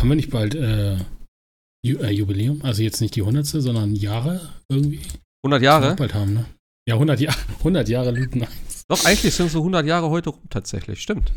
Haben 0.00 0.08
wir 0.08 0.16
nicht 0.16 0.30
bald 0.30 0.54
äh, 0.54 0.96
Ju 1.84 1.98
äh, 1.98 2.10
Jubiläum? 2.10 2.62
Also 2.62 2.82
jetzt 2.82 3.00
nicht 3.00 3.16
die 3.16 3.22
100. 3.22 3.46
sondern 3.46 3.94
Jahre 3.94 4.40
irgendwie? 4.68 5.00
100 5.44 5.62
Jahre? 5.62 5.96
Bald 5.96 6.14
haben, 6.14 6.34
ne? 6.34 6.46
Ja, 6.88 6.94
100, 6.94 7.20
Jahr 7.20 7.36
100 7.58 7.88
Jahre 7.88 8.10
Luton 8.10 8.42
1. 8.42 8.84
Doch, 8.88 9.04
eigentlich 9.04 9.34
sind 9.34 9.50
so 9.50 9.58
100 9.58 9.86
Jahre 9.86 10.10
heute 10.10 10.30
rum, 10.30 10.42
tatsächlich. 10.50 11.00
Stimmt. 11.00 11.32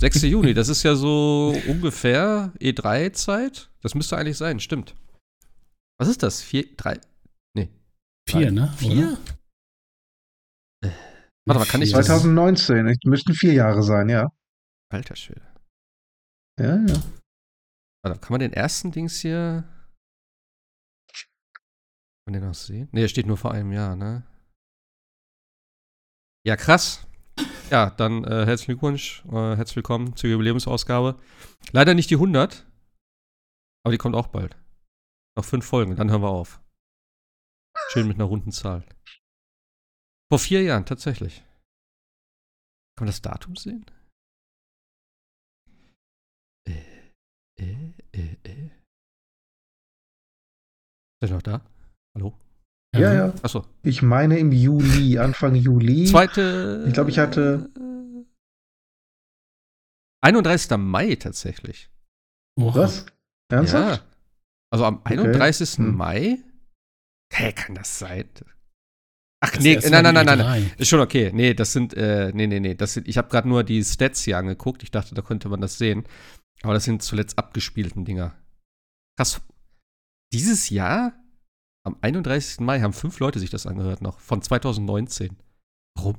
6. 0.00 0.22
Juni, 0.22 0.54
das 0.54 0.68
ist 0.68 0.84
ja 0.84 0.94
so 0.94 1.56
ungefähr 1.66 2.52
E3-Zeit. 2.60 3.70
Das 3.82 3.94
müsste 3.94 4.16
eigentlich 4.16 4.36
sein, 4.36 4.60
stimmt. 4.60 4.94
Was 5.98 6.08
ist 6.08 6.22
das? 6.22 6.40
Vier, 6.40 6.76
drei? 6.76 7.00
Nee. 7.56 7.68
Vier, 8.28 8.52
ne? 8.52 8.72
Vier? 8.76 9.18
Warte 11.46 11.58
mal, 11.58 11.66
kann 11.66 11.82
ich 11.82 11.90
das? 11.90 12.06
2019, 12.06 12.86
es 12.86 12.98
müssten 13.04 13.34
vier 13.34 13.54
Jahre 13.54 13.82
sein, 13.82 14.08
ja. 14.08 14.30
Alter 14.92 15.16
Schwede. 15.16 15.47
Ja, 16.58 16.76
ja. 16.76 17.02
Warte, 18.02 18.20
kann 18.20 18.32
man 18.32 18.40
den 18.40 18.52
ersten 18.52 18.90
Dings 18.90 19.20
hier. 19.20 19.62
Kann 21.12 22.24
man 22.26 22.32
den 22.32 22.48
noch 22.48 22.54
sehen? 22.54 22.88
Ne, 22.90 23.08
steht 23.08 23.26
nur 23.26 23.36
vor 23.36 23.52
einem 23.52 23.70
Jahr, 23.70 23.94
ne? 23.94 24.26
Ja, 26.44 26.56
krass. 26.56 27.06
Ja, 27.70 27.90
dann 27.90 28.24
äh, 28.24 28.44
herzlichen 28.46 28.72
Glückwunsch, 28.72 29.24
äh, 29.26 29.56
herzlich 29.56 29.76
willkommen 29.76 30.16
zur 30.16 30.30
Jubiläumsausgabe. 30.30 31.20
Leider 31.70 31.94
nicht 31.94 32.10
die 32.10 32.16
100, 32.16 32.66
aber 33.84 33.92
die 33.92 33.98
kommt 33.98 34.16
auch 34.16 34.28
bald. 34.28 34.56
Noch 35.36 35.44
fünf 35.44 35.64
Folgen, 35.64 35.94
dann 35.94 36.10
hören 36.10 36.22
wir 36.22 36.30
auf. 36.30 36.60
Schön 37.90 38.08
mit 38.08 38.16
einer 38.16 38.24
runden 38.24 38.50
Zahl. 38.50 38.84
Vor 40.28 40.40
vier 40.40 40.62
Jahren, 40.62 40.86
tatsächlich. 40.86 41.44
Kann 42.96 43.04
man 43.04 43.08
das 43.08 43.22
Datum 43.22 43.54
sehen? 43.54 43.86
Äh, 48.18 48.36
äh, 48.44 48.52
äh. 48.52 48.70
Ist 51.20 51.30
er 51.30 51.34
noch 51.36 51.42
da? 51.42 51.60
Hallo? 52.14 52.34
Ja, 52.94 53.12
ja. 53.12 53.34
Achso. 53.42 53.66
Ich 53.82 54.02
meine 54.02 54.38
im 54.38 54.52
Juli, 54.52 55.18
Anfang 55.18 55.54
Juli. 55.54 56.06
Zweite. 56.06 56.84
Ich 56.86 56.94
glaube, 56.94 57.10
ich 57.10 57.18
hatte. 57.18 57.70
31. 60.20 60.76
Mai 60.78 61.14
tatsächlich. 61.16 61.90
Was? 62.56 63.06
Ernsthaft? 63.50 64.00
Ja. 64.00 64.06
Also 64.70 64.84
am 64.84 65.00
31. 65.04 65.78
Hm. 65.78 65.96
Mai? 65.96 66.38
Hä, 67.32 67.52
kann 67.52 67.74
das 67.74 67.98
sein? 67.98 68.28
Ach 69.40 69.52
Das 69.52 69.62
nee, 69.62 69.76
nein, 69.76 70.02
nein, 70.02 70.14
nein, 70.14 70.26
nein. 70.26 70.38
E3. 70.38 70.80
Ist 70.80 70.88
schon 70.88 71.00
okay. 71.00 71.30
Nee, 71.32 71.54
das 71.54 71.72
sind, 71.72 71.94
äh, 71.94 72.32
nee, 72.34 72.48
nee, 72.48 72.58
nee. 72.58 72.74
Das 72.74 72.94
sind, 72.94 73.06
ich 73.06 73.16
habe 73.18 73.28
gerade 73.28 73.48
nur 73.48 73.62
die 73.62 73.84
Stats 73.84 74.22
hier 74.22 74.38
angeguckt. 74.38 74.82
Ich 74.82 74.90
dachte, 74.90 75.14
da 75.14 75.22
könnte 75.22 75.48
man 75.48 75.60
das 75.60 75.78
sehen. 75.78 76.04
Aber 76.62 76.74
das 76.74 76.84
sind 76.84 77.02
zuletzt 77.02 77.38
abgespielten 77.38 78.04
Dinger. 78.04 78.36
Krass. 79.16 79.40
Dieses 80.32 80.70
Jahr, 80.70 81.12
am 81.84 81.96
31. 82.00 82.60
Mai, 82.60 82.80
haben 82.80 82.92
fünf 82.92 83.18
Leute 83.20 83.38
sich 83.38 83.50
das 83.50 83.66
angehört 83.66 84.02
noch. 84.02 84.20
Von 84.20 84.42
2019. 84.42 85.36
Warum? 85.96 86.16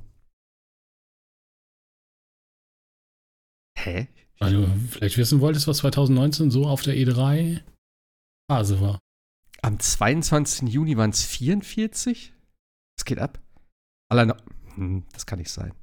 Hä? 3.77 4.07
Weil 4.39 4.53
du 4.53 4.79
vielleicht 4.89 5.17
wissen 5.17 5.41
wolltest, 5.41 5.67
was 5.67 5.77
2019 5.77 6.51
so 6.51 6.65
auf 6.65 6.81
der 6.81 6.95
E3 6.95 7.61
Phase 8.49 8.81
war. 8.81 8.99
Am 9.61 9.79
22. 9.79 10.69
Juni 10.69 10.97
waren 10.97 11.09
es 11.09 11.23
44? 11.23 12.33
Das 12.97 13.05
geht 13.05 13.19
ab. 13.19 13.41
Alleine. 14.09 14.37
Hm, 14.75 15.05
das 15.11 15.25
kann 15.25 15.39
nicht 15.39 15.51
sein. 15.51 15.73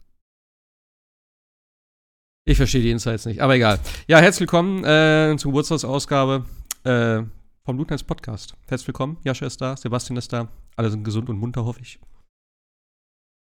Ich 2.48 2.56
verstehe 2.58 2.82
die 2.82 2.90
Insights 2.92 3.26
nicht, 3.26 3.40
aber 3.40 3.56
egal. 3.56 3.80
Ja, 4.06 4.18
herzlich 4.18 4.42
willkommen 4.42 4.84
äh, 4.84 5.34
zur 5.36 5.50
Geburtstagsausgabe 5.50 6.44
äh, 6.84 7.22
vom 7.64 7.76
Lutners 7.76 8.04
Podcast. 8.04 8.54
Herzlich 8.68 8.86
willkommen. 8.86 9.16
Jascha 9.24 9.46
ist 9.46 9.60
da, 9.60 9.76
Sebastian 9.76 10.16
ist 10.16 10.32
da. 10.32 10.46
Alle 10.76 10.90
sind 10.90 11.02
gesund 11.02 11.28
und 11.28 11.38
munter, 11.38 11.64
hoffe 11.64 11.80
ich. 11.80 11.98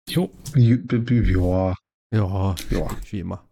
Jo. 0.09 0.29
Ja, 0.57 1.75
Ja. 2.13 2.57
wie 3.11 3.21
immer. 3.21 3.45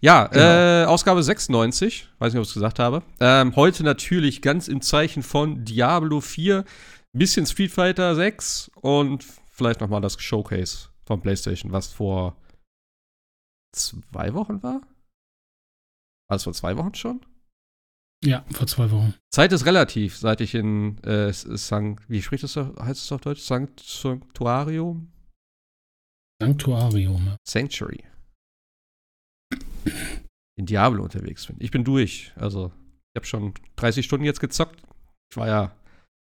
Ja, 0.00 0.26
Genau. 0.28 0.44
äh, 0.44 0.84
Ausgabe 0.84 1.24
96, 1.24 2.08
weiß 2.20 2.32
nicht, 2.32 2.38
ob 2.38 2.42
ich 2.44 2.48
es 2.50 2.54
gesagt 2.54 2.78
habe. 2.78 3.02
Ähm, 3.18 3.56
heute 3.56 3.82
natürlich 3.82 4.42
ganz 4.42 4.68
im 4.68 4.80
Zeichen 4.80 5.24
von 5.24 5.64
Diablo 5.64 6.20
4, 6.20 6.64
bisschen 7.12 7.46
Street 7.46 7.72
Fighter 7.72 8.14
6 8.14 8.70
und 8.80 9.24
vielleicht 9.50 9.80
nochmal 9.80 10.00
das 10.00 10.20
Showcase 10.20 10.88
von 11.04 11.20
PlayStation, 11.20 11.72
was 11.72 11.88
vor 11.88 12.36
zwei 13.72 14.34
Wochen 14.34 14.62
war? 14.62 14.82
Also 16.30 16.44
vor 16.44 16.52
zwei 16.54 16.76
Wochen 16.76 16.94
schon? 16.94 17.24
ja, 18.24 18.44
vor 18.52 18.66
zwei 18.68 18.90
Wochen. 18.92 19.14
Zeit 19.32 19.52
ist 19.52 19.66
relativ, 19.66 20.16
seit 20.16 20.40
ich 20.40 20.54
in 20.54 20.98
äh, 21.04 21.28
S- 21.28 21.42
Sankt, 21.42 22.08
wie 22.08 22.22
spricht 22.22 22.44
das, 22.44 22.54
heißt 22.56 23.02
es 23.02 23.10
auf 23.12 23.20
Deutsch? 23.20 23.40
Sankt 23.42 23.80
Sanctuarium? 23.80 25.10
Sanctuarium. 26.40 27.26
ja. 27.26 27.36
Sanctuary. 27.46 28.04
In 30.56 30.66
Diablo 30.66 31.02
unterwegs 31.02 31.46
bin. 31.46 31.56
Ich 31.60 31.70
bin 31.70 31.84
durch. 31.84 32.32
Also, 32.36 32.72
ich 33.14 33.18
habe 33.20 33.26
schon 33.26 33.54
30 33.76 34.04
Stunden 34.04 34.24
jetzt 34.24 34.40
gezockt. 34.40 34.82
Ich 35.30 35.36
war 35.36 35.48
ja, 35.48 35.76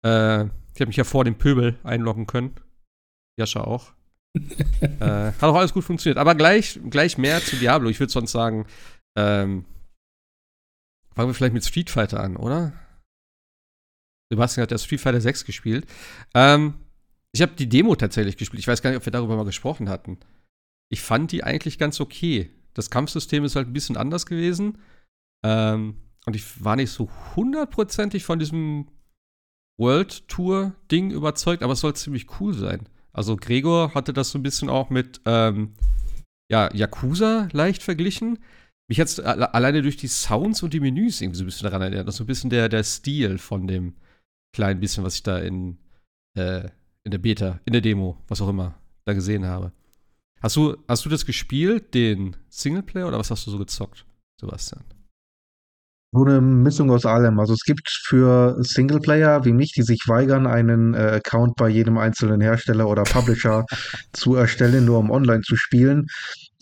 äh, 0.05 0.45
ich 0.75 0.81
habe 0.81 0.87
mich 0.87 0.97
ja 0.97 1.05
vor 1.05 1.25
dem 1.25 1.37
Pöbel 1.39 1.79
einloggen 1.83 2.27
können. 2.27 2.55
Jascha 3.39 3.63
auch. 3.63 3.93
Äh, 4.81 5.33
hat 5.33 5.43
auch 5.43 5.55
alles 5.55 5.73
gut 5.73 5.85
funktioniert. 5.85 6.19
Aber 6.19 6.35
gleich, 6.35 6.81
gleich 6.89 7.19
mehr 7.19 7.43
zu 7.43 7.57
Diablo. 7.57 7.89
Ich 7.89 8.01
würde 8.01 8.13
sonst 8.13 8.33
sagen, 8.33 8.67
ähm, 9.17 9.65
fangen 11.15 11.29
wir 11.29 11.35
vielleicht 11.35 11.55
mit 11.55 11.65
Street 11.65 11.91
Fighter 11.91 12.21
an, 12.21 12.37
oder? 12.37 12.73
Sebastian 14.31 14.63
hat 14.63 14.71
ja 14.71 14.79
Street 14.79 15.01
Fighter 15.01 15.21
6 15.21 15.45
gespielt. 15.45 15.87
Ähm, 16.35 16.75
ich 17.33 17.43
habe 17.43 17.53
die 17.53 17.69
Demo 17.69 17.95
tatsächlich 17.97 18.37
gespielt. 18.37 18.61
Ich 18.61 18.69
weiß 18.69 18.83
gar 18.83 18.91
nicht, 18.91 18.99
ob 18.99 19.07
wir 19.07 19.13
darüber 19.13 19.37
mal 19.37 19.45
gesprochen 19.45 19.89
hatten. 19.89 20.19
Ich 20.91 21.03
fand 21.03 21.33
die 21.33 21.45
eigentlich 21.45 21.79
ganz 21.79 22.01
okay. 22.01 22.51
Das 22.75 22.91
Kampfsystem 22.91 23.45
ist 23.45 23.57
halt 23.57 23.69
ein 23.69 23.73
bisschen 23.73 23.97
anders 23.97 24.27
gewesen. 24.27 24.79
Ähm, 25.45 25.97
und 26.25 26.37
ich 26.37 26.65
war 26.65 26.77
nicht 26.77 26.91
so 26.91 27.11
hundertprozentig 27.37 28.25
von 28.25 28.39
diesem 28.39 28.89
World 29.79 30.29
Tour-Ding 30.29 31.11
überzeugt, 31.11 31.63
aber 31.63 31.73
es 31.73 31.81
soll 31.81 31.97
ziemlich 31.97 32.41
cool 32.41 32.55
sein. 32.55 32.89
Also 33.13 33.37
Gregor 33.37 33.95
hatte 33.95 34.13
das 34.13 34.31
so 34.31 34.39
ein 34.39 34.43
bisschen 34.43 34.69
auch 34.69 34.91
mit 34.91 35.21
ähm, 35.27 35.75
ja, 36.51 36.73
Yakuza 36.75 37.49
leicht 37.53 37.83
verglichen. 37.83 38.39
Mich 38.89 39.01
hat 39.01 39.09
es 39.09 39.21
alleine 39.21 39.83
durch 39.83 39.97
die 39.97 40.09
Sounds 40.09 40.63
und 40.63 40.75
die 40.75 40.81
Menüs 40.81 41.21
irgendwie 41.21 41.39
so 41.39 41.45
ein 41.45 41.47
bisschen 41.47 41.65
daran 41.65 41.83
erinnert. 41.83 42.07
Das 42.07 42.15
ist 42.15 42.19
so 42.19 42.25
ein 42.25 42.27
bisschen 42.27 42.51
der, 42.51 42.69
der 42.69 42.85
Stil 42.85 43.39
von 43.39 43.67
dem 43.67 43.95
kleinen 44.55 44.81
bisschen, 44.81 45.05
was 45.05 45.15
ich 45.15 45.23
da 45.23 45.39
in, 45.39 45.79
äh, 46.37 46.69
in 47.05 47.11
der 47.11 47.19
Beta, 47.19 47.61
in 47.65 47.73
der 47.73 47.81
Demo, 47.81 48.19
was 48.29 48.41
auch 48.43 48.49
immer, 48.49 48.75
da 49.05 49.15
gesehen 49.15 49.47
habe. 49.47 49.73
Hast 50.43 50.57
du, 50.57 50.77
hast 50.89 51.05
du 51.05 51.09
das 51.09 51.25
gespielt, 51.25 51.95
den 51.95 52.37
Singleplayer, 52.49 53.09
oder 53.09 53.19
was 53.19 53.31
hast 53.31 53.47
du 53.47 53.51
so 53.51 53.59
gezockt, 53.59 54.05
Sebastian? 54.41 54.85
So 56.15 56.25
eine 56.25 56.43
Mischung 56.43 56.91
aus 56.91 57.07
allem. 57.07 57.41
Also 57.41 57.55
es 57.55 57.63
gibt 57.65 57.89
für 58.05 58.57
Singleplayer 58.61 59.47
wie 59.47 59.53
mich, 59.55 59.73
die 59.73 59.83
sich 59.83 60.05
weigern, 60.07 60.47
einen 60.47 60.93
äh, 60.93 61.21
Account 61.23 61.57
bei 61.57 61.71
jedem 61.71 61.97
einzelnen 61.97 62.43
Hersteller 62.43 62.87
oder 62.87 63.05
Publisher 63.05 63.65
zu 64.13 64.35
erstellen, 64.35 64.85
nur 64.85 64.99
um 64.99 65.11
online 65.11 65.41
zu 65.41 65.57
spielen. 65.57 66.07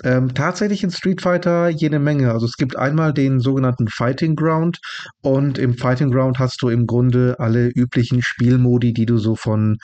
Ähm, 0.05 0.35
tatsächlich 0.35 0.85
in 0.85 0.93
Street 0.93 1.21
Fighter 1.21 1.69
jede 1.69 1.99
Menge. 1.99 2.31
Also 2.33 2.47
es 2.47 2.57
gibt 2.57 2.77
einmal 2.77 3.13
den 3.13 3.41
sogenannten 3.41 3.89
Fighting 3.89 4.37
Ground 4.37 4.79
und 5.21 5.59
im 5.59 5.77
Fighting 5.77 6.13
Ground 6.13 6.39
hast 6.39 6.63
du 6.63 6.69
im 6.69 6.87
Grunde 6.87 7.35
alle 7.39 7.69
üblichen 7.69 8.23
Spielmodi, 8.23 8.93
die 8.93 9.05
du 9.05 9.19
so 9.19 9.35
von 9.35 9.79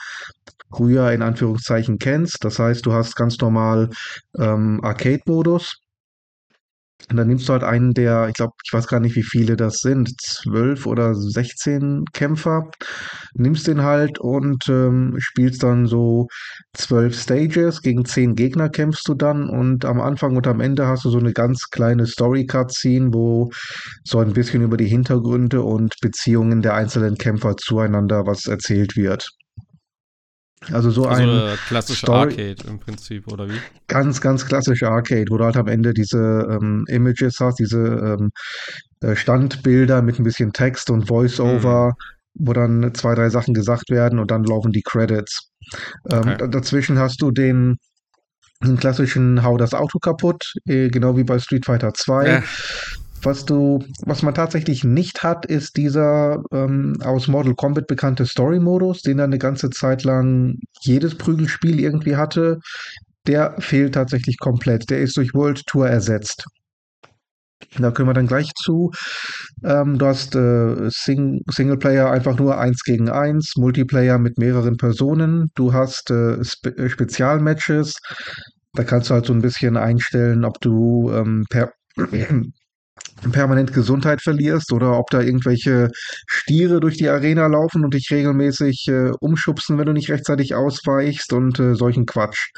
früher 0.73 1.11
in 1.11 1.21
Anführungszeichen 1.21 1.99
kennst. 1.99 2.43
Das 2.43 2.57
heißt, 2.57 2.85
du 2.85 2.93
hast 2.93 3.15
ganz 3.15 3.37
normal 3.39 3.89
ähm, 4.37 4.79
Arcade-Modus. 4.81 5.81
Und 7.09 7.15
dann 7.15 7.27
nimmst 7.27 7.47
du 7.47 7.53
halt 7.53 7.63
einen 7.63 7.93
der, 7.93 8.27
ich 8.27 8.33
glaube, 8.33 8.53
ich 8.65 8.73
weiß 8.73 8.87
gar 8.87 8.99
nicht, 8.99 9.15
wie 9.15 9.23
viele 9.23 9.55
das 9.55 9.77
sind, 9.77 10.11
zwölf 10.19 10.85
oder 10.85 11.15
16 11.15 12.03
Kämpfer, 12.11 12.69
nimmst 13.33 13.67
den 13.67 13.83
halt 13.83 14.19
und 14.19 14.67
ähm, 14.67 15.15
spielst 15.19 15.63
dann 15.63 15.85
so 15.85 16.27
zwölf 16.73 17.17
Stages, 17.17 17.81
gegen 17.81 18.03
zehn 18.03 18.35
Gegner 18.35 18.69
kämpfst 18.69 19.07
du 19.07 19.13
dann 19.13 19.47
und 19.49 19.85
am 19.85 20.01
Anfang 20.01 20.35
und 20.35 20.47
am 20.47 20.59
Ende 20.59 20.87
hast 20.87 21.05
du 21.05 21.09
so 21.09 21.19
eine 21.19 21.33
ganz 21.33 21.69
kleine 21.69 22.07
Story-Cutscene, 22.07 23.13
wo 23.13 23.51
so 24.03 24.19
ein 24.19 24.33
bisschen 24.33 24.63
über 24.63 24.75
die 24.75 24.87
Hintergründe 24.87 25.61
und 25.61 25.95
Beziehungen 26.01 26.61
der 26.61 26.73
einzelnen 26.73 27.17
Kämpfer 27.17 27.55
zueinander 27.57 28.25
was 28.25 28.47
erzählt 28.47 28.97
wird. 28.97 29.29
Also 30.71 30.89
so 30.91 31.05
Also 31.05 31.21
ein 31.23 31.57
klassische 31.67 32.05
Story- 32.05 32.31
Arcade 32.31 32.55
im 32.67 32.79
Prinzip, 32.79 33.27
oder 33.27 33.47
wie? 33.47 33.59
ganz, 33.87 34.19
ganz 34.21 34.45
klassische 34.45 34.89
Arcade, 34.89 35.25
wo 35.29 35.37
du 35.37 35.45
halt 35.45 35.55
am 35.57 35.67
Ende 35.67 35.93
diese 35.93 36.47
ähm, 36.49 36.83
Images 36.87 37.39
hast, 37.39 37.59
diese 37.59 37.77
ähm, 38.19 38.31
äh, 39.01 39.15
Standbilder 39.15 40.01
mit 40.01 40.19
ein 40.19 40.23
bisschen 40.23 40.51
Text 40.53 40.89
und 40.89 41.07
Voice-Over, 41.07 41.93
wo 42.33 42.53
dann 42.53 42.93
zwei, 42.95 43.15
drei 43.15 43.29
Sachen 43.29 43.53
gesagt 43.53 43.89
werden 43.89 44.19
und 44.19 44.31
dann 44.31 44.43
laufen 44.43 44.71
die 44.71 44.81
Credits. 44.81 45.49
Ähm, 46.09 46.19
Okay. 46.19 46.35
da- 46.37 46.47
Dazwischen 46.47 46.97
hast 46.99 47.21
du 47.21 47.31
den, 47.31 47.77
den 48.63 48.77
klassischen 48.77 49.43
Hau 49.43 49.57
das 49.57 49.73
Auto 49.73 49.99
kaputt, 49.99 50.43
äh, 50.65 50.89
genau 50.89 51.15
wie 51.15 51.23
bei 51.23 51.37
Street 51.39 51.65
Fighter 51.65 51.93
2. 51.93 52.27
Ja. 52.27 52.43
Was 53.23 53.45
du, 53.45 53.83
was 54.05 54.21
man 54.21 54.33
tatsächlich 54.33 54.83
nicht 54.83 55.23
hat, 55.23 55.45
ist 55.45 55.77
dieser 55.77 56.43
ähm, 56.51 56.97
aus 57.03 57.27
Mortal 57.27 57.55
Kombat 57.55 57.87
bekannte 57.87 58.25
Story-Modus, 58.25 59.01
den 59.01 59.19
er 59.19 59.25
eine 59.25 59.39
ganze 59.39 59.69
Zeit 59.69 60.03
lang 60.03 60.57
jedes 60.81 61.15
Prügelspiel 61.15 61.79
irgendwie 61.79 62.15
hatte. 62.15 62.59
Der 63.25 63.55
fehlt 63.59 63.95
tatsächlich 63.95 64.37
komplett. 64.39 64.89
Der 64.89 64.99
ist 64.99 65.17
durch 65.17 65.33
World 65.33 65.65
Tour 65.65 65.87
ersetzt. 65.89 66.45
Da 67.79 67.91
können 67.91 68.07
wir 68.07 68.13
dann 68.13 68.27
gleich 68.27 68.53
zu. 68.53 68.91
Ähm, 69.63 69.97
du 69.97 70.05
hast 70.05 70.35
äh, 70.35 70.89
Sing 70.89 71.41
Singleplayer 71.49 72.11
einfach 72.11 72.37
nur 72.37 72.57
eins 72.59 72.83
gegen 72.83 73.09
eins, 73.09 73.55
Multiplayer 73.57 74.19
mit 74.19 74.37
mehreren 74.37 74.77
Personen. 74.77 75.51
Du 75.55 75.73
hast 75.73 76.11
äh, 76.11 76.43
Spe 76.43 76.69
äh, 76.77 76.89
Spezialmatches. 76.89 77.97
Da 78.73 78.83
kannst 78.83 79.09
du 79.09 79.15
halt 79.15 79.25
so 79.25 79.33
ein 79.33 79.41
bisschen 79.41 79.75
einstellen, 79.75 80.45
ob 80.45 80.61
du 80.61 81.11
ähm, 81.11 81.45
per 81.49 81.71
permanent 83.31 83.73
Gesundheit 83.73 84.21
verlierst 84.21 84.71
oder 84.71 84.97
ob 84.97 85.09
da 85.09 85.21
irgendwelche 85.21 85.89
Stiere 86.27 86.79
durch 86.79 86.97
die 86.97 87.09
Arena 87.09 87.47
laufen 87.47 87.83
und 87.83 87.93
dich 87.93 88.09
regelmäßig 88.11 88.87
äh, 88.87 89.11
umschubsen, 89.19 89.77
wenn 89.77 89.87
du 89.87 89.93
nicht 89.93 90.09
rechtzeitig 90.09 90.55
ausweichst 90.55 91.33
und 91.33 91.59
äh, 91.59 91.75
solchen 91.75 92.05
Quatsch. 92.05 92.51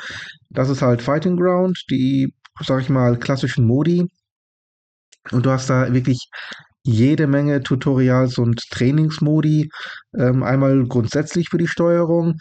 Das 0.49 0.69
ist 0.69 0.81
halt 0.81 1.01
Fighting 1.01 1.37
Ground, 1.37 1.83
die, 1.89 2.33
sag 2.65 2.81
ich 2.81 2.89
mal, 2.89 3.17
klassischen 3.17 3.65
Modi. 3.65 4.05
Und 5.31 5.45
du 5.45 5.51
hast 5.51 5.69
da 5.69 5.93
wirklich 5.93 6.29
jede 6.83 7.27
Menge 7.27 7.61
Tutorials 7.61 8.37
und 8.37 8.61
Trainingsmodi. 8.71 9.69
Ähm, 10.17 10.43
einmal 10.43 10.85
grundsätzlich 10.87 11.49
für 11.49 11.57
die 11.57 11.67
Steuerung, 11.67 12.35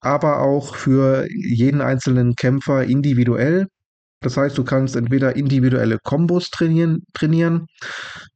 aber 0.00 0.40
auch 0.40 0.74
für 0.74 1.26
jeden 1.30 1.80
einzelnen 1.80 2.34
Kämpfer 2.34 2.84
individuell. 2.84 3.66
Das 4.24 4.36
heißt, 4.36 4.56
du 4.56 4.64
kannst 4.64 4.96
entweder 4.96 5.36
individuelle 5.36 5.98
Kombos 6.02 6.50
trainieren, 6.50 7.02
trainieren 7.12 7.66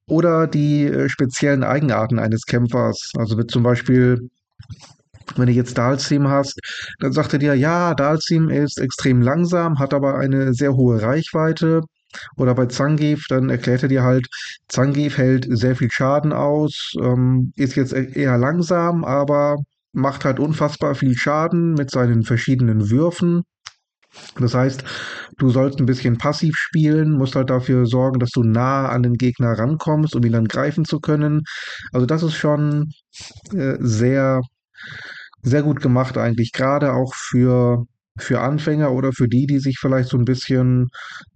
oder 0.06 0.46
die 0.46 0.84
äh, 0.84 1.08
speziellen 1.08 1.64
Eigenarten 1.64 2.18
eines 2.18 2.44
Kämpfers. 2.44 3.12
Also 3.16 3.42
zum 3.44 3.62
Beispiel, 3.62 4.28
wenn 5.36 5.46
du 5.46 5.52
jetzt 5.52 5.78
Dalsim 5.78 6.28
hast, 6.28 6.58
dann 6.98 7.12
sagt 7.12 7.32
er 7.32 7.38
dir, 7.38 7.54
ja, 7.54 7.94
Dalsim 7.94 8.50
ist 8.50 8.78
extrem 8.78 9.22
langsam, 9.22 9.78
hat 9.78 9.94
aber 9.94 10.18
eine 10.18 10.52
sehr 10.52 10.74
hohe 10.74 11.00
Reichweite. 11.00 11.82
Oder 12.36 12.54
bei 12.54 12.66
Zangief, 12.66 13.26
dann 13.28 13.50
erklärt 13.50 13.82
er 13.82 13.88
dir 13.88 14.02
halt, 14.02 14.26
Zangief 14.68 15.18
hält 15.18 15.46
sehr 15.48 15.76
viel 15.76 15.90
Schaden 15.90 16.32
aus, 16.32 16.92
ähm, 17.00 17.52
ist 17.56 17.76
jetzt 17.76 17.92
e-, 17.92 18.12
eher 18.14 18.38
langsam, 18.38 19.04
aber 19.04 19.56
macht 19.92 20.24
halt 20.24 20.38
unfassbar 20.38 20.94
viel 20.94 21.16
Schaden 21.16 21.74
mit 21.74 21.90
seinen 21.90 22.22
verschiedenen 22.22 22.90
Würfen. 22.90 23.42
Das 24.38 24.54
heißt, 24.54 24.84
du 25.38 25.50
sollst 25.50 25.80
ein 25.80 25.86
bisschen 25.86 26.18
passiv 26.18 26.54
spielen, 26.56 27.12
musst 27.12 27.34
halt 27.36 27.50
dafür 27.50 27.86
sorgen, 27.86 28.20
dass 28.20 28.30
du 28.30 28.42
nah 28.42 28.88
an 28.88 29.02
den 29.02 29.14
Gegner 29.14 29.58
rankommst, 29.58 30.14
um 30.14 30.24
ihn 30.24 30.32
dann 30.32 30.48
greifen 30.48 30.84
zu 30.84 31.00
können. 31.00 31.42
Also 31.92 32.06
das 32.06 32.22
ist 32.22 32.34
schon 32.34 32.90
äh, 33.54 33.76
sehr, 33.80 34.40
sehr 35.42 35.62
gut 35.62 35.80
gemacht 35.80 36.18
eigentlich, 36.18 36.52
gerade 36.52 36.92
auch 36.94 37.14
für 37.14 37.84
für 38.20 38.40
Anfänger 38.40 38.92
oder 38.92 39.12
für 39.12 39.28
die, 39.28 39.46
die 39.46 39.58
sich 39.60 39.78
vielleicht 39.78 40.08
so 40.08 40.18
ein 40.18 40.24
bisschen 40.24 40.88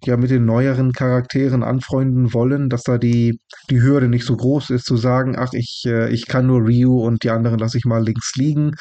ja 0.04 0.16
mit 0.16 0.30
den 0.30 0.44
neueren 0.44 0.92
Charakteren 0.92 1.62
anfreunden 1.62 2.32
wollen, 2.34 2.68
dass 2.68 2.82
da 2.82 2.98
die, 2.98 3.38
die 3.70 3.80
Hürde 3.82 4.08
nicht 4.08 4.24
so 4.24 4.36
groß 4.36 4.70
ist, 4.70 4.84
zu 4.84 4.96
sagen, 4.96 5.36
ach, 5.38 5.52
ich, 5.52 5.84
äh, 5.86 6.10
ich 6.12 6.26
kann 6.26 6.46
nur 6.46 6.60
Ryu 6.60 7.00
und 7.00 7.22
die 7.24 7.30
anderen 7.30 7.58
lasse 7.58 7.78
ich 7.78 7.84
mal 7.84 8.04
links 8.04 8.34
liegen. 8.36 8.72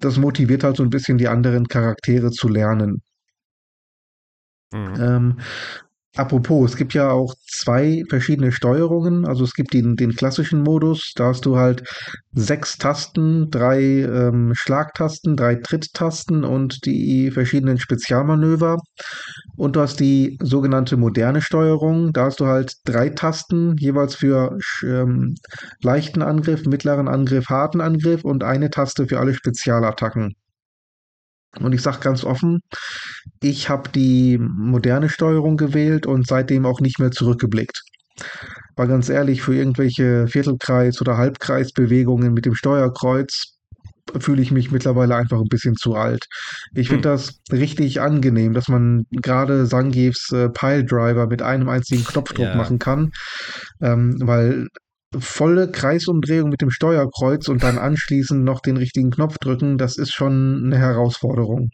Das 0.00 0.18
motiviert 0.18 0.64
halt 0.64 0.76
so 0.76 0.82
ein 0.82 0.90
bisschen 0.90 1.18
die 1.18 1.28
anderen 1.28 1.66
Charaktere 1.66 2.30
zu 2.30 2.48
lernen. 2.48 3.02
Mhm. 4.72 4.94
Ähm, 5.00 5.40
apropos, 6.16 6.70
es 6.70 6.76
gibt 6.76 6.94
ja 6.94 7.10
auch 7.10 7.34
zwei 7.48 8.02
verschiedene 8.08 8.52
Steuerungen. 8.52 9.26
Also 9.26 9.44
es 9.44 9.54
gibt 9.54 9.72
den, 9.74 9.96
den 9.96 10.14
klassischen 10.14 10.62
Modus, 10.62 11.12
da 11.16 11.26
hast 11.26 11.46
du 11.46 11.56
halt 11.56 11.82
sechs 12.32 12.78
Tasten, 12.78 13.50
drei 13.50 13.80
ähm, 13.80 14.52
Schlagtasten, 14.54 15.36
drei 15.36 15.56
Tritttasten 15.56 16.44
und 16.44 16.84
die 16.86 17.30
verschiedenen 17.30 17.78
Spezialmanöver. 17.78 18.78
Und 19.56 19.76
du 19.76 19.80
hast 19.80 20.00
die 20.00 20.38
sogenannte 20.42 20.96
moderne 20.96 21.42
Steuerung. 21.42 22.12
Da 22.12 22.26
hast 22.26 22.40
du 22.40 22.46
halt 22.46 22.74
drei 22.84 23.10
Tasten, 23.10 23.76
jeweils 23.76 24.14
für 24.14 24.58
ähm, 24.84 25.34
leichten 25.82 26.22
Angriff, 26.22 26.64
mittleren 26.66 27.08
Angriff, 27.08 27.46
harten 27.48 27.80
Angriff 27.80 28.24
und 28.24 28.44
eine 28.44 28.70
Taste 28.70 29.06
für 29.06 29.18
alle 29.18 29.34
Spezialattacken. 29.34 30.34
Und 31.58 31.72
ich 31.72 31.82
sage 31.82 31.98
ganz 32.00 32.24
offen, 32.24 32.60
ich 33.42 33.68
habe 33.68 33.90
die 33.90 34.38
moderne 34.38 35.08
Steuerung 35.08 35.56
gewählt 35.56 36.06
und 36.06 36.26
seitdem 36.26 36.64
auch 36.64 36.80
nicht 36.80 37.00
mehr 37.00 37.10
zurückgeblickt. 37.10 37.82
Weil 38.76 38.88
ganz 38.88 39.08
ehrlich, 39.08 39.42
für 39.42 39.54
irgendwelche 39.54 40.26
Viertelkreis- 40.28 41.00
oder 41.00 41.16
Halbkreisbewegungen 41.16 42.32
mit 42.32 42.46
dem 42.46 42.54
Steuerkreuz 42.54 43.56
fühle 44.18 44.42
ich 44.42 44.50
mich 44.50 44.70
mittlerweile 44.70 45.14
einfach 45.14 45.38
ein 45.38 45.48
bisschen 45.48 45.76
zu 45.76 45.94
alt. 45.94 46.26
Ich 46.74 46.88
finde 46.88 47.10
hm. 47.10 47.16
das 47.16 47.40
richtig 47.52 48.00
angenehm, 48.00 48.54
dass 48.54 48.68
man 48.68 49.06
gerade 49.10 49.66
Sangevs 49.66 50.32
äh, 50.32 50.48
Piledriver 50.48 51.26
mit 51.26 51.42
einem 51.42 51.68
einzigen 51.68 52.04
Knopfdruck 52.04 52.46
ja. 52.46 52.56
machen 52.56 52.78
kann, 52.78 53.12
ähm, 53.80 54.16
weil 54.20 54.66
volle 55.18 55.70
Kreisumdrehung 55.70 56.50
mit 56.50 56.60
dem 56.60 56.70
Steuerkreuz 56.70 57.48
und 57.48 57.62
dann 57.62 57.78
anschließend 57.78 58.44
noch 58.44 58.60
den 58.60 58.76
richtigen 58.76 59.10
Knopf 59.10 59.38
drücken, 59.38 59.76
das 59.76 59.98
ist 59.98 60.12
schon 60.12 60.64
eine 60.64 60.78
Herausforderung. 60.78 61.70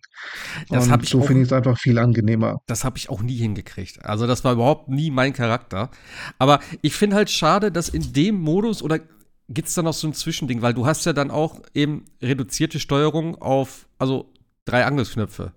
Das 0.70 0.88
habe 0.88 1.04
ich 1.04 1.10
so 1.10 1.20
finde 1.20 1.42
ich 1.42 1.48
es 1.48 1.52
einfach 1.52 1.78
viel 1.78 1.98
angenehmer. 1.98 2.60
Das 2.66 2.84
habe 2.84 2.96
ich 2.96 3.10
auch 3.10 3.22
nie 3.22 3.36
hingekriegt. 3.36 4.04
Also 4.04 4.26
das 4.26 4.42
war 4.44 4.54
überhaupt 4.54 4.88
nie 4.88 5.10
mein 5.10 5.34
Charakter. 5.34 5.90
Aber 6.38 6.60
ich 6.80 6.94
finde 6.94 7.16
halt 7.16 7.30
schade, 7.30 7.70
dass 7.70 7.90
in 7.90 8.12
dem 8.14 8.36
Modus 8.40 8.82
oder 8.82 9.00
gibt 9.48 9.68
es 9.68 9.74
da 9.74 9.82
noch 9.82 9.92
so 9.92 10.06
ein 10.06 10.14
Zwischending, 10.14 10.62
weil 10.62 10.74
du 10.74 10.86
hast 10.86 11.04
ja 11.04 11.12
dann 11.12 11.30
auch 11.30 11.60
eben 11.74 12.04
reduzierte 12.22 12.80
Steuerung 12.80 13.36
auf, 13.36 13.86
also 13.98 14.32
drei 14.64 14.84
Angriffsknöpfe. 14.84 15.52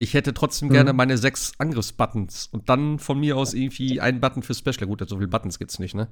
Ich 0.00 0.14
hätte 0.14 0.32
trotzdem 0.32 0.68
mhm. 0.68 0.72
gerne 0.72 0.92
meine 0.92 1.18
sechs 1.18 1.52
Angriffsbuttons 1.58 2.48
und 2.52 2.68
dann 2.68 2.98
von 2.98 3.18
mir 3.18 3.36
aus 3.36 3.52
irgendwie 3.52 4.00
einen 4.00 4.20
Button 4.20 4.42
für 4.42 4.54
Special. 4.54 4.86
Gut, 4.86 5.06
so 5.08 5.16
viele 5.16 5.28
Buttons 5.28 5.58
gibt's 5.58 5.78
nicht, 5.78 5.94
ne? 5.94 6.08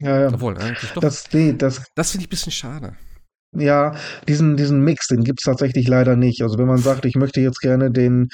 Ja, 0.00 0.20
ja. 0.20 0.28
Obwohl, 0.32 0.56
eigentlich 0.58 0.90
doch. 0.92 1.00
Das, 1.00 1.24
nee, 1.32 1.54
das, 1.56 1.84
das 1.94 2.10
finde 2.10 2.24
ich 2.24 2.28
ein 2.28 2.30
bisschen 2.30 2.52
schade. 2.52 2.96
Ja, 3.52 3.94
diesen, 4.28 4.56
diesen 4.56 4.80
Mix, 4.80 5.08
den 5.08 5.24
gibt 5.24 5.40
es 5.40 5.44
tatsächlich 5.44 5.88
leider 5.88 6.16
nicht. 6.16 6.42
Also 6.42 6.58
wenn 6.58 6.66
man 6.66 6.78
sagt, 6.78 7.06
ich 7.06 7.14
möchte 7.14 7.40
jetzt 7.40 7.60
gerne 7.60 7.90
den, 7.90 8.28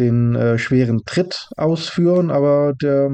den 0.00 0.34
äh, 0.34 0.58
schweren 0.58 1.02
Tritt 1.04 1.48
ausführen, 1.56 2.30
aber 2.30 2.72
der 2.82 3.10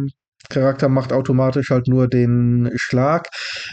Charakter 0.49 0.89
macht 0.89 1.13
automatisch 1.13 1.71
halt 1.71 1.87
nur 1.87 2.09
den 2.09 2.71
Schlag, 2.77 3.29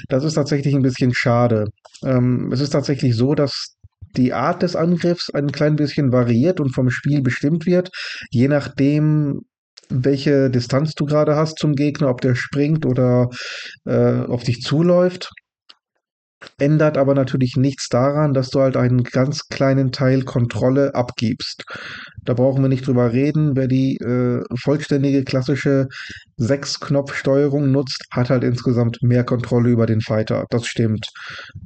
das 0.09 0.23
ist 0.23 0.33
tatsächlich 0.33 0.75
ein 0.75 0.81
bisschen 0.81 1.13
schade. 1.13 1.65
Ähm, 2.03 2.51
es 2.51 2.59
ist 2.59 2.71
tatsächlich 2.71 3.15
so, 3.15 3.35
dass 3.35 3.75
die 4.15 4.33
Art 4.33 4.63
des 4.63 4.75
Angriffs 4.75 5.29
ein 5.33 5.51
klein 5.51 5.75
bisschen 5.75 6.11
variiert 6.11 6.59
und 6.59 6.73
vom 6.73 6.89
Spiel 6.89 7.21
bestimmt 7.21 7.65
wird, 7.65 7.89
je 8.31 8.47
nachdem, 8.47 9.41
welche 9.89 10.49
Distanz 10.49 10.93
du 10.93 11.05
gerade 11.05 11.35
hast 11.35 11.59
zum 11.59 11.73
Gegner, 11.73 12.09
ob 12.09 12.21
der 12.21 12.35
springt 12.35 12.85
oder 12.85 13.29
äh, 13.85 14.21
auf 14.21 14.43
dich 14.43 14.61
zuläuft. 14.61 15.29
Ändert 16.59 16.97
aber 16.99 17.15
natürlich 17.15 17.55
nichts 17.57 17.89
daran, 17.89 18.33
dass 18.33 18.49
du 18.49 18.59
halt 18.59 18.77
einen 18.77 19.03
ganz 19.03 19.47
kleinen 19.49 19.91
Teil 19.91 20.21
Kontrolle 20.23 20.93
abgibst. 20.93 21.63
Da 22.23 22.35
brauchen 22.35 22.61
wir 22.61 22.69
nicht 22.69 22.85
drüber 22.85 23.11
reden. 23.11 23.55
Wer 23.55 23.67
die 23.67 23.95
äh, 23.97 24.43
vollständige 24.61 25.23
klassische 25.23 25.87
Sechs-Knopf-Steuerung 26.37 27.71
nutzt, 27.71 28.05
hat 28.11 28.29
halt 28.29 28.43
insgesamt 28.43 28.99
mehr 29.01 29.23
Kontrolle 29.23 29.69
über 29.69 29.87
den 29.87 30.01
Fighter. 30.01 30.45
Das 30.51 30.67
stimmt. 30.67 31.07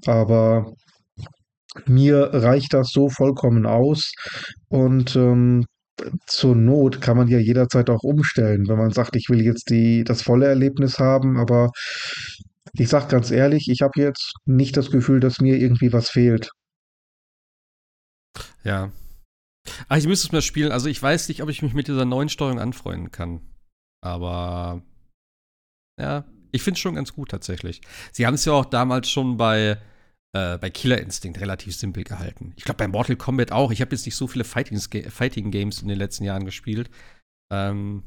Aber 0.06 0.72
mir 1.86 2.30
reicht 2.34 2.74
das 2.74 2.92
so 2.92 3.10
vollkommen 3.10 3.66
aus. 3.66 4.12
Und 4.70 5.16
ähm, 5.18 5.66
zur 6.26 6.56
Not 6.56 7.02
kann 7.02 7.18
man 7.18 7.28
ja 7.28 7.40
jederzeit 7.40 7.90
auch 7.90 8.04
umstellen, 8.04 8.68
wenn 8.68 8.78
man 8.78 8.92
sagt, 8.92 9.16
ich 9.16 9.30
will 9.30 9.42
jetzt 9.42 9.70
die, 9.70 10.04
das 10.04 10.22
volle 10.22 10.48
Erlebnis 10.48 11.00
haben, 11.00 11.38
aber 11.38 11.72
ich 12.74 12.90
sag 12.90 13.10
ganz 13.10 13.32
ehrlich, 13.32 13.70
ich 13.70 13.82
habe 13.82 14.00
jetzt 14.00 14.34
nicht 14.46 14.78
das 14.78 14.92
Gefühl, 14.92 15.20
dass 15.20 15.42
mir 15.42 15.58
irgendwie 15.58 15.94
was 15.94 16.10
fehlt. 16.10 16.52
Ja. 18.64 18.92
Ach, 19.88 19.98
ich 19.98 20.08
müsste 20.08 20.28
es 20.28 20.32
mal 20.32 20.42
spielen. 20.42 20.72
Also 20.72 20.88
ich 20.88 21.02
weiß 21.02 21.28
nicht, 21.28 21.44
ob 21.44 21.50
ich 21.50 21.62
mich 21.62 21.74
mit 21.74 21.88
dieser 21.88 22.06
neuen 22.06 22.30
Steuerung 22.30 22.60
anfreunden 22.60 23.12
kann. 23.12 23.42
Aber 24.02 24.82
ja, 26.00 26.26
ich 26.52 26.64
finde 26.64 26.78
es 26.78 26.82
schon 26.82 26.96
ganz 26.96 27.14
gut 27.14 27.30
tatsächlich. 27.30 27.82
Sie 28.12 28.26
haben 28.26 28.34
es 28.34 28.46
ja 28.46 28.54
auch 28.54 28.66
damals 28.66 29.10
schon 29.10 29.38
bei 29.38 29.78
äh, 30.34 30.58
bei 30.58 30.70
Killer 30.70 31.02
Instinct 31.02 31.40
relativ 31.40 31.76
simpel 31.76 32.04
gehalten. 32.04 32.54
Ich 32.56 32.64
glaube 32.64 32.78
bei 32.78 32.88
Mortal 32.88 33.16
Kombat 33.16 33.52
auch. 33.52 33.72
Ich 33.72 33.82
habe 33.82 33.92
jetzt 33.92 34.06
nicht 34.06 34.16
so 34.16 34.28
viele 34.28 34.44
Fighting, 34.44 34.80
Fighting 34.80 35.52
Games 35.52 35.82
in 35.82 35.88
den 35.88 35.98
letzten 35.98 36.24
Jahren 36.24 36.46
gespielt. 36.46 36.90
Ähm, 37.52 38.04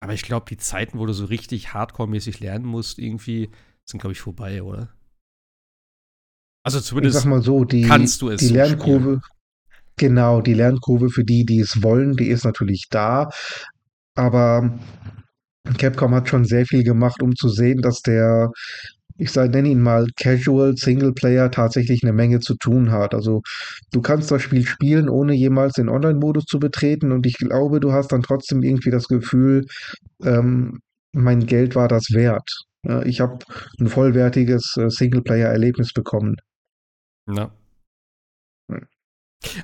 aber 0.00 0.12
ich 0.12 0.22
glaube, 0.22 0.46
die 0.48 0.58
Zeiten, 0.58 0.98
wo 0.98 1.06
du 1.06 1.12
so 1.12 1.24
richtig 1.24 1.72
hardcore-mäßig 1.72 2.40
lernen 2.40 2.66
musst, 2.66 2.98
irgendwie, 2.98 3.50
sind, 3.84 4.00
glaube 4.00 4.12
ich, 4.12 4.20
vorbei, 4.20 4.62
oder? 4.62 4.92
Also 6.62 6.80
zumindest 6.80 7.16
ich 7.16 7.22
sag 7.22 7.30
mal 7.30 7.42
so, 7.42 7.64
die, 7.64 7.82
kannst 7.82 8.20
du 8.22 8.28
es 8.28 8.40
die 8.40 8.48
Lernkurve, 8.48 9.20
genau, 9.96 10.40
die 10.42 10.54
Lernkurve 10.54 11.08
für 11.08 11.24
die, 11.24 11.44
die 11.46 11.60
es 11.60 11.82
wollen, 11.82 12.16
die 12.16 12.28
ist 12.28 12.44
natürlich 12.44 12.86
da. 12.90 13.30
Aber 14.14 14.78
Capcom 15.78 16.14
hat 16.14 16.28
schon 16.28 16.44
sehr 16.44 16.66
viel 16.66 16.82
gemacht, 16.82 17.22
um 17.22 17.34
zu 17.34 17.48
sehen, 17.48 17.82
dass 17.82 18.00
der, 18.02 18.50
ich 19.18 19.30
sage, 19.30 19.50
nenne 19.50 19.68
ihn 19.68 19.80
mal 19.80 20.06
Casual 20.16 20.76
Singleplayer 20.76 21.50
tatsächlich 21.50 22.02
eine 22.02 22.12
Menge 22.12 22.40
zu 22.40 22.54
tun 22.56 22.90
hat. 22.90 23.14
Also 23.14 23.42
du 23.92 24.02
kannst 24.02 24.30
das 24.30 24.42
Spiel 24.42 24.66
spielen, 24.66 25.08
ohne 25.08 25.34
jemals 25.34 25.74
den 25.74 25.88
Online-Modus 25.88 26.44
zu 26.44 26.58
betreten 26.58 27.12
und 27.12 27.26
ich 27.26 27.34
glaube, 27.38 27.80
du 27.80 27.92
hast 27.92 28.12
dann 28.12 28.22
trotzdem 28.22 28.62
irgendwie 28.62 28.90
das 28.90 29.08
Gefühl, 29.08 29.66
ähm, 30.22 30.80
mein 31.12 31.46
Geld 31.46 31.74
war 31.74 31.88
das 31.88 32.12
wert. 32.12 32.48
Ich 33.04 33.20
habe 33.20 33.38
ein 33.80 33.88
vollwertiges 33.88 34.76
äh, 34.76 34.88
Singleplayer-Erlebnis 34.90 35.92
bekommen. 35.92 36.36
Ja. 37.28 37.50
Hm. 38.70 38.86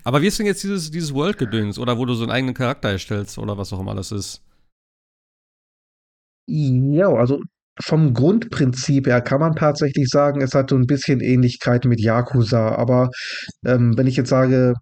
Aber 0.02 0.22
wie 0.22 0.26
ist 0.26 0.38
denn 0.38 0.46
jetzt 0.46 0.64
dieses, 0.64 0.90
dieses 0.90 1.14
World-Gedöns 1.14 1.78
oder 1.78 1.98
wo 1.98 2.04
du 2.04 2.14
so 2.14 2.24
einen 2.24 2.32
eigenen 2.32 2.54
Charakter 2.54 2.90
erstellst 2.90 3.38
oder 3.38 3.56
was 3.56 3.72
auch 3.72 3.80
immer 3.80 3.94
das 3.94 4.10
ist? 4.10 4.42
Ja, 6.46 7.08
also 7.08 7.42
vom 7.80 8.14
Grundprinzip 8.14 9.06
her 9.06 9.20
kann 9.20 9.40
man 9.40 9.54
tatsächlich 9.54 10.08
sagen, 10.08 10.42
es 10.42 10.54
hat 10.54 10.70
so 10.70 10.76
ein 10.76 10.86
bisschen 10.86 11.20
Ähnlichkeit 11.20 11.84
mit 11.84 12.00
Yakuza. 12.00 12.74
Aber 12.76 13.10
ähm, 13.66 13.96
wenn 13.96 14.06
ich 14.06 14.16
jetzt 14.16 14.30
sage, 14.30 14.74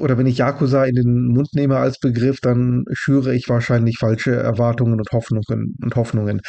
oder 0.00 0.18
wenn 0.18 0.26
ich 0.26 0.38
Yakuza 0.38 0.84
in 0.84 0.94
den 0.94 1.26
Mund 1.26 1.48
nehme 1.54 1.76
als 1.76 1.98
Begriff, 1.98 2.40
dann 2.40 2.84
schüre 2.92 3.34
ich 3.34 3.48
wahrscheinlich 3.48 3.98
falsche 3.98 4.34
Erwartungen 4.34 4.98
und 4.98 5.10
Hoffnungen 5.12 5.76
und 5.82 5.96
Hoffnungen. 5.96 6.40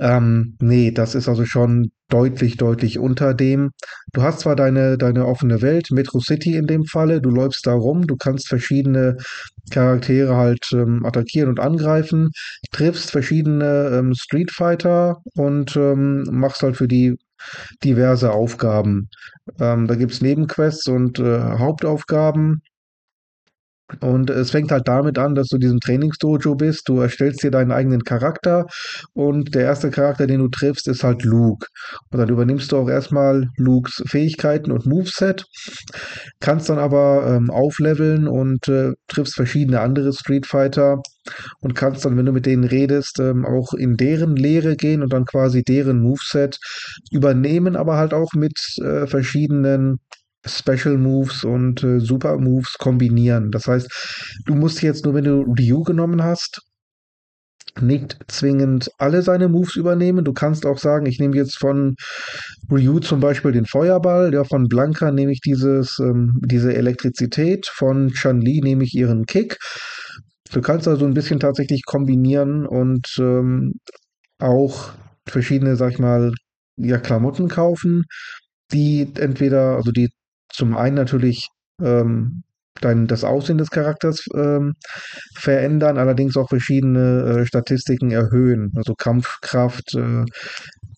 Ähm, 0.00 0.56
nee, 0.60 0.90
das 0.90 1.14
ist 1.14 1.28
also 1.28 1.44
schon 1.44 1.90
deutlich, 2.08 2.56
deutlich 2.56 2.98
unter 2.98 3.34
dem. 3.34 3.70
Du 4.12 4.22
hast 4.22 4.40
zwar 4.40 4.54
deine, 4.54 4.98
deine 4.98 5.26
offene 5.26 5.62
Welt, 5.62 5.90
Metro 5.90 6.20
City 6.20 6.56
in 6.56 6.66
dem 6.66 6.84
Falle, 6.84 7.20
du 7.20 7.30
läufst 7.30 7.66
da 7.66 7.72
rum, 7.72 8.06
du 8.06 8.16
kannst 8.16 8.48
verschiedene 8.48 9.16
Charaktere 9.70 10.36
halt 10.36 10.66
ähm, 10.72 11.04
attackieren 11.04 11.48
und 11.48 11.60
angreifen, 11.60 12.30
triffst 12.70 13.10
verschiedene 13.10 13.90
ähm, 13.94 14.14
Street 14.14 14.50
Fighter 14.50 15.18
und 15.34 15.76
ähm, 15.76 16.24
machst 16.30 16.62
halt 16.62 16.76
für 16.76 16.88
die 16.88 17.16
diverse 17.82 18.32
Aufgaben. 18.32 19.08
Ähm, 19.58 19.86
da 19.86 19.94
gibt's 19.94 20.20
Nebenquests 20.20 20.86
und 20.88 21.18
äh, 21.18 21.40
Hauptaufgaben. 21.40 22.62
Und 24.00 24.30
es 24.30 24.50
fängt 24.50 24.70
halt 24.72 24.88
damit 24.88 25.18
an, 25.18 25.34
dass 25.34 25.48
du 25.48 25.58
diesem 25.58 25.80
Trainingsdojo 25.80 26.54
bist. 26.54 26.88
Du 26.88 27.00
erstellst 27.00 27.42
dir 27.42 27.50
deinen 27.50 27.72
eigenen 27.72 28.04
Charakter 28.04 28.66
und 29.14 29.54
der 29.54 29.62
erste 29.62 29.90
Charakter, 29.90 30.26
den 30.26 30.40
du 30.40 30.48
triffst, 30.48 30.88
ist 30.88 31.04
halt 31.04 31.24
Luke. 31.24 31.66
Und 32.10 32.18
dann 32.18 32.28
übernimmst 32.28 32.72
du 32.72 32.76
auch 32.78 32.88
erstmal 32.88 33.48
Lukes 33.56 34.02
Fähigkeiten 34.06 34.72
und 34.72 34.86
Moveset, 34.86 35.44
kannst 36.40 36.68
dann 36.68 36.78
aber 36.78 37.26
ähm, 37.26 37.50
aufleveln 37.50 38.26
und 38.28 38.68
äh, 38.68 38.92
triffst 39.08 39.34
verschiedene 39.34 39.80
andere 39.80 40.12
Street 40.12 40.46
Fighter 40.46 41.00
und 41.60 41.74
kannst 41.74 42.04
dann, 42.04 42.16
wenn 42.16 42.26
du 42.26 42.32
mit 42.32 42.46
denen 42.46 42.64
redest, 42.64 43.20
ähm, 43.20 43.44
auch 43.44 43.74
in 43.74 43.96
deren 43.96 44.36
Lehre 44.36 44.76
gehen 44.76 45.02
und 45.02 45.12
dann 45.12 45.24
quasi 45.24 45.62
deren 45.62 46.00
Moveset 46.00 46.58
übernehmen, 47.10 47.76
aber 47.76 47.96
halt 47.96 48.14
auch 48.14 48.32
mit 48.34 48.58
äh, 48.82 49.06
verschiedenen 49.06 49.98
Special 50.44 50.98
Moves 50.98 51.44
und 51.44 51.82
äh, 51.84 52.00
Super 52.00 52.38
Moves 52.38 52.74
kombinieren. 52.78 53.50
Das 53.50 53.66
heißt, 53.68 54.40
du 54.46 54.54
musst 54.54 54.82
jetzt 54.82 55.04
nur, 55.04 55.14
wenn 55.14 55.24
du 55.24 55.42
Ryu 55.42 55.82
genommen 55.82 56.22
hast, 56.22 56.60
nicht 57.80 58.18
zwingend 58.28 58.90
alle 58.98 59.22
seine 59.22 59.48
Moves 59.48 59.76
übernehmen. 59.76 60.24
Du 60.24 60.32
kannst 60.32 60.66
auch 60.66 60.78
sagen, 60.78 61.06
ich 61.06 61.18
nehme 61.18 61.36
jetzt 61.36 61.58
von 61.58 61.94
Ryu 62.70 62.98
zum 63.00 63.20
Beispiel 63.20 63.52
den 63.52 63.66
Feuerball, 63.66 64.32
ja, 64.34 64.44
von 64.44 64.68
Blanca 64.68 65.10
nehme 65.10 65.32
ich 65.32 65.40
dieses, 65.40 65.98
ähm, 65.98 66.38
diese 66.44 66.74
Elektrizität, 66.74 67.66
von 67.66 68.10
Chun-Li 68.10 68.60
nehme 68.62 68.84
ich 68.84 68.94
ihren 68.94 69.24
Kick. 69.26 69.58
Du 70.52 70.60
kannst 70.60 70.86
also 70.86 71.06
ein 71.06 71.14
bisschen 71.14 71.40
tatsächlich 71.40 71.84
kombinieren 71.86 72.66
und 72.66 73.06
ähm, 73.18 73.74
auch 74.38 74.92
verschiedene, 75.26 75.76
sag 75.76 75.92
ich 75.92 75.98
mal, 75.98 76.32
ja, 76.76 76.98
Klamotten 76.98 77.48
kaufen, 77.48 78.04
die 78.72 79.08
entweder, 79.16 79.76
also 79.76 79.92
die 79.92 80.10
zum 80.52 80.76
einen 80.76 80.96
natürlich 80.96 81.48
ähm, 81.80 82.42
dein, 82.80 83.06
das 83.06 83.24
Aussehen 83.24 83.58
des 83.58 83.70
Charakters 83.70 84.26
ähm, 84.34 84.74
verändern, 85.34 85.98
allerdings 85.98 86.36
auch 86.36 86.48
verschiedene 86.48 87.40
äh, 87.40 87.46
Statistiken 87.46 88.10
erhöhen. 88.10 88.72
Also 88.76 88.94
Kampfkraft, 88.94 89.94
äh, 89.94 90.24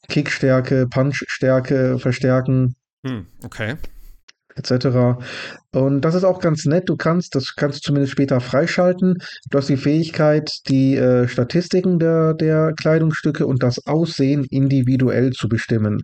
Kickstärke, 0.08 0.86
Punchstärke 0.88 1.98
verstärken. 1.98 2.76
Hm, 3.06 3.26
okay. 3.44 3.76
Etc. 4.56 4.86
Und 5.72 6.02
das 6.02 6.14
ist 6.14 6.22
auch 6.22 6.40
ganz 6.40 6.64
nett. 6.64 6.88
Du 6.88 6.96
kannst, 6.96 7.34
das 7.34 7.56
kannst 7.56 7.78
du 7.78 7.88
zumindest 7.88 8.12
später 8.12 8.40
freischalten. 8.40 9.16
Du 9.50 9.58
hast 9.58 9.68
die 9.68 9.76
Fähigkeit, 9.76 10.48
die 10.68 10.94
äh, 10.94 11.26
Statistiken 11.26 11.98
der, 11.98 12.34
der 12.34 12.72
Kleidungsstücke 12.76 13.46
und 13.46 13.64
das 13.64 13.84
Aussehen 13.86 14.44
individuell 14.44 15.32
zu 15.32 15.48
bestimmen. 15.48 16.02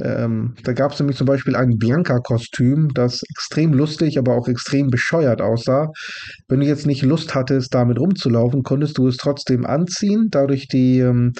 Ähm, 0.00 0.54
da 0.64 0.72
gab 0.72 0.92
es 0.92 0.98
nämlich 0.98 1.16
zum 1.16 1.26
Beispiel 1.26 1.54
ein 1.54 1.78
Bianca-Kostüm, 1.78 2.88
das 2.94 3.22
extrem 3.30 3.72
lustig, 3.72 4.18
aber 4.18 4.34
auch 4.34 4.48
extrem 4.48 4.88
bescheuert 4.88 5.40
aussah. 5.40 5.90
Wenn 6.48 6.60
du 6.60 6.66
jetzt 6.66 6.86
nicht 6.86 7.02
Lust 7.02 7.34
hattest, 7.34 7.74
damit 7.74 7.98
rumzulaufen, 8.00 8.62
konntest 8.62 8.98
du 8.98 9.08
es 9.08 9.16
trotzdem 9.16 9.66
anziehen, 9.66 10.28
dadurch 10.30 10.66
die 10.68 10.98
ähm, 11.00 11.32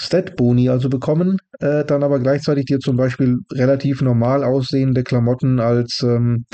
Stat-Boni 0.00 0.68
also 0.68 0.88
bekommen, 0.88 1.38
äh, 1.60 1.84
dann 1.84 2.02
aber 2.02 2.18
gleichzeitig 2.20 2.64
dir 2.66 2.78
zum 2.78 2.96
Beispiel 2.96 3.36
relativ 3.52 4.02
normal 4.02 4.44
aussehende 4.44 5.04
Klamotten 5.04 5.60
als 5.60 6.00
ähm, 6.02 6.46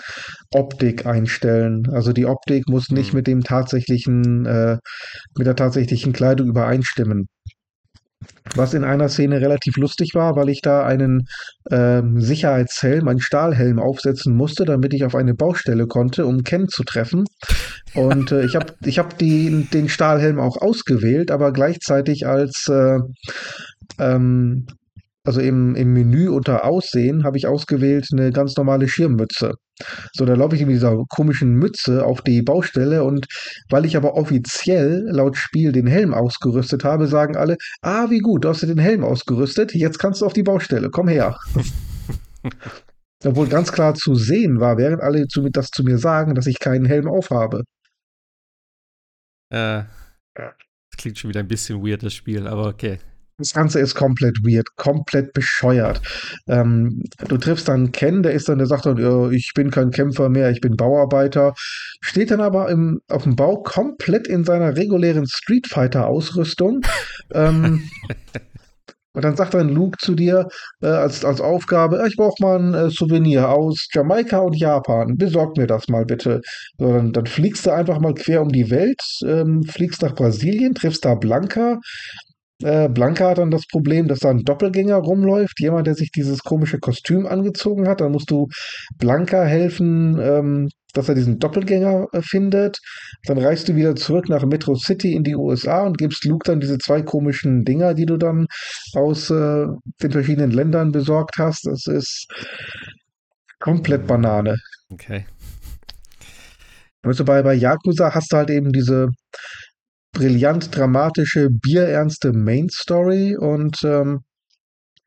Optik 0.53 1.07
einstellen. 1.07 1.89
Also 1.93 2.13
die 2.13 2.27
Optik 2.27 2.69
muss 2.69 2.91
nicht 2.91 3.13
Mhm. 3.13 3.17
mit 3.19 3.27
dem 3.27 3.43
tatsächlichen, 3.43 4.47
äh, 4.47 4.79
mit 5.39 5.47
der 5.47 5.57
tatsächlichen 5.57 6.13
Kleidung 6.13 6.49
übereinstimmen. 6.49 7.29
Was 8.55 8.75
in 8.75 8.85
einer 8.85 9.09
Szene 9.09 9.41
relativ 9.41 9.77
lustig 9.79 10.11
war, 10.15 10.37
weil 10.37 10.51
ich 10.51 10.61
da 10.61 10.85
einen 10.85 11.27
ähm, 11.71 12.21
Sicherheitshelm, 12.21 13.09
einen 13.09 13.21
Stahlhelm 13.21 13.79
aufsetzen 13.79 14.37
musste, 14.37 14.65
damit 14.65 14.93
ich 14.93 15.05
auf 15.05 15.15
eine 15.15 15.35
Baustelle 15.35 15.87
konnte, 15.87 16.27
um 16.27 16.43
Ken 16.43 16.69
zu 16.69 16.85
treffen. 16.85 17.25
Und 17.95 18.33
äh, 18.33 18.45
ich 18.45 18.55
habe 18.55 18.75
ich 18.85 18.99
hab 18.99 19.17
den 19.19 19.89
Stahlhelm 19.89 20.39
auch 20.39 20.59
ausgewählt, 20.61 21.31
aber 21.31 21.53
gleichzeitig 21.53 22.27
als 22.27 22.69
äh, 22.69 22.99
ähm, 23.99 24.67
also 25.25 25.41
im, 25.41 25.75
im 25.75 25.93
Menü 25.95 26.29
unter 26.29 26.65
Aussehen 26.65 27.25
habe 27.25 27.39
ich 27.39 27.47
ausgewählt 27.47 28.07
eine 28.13 28.31
ganz 28.31 28.57
normale 28.57 28.89
Schirmmütze. 28.89 29.55
So, 30.13 30.27
da 30.27 30.35
laufe 30.35 30.55
ich 30.55 30.63
mit 30.63 30.77
dieser 30.77 30.97
komischen 31.09 31.55
Mütze 31.55 32.05
auf 32.05 32.21
die 32.21 32.43
Baustelle 32.43 33.05
und 33.05 33.27
weil 33.71 33.87
ich 33.87 33.97
aber 33.97 34.15
offiziell 34.15 35.05
laut 35.09 35.37
Spiel 35.37 35.73
den 35.73 35.87
Helm 35.87 36.13
ausgerüstet 36.13 36.85
habe, 36.85 37.07
sagen 37.07 37.37
alle, 37.37 37.57
ah, 37.81 38.11
wie 38.11 38.19
gut, 38.19 38.45
du 38.45 38.51
hast 38.51 38.63
den 38.63 38.79
Helm 38.79 39.03
ausgerüstet, 39.03 39.75
jetzt 39.75 39.99
kannst 39.99 40.21
du 40.21 40.27
auf 40.27 40.35
die 40.35 40.43
Baustelle, 40.43 40.91
komm 40.91 41.09
her. 41.09 41.37
Obwohl 43.25 43.49
ganz 43.49 43.73
klar 43.73 43.95
zu 43.95 44.15
sehen 44.15 44.61
war, 44.61 44.77
während 44.77 45.01
alle 45.01 45.27
zu, 45.27 45.49
das 45.49 45.71
zu 45.71 45.83
mir 45.83 45.97
sagen, 45.97 46.35
dass 46.35 46.47
ich 46.47 46.59
keinen 46.61 46.85
Helm 46.85 47.09
aufhabe. 47.09 47.63
Äh, 49.49 49.85
das 50.35 50.99
klingt 50.99 51.19
schon 51.19 51.31
wieder 51.31 51.41
ein 51.41 51.49
bisschen 51.49 51.85
weird, 51.85 52.03
das 52.03 52.13
Spiel, 52.13 52.47
aber 52.47 52.67
okay. 52.67 52.99
Das 53.39 53.53
Ganze 53.53 53.81
ist 53.81 53.95
komplett 53.97 54.39
weird, 54.45 54.77
komplett 54.77 55.33
bescheuert. 55.33 56.01
Ähm, 56.47 57.03
du 57.29 57.37
triffst 57.37 57.67
dann 57.69 57.91
Ken, 57.91 58.23
der 58.23 58.33
ist 58.33 58.49
dann, 58.49 58.59
der 58.59 58.69
sagt 58.69 58.87
dann, 58.87 59.33
ich 59.33 59.53
bin 59.55 59.71
kein 59.71 59.91
Kämpfer 59.91 60.29
mehr, 60.29 60.51
ich 60.51 60.61
bin 60.61 60.77
Bauarbeiter. 60.77 61.55
Steht 62.01 62.31
dann 62.31 62.41
aber 62.41 62.69
im, 62.71 63.01
auf 63.09 63.25
dem 63.25 63.35
Bau 63.35 63.63
komplett 63.63 64.29
in 64.29 64.45
seiner 64.45 64.77
regulären 64.77 65.27
Street 65.27 65.67
Fighter 65.67 66.07
Ausrüstung. 66.07 66.83
ähm, 67.33 67.83
und 69.15 69.25
dann 69.25 69.37
sagt 69.37 69.55
dann 69.55 69.69
Luke 69.69 69.97
zu 69.99 70.15
dir 70.15 70.49
äh, 70.83 70.87
als, 70.87 71.25
als 71.25 71.41
Aufgabe, 71.41 72.01
"Ah, 72.03 72.07
ich 72.07 72.17
brauche 72.17 72.43
mal 72.43 72.59
ein 72.59 72.75
äh, 72.75 72.91
Souvenir 72.91 73.49
aus 73.49 73.87
Jamaika 73.93 74.39
und 74.39 74.57
Japan. 74.57 75.17
Besorg 75.17 75.57
mir 75.57 75.67
das 75.69 75.89
mal 75.89 76.05
bitte. 76.05 76.41
So, 76.79 76.93
dann, 76.93 77.13
dann 77.13 77.27
fliegst 77.27 77.65
du 77.67 77.71
einfach 77.73 78.01
mal 78.01 78.15
quer 78.15 78.43
um 78.43 78.49
die 78.49 78.71
Welt, 78.71 79.01
ähm, 79.25 79.63
fliegst 79.65 80.03
nach 80.03 80.15
Brasilien, 80.15 80.75
triffst 80.75 81.05
da 81.05 81.15
Blanca. 81.15 81.79
Äh, 82.63 82.89
Blanca 82.89 83.31
hat 83.31 83.39
dann 83.39 83.51
das 83.51 83.67
Problem, 83.67 84.07
dass 84.07 84.21
da 84.21 84.31
ein 84.31 84.45
Doppelgänger 84.45 84.97
rumläuft, 84.97 85.61
jemand, 85.61 85.87
der 85.87 85.95
sich 85.95 86.11
dieses 86.13 86.43
komische 86.43 86.79
Kostüm 86.79 87.27
angezogen 87.27 87.89
hat. 87.89 88.01
Dann 88.01 88.13
musst 88.13 88.31
du 88.31 88.49
Blanca 88.99 89.45
helfen, 89.45 90.19
ähm, 90.21 90.69
dass 90.93 91.09
er 91.09 91.17
diesen 91.17 91.41
Doppelgänger 91.41 92.07
äh, 92.13 92.23
findet. 92.23 92.79
Dann 93.27 93.39
reist 93.39 93.69
du 93.69 93.75
wieder 93.75 93.97
zurück 93.97 94.29
nach 94.29 94.45
Metro 94.45 94.77
City 94.77 95.15
in 95.15 95.25
die 95.25 95.35
USA 95.35 95.83
und 95.85 95.99
gibst 95.99 96.25
Luke 96.25 96.45
dann 96.45 96.61
diese 96.61 96.79
zwei 96.79 97.03
komischen 97.03 97.65
Dinger, 97.65 97.95
die 97.95 98.07
du 98.07 98.17
dann 98.17 98.47
aus 98.95 99.31
äh, 99.31 99.67
den 100.03 100.13
verschiedenen 100.13 100.53
Ländern 100.53 100.93
besorgt 100.93 101.39
hast. 101.39 101.67
Das 101.67 101.87
ist 101.87 102.29
komplett 103.59 104.07
Banane. 104.07 104.57
Okay. 104.93 105.27
Weißt 107.03 107.21
du, 107.21 107.25
bei, 107.25 107.43
bei 107.43 107.55
Yakuza 107.55 108.15
hast 108.15 108.33
du 108.33 108.37
halt 108.37 108.51
eben 108.51 108.73
diese 108.73 109.09
brillant 110.15 110.75
dramatische, 110.75 111.51
bierernste 111.51 112.33
Main 112.33 112.69
Story 112.71 113.37
und 113.37 113.83
ähm, 113.85 114.21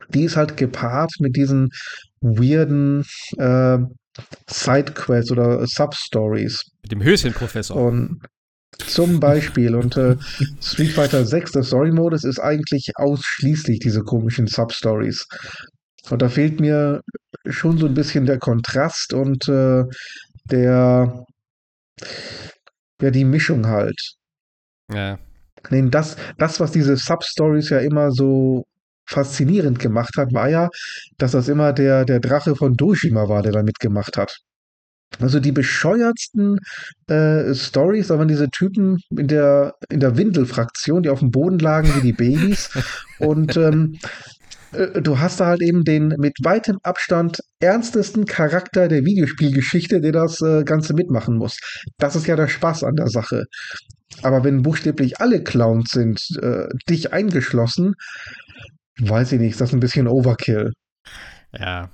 die 0.10 0.24
ist 0.24 0.38
halt 0.38 0.58
gepaart 0.58 1.12
mit 1.20 1.36
diesen 1.36 1.70
weirden 2.22 3.04
äh, 3.38 3.80
Sidequests 4.50 5.32
oder 5.32 5.66
Substories. 5.68 6.64
Mit 6.84 6.92
dem 6.92 7.04
Höschenprofessor. 7.04 7.76
Und 7.76 8.22
Zum 8.78 9.20
Beispiel. 9.20 9.76
Und 9.76 9.98
äh, 9.98 10.18
Street 10.62 10.92
Fighter 10.92 11.26
6, 11.26 11.54
der 11.54 11.64
Story-Modus, 11.64 12.24
ist 12.24 12.40
eigentlich 12.40 12.92
ausschließlich 12.96 13.80
diese 13.80 14.02
komischen 14.02 14.48
Sub-Stories. 14.48 15.26
Und 16.10 16.22
da 16.22 16.30
fehlt 16.30 16.60
mir 16.60 17.02
schon 17.48 17.78
so 17.78 17.86
ein 17.86 17.94
bisschen 17.94 18.26
der 18.26 18.40
Kontrast 18.40 19.14
und 19.14 19.48
äh, 19.50 19.84
der, 20.46 21.26
ja, 23.02 23.12
die 23.12 23.26
Mischung 23.26 23.68
halt. 23.68 24.17
Ja. 24.94 25.20
Nee, 25.70 25.90
das, 25.90 26.16
das, 26.38 26.60
was 26.60 26.72
diese 26.72 26.96
Sub-Stories 26.96 27.70
ja 27.70 27.80
immer 27.80 28.12
so 28.12 28.64
faszinierend 29.06 29.80
gemacht 29.80 30.16
hat, 30.18 30.34
war 30.34 30.50
ja, 30.50 30.70
dass 31.18 31.32
das 31.32 31.48
immer 31.48 31.74
der, 31.74 32.06
der 32.06 32.20
Drache 32.20 32.56
von 32.56 32.76
Doshima 32.76 33.28
war, 33.30 33.42
der 33.42 33.54
da 33.54 33.64
mitgemacht 33.64 34.18
hat. 34.18 34.38
Also 35.20 35.40
die 35.40 35.54
bescheuertsten 35.54 36.60
äh, 37.08 37.54
Stories, 37.56 38.08
da 38.08 38.20
waren 38.20 38.28
diese 38.28 38.50
Typen 38.50 39.00
in 39.10 39.28
der, 39.28 39.74
in 39.90 40.02
der 40.02 40.18
Windelfraktion, 40.18 41.04
die 41.04 41.10
auf 41.10 41.20
dem 41.20 41.32
Boden 41.32 41.60
lagen 41.60 41.90
wie 41.96 42.02
die 42.02 42.14
Babys. 42.14 42.70
Und 43.20 43.56
ähm, 43.56 43.98
äh, 44.74 45.02
du 45.02 45.20
hast 45.20 45.40
da 45.40 45.48
halt 45.48 45.62
eben 45.62 45.86
den 45.86 46.10
mit 46.18 46.34
weitem 46.44 46.78
Abstand 46.84 47.40
ernstesten 47.60 48.26
Charakter 48.26 48.90
der 48.90 49.06
Videospielgeschichte, 49.06 50.02
der 50.02 50.12
das 50.12 50.42
äh, 50.42 50.64
Ganze 50.64 50.94
mitmachen 50.94 51.38
muss. 51.38 51.58
Das 51.98 52.16
ist 52.16 52.28
ja 52.28 52.36
der 52.36 52.50
Spaß 52.50 52.84
an 52.84 52.96
der 52.96 53.08
Sache. 53.08 53.46
Aber 54.24 54.44
wenn 54.44 54.62
buchstäblich 54.62 55.20
alle 55.22 55.44
Clowns 55.44 55.92
sind, 55.92 56.38
äh, 56.42 56.68
dich 56.90 57.14
eingeschlossen, 57.14 57.96
weiß 59.00 59.34
ich 59.34 59.40
nicht, 59.40 59.52
ist 59.52 59.62
das 59.62 59.74
ein 59.74 59.80
bisschen 59.80 60.08
Overkill. 60.08 60.74
Ja. 61.58 61.90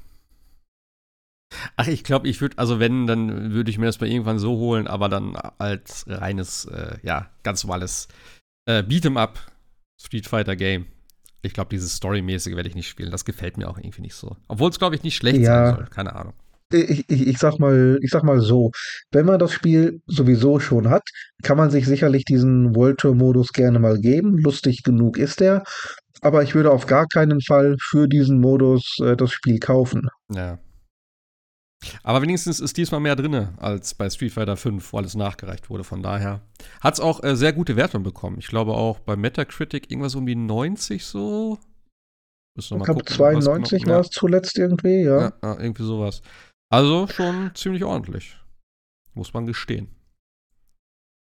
Ach, 1.75 1.87
ich 1.87 2.03
glaube, 2.03 2.27
ich 2.27 2.41
würde, 2.41 2.57
also 2.57 2.79
wenn, 2.79 3.05
dann 3.07 3.51
würde 3.51 3.69
ich 3.69 3.77
mir 3.77 3.85
das 3.85 3.99
mal 3.99 4.09
irgendwann 4.09 4.39
so 4.39 4.57
holen, 4.57 4.87
aber 4.87 5.07
dann 5.09 5.35
als 5.35 6.05
reines, 6.07 6.65
äh, 6.65 6.97
ja, 7.03 7.29
ganz 7.43 7.63
normales 7.63 8.07
äh, 8.67 8.79
Beat'em 8.81 9.17
Up 9.17 9.39
Street 10.01 10.27
Fighter 10.27 10.55
Game. 10.55 10.87
Ich 11.41 11.53
glaube, 11.53 11.69
dieses 11.69 11.95
Storymäßige 11.95 12.55
werde 12.55 12.69
ich 12.69 12.75
nicht 12.75 12.87
spielen. 12.87 13.11
Das 13.11 13.25
gefällt 13.25 13.57
mir 13.57 13.69
auch 13.69 13.77
irgendwie 13.77 14.01
nicht 14.01 14.15
so. 14.15 14.37
Obwohl 14.47 14.69
es, 14.69 14.79
glaube 14.79 14.95
ich, 14.95 15.03
nicht 15.03 15.15
schlecht 15.15 15.41
Ja. 15.41 15.67
sein 15.67 15.75
soll. 15.75 15.85
Keine 15.87 16.15
Ahnung. 16.15 16.33
Ich, 16.73 17.09
ich, 17.09 17.27
ich 17.27 17.37
sag 17.37 17.59
mal, 17.59 17.99
ich 18.01 18.09
sag 18.09 18.23
mal 18.23 18.39
so, 18.41 18.71
wenn 19.11 19.25
man 19.25 19.39
das 19.39 19.51
Spiel 19.51 20.01
sowieso 20.07 20.59
schon 20.59 20.89
hat, 20.89 21.03
kann 21.43 21.57
man 21.57 21.69
sich 21.69 21.85
sicherlich 21.85 22.25
diesen 22.25 22.75
World 22.75 22.99
Tour 22.99 23.15
Modus 23.15 23.53
gerne 23.53 23.79
mal 23.79 23.99
geben. 23.99 24.37
Lustig 24.37 24.83
genug 24.83 25.17
ist 25.17 25.41
er. 25.41 25.63
Aber 26.21 26.41
ich 26.43 26.55
würde 26.55 26.71
auf 26.71 26.85
gar 26.85 27.05
keinen 27.07 27.41
Fall 27.41 27.75
für 27.79 28.07
diesen 28.07 28.39
Modus 28.39 28.97
äh, 28.99 29.15
das 29.15 29.31
Spiel 29.31 29.59
kaufen. 29.59 30.07
Ja. 30.33 30.59
Aber 32.01 32.21
wenigstens 32.21 32.59
ist 32.59 32.77
diesmal 32.77 33.01
mehr 33.01 33.15
drin 33.15 33.49
als 33.57 33.93
bei 33.93 34.09
Street 34.09 34.31
Fighter 34.31 34.57
5, 34.57 34.93
wo 34.93 34.97
alles 34.97 35.15
nachgereicht 35.15 35.69
wurde. 35.69 35.83
Von 35.83 36.01
daher 36.01 36.41
hat 36.81 36.93
es 36.93 36.99
auch 36.99 37.23
äh, 37.23 37.35
sehr 37.35 37.53
gute 37.53 37.75
Wertungen 37.75 38.03
bekommen. 38.03 38.37
Ich 38.39 38.47
glaube 38.47 38.73
auch 38.73 38.99
bei 38.99 39.15
Metacritic 39.15 39.91
irgendwas 39.91 40.15
um 40.15 40.25
die 40.25 40.35
90 40.35 41.05
so. 41.05 41.59
Ich 42.55 42.67
glaube, 42.67 42.85
gucken, 42.85 43.03
was 43.05 43.15
92 43.15 43.83
genau- 43.83 43.95
war 43.95 44.01
es 44.01 44.09
zuletzt 44.09 44.57
irgendwie, 44.57 45.01
ja. 45.01 45.19
Ja, 45.21 45.33
ja, 45.41 45.59
irgendwie 45.59 45.83
sowas. 45.83 46.21
Also 46.73 47.05
schon 47.05 47.51
ziemlich 47.53 47.83
ordentlich. 47.83 48.35
Muss 49.13 49.31
man 49.31 49.45
gestehen. 49.45 49.89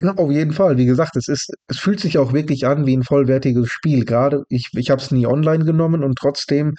Ja, 0.03 0.13
auf 0.17 0.33
jeden 0.33 0.53
Fall. 0.53 0.79
Wie 0.79 0.85
gesagt, 0.85 1.15
es 1.15 1.29
ist, 1.29 1.55
es 1.69 1.79
fühlt 1.79 2.01
sich 2.01 2.19
auch 2.19 2.33
wirklich 2.33 2.67
an 2.67 2.87
wie 2.87 2.97
ein 2.97 3.05
vollwertiges 3.05 3.71
Spiel. 3.71 4.05
Gerade 4.05 4.43
ich, 4.49 4.71
ich 4.73 4.91
habe 4.91 5.01
es 5.01 5.13
nie 5.13 5.29
online 5.29 5.65
genommen 5.65 6.03
und 6.03 6.19
trotzdem 6.19 6.75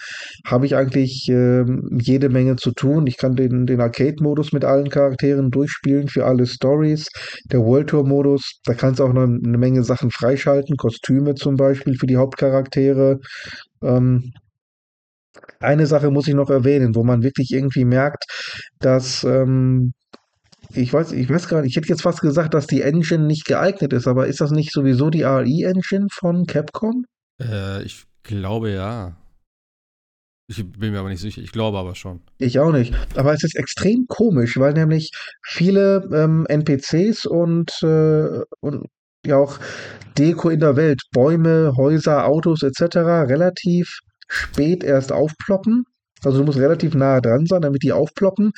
habe 0.46 0.66
ich 0.66 0.76
eigentlich 0.76 1.30
ähm, 1.30 2.00
jede 2.02 2.28
Menge 2.28 2.58
zu 2.58 2.74
tun. 2.74 3.08
Ich 3.08 3.16
kann 3.16 3.38
den, 3.38 3.66
den 3.66 3.80
Arcade-Modus 3.80 4.52
mit 4.52 4.66
allen 4.66 4.90
Charakteren 4.90 5.52
durchspielen 5.52 6.10
für 6.10 6.26
alle 6.26 6.46
Stories. 6.46 7.08
Der 7.46 7.62
World 7.62 7.88
Tour-Modus, 7.92 8.60
da 8.66 8.74
kannst 8.74 9.00
du 9.00 9.06
auch 9.06 9.14
noch 9.14 9.24
eine 9.24 9.58
Menge 9.58 9.86
Sachen 9.86 10.12
freischalten, 10.12 10.76
Kostüme 10.76 11.36
zum 11.36 11.56
Beispiel 11.56 11.96
für 11.96 12.08
die 12.08 12.18
Hauptcharaktere. 12.18 13.22
Ähm, 13.82 14.34
eine 15.60 15.88
Sache 15.88 16.12
muss 16.12 16.28
ich 16.28 16.34
noch 16.34 16.50
erwähnen, 16.50 16.96
wo 16.96 17.04
man 17.04 17.24
wirklich 17.24 17.52
irgendwie 17.52 17.86
merkt, 17.86 18.26
dass 18.80 19.24
ähm, 19.24 19.94
ich 20.74 20.94
weiß, 20.94 21.12
ich 21.14 21.30
weiß 21.30 21.48
gar 21.48 21.62
nicht, 21.62 21.72
ich 21.72 21.78
hätte 21.78 21.90
jetzt 21.90 22.04
fast 22.04 22.22
gesagt, 22.22 22.54
dass 22.54 22.68
die 22.68 22.82
Engine 22.82 23.26
nicht 23.26 23.46
geeignet 23.46 23.94
ist, 23.94 24.08
aber 24.08 24.28
ist 24.28 24.42
das 24.42 24.52
nicht 24.52 24.72
sowieso 24.72 25.10
die 25.10 25.24
RE-Engine 25.24 26.08
von 26.12 26.46
Capcom? 26.46 27.06
Äh, 27.42 27.84
ich 27.84 28.04
glaube 28.24 28.72
ja. 28.72 29.16
Ich 30.48 30.66
bin 30.66 30.92
mir 30.92 31.00
aber 31.00 31.10
nicht 31.10 31.22
sicher. 31.22 31.42
Ich 31.42 31.52
glaube 31.52 31.78
aber 31.78 31.94
schon. 31.94 32.22
Ich 32.40 32.60
auch 32.60 32.72
nicht. 32.72 32.94
Aber 33.16 33.34
es 33.34 33.44
ist 33.44 33.56
extrem 33.56 34.06
komisch, 34.08 34.58
weil 34.58 34.74
nämlich 34.74 35.12
viele 35.44 36.08
ähm, 36.12 36.48
NPCs 36.48 37.28
und, 37.28 37.72
äh, 37.84 38.42
und 38.60 38.88
ja 39.26 39.38
auch 39.38 39.60
Deko 40.18 40.50
in 40.50 40.60
der 40.60 40.76
Welt, 40.76 41.02
Bäume, 41.12 41.74
Häuser, 41.78 42.26
Autos 42.26 42.64
etc. 42.64 42.98
relativ 43.30 44.00
spät 44.30 44.84
erst 44.84 45.12
aufploppen. 45.12 45.84
Also 46.24 46.40
du 46.40 46.44
musst 46.44 46.60
relativ 46.60 46.96
nahe 46.96 47.22
dran 47.22 47.46
sein, 47.46 47.62
damit 47.62 47.84
die 47.84 47.94
aufploppen. 47.94 48.52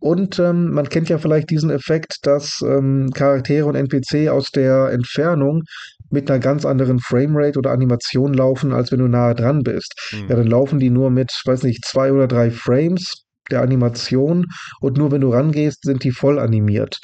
Und 0.00 0.38
ähm, 0.38 0.72
man 0.72 0.88
kennt 0.88 1.08
ja 1.08 1.18
vielleicht 1.18 1.50
diesen 1.50 1.70
Effekt, 1.70 2.18
dass 2.22 2.60
ähm, 2.62 3.10
Charaktere 3.14 3.66
und 3.66 3.76
NPC 3.76 4.28
aus 4.28 4.50
der 4.50 4.90
Entfernung 4.90 5.62
mit 6.10 6.30
einer 6.30 6.40
ganz 6.40 6.64
anderen 6.64 6.98
Framerate 6.98 7.58
oder 7.58 7.70
Animation 7.70 8.34
laufen, 8.34 8.72
als 8.72 8.92
wenn 8.92 8.98
du 8.98 9.08
nahe 9.08 9.34
dran 9.34 9.62
bist. 9.62 9.94
Hm. 10.10 10.28
Ja, 10.28 10.36
dann 10.36 10.46
laufen 10.46 10.78
die 10.78 10.90
nur 10.90 11.10
mit, 11.10 11.32
weiß 11.44 11.62
nicht, 11.62 11.84
zwei 11.84 12.12
oder 12.12 12.26
drei 12.26 12.50
Frames 12.50 13.24
der 13.50 13.62
Animation 13.62 14.46
und 14.80 14.96
nur 14.96 15.12
wenn 15.12 15.20
du 15.20 15.30
rangehst, 15.30 15.82
sind 15.82 16.02
die 16.02 16.10
voll 16.10 16.38
animiert. 16.38 16.98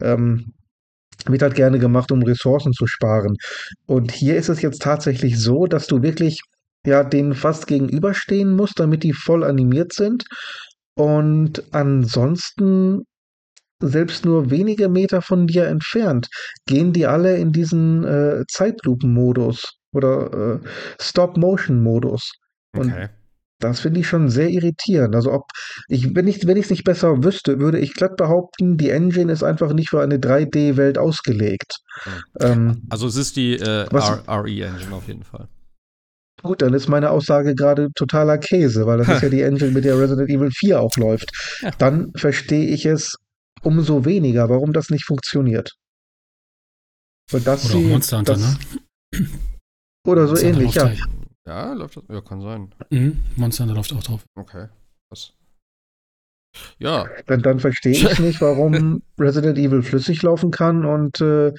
Ähm, 0.00 0.52
wird 1.26 1.42
halt 1.42 1.54
gerne 1.54 1.78
gemacht, 1.78 2.12
um 2.12 2.22
Ressourcen 2.22 2.72
zu 2.72 2.86
sparen. 2.86 3.36
Und 3.86 4.12
hier 4.12 4.36
ist 4.36 4.48
es 4.48 4.62
jetzt 4.62 4.82
tatsächlich 4.82 5.38
so, 5.40 5.66
dass 5.66 5.86
du 5.86 6.02
wirklich 6.02 6.40
ja 6.84 7.04
denen 7.04 7.34
fast 7.34 7.66
gegenüberstehen 7.66 8.54
musst, 8.54 8.78
damit 8.80 9.02
die 9.02 9.12
voll 9.12 9.44
animiert 9.44 9.92
sind. 9.92 10.24
Und 10.94 11.62
ansonsten 11.72 13.04
selbst 13.80 14.24
nur 14.24 14.50
wenige 14.50 14.88
Meter 14.88 15.20
von 15.22 15.46
dir 15.46 15.66
entfernt, 15.66 16.28
gehen 16.66 16.92
die 16.92 17.06
alle 17.06 17.36
in 17.36 17.52
diesen 17.52 18.04
äh, 18.04 18.44
Zeitlupen-Modus 18.48 19.74
oder 19.92 20.60
äh, 20.62 20.68
Stop-Motion-Modus. 21.00 22.32
Und 22.74 22.90
Okay. 22.92 23.08
das 23.60 23.80
finde 23.80 24.00
ich 24.00 24.08
schon 24.08 24.28
sehr 24.28 24.48
irritierend. 24.50 25.14
Also 25.14 25.32
ob 25.32 25.50
ich, 25.88 26.14
wenn 26.14 26.26
ich, 26.26 26.46
wenn 26.46 26.56
ich 26.56 26.64
es 26.64 26.70
nicht 26.70 26.84
besser 26.84 27.22
wüsste, 27.22 27.58
würde 27.58 27.78
ich 27.78 27.94
glatt 27.94 28.16
behaupten, 28.16 28.76
die 28.78 28.90
Engine 28.90 29.30
ist 29.32 29.42
einfach 29.42 29.72
nicht 29.72 29.90
für 29.90 30.00
eine 30.00 30.18
3D-Welt 30.18 30.98
ausgelegt. 30.98 31.76
Hm. 32.04 32.12
Ähm, 32.40 32.82
Also 32.88 33.06
es 33.06 33.16
ist 33.16 33.36
die 33.36 33.56
äh, 33.58 33.86
RE-Engine 33.92 34.94
auf 34.94 35.08
jeden 35.08 35.24
Fall. 35.24 35.48
Gut, 36.46 36.62
dann 36.62 36.72
ist 36.74 36.88
meine 36.88 37.10
Aussage 37.10 37.54
gerade 37.54 37.90
totaler 37.94 38.38
Käse, 38.38 38.86
weil 38.86 38.98
das 38.98 39.08
ist 39.08 39.22
ja 39.22 39.28
die 39.28 39.42
Engine, 39.42 39.70
mit 39.72 39.84
der 39.84 39.98
Resident 39.98 40.30
Evil 40.30 40.50
4 40.50 40.80
auch 40.80 40.96
läuft. 40.96 41.30
Ja. 41.60 41.70
Dann 41.72 42.12
verstehe 42.16 42.66
ich 42.68 42.86
es 42.86 43.16
umso 43.62 44.04
weniger, 44.04 44.48
warum 44.48 44.72
das 44.72 44.90
nicht 44.90 45.04
funktioniert. 45.04 45.72
Und 47.32 47.46
das 47.46 47.66
Oder 47.66 47.74
auch 47.74 47.78
sie- 47.80 47.88
Monster 47.88 48.18
Hunter, 48.18 48.32
das, 48.34 48.58
ne? 49.12 49.26
Oder 50.06 50.22
so 50.26 50.32
Monster 50.32 50.46
ähnlich, 50.48 50.74
ja. 50.74 50.84
halt. 50.84 51.00
Ja, 51.46 51.72
läuft 51.74 51.96
das? 51.96 52.04
Ja, 52.08 52.20
kann 52.20 52.40
sein. 52.40 52.74
Mhm, 52.90 53.22
Monster 53.36 53.64
Hunter 53.64 53.76
läuft 53.76 53.92
auch 53.92 54.02
drauf. 54.02 54.24
Okay. 54.36 54.68
Was? 55.10 55.32
Ja, 56.78 57.06
Dann, 57.26 57.42
dann 57.42 57.60
verstehe 57.60 57.92
ich 57.92 58.18
nicht, 58.18 58.40
warum 58.40 59.02
Resident 59.18 59.58
Evil 59.58 59.82
flüssig 59.82 60.22
laufen 60.22 60.50
kann 60.50 60.84
und 60.84 61.20
äh, 61.20 61.52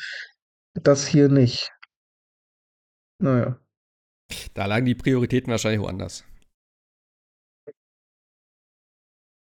das 0.74 1.06
hier 1.08 1.30
nicht. 1.30 1.70
Naja. 3.20 3.60
Da 4.54 4.66
lagen 4.66 4.86
die 4.86 4.96
Prioritäten 4.96 5.52
wahrscheinlich 5.52 5.82
woanders. 5.82 6.24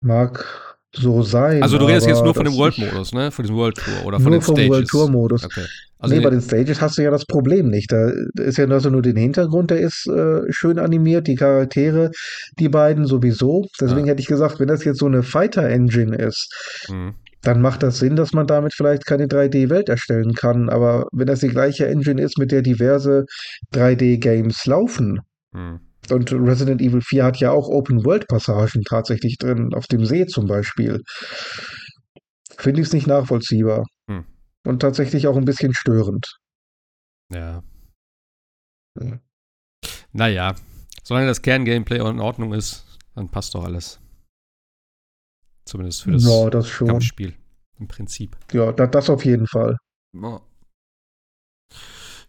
Mag 0.01 0.45
so 0.95 1.23
sein. 1.23 1.63
Also 1.63 1.77
du 1.77 1.85
redest 1.85 2.05
jetzt 2.07 2.23
nur 2.23 2.35
von 2.35 2.43
dem 2.45 2.53
World-Modus, 2.55 3.13
ne? 3.13 3.31
Von 3.31 3.43
diesem 3.43 3.55
World 3.57 3.77
Tour 3.77 4.05
oder 4.05 4.17
von 4.19 4.25
Nur 4.29 4.39
den 4.39 4.41
vom 4.41 4.55
Stages. 4.55 4.69
World 4.71 4.87
Tour 4.89 5.09
Modus. 5.09 5.43
Okay. 5.45 5.65
Also 5.97 6.13
nee, 6.13 6.17
in 6.17 6.23
bei 6.23 6.29
den- 6.29 6.39
den 6.39 6.45
Stages 6.45 6.81
hast 6.81 6.97
du 6.97 7.01
ja 7.03 7.09
das 7.09 7.25
Problem 7.25 7.69
nicht. 7.69 7.91
Da 7.91 8.11
ist 8.35 8.57
ja 8.57 8.67
also 8.67 8.89
nur 8.89 9.01
den 9.01 9.15
Hintergrund, 9.15 9.71
der 9.71 9.79
ist 9.79 10.05
äh, 10.07 10.41
schön 10.51 10.77
animiert, 10.77 11.27
die 11.27 11.35
Charaktere, 11.35 12.11
die 12.59 12.69
beiden 12.69 13.07
sowieso. 13.07 13.65
Deswegen 13.79 14.01
Ja. 14.05 14.11
hätte 14.11 14.21
ich 14.21 14.27
gesagt, 14.27 14.59
wenn 14.59 14.67
das 14.67 14.83
jetzt 14.83 14.99
so 14.99 15.05
eine 15.07 15.23
Fighter-Engine 15.23 16.15
ist, 16.17 16.87
Mhm. 16.89 17.15
Dann 17.43 17.61
macht 17.61 17.83
das 17.83 17.99
Sinn, 17.99 18.15
dass 18.15 18.33
man 18.33 18.47
damit 18.47 18.73
vielleicht 18.73 19.05
keine 19.05 19.27
3D-Welt 19.27 19.89
erstellen 19.89 20.33
kann. 20.33 20.69
Aber 20.69 21.07
wenn 21.11 21.27
das 21.27 21.41
die 21.41 21.49
gleiche 21.49 21.85
Engine 21.87 22.21
ist, 22.21 22.37
mit 22.39 22.51
der 22.51 22.61
diverse 22.61 23.25
3D-Games 23.73 24.65
laufen, 24.65 25.19
Mhm. 25.53 25.79
und 26.09 26.33
Resident 26.33 26.81
Evil 26.81 27.01
4 27.01 27.23
hat 27.23 27.37
ja 27.37 27.51
auch 27.51 27.67
Open-World-Passagen 27.69 28.81
tatsächlich 28.83 29.37
drin, 29.37 29.73
auf 29.75 29.85
dem 29.87 30.03
See 30.05 30.25
zum 30.25 30.47
Beispiel. 30.47 31.01
Finde 32.57 32.81
ich 32.81 32.87
es 32.87 32.93
nicht 32.93 33.07
nachvollziehbar. 33.07 33.85
Hm. 34.09 34.25
Und 34.65 34.79
tatsächlich 34.81 35.27
auch 35.27 35.37
ein 35.37 35.45
bisschen 35.45 35.73
störend. 35.73 36.37
Ja. 37.31 37.61
Ja. 38.99 39.19
Naja, 40.11 40.55
solange 41.03 41.27
das 41.27 41.41
Kerngameplay 41.41 41.97
in 41.99 42.19
Ordnung 42.19 42.53
ist, 42.53 42.85
dann 43.15 43.29
passt 43.29 43.53
doch 43.55 43.63
alles. 43.63 43.99
Zumindest 45.65 46.03
für 46.03 46.11
das 46.11 46.25
Ja, 46.25 46.49
das 46.49 46.67
schon. 46.67 46.87
Kampfspiel. 46.87 47.33
Im 47.79 47.87
Prinzip. 47.87 48.37
Ja, 48.51 48.71
da, 48.71 48.87
das 48.87 49.09
auf 49.09 49.25
jeden 49.25 49.47
Fall. 49.47 49.77
Ja. 50.13 50.41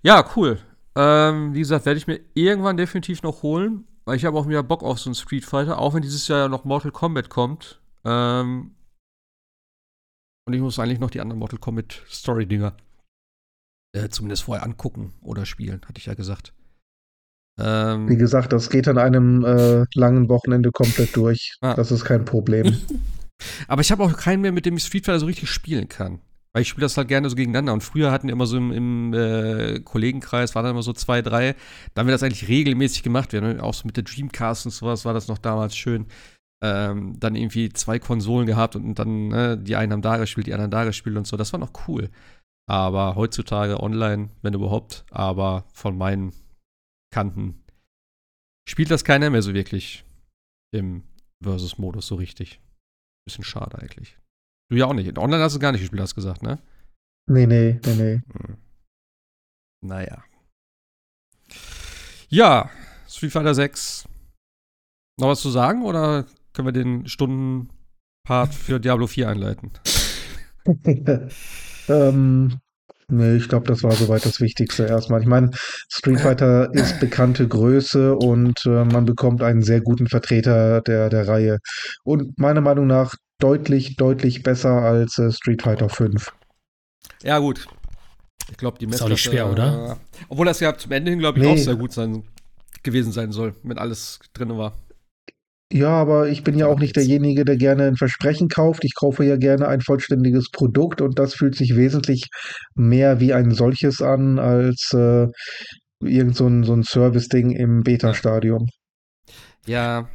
Ja, 0.03 0.31
cool. 0.37 0.59
Ähm, 0.97 1.55
wie 1.55 1.61
gesagt, 1.61 1.87
werde 1.87 1.99
ich 1.99 2.07
mir 2.07 2.21
irgendwann 2.35 2.77
definitiv 2.77 3.23
noch 3.23 3.43
holen, 3.43 3.87
weil 4.05 4.17
ich 4.17 4.25
habe 4.25 4.39
auch 4.39 4.49
wieder 4.49 4.63
Bock 4.63 4.83
auf 4.83 4.99
so 4.99 5.09
einen 5.09 5.15
Street 5.15 5.45
Fighter, 5.45 5.79
auch 5.79 5.95
wenn 5.95 6.03
dieses 6.03 6.29
Jahr 6.29 6.49
noch 6.49 6.65
Mortal 6.65 6.93
Kombat 6.93 7.31
kommt. 7.31 7.81
Ähm, 8.05 8.75
und 10.47 10.53
ich 10.53 10.61
muss 10.61 10.79
eigentlich 10.79 11.01
noch 11.01 11.11
die 11.11 11.21
anderen 11.21 11.39
Mortal 11.39 11.59
Kombat 11.59 12.03
Story-Dinger 12.09 12.77
äh, 13.95 14.09
zumindest 14.09 14.43
vorher 14.43 14.65
angucken 14.65 15.15
oder 15.23 15.47
spielen, 15.47 15.81
hatte 15.87 15.99
ich 15.99 16.07
ja 16.07 16.15
gesagt. 16.15 16.53
Ähm, 17.59 18.09
Wie 18.09 18.17
gesagt, 18.17 18.53
das 18.53 18.69
geht 18.69 18.89
an 18.89 18.99
einem 18.99 19.45
äh, 19.45 19.85
langen 19.95 20.29
Wochenende 20.29 20.73
komplett 20.73 21.15
durch. 21.17 21.57
Ah. 21.61 21.75
Das 21.75 21.93
ist 21.93 22.05
kein 22.05 22.25
Problem. 22.25 22.77
Aber 23.69 23.81
ich 23.83 23.91
habe 23.93 24.03
auch 24.03 24.17
keinen 24.17 24.43
mehr, 24.43 24.53
mit 24.53 24.67
dem 24.67 24.77
ich 24.77 24.85
Street 24.85 25.05
Fighter 25.05 25.21
so 25.21 25.27
richtig 25.27 25.51
spielen 25.51 25.89
kann. 25.89 26.21
Weil 26.53 26.63
ich 26.63 26.69
spiele 26.69 26.85
das 26.85 26.97
halt 26.97 27.09
gerne 27.09 27.29
so 27.29 27.35
gegeneinander. 27.35 27.73
Und 27.73 27.83
früher 27.83 28.13
hatten 28.13 28.29
wir 28.29 28.33
immer 28.33 28.47
so 28.47 28.57
im, 28.57 28.71
im 28.71 29.13
äh, 29.13 29.81
Kollegenkreis, 29.81 30.55
waren 30.55 30.65
dann 30.65 30.73
immer 30.73 30.85
so 30.85 30.93
zwei, 30.93 31.21
drei. 31.21 31.57
Da 31.93 32.01
haben 32.01 32.07
wir 32.07 32.13
das 32.13 32.23
eigentlich 32.23 32.49
regelmäßig 32.49 33.03
gemacht. 33.03 33.33
Wir 33.33 33.43
haben 33.43 33.61
auch 33.61 33.75
so 33.75 33.87
mit 33.87 33.97
der 33.97 34.05
Dreamcast 34.05 34.67
und 34.67 34.73
sowas 34.73 35.05
war 35.05 35.15
das 35.15 35.27
noch 35.27 35.39
damals 35.39 35.77
schön. 35.77 36.07
Ähm, 36.63 37.19
dann 37.19 37.35
irgendwie 37.35 37.71
zwei 37.71 37.99
Konsolen 37.99 38.47
gehabt 38.47 38.77
und 38.77 38.95
dann, 38.95 39.29
ne, 39.29 39.59
die 39.59 39.75
einen 39.75 39.93
haben 39.93 40.03
da 40.03 40.17
gespielt, 40.17 40.47
die 40.47 40.55
anderen 40.55 40.71
da 40.71 40.85
gespielt 40.85 41.17
und 41.17 41.27
so. 41.27 41.37
Das 41.37 41.53
war 41.53 41.59
noch 41.59 41.73
cool. 41.89 42.09
Aber 42.67 43.17
heutzutage 43.17 43.81
online, 43.81 44.31
wenn 44.43 44.55
überhaupt, 44.55 45.05
aber 45.11 45.67
von 45.73 45.99
meinen 45.99 46.33
Kanten 47.13 47.65
spielt 48.69 48.91
das 48.91 49.05
keiner 49.05 49.29
mehr 49.29 49.43
so 49.43 49.55
wirklich 49.55 50.05
im 50.73 51.03
Versus-Modus 51.43 52.07
so 52.07 52.15
richtig. 52.15 52.61
Bisschen 53.27 53.45
schade 53.45 53.79
eigentlich. 53.79 54.19
Du 54.71 54.77
ja 54.77 54.87
auch 54.87 54.95
nicht. 54.95 55.19
Online 55.19 55.43
hast 55.43 55.55
du 55.55 55.61
gar 55.61 55.73
nicht 55.73 55.81
gespielt, 55.81 56.03
hast 56.03 56.13
du 56.13 56.17
gesagt, 56.17 56.43
ne? 56.43 56.59
Nee, 57.31 57.47
nee, 57.47 57.81
nee, 57.85 57.95
nee. 57.95 58.21
Hm. 58.33 58.57
Naja. 59.85 60.25
Ja, 62.29 62.71
Street 63.09 63.33
Fighter 63.33 63.55
6. 63.55 64.09
Noch 65.21 65.29
was 65.29 65.41
zu 65.41 65.51
sagen 65.51 65.83
oder 65.85 66.27
können 66.53 66.67
wir 66.67 66.73
den 66.73 67.07
Stundenpart 67.07 68.55
für 68.55 68.81
Diablo 68.81 69.07
4 69.07 69.29
einleiten? 69.29 69.73
ähm, 71.89 72.59
nee, 73.17 73.37
ich 73.37 73.49
glaube, 73.49 73.67
das 73.67 73.83
war 73.83 73.93
soweit 73.93 74.25
das 74.25 74.41
Wichtigste 74.41 74.87
erstmal. 74.87 75.21
Ich 75.21 75.27
meine, 75.27 75.51
Street 75.91 76.21
Fighter 76.21 76.73
ist 76.75 77.01
bekannte 77.01 77.47
Größe 77.49 78.15
und 78.15 78.65
äh, 78.67 78.85
man 78.85 79.05
bekommt 79.05 79.43
einen 79.43 79.63
sehr 79.63 79.81
guten 79.81 80.09
Vertreter 80.09 80.81
der, 80.83 81.11
der 81.11 81.29
Reihe. 81.29 81.59
Und 82.05 82.39
meiner 82.39 82.61
Meinung 82.61 82.87
nach 82.87 83.15
deutlich, 83.39 83.97
deutlich 83.97 84.43
besser 84.43 84.83
als 84.83 85.19
äh, 85.19 85.33
Street 85.33 85.63
Fighter 85.63 85.89
5. 85.89 86.33
Ja, 87.23 87.39
gut. 87.39 87.67
Ich 88.51 88.57
glaube, 88.57 88.79
die 88.79 88.87
Messlatte. 88.87 89.13
Ist 89.15 89.27
auch 89.27 89.33
nicht 89.33 89.35
schwer, 89.35 89.51
oder? 89.51 89.93
Äh, 89.93 90.17
obwohl 90.29 90.47
das 90.47 90.61
ja 90.61 90.77
zum 90.77 90.93
Ende 90.93 91.11
hin, 91.11 91.19
glaube 91.19 91.39
ich, 91.39 91.45
nee. 91.45 91.53
auch 91.53 91.59
sehr 91.59 91.77
gut 91.77 91.93
sein, 91.93 92.25
gewesen 92.83 93.13
sein 93.13 93.33
soll, 93.33 93.55
wenn 93.63 93.79
alles 93.79 94.21
drin 94.33 94.57
war. 94.57 94.75
Ja, 95.73 95.89
aber 95.89 96.29
ich 96.29 96.45
bin 96.45 96.57
ja 96.59 96.67
auch 96.67 96.79
nicht 96.79 96.95
derjenige, 96.95 97.45
der 97.45 97.57
gerne 97.57 97.85
ein 97.85 97.97
Versprechen 97.97 98.49
kauft. 98.49 98.85
Ich 98.85 98.95
kaufe 98.95 99.25
ja 99.25 99.37
gerne 99.37 99.67
ein 99.67 99.81
vollständiges 99.81 100.51
Produkt 100.51 101.01
und 101.01 101.19
das 101.19 101.35
fühlt 101.35 101.57
sich 101.57 101.75
wesentlich 101.75 102.29
mehr 102.75 103.19
wie 103.21 103.33
ein 103.33 103.51
solches 103.51 104.01
an 104.01 104.39
als 104.39 104.93
äh, 104.93 105.27
irgend 106.01 106.37
so 106.37 106.47
ein, 106.47 106.65
so 106.65 106.75
ein 106.75 106.85
Service-Ding 106.85 107.51
im 107.51 107.83
Beta-Stadium. 107.83 108.67
Ja, 109.67 110.09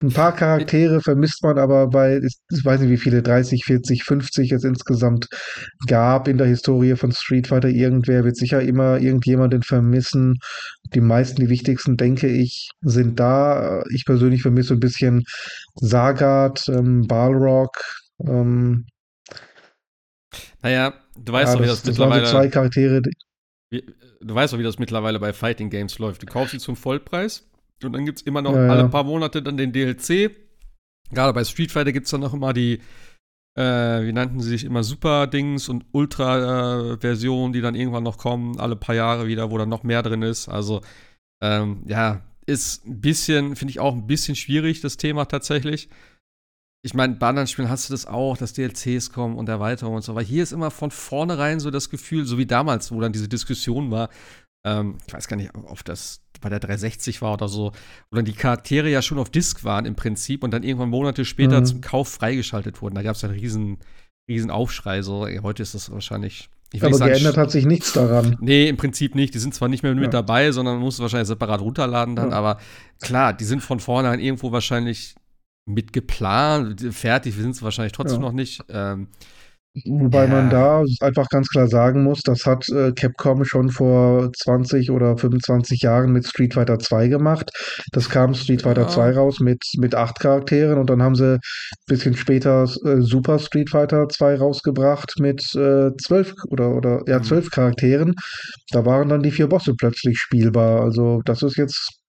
ein 0.00 0.12
paar 0.12 0.34
Charaktere 0.34 1.00
vermisst 1.00 1.42
man 1.42 1.58
aber 1.58 1.88
bei, 1.88 2.20
ich 2.22 2.64
weiß 2.64 2.80
nicht 2.80 2.90
wie 2.90 2.98
viele, 2.98 3.20
30, 3.20 3.64
40, 3.64 4.04
50 4.04 4.52
es 4.52 4.62
insgesamt 4.62 5.28
gab 5.88 6.28
in 6.28 6.38
der 6.38 6.46
Historie 6.46 6.94
von 6.94 7.10
Street 7.10 7.48
Fighter. 7.48 7.68
Irgendwer 7.68 8.24
wird 8.24 8.36
sicher 8.36 8.62
immer 8.62 8.98
irgendjemanden 9.00 9.62
vermissen. 9.62 10.38
Die 10.94 11.00
meisten, 11.00 11.40
die 11.40 11.48
wichtigsten, 11.48 11.96
denke 11.96 12.28
ich, 12.28 12.70
sind 12.80 13.18
da. 13.18 13.82
Ich 13.92 14.04
persönlich 14.04 14.42
vermisse 14.42 14.74
ein 14.74 14.80
bisschen 14.80 15.24
Sagat, 15.74 16.68
ähm, 16.68 17.06
Balrog. 17.08 17.76
Ähm, 18.24 18.86
naja, 20.62 20.94
du 21.16 21.32
weißt 21.32 21.54
ja, 21.54 21.56
doch, 21.56 21.64
wie 21.64 21.68
das, 21.68 21.82
das 21.82 21.98
mittlerweile. 21.98 22.26
So 22.26 22.32
zwei 22.32 22.48
Charaktere. 22.48 23.02
Wie, 23.70 23.84
du 24.20 24.34
weißt 24.34 24.52
doch, 24.52 24.58
wie 24.58 24.64
das 24.64 24.78
mittlerweile 24.78 25.18
bei 25.18 25.32
Fighting 25.32 25.70
Games 25.70 25.98
läuft. 25.98 26.22
Du 26.22 26.26
kaufst 26.26 26.52
sie 26.52 26.58
zum 26.58 26.76
Vollpreis 26.76 27.48
und 27.84 27.92
dann 27.92 28.04
gibt 28.04 28.18
es 28.18 28.26
immer 28.26 28.42
noch 28.42 28.54
ja, 28.54 28.68
alle 28.68 28.88
paar 28.88 29.04
Monate 29.04 29.42
dann 29.42 29.56
den 29.56 29.72
DLC. 29.72 30.30
Gerade 31.10 31.32
bei 31.32 31.44
Street 31.44 31.72
Fighter 31.72 31.92
gibt 31.92 32.06
es 32.06 32.10
dann 32.10 32.20
noch 32.20 32.34
immer 32.34 32.52
die, 32.52 32.80
äh, 33.56 34.04
wie 34.04 34.12
nannten 34.12 34.40
sie 34.40 34.50
sich 34.50 34.64
immer, 34.64 34.82
Super-Dings 34.84 35.68
und 35.68 35.86
Ultra-Versionen, 35.92 37.52
die 37.52 37.60
dann 37.60 37.74
irgendwann 37.74 38.02
noch 38.02 38.18
kommen, 38.18 38.58
alle 38.60 38.76
paar 38.76 38.94
Jahre 38.94 39.26
wieder, 39.26 39.50
wo 39.50 39.58
dann 39.58 39.68
noch 39.68 39.82
mehr 39.82 40.02
drin 40.02 40.22
ist. 40.22 40.48
Also, 40.48 40.82
ähm, 41.42 41.82
ja, 41.86 42.22
ist 42.46 42.86
ein 42.86 43.00
bisschen, 43.00 43.56
finde 43.56 43.70
ich 43.70 43.80
auch 43.80 43.94
ein 43.94 44.06
bisschen 44.06 44.34
schwierig, 44.34 44.80
das 44.80 44.96
Thema 44.96 45.26
tatsächlich. 45.26 45.88
Ich 46.82 46.94
meine, 46.94 47.16
bei 47.16 47.28
anderen 47.28 47.48
Spielen 47.48 47.68
hast 47.68 47.88
du 47.88 47.92
das 47.92 48.06
auch, 48.06 48.36
dass 48.36 48.52
DLCs 48.52 49.10
kommen 49.12 49.36
und 49.36 49.48
Erweiterungen 49.48 49.96
und 49.96 50.02
so. 50.02 50.12
Aber 50.12 50.22
hier 50.22 50.42
ist 50.42 50.52
immer 50.52 50.70
von 50.70 50.90
vornherein 50.90 51.60
so 51.60 51.70
das 51.70 51.90
Gefühl, 51.90 52.24
so 52.24 52.38
wie 52.38 52.46
damals, 52.46 52.92
wo 52.92 53.00
dann 53.00 53.12
diese 53.12 53.28
Diskussion 53.28 53.90
war. 53.90 54.08
Ähm, 54.64 54.98
ich 55.06 55.12
weiß 55.12 55.28
gar 55.28 55.36
nicht, 55.36 55.50
ob 55.54 55.84
das 55.84 56.22
bei 56.40 56.48
der 56.48 56.60
360 56.60 57.22
war 57.22 57.34
oder 57.34 57.48
so, 57.48 57.72
wo 58.10 58.16
dann 58.16 58.24
die 58.24 58.32
Charaktere 58.32 58.90
ja 58.90 59.02
schon 59.02 59.18
auf 59.18 59.30
Disk 59.30 59.64
waren 59.64 59.84
im 59.84 59.96
Prinzip 59.96 60.42
und 60.42 60.52
dann 60.52 60.62
irgendwann 60.62 60.90
Monate 60.90 61.24
später 61.24 61.60
mhm. 61.60 61.64
zum 61.64 61.80
Kauf 61.80 62.08
freigeschaltet 62.08 62.80
wurden. 62.82 62.94
Da 62.94 63.02
gab 63.02 63.16
es 63.16 63.24
einen 63.24 63.34
riesen, 63.34 63.78
riesen 64.28 64.50
Aufschrei. 64.50 65.02
So, 65.02 65.26
heute 65.42 65.62
ist 65.62 65.74
das 65.74 65.90
wahrscheinlich. 65.90 66.48
Aber 66.80 66.92
sagen, 66.94 67.12
geändert 67.12 67.38
hat 67.38 67.50
sich 67.50 67.64
nichts 67.64 67.92
daran. 67.92 68.36
Nee, 68.40 68.68
im 68.68 68.76
Prinzip 68.76 69.14
nicht. 69.14 69.34
Die 69.34 69.38
sind 69.38 69.54
zwar 69.54 69.68
nicht 69.68 69.82
mehr 69.82 69.94
mit 69.94 70.04
ja. 70.04 70.10
dabei, 70.10 70.52
sondern 70.52 70.74
man 70.74 70.84
muss 70.84 71.00
wahrscheinlich 71.00 71.28
separat 71.28 71.60
runterladen 71.60 72.14
dann, 72.14 72.30
ja. 72.30 72.36
aber 72.36 72.58
klar, 73.00 73.32
die 73.32 73.44
sind 73.44 73.62
von 73.62 73.80
vornherein 73.80 74.20
irgendwo 74.20 74.52
wahrscheinlich 74.52 75.14
mit 75.64 75.92
geplant, 75.92 76.80
fertig, 76.94 77.36
wir 77.36 77.42
sind 77.42 77.52
es 77.52 77.62
wahrscheinlich 77.62 77.92
trotzdem 77.92 78.20
ja. 78.20 78.26
noch 78.26 78.32
nicht. 78.32 78.62
Ähm, 78.68 79.08
Wobei 79.84 80.24
ja. 80.24 80.30
man 80.30 80.50
da 80.50 80.82
einfach 81.00 81.28
ganz 81.28 81.48
klar 81.48 81.68
sagen 81.68 82.02
muss, 82.02 82.22
das 82.22 82.46
hat 82.46 82.68
äh, 82.70 82.92
Capcom 82.92 83.44
schon 83.44 83.70
vor 83.70 84.30
20 84.32 84.90
oder 84.90 85.16
25 85.16 85.82
Jahren 85.82 86.12
mit 86.12 86.26
Street 86.26 86.54
Fighter 86.54 86.78
2 86.78 87.08
gemacht. 87.08 87.50
Das 87.92 88.08
kam 88.08 88.34
Street 88.34 88.62
Fighter 88.62 88.82
ja. 88.82 88.88
2 88.88 89.12
raus 89.12 89.40
mit, 89.40 89.62
mit 89.78 89.94
acht 89.94 90.20
Charakteren 90.20 90.78
und 90.78 90.90
dann 90.90 91.02
haben 91.02 91.14
sie 91.14 91.34
ein 91.34 91.40
bisschen 91.86 92.16
später 92.16 92.64
äh, 92.84 93.00
Super 93.00 93.38
Street 93.38 93.70
Fighter 93.70 94.08
2 94.08 94.36
rausgebracht 94.36 95.14
mit 95.20 95.42
äh, 95.54 95.90
zwölf 96.02 96.34
oder, 96.48 96.74
oder 96.74 97.02
ja, 97.06 97.18
mhm. 97.18 97.24
zwölf 97.24 97.44
mhm. 97.46 97.50
Charakteren. 97.50 98.14
Da 98.70 98.84
waren 98.84 99.08
dann 99.08 99.22
die 99.22 99.30
vier 99.30 99.48
Bosse 99.48 99.74
plötzlich 99.74 100.18
spielbar. 100.18 100.82
Also 100.82 101.20
das 101.24 101.42
ist 101.42 101.56
jetzt, 101.56 102.00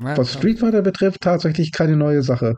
ja, 0.00 0.16
was 0.16 0.34
Street 0.34 0.58
Fighter 0.58 0.82
betrifft, 0.82 1.20
tatsächlich 1.22 1.72
keine 1.72 1.96
neue 1.96 2.22
Sache. 2.22 2.54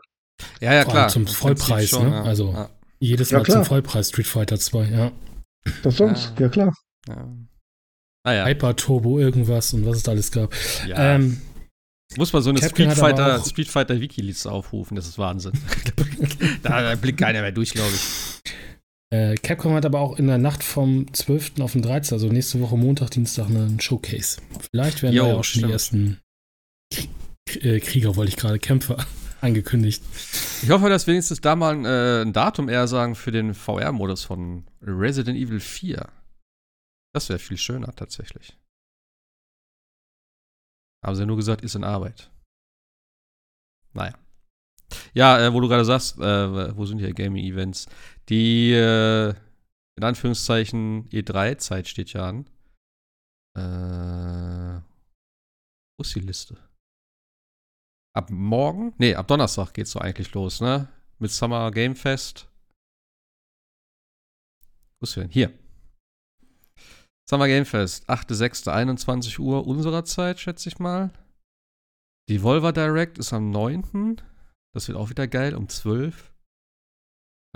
Ja, 0.59 0.73
ja, 0.73 0.83
klar. 0.85 1.09
Zum 1.09 1.27
Vollpreis, 1.27 1.89
schon, 1.89 2.09
ne? 2.09 2.21
Also. 2.21 2.55
Jedes 2.99 3.31
Mal 3.31 3.39
ja, 3.39 3.53
zum 3.53 3.65
Vollpreis 3.65 4.09
Street 4.09 4.27
Fighter 4.27 4.59
2, 4.59 4.85
ja. 4.85 5.11
Was 5.83 5.97
sonst? 5.97 6.33
Ja, 6.35 6.45
ja 6.45 6.49
klar. 6.49 6.73
Ja. 7.07 7.27
Ah, 8.23 8.33
ja. 8.33 8.45
Hyper 8.45 8.75
Turbo, 8.75 9.19
irgendwas 9.19 9.73
und 9.73 9.85
was 9.85 9.97
es 9.97 10.03
da 10.03 10.11
alles 10.11 10.31
gab. 10.31 10.53
Ja. 10.85 11.15
Ähm, 11.15 11.41
muss 12.17 12.33
man 12.33 12.41
so 12.41 12.49
eine 12.49 12.59
Street 12.59 12.93
Fighter, 12.93 13.43
Street 13.45 13.67
Fighter 13.67 14.01
Wiki-Liste 14.01 14.51
aufrufen, 14.51 14.95
das 14.95 15.07
ist 15.07 15.17
Wahnsinn. 15.17 15.53
da, 16.63 16.81
da 16.81 16.95
blickt 16.95 17.19
keiner 17.19 17.41
mehr 17.41 17.51
durch, 17.51 17.71
glaube 17.71 17.91
ich. 17.93 18.51
Äh, 19.11 19.35
Capcom 19.35 19.73
hat 19.73 19.85
aber 19.85 19.99
auch 19.99 20.17
in 20.17 20.27
der 20.27 20.37
Nacht 20.37 20.63
vom 20.63 21.11
12. 21.13 21.59
auf 21.61 21.73
den 21.73 21.81
13., 21.81 22.15
also 22.15 22.27
nächste 22.27 22.59
Woche 22.61 22.77
Montag, 22.77 23.11
Dienstag, 23.11 23.47
einen 23.47 23.79
Showcase. 23.79 24.41
Vielleicht 24.71 25.01
werden 25.01 25.15
jo, 25.15 25.23
da 25.23 25.29
ja 25.29 25.35
auch 25.35 25.43
schon 25.43 25.59
stimmt. 25.59 25.69
die 25.69 25.73
ersten 25.73 26.19
äh, 27.61 27.79
Krieger, 27.79 28.15
wollte 28.15 28.29
ich 28.29 28.37
gerade, 28.37 28.59
Kämpfer 28.59 29.05
angekündigt. 29.41 30.03
Ich 30.61 30.69
hoffe, 30.69 30.89
dass 30.89 31.07
wenigstens 31.07 31.41
da 31.41 31.55
mal 31.55 31.85
äh, 31.85 32.21
ein 32.21 32.33
Datum 32.33 32.69
eher 32.69 32.87
sagen 32.87 33.15
für 33.15 33.31
den 33.31 33.53
VR-Modus 33.53 34.23
von 34.23 34.65
Resident 34.81 35.37
Evil 35.37 35.59
4. 35.59 36.07
Das 37.13 37.29
wäre 37.29 37.39
viel 37.39 37.57
schöner 37.57 37.95
tatsächlich. 37.95 38.57
Haben 41.03 41.15
sie 41.15 41.25
nur 41.25 41.37
gesagt, 41.37 41.63
ist 41.63 41.75
in 41.75 41.83
Arbeit. 41.83 42.29
Naja. 43.93 44.17
Ja, 45.13 45.39
äh, 45.39 45.53
wo 45.53 45.61
du 45.61 45.67
gerade 45.67 45.85
sagst, 45.85 46.17
äh, 46.17 46.75
wo 46.75 46.85
sind 46.85 46.99
hier 46.99 47.13
Gaming-Events? 47.13 47.87
Die, 48.27 48.71
äh, 48.71 49.33
in 49.95 50.03
Anführungszeichen, 50.03 51.09
E3-Zeit 51.09 51.87
steht 51.87 52.13
ja 52.13 52.27
an. 52.27 52.45
Äh, 53.55 54.81
wo 55.97 56.01
ist 56.01 56.15
die 56.15 56.21
Liste? 56.21 56.57
Ab 58.13 58.29
morgen, 58.29 58.93
nee, 58.97 59.15
ab 59.15 59.27
Donnerstag 59.27 59.73
geht's 59.73 59.91
so 59.91 59.99
eigentlich 59.99 60.33
los, 60.33 60.61
ne? 60.61 60.87
Mit 61.19 61.31
Summer 61.31 61.71
Game 61.71 61.95
Fest. 61.95 62.49
Wo 64.99 65.03
ist 65.03 65.15
denn? 65.15 65.29
Hier. 65.29 65.53
Summer 67.29 67.47
Game 67.47 67.65
Fest, 67.65 68.09
8.6., 68.09 69.39
Uhr 69.39 69.67
unserer 69.67 70.03
Zeit, 70.03 70.39
schätze 70.39 70.69
ich 70.69 70.79
mal. 70.79 71.11
Die 72.27 72.41
Volva 72.43 72.71
Direct 72.71 73.17
ist 73.17 73.33
am 73.33 73.51
9. 73.51 74.21
Das 74.73 74.87
wird 74.87 74.97
auch 74.97 75.09
wieder 75.09 75.27
geil, 75.27 75.55
um 75.55 75.67
12. 75.67 76.33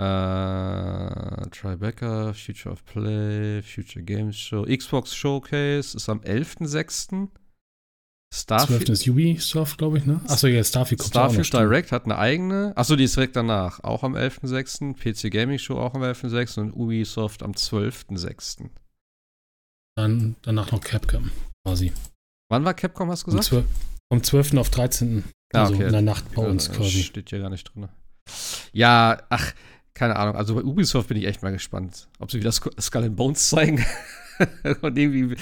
Äh, 0.00 1.48
Tribeca, 1.50 2.32
Future 2.32 2.72
of 2.72 2.84
Play, 2.84 3.62
Future 3.62 4.04
Games 4.04 4.36
Show, 4.36 4.64
Xbox 4.64 5.14
Showcase 5.14 5.96
ist 5.96 6.08
am 6.08 6.20
11.06. 6.20 7.28
Starfield. 8.34 8.86
12. 8.86 8.90
ist 8.90 9.08
Ubisoft, 9.08 9.78
glaube 9.78 9.98
ich, 9.98 10.06
ne? 10.06 10.20
Achso, 10.26 10.48
ja, 10.48 10.62
Starfield 10.64 11.00
kommt 11.00 11.12
Starfield 11.12 11.52
Direct 11.52 11.92
hat 11.92 12.04
eine 12.04 12.18
eigene. 12.18 12.72
Achso, 12.76 12.96
die 12.96 13.04
ist 13.04 13.14
direkt 13.14 13.36
danach. 13.36 13.82
Auch 13.84 14.02
am 14.02 14.16
11.06. 14.16 14.94
PC 14.94 15.30
Gaming 15.32 15.58
Show 15.58 15.78
auch 15.78 15.94
am 15.94 16.02
11.06. 16.02 16.60
und 16.60 16.72
Ubisoft 16.72 17.44
am 17.44 17.52
12.06. 17.52 18.70
Dann 19.96 20.34
danach 20.42 20.72
noch 20.72 20.80
Capcom, 20.80 21.30
quasi. 21.64 21.92
Wann 22.50 22.64
war 22.64 22.74
Capcom, 22.74 23.08
hast 23.10 23.22
du 23.22 23.36
gesagt? 23.36 23.52
Um 24.08 24.22
12, 24.22 24.48
vom 24.48 24.50
12. 24.50 24.54
auf 24.58 24.70
13. 24.70 25.24
Ah, 25.52 25.62
also 25.62 25.74
okay. 25.74 25.84
in 25.84 25.92
der 25.92 26.02
Nacht 26.02 26.34
bei 26.34 26.44
uns 26.44 26.72
quasi. 26.72 27.04
Steht 27.04 27.30
hier 27.30 27.38
gar 27.38 27.50
nicht 27.50 27.72
drin. 27.72 27.88
Ja, 28.72 29.22
ach, 29.28 29.54
keine 29.94 30.16
Ahnung. 30.16 30.34
Also 30.34 30.56
bei 30.56 30.64
Ubisoft 30.64 31.08
bin 31.08 31.18
ich 31.18 31.26
echt 31.26 31.42
mal 31.42 31.52
gespannt, 31.52 32.08
ob 32.18 32.32
sie 32.32 32.40
wieder 32.40 32.50
Skull 32.50 33.04
and 33.04 33.14
Bones 33.14 33.48
zeigen 33.48 33.84
und 34.82 34.98
irgendwie 34.98 35.36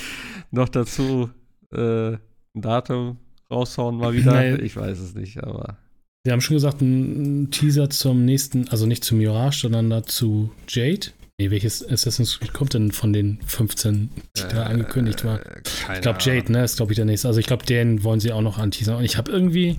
noch 0.51 0.69
dazu 0.69 1.31
äh, 1.73 2.19
ein 2.55 2.63
Datum 2.63 3.19
raushauen 3.51 3.97
mal 3.97 4.15
wieder. 4.15 4.33
Nein. 4.33 4.65
Ich 4.65 4.77
weiß 4.77 4.99
es 4.99 5.15
nicht, 5.15 5.43
aber. 5.43 5.77
Sie 6.25 6.33
haben 6.33 6.41
schon 6.41 6.57
gesagt, 6.57 6.81
ein 6.81 7.51
Teaser 7.51 7.91
zum 7.91 8.25
nächsten, 8.25 8.69
also 8.69 8.87
nicht 8.87 9.05
zu 9.05 9.15
Mirage, 9.15 9.63
sondern 9.63 9.91
dazu 9.91 10.53
Jade. 10.69 11.09
Nee, 11.39 11.51
welches 11.51 11.87
Assassin's 11.87 12.39
Creed 12.39 12.53
kommt 12.53 12.75
denn 12.75 12.93
von 12.93 13.13
den 13.13 13.41
15, 13.45 14.11
die 14.37 14.43
äh, 14.43 14.49
da 14.49 14.65
angekündigt 14.65 15.25
waren? 15.25 15.41
Ich 15.65 16.01
glaube 16.01 16.19
Jade, 16.21 16.53
ne, 16.53 16.63
ist 16.63 16.77
glaube 16.77 16.93
ich 16.93 16.97
der 16.97 17.07
nächste. 17.07 17.27
Also 17.27 17.41
ich 17.41 17.47
glaube, 17.47 17.65
den 17.67 18.05
wollen 18.05 18.21
sie 18.21 18.33
auch 18.33 18.43
noch 18.43 18.59
anteasern. 18.59 18.97
Und 18.97 19.05
ich 19.05 19.17
habe 19.17 19.33
irgendwie 19.33 19.79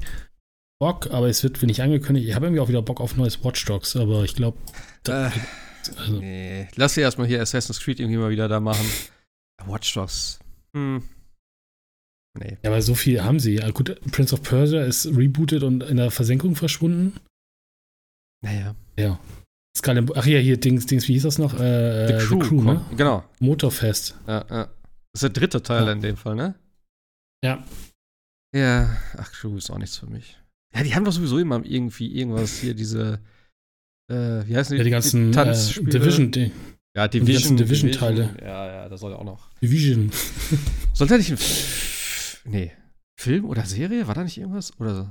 Bock, 0.80 1.12
aber 1.12 1.30
es 1.30 1.44
wird 1.44 1.62
nicht 1.64 1.82
angekündigt. 1.82 2.28
Ich 2.28 2.36
habe 2.36 2.48
irgendwie 2.48 2.60
auch 2.60 2.68
wieder 2.68 2.82
Bock 2.82 3.00
auf 3.00 3.16
neues 3.16 3.44
Watch 3.46 3.64
Dogs, 3.64 3.96
aber 3.96 4.26
ich 4.26 4.36
glaube. 4.36 4.58
Äh, 5.08 5.30
also. 5.98 6.20
Nee, 6.20 6.68
lass 6.76 6.96
sie 6.96 7.02
erstmal 7.02 7.28
hier 7.28 7.42
Assassin's 7.42 7.80
Creed 7.80 8.02
irgendwie 8.02 8.18
mal 8.18 8.32
wieder 8.32 8.50
da 8.50 8.60
machen. 8.60 8.86
Watch 9.66 9.94
Dogs. 9.94 10.40
Hm. 10.76 11.04
Nee. 12.40 12.58
Ja, 12.64 12.72
aber 12.72 12.82
so 12.82 12.96
viel 12.96 13.24
haben 13.24 13.40
sie. 13.40 13.56
Ja, 13.56 13.70
gut, 13.70 14.00
Prince 14.12 14.34
of 14.34 14.42
Persia 14.42 14.84
ist 14.84 15.06
rebooted 15.06 15.64
und 15.64 15.84
in 15.84 15.98
der 15.98 16.10
Versenkung 16.10 16.56
verschwunden. 16.56 17.14
Naja. 18.44 18.76
Ja. 18.98 19.20
Skull 19.76 20.06
Ach 20.16 20.26
ja, 20.26 20.40
hier, 20.40 20.60
Dings, 20.60 20.86
Dings, 20.86 21.08
wie 21.08 21.14
hieß 21.14 21.24
das 21.24 21.40
noch? 21.40 21.60
Äh, 21.60 22.08
The 22.08 22.26
Crew, 22.26 22.42
The 22.42 22.48
Crew 22.48 22.62
ne? 22.62 22.86
Genau. 22.96 23.24
Motorfest. 23.40 24.16
Ja, 24.28 24.46
ja. 24.50 24.66
Das 24.66 25.22
ist 25.22 25.24
der 25.24 25.30
dritte 25.30 25.62
Teil 25.62 25.86
ja. 25.86 25.92
in 25.92 26.02
dem 26.02 26.18
Fall, 26.18 26.36
ne? 26.36 26.56
Ja. 27.44 27.64
Ja, 28.56 28.98
ach, 29.18 29.32
Crew 29.32 29.58
ist 29.58 29.72
auch 29.72 29.80
nichts 29.80 29.98
für 29.98 30.08
mich. 30.08 30.38
Ja, 30.76 30.84
die 30.84 30.94
haben 30.94 31.06
doch 31.06 31.12
sowieso 31.12 31.40
immer 31.40 31.64
irgendwie 31.64 32.16
irgendwas 32.16 32.60
hier, 32.60 32.74
diese, 32.74 33.20
äh, 34.12 34.46
wie 34.48 34.56
heißen 34.56 34.74
die? 34.74 34.78
Ja, 34.78 34.84
die 34.84 34.90
ganzen 34.90 35.32
die 35.32 35.40
äh, 35.40 35.84
Division, 35.86 36.32
die, 36.32 36.52
ja, 36.96 37.08
Division, 37.08 37.58
Division-Teile. 37.58 38.28
Division 38.28 38.48
ja, 38.48 38.68
ja, 38.68 38.90
das 38.90 39.02
soll 39.02 39.12
ja 39.12 39.18
auch 39.18 39.24
noch. 39.24 39.50
Division. 39.62 40.12
Sollte 40.94 41.18
nicht 41.18 41.32
ein 41.32 41.38
nee, 42.46 42.72
Film 43.20 43.46
oder 43.46 43.66
Serie? 43.66 44.08
War 44.08 44.16
da 44.16 44.24
nicht 44.24 44.38
irgendwas? 44.38 44.80
Oder 44.80 44.96
so? 44.96 45.10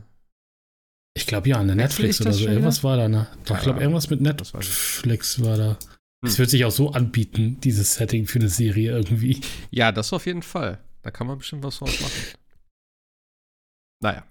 Ich 1.15 1.27
glaube 1.27 1.49
ja, 1.49 1.59
eine 1.59 1.77
Netflix, 1.77 2.21
Netflix 2.21 2.21
oder 2.21 2.33
so. 2.33 2.49
Irgendwas 2.49 2.85
war 2.85 2.97
da, 2.97 3.09
ne? 3.09 3.27
Doch, 3.45 3.57
ich 3.57 3.63
glaube, 3.63 3.81
irgendwas 3.81 4.09
mit 4.09 4.21
Netflix 4.21 5.43
war 5.43 5.57
da. 5.57 5.79
Es 6.25 6.33
hm. 6.33 6.39
wird 6.39 6.51
sich 6.51 6.65
auch 6.65 6.71
so 6.71 6.93
anbieten, 6.93 7.59
dieses 7.61 7.95
Setting 7.95 8.27
für 8.27 8.39
eine 8.39 8.49
Serie 8.49 8.93
irgendwie. 8.93 9.41
Ja, 9.71 9.93
das 9.93 10.13
auf 10.13 10.27
jeden 10.27 10.43
Fall. 10.43 10.79
Da 11.03 11.11
kann 11.11 11.27
man 11.27 11.39
bestimmt 11.39 11.65
was 11.65 11.79
draus 11.79 12.01
machen. 12.01 12.23
Naja. 14.01 14.25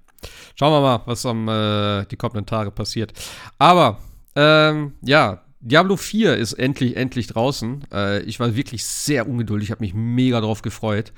Schauen 0.56 0.74
wir 0.74 0.82
mal, 0.82 1.02
was 1.06 1.26
am 1.26 1.48
äh, 1.48 2.06
die 2.06 2.16
kommenden 2.16 2.46
Tage 2.46 2.72
passiert. 2.72 3.14
Aber, 3.58 4.00
ähm, 4.36 4.94
ja, 5.02 5.44
Diablo 5.60 5.98
4 5.98 6.38
ist 6.38 6.54
endlich, 6.54 6.96
endlich 6.96 7.28
draußen. 7.28 7.86
Äh, 7.92 8.22
ich 8.24 8.40
war 8.40 8.56
wirklich 8.56 8.86
sehr 8.86 9.28
ungeduldig, 9.28 9.72
habe 9.72 9.84
mich 9.84 9.94
mega 9.94 10.42
drauf 10.42 10.62
gefreut. 10.62 11.14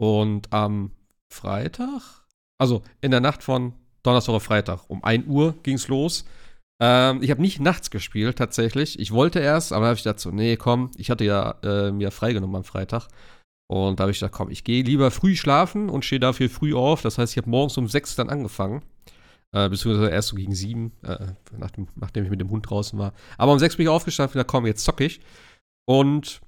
Und 0.00 0.52
am 0.52 0.92
Freitag, 1.32 2.24
also 2.58 2.82
in 3.00 3.10
der 3.10 3.20
Nacht 3.20 3.42
von 3.42 3.74
Donnerstag 4.02 4.34
auf 4.34 4.42
Freitag, 4.44 4.88
um 4.88 5.04
1 5.04 5.26
Uhr 5.26 5.54
ging 5.62 5.76
es 5.76 5.88
los. 5.88 6.24
Ähm, 6.80 7.22
ich 7.22 7.30
habe 7.30 7.40
nicht 7.40 7.60
nachts 7.60 7.90
gespielt, 7.90 8.38
tatsächlich. 8.38 8.98
Ich 8.98 9.10
wollte 9.12 9.40
erst, 9.40 9.72
aber 9.72 9.82
da 9.82 9.88
habe 9.88 9.96
ich 9.96 10.04
gedacht 10.04 10.20
so, 10.20 10.30
nee, 10.30 10.56
komm, 10.56 10.90
ich 10.96 11.10
hatte 11.10 11.24
ja 11.24 11.56
äh, 11.62 11.90
mir 11.90 12.10
freigenommen 12.10 12.56
am 12.56 12.64
Freitag. 12.64 13.08
Und 13.70 14.00
da 14.00 14.04
habe 14.04 14.12
ich 14.12 14.20
gedacht, 14.20 14.32
komm, 14.32 14.50
ich 14.50 14.64
gehe 14.64 14.82
lieber 14.82 15.10
früh 15.10 15.36
schlafen 15.36 15.90
und 15.90 16.04
stehe 16.04 16.20
dafür 16.20 16.48
früh 16.48 16.74
auf. 16.74 17.02
Das 17.02 17.18
heißt, 17.18 17.32
ich 17.32 17.36
habe 17.36 17.50
morgens 17.50 17.76
um 17.76 17.88
sechs 17.88 18.14
dann 18.14 18.30
angefangen. 18.30 18.82
Äh, 19.52 19.68
beziehungsweise 19.68 20.10
erst 20.10 20.28
so 20.28 20.36
gegen 20.36 20.54
sieben, 20.54 20.92
äh, 21.02 21.32
nach 21.56 21.70
dem, 21.70 21.88
nachdem 21.94 22.24
ich 22.24 22.30
mit 22.30 22.40
dem 22.40 22.50
Hund 22.50 22.68
draußen 22.68 22.98
war. 22.98 23.12
Aber 23.38 23.52
um 23.52 23.58
sechs 23.58 23.76
bin 23.76 23.84
ich 23.84 23.90
aufgestanden 23.90 24.30
und 24.30 24.32
gesagt, 24.34 24.50
komm, 24.50 24.66
jetzt 24.66 24.84
zock 24.84 25.00
ich. 25.00 25.20
Und 25.86 26.40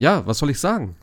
ja, 0.00 0.26
was 0.26 0.38
soll 0.38 0.50
ich 0.50 0.60
sagen? 0.60 0.96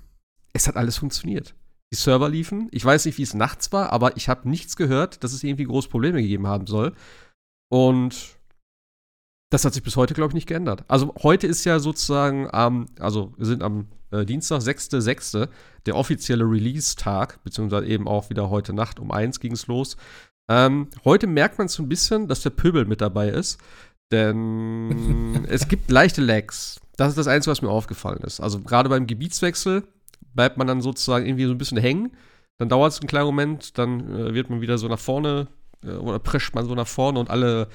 Es 0.53 0.67
hat 0.67 0.75
alles 0.77 0.97
funktioniert. 0.97 1.55
Die 1.95 2.01
Server 2.01 2.27
liefen. 2.27 2.67
Ich 2.71 2.84
weiß 2.84 3.05
nicht, 3.05 3.17
wie 3.17 3.23
es 3.23 3.34
nachts 3.34 3.71
war, 3.71 3.93
aber 3.93 4.17
ich 4.17 4.27
habe 4.27 4.49
nichts 4.49 4.75
gehört, 4.75 5.23
dass 5.23 5.31
es 5.31 5.45
irgendwie 5.45 5.63
große 5.63 5.88
Probleme 5.88 6.21
gegeben 6.21 6.45
haben 6.45 6.67
soll. 6.67 6.93
Und 7.71 8.38
das 9.49 9.63
hat 9.63 9.73
sich 9.73 9.81
bis 9.81 9.95
heute, 9.95 10.13
glaube 10.13 10.31
ich, 10.31 10.36
nicht 10.36 10.47
geändert. 10.47 10.84
Also 10.89 11.15
heute 11.23 11.47
ist 11.47 11.63
ja 11.63 11.79
sozusagen 11.79 12.49
am, 12.51 12.88
also 12.99 13.31
wir 13.38 13.45
sind 13.45 13.63
am 13.63 13.88
äh, 14.12 14.25
Dienstag, 14.25 14.60
6.6., 14.60 15.47
der 15.86 15.95
offizielle 15.95 16.43
Release-Tag, 16.43 17.41
beziehungsweise 17.45 17.88
eben 17.88 18.10
auch 18.10 18.29
wieder 18.29 18.49
heute 18.49 18.73
Nacht 18.73 18.99
um 18.99 19.12
1 19.12 19.39
ging 19.39 19.53
es 19.53 19.67
los. 19.67 19.95
Ähm, 20.51 20.89
heute 21.05 21.27
merkt 21.27 21.60
man 21.60 21.69
so 21.69 21.81
ein 21.81 21.88
bisschen, 21.88 22.27
dass 22.27 22.41
der 22.41 22.49
Pöbel 22.49 22.84
mit 22.84 22.99
dabei 22.99 23.29
ist, 23.29 23.58
denn 24.12 25.45
es 25.49 25.69
gibt 25.69 25.89
leichte 25.89 26.21
Lags. 26.21 26.81
Das 26.97 27.08
ist 27.08 27.17
das 27.17 27.27
Einzige, 27.27 27.51
was 27.51 27.62
mir 27.62 27.69
aufgefallen 27.69 28.21
ist. 28.23 28.41
Also 28.41 28.60
gerade 28.60 28.89
beim 28.89 29.08
Gebietswechsel 29.08 29.88
bleibt 30.35 30.57
man 30.57 30.67
dann 30.67 30.81
sozusagen 30.81 31.25
irgendwie 31.25 31.45
so 31.45 31.51
ein 31.51 31.57
bisschen 31.57 31.77
hängen. 31.77 32.15
Dann 32.57 32.69
dauert 32.69 32.91
es 32.93 32.99
einen 32.99 33.07
kleinen 33.07 33.25
Moment, 33.25 33.77
dann 33.77 34.13
äh, 34.13 34.33
wird 34.33 34.49
man 34.49 34.61
wieder 34.61 34.77
so 34.77 34.87
nach 34.87 34.99
vorne 34.99 35.47
äh, 35.83 35.91
oder 35.91 36.19
prescht 36.19 36.53
man 36.53 36.65
so 36.65 36.75
nach 36.75 36.87
vorne 36.87 37.19
und 37.19 37.29
alle 37.29 37.69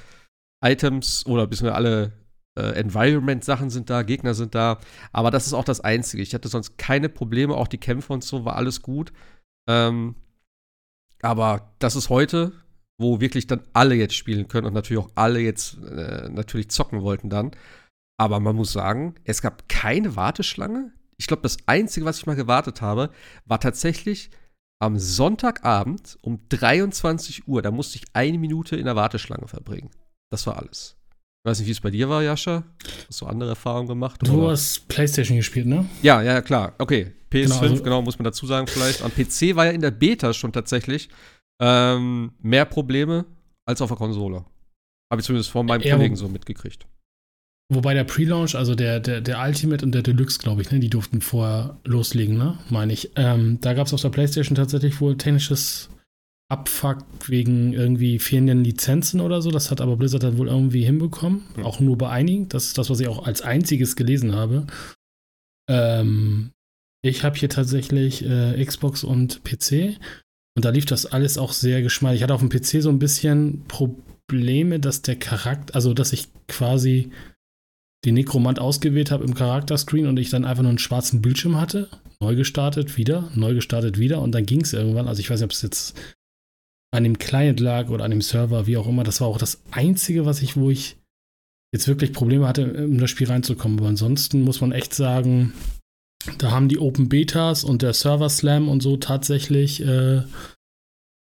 Items 0.64 1.26
oder 1.26 1.46
beziehungsweise 1.46 1.74
alle 1.74 2.12
äh, 2.58 2.78
Environment-Sachen 2.78 3.70
sind 3.70 3.90
da, 3.90 4.02
Gegner 4.02 4.34
sind 4.34 4.54
da. 4.54 4.78
Aber 5.12 5.30
das 5.30 5.46
ist 5.46 5.54
auch 5.54 5.64
das 5.64 5.80
Einzige. 5.80 6.22
Ich 6.22 6.34
hatte 6.34 6.48
sonst 6.48 6.78
keine 6.78 7.08
Probleme, 7.08 7.54
auch 7.54 7.68
die 7.68 7.78
Kämpfe 7.78 8.12
und 8.12 8.24
so, 8.24 8.44
war 8.44 8.56
alles 8.56 8.82
gut. 8.82 9.12
Ähm, 9.68 10.14
aber 11.22 11.74
das 11.78 11.96
ist 11.96 12.08
heute, 12.08 12.52
wo 12.98 13.20
wirklich 13.20 13.46
dann 13.46 13.62
alle 13.72 13.94
jetzt 13.94 14.14
spielen 14.14 14.48
können 14.48 14.66
und 14.66 14.74
natürlich 14.74 15.02
auch 15.02 15.10
alle 15.14 15.40
jetzt 15.40 15.78
äh, 15.82 16.28
natürlich 16.28 16.70
zocken 16.70 17.02
wollten 17.02 17.30
dann. 17.30 17.52
Aber 18.18 18.40
man 18.40 18.56
muss 18.56 18.72
sagen, 18.72 19.14
es 19.24 19.40
gab 19.40 19.68
keine 19.68 20.16
Warteschlange. 20.16 20.92
Ich 21.20 21.26
glaube, 21.26 21.42
das 21.42 21.58
Einzige, 21.66 22.06
was 22.06 22.16
ich 22.16 22.24
mal 22.24 22.34
gewartet 22.34 22.80
habe, 22.80 23.10
war 23.44 23.60
tatsächlich 23.60 24.30
am 24.78 24.98
Sonntagabend 24.98 26.16
um 26.22 26.40
23 26.48 27.46
Uhr. 27.46 27.60
Da 27.60 27.70
musste 27.70 27.98
ich 27.98 28.04
eine 28.14 28.38
Minute 28.38 28.76
in 28.76 28.86
der 28.86 28.96
Warteschlange 28.96 29.46
verbringen. 29.46 29.90
Das 30.30 30.46
war 30.46 30.56
alles. 30.56 30.96
Ich 31.44 31.50
weiß 31.50 31.58
nicht, 31.58 31.68
wie 31.68 31.72
es 31.72 31.80
bei 31.82 31.90
dir 31.90 32.08
war, 32.08 32.22
Jascha. 32.22 32.64
Hast 33.06 33.20
du 33.20 33.26
andere 33.26 33.50
Erfahrungen 33.50 33.86
gemacht? 33.86 34.26
Du 34.26 34.40
oder? 34.40 34.52
hast 34.52 34.88
PlayStation 34.88 35.36
gespielt, 35.36 35.66
ne? 35.66 35.86
Ja, 36.00 36.22
ja, 36.22 36.40
klar. 36.40 36.72
Okay. 36.78 37.12
PS5, 37.30 37.42
genau, 37.42 37.60
also 37.60 37.82
genau, 37.82 38.02
muss 38.02 38.18
man 38.18 38.24
dazu 38.24 38.46
sagen, 38.46 38.66
vielleicht. 38.66 39.02
Am 39.02 39.10
PC 39.10 39.54
war 39.56 39.66
ja 39.66 39.72
in 39.72 39.82
der 39.82 39.90
Beta 39.90 40.32
schon 40.32 40.54
tatsächlich 40.54 41.10
ähm, 41.60 42.32
mehr 42.40 42.64
Probleme 42.64 43.26
als 43.66 43.82
auf 43.82 43.90
der 43.90 43.98
Konsole. 43.98 44.46
Habe 45.10 45.20
ich 45.20 45.26
zumindest 45.26 45.50
von 45.50 45.66
meinem 45.66 45.82
Kollegen 45.82 46.16
so 46.16 46.28
mitgekriegt. 46.28 46.86
Wobei 47.72 47.94
der 47.94 48.02
Pre-Launch, 48.02 48.56
also 48.56 48.74
der, 48.74 48.98
der, 48.98 49.20
der 49.20 49.40
Ultimate 49.40 49.84
und 49.84 49.92
der 49.92 50.02
Deluxe, 50.02 50.40
glaube 50.40 50.60
ich, 50.60 50.72
ne, 50.72 50.80
die 50.80 50.90
durften 50.90 51.20
vorher 51.20 51.78
loslegen, 51.84 52.36
ne? 52.36 52.58
Meine 52.68 52.92
ich. 52.92 53.12
Ähm, 53.14 53.58
da 53.60 53.74
gab 53.74 53.86
es 53.86 53.94
auf 53.94 54.02
der 54.02 54.08
PlayStation 54.08 54.56
tatsächlich 54.56 55.00
wohl 55.00 55.16
technisches 55.16 55.88
Abfuck 56.50 57.04
wegen 57.28 57.72
irgendwie 57.72 58.18
fehlenden 58.18 58.64
Lizenzen 58.64 59.20
oder 59.20 59.40
so. 59.40 59.52
Das 59.52 59.70
hat 59.70 59.80
aber 59.80 59.96
Blizzard 59.96 60.24
dann 60.24 60.36
wohl 60.36 60.48
irgendwie 60.48 60.84
hinbekommen. 60.84 61.44
Mhm. 61.56 61.64
Auch 61.64 61.78
nur 61.78 61.96
bei 61.96 62.10
einigen. 62.10 62.48
Das 62.48 62.66
ist 62.66 62.76
das, 62.76 62.90
was 62.90 62.98
ich 62.98 63.06
auch 63.06 63.24
als 63.24 63.40
einziges 63.40 63.94
gelesen 63.94 64.34
habe. 64.34 64.66
Ähm, 65.70 66.50
ich 67.02 67.22
habe 67.22 67.38
hier 67.38 67.50
tatsächlich 67.50 68.24
äh, 68.24 68.64
Xbox 68.64 69.04
und 69.04 69.44
PC. 69.44 69.96
Und 70.56 70.64
da 70.64 70.70
lief 70.70 70.86
das 70.86 71.06
alles 71.06 71.38
auch 71.38 71.52
sehr 71.52 71.82
geschmeidig. 71.82 72.18
Ich 72.18 72.22
hatte 72.24 72.34
auf 72.34 72.40
dem 72.40 72.50
PC 72.50 72.82
so 72.82 72.90
ein 72.90 72.98
bisschen 72.98 73.64
Probleme, 73.68 74.80
dass 74.80 75.02
der 75.02 75.16
Charakter, 75.16 75.76
also 75.76 75.94
dass 75.94 76.12
ich 76.12 76.26
quasi 76.48 77.12
den 78.04 78.14
Nekromant 78.14 78.58
ausgewählt 78.58 79.10
habe 79.10 79.24
im 79.24 79.34
Charakterscreen 79.34 80.06
und 80.06 80.18
ich 80.18 80.30
dann 80.30 80.44
einfach 80.44 80.62
nur 80.62 80.70
einen 80.70 80.78
schwarzen 80.78 81.20
Bildschirm 81.20 81.60
hatte. 81.60 81.88
Neu 82.20 82.34
gestartet, 82.34 82.96
wieder, 82.96 83.30
neu 83.34 83.54
gestartet, 83.54 83.98
wieder 83.98 84.20
und 84.22 84.32
dann 84.32 84.46
ging 84.46 84.62
es 84.62 84.72
irgendwann. 84.72 85.08
Also 85.08 85.20
ich 85.20 85.30
weiß 85.30 85.40
nicht, 85.40 85.44
ob 85.44 85.52
es 85.52 85.62
jetzt 85.62 85.94
an 86.92 87.04
dem 87.04 87.18
Client 87.18 87.60
lag 87.60 87.88
oder 87.88 88.04
an 88.04 88.10
dem 88.10 88.22
Server, 88.22 88.66
wie 88.66 88.76
auch 88.76 88.86
immer. 88.86 89.04
Das 89.04 89.20
war 89.20 89.28
auch 89.28 89.38
das 89.38 89.62
Einzige, 89.70 90.26
was 90.26 90.42
ich, 90.42 90.56
wo 90.56 90.70
ich 90.70 90.96
jetzt 91.72 91.88
wirklich 91.88 92.12
Probleme 92.12 92.48
hatte, 92.48 92.62
in 92.62 92.98
das 92.98 93.10
Spiel 93.10 93.28
reinzukommen. 93.28 93.78
Aber 93.78 93.88
ansonsten 93.88 94.42
muss 94.42 94.60
man 94.60 94.72
echt 94.72 94.94
sagen, 94.94 95.52
da 96.38 96.50
haben 96.50 96.68
die 96.68 96.78
Open 96.78 97.08
Betas 97.08 97.64
und 97.64 97.82
der 97.82 97.92
Server 97.92 98.28
Slam 98.28 98.68
und 98.68 98.82
so 98.82 98.96
tatsächlich, 98.96 99.80
äh, 99.82 100.22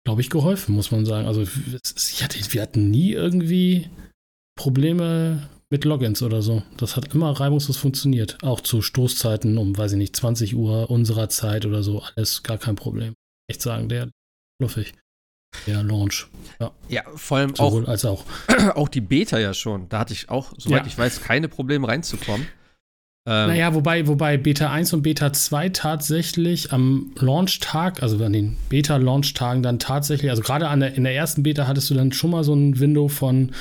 glaube 0.04 0.20
ich, 0.20 0.30
geholfen, 0.30 0.74
muss 0.74 0.90
man 0.90 1.04
sagen. 1.04 1.26
Also 1.26 1.42
ich 1.42 2.24
hatte, 2.24 2.38
wir 2.52 2.62
hatten 2.62 2.90
nie 2.90 3.12
irgendwie 3.12 3.88
Probleme 4.56 5.48
mit 5.72 5.86
Logins 5.86 6.22
oder 6.22 6.42
so. 6.42 6.62
Das 6.76 6.96
hat 6.96 7.14
immer 7.14 7.30
reibungslos 7.30 7.78
funktioniert. 7.78 8.36
Auch 8.42 8.60
zu 8.60 8.82
Stoßzeiten 8.82 9.56
um, 9.56 9.76
weiß 9.76 9.92
ich 9.92 9.98
nicht, 9.98 10.14
20 10.14 10.54
Uhr 10.54 10.90
unserer 10.90 11.30
Zeit 11.30 11.64
oder 11.64 11.82
so. 11.82 12.02
Alles 12.14 12.42
gar 12.42 12.58
kein 12.58 12.76
Problem. 12.76 13.14
Echt 13.50 13.62
sagen, 13.62 13.88
der 13.88 14.10
fluffig. 14.60 14.92
Der 15.66 15.82
Launch. 15.82 16.28
Ja, 16.60 16.72
ja 16.88 17.02
vor 17.16 17.38
allem 17.38 17.54
Sowohl 17.56 17.84
auch, 17.84 17.88
als 17.88 18.04
auch. 18.04 18.26
auch 18.74 18.88
die 18.88 19.00
Beta 19.00 19.38
ja 19.38 19.54
schon. 19.54 19.88
Da 19.88 20.00
hatte 20.00 20.12
ich 20.12 20.28
auch, 20.28 20.52
soweit 20.58 20.82
ja. 20.82 20.86
ich 20.86 20.98
weiß, 20.98 21.22
keine 21.22 21.48
Probleme 21.48 21.88
reinzukommen. 21.88 22.46
Ähm, 23.24 23.48
naja, 23.48 23.72
wobei, 23.72 24.06
wobei 24.08 24.36
Beta 24.36 24.70
1 24.70 24.92
und 24.92 25.02
Beta 25.02 25.32
2 25.32 25.70
tatsächlich 25.70 26.72
am 26.72 27.12
Launch-Tag, 27.18 28.02
also 28.02 28.22
an 28.22 28.32
den 28.34 28.58
Beta-Launch-Tagen 28.68 29.62
dann 29.62 29.78
tatsächlich, 29.78 30.30
also 30.30 30.42
gerade 30.42 30.66
in 30.66 31.04
der 31.04 31.14
ersten 31.14 31.42
Beta 31.42 31.66
hattest 31.66 31.88
du 31.88 31.94
dann 31.94 32.12
schon 32.12 32.30
mal 32.30 32.44
so 32.44 32.52
ein 32.52 32.78
Window 32.78 33.08
von 33.08 33.52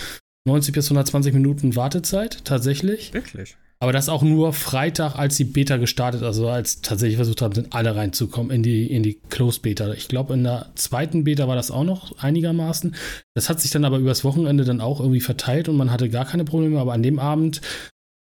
90 0.45 0.73
bis 0.73 0.85
120 0.87 1.33
Minuten 1.33 1.75
Wartezeit, 1.75 2.43
tatsächlich. 2.45 3.13
Wirklich? 3.13 3.55
Aber 3.81 3.93
das 3.93 4.09
auch 4.09 4.21
nur 4.21 4.53
Freitag, 4.53 5.15
als 5.15 5.37
die 5.37 5.43
Beta 5.43 5.77
gestartet, 5.77 6.21
also 6.21 6.47
als 6.47 6.81
tatsächlich 6.81 7.15
versucht 7.15 7.41
haben, 7.41 7.55
sind 7.55 7.73
alle 7.73 7.95
reinzukommen 7.95 8.51
in 8.51 8.61
die, 8.61 8.85
in 8.85 9.01
die 9.01 9.19
Closed 9.29 9.63
Beta. 9.63 9.91
Ich 9.93 10.07
glaube, 10.07 10.35
in 10.35 10.43
der 10.43 10.71
zweiten 10.75 11.23
Beta 11.23 11.47
war 11.47 11.55
das 11.55 11.71
auch 11.71 11.83
noch 11.83 12.15
einigermaßen. 12.19 12.95
Das 13.33 13.49
hat 13.49 13.59
sich 13.59 13.71
dann 13.71 13.83
aber 13.83 13.97
übers 13.97 14.23
Wochenende 14.23 14.65
dann 14.65 14.81
auch 14.81 14.99
irgendwie 14.99 15.19
verteilt 15.19 15.67
und 15.67 15.77
man 15.77 15.91
hatte 15.91 16.09
gar 16.09 16.25
keine 16.25 16.45
Probleme. 16.45 16.79
Aber 16.79 16.93
an 16.93 17.01
dem 17.01 17.17
Abend 17.17 17.61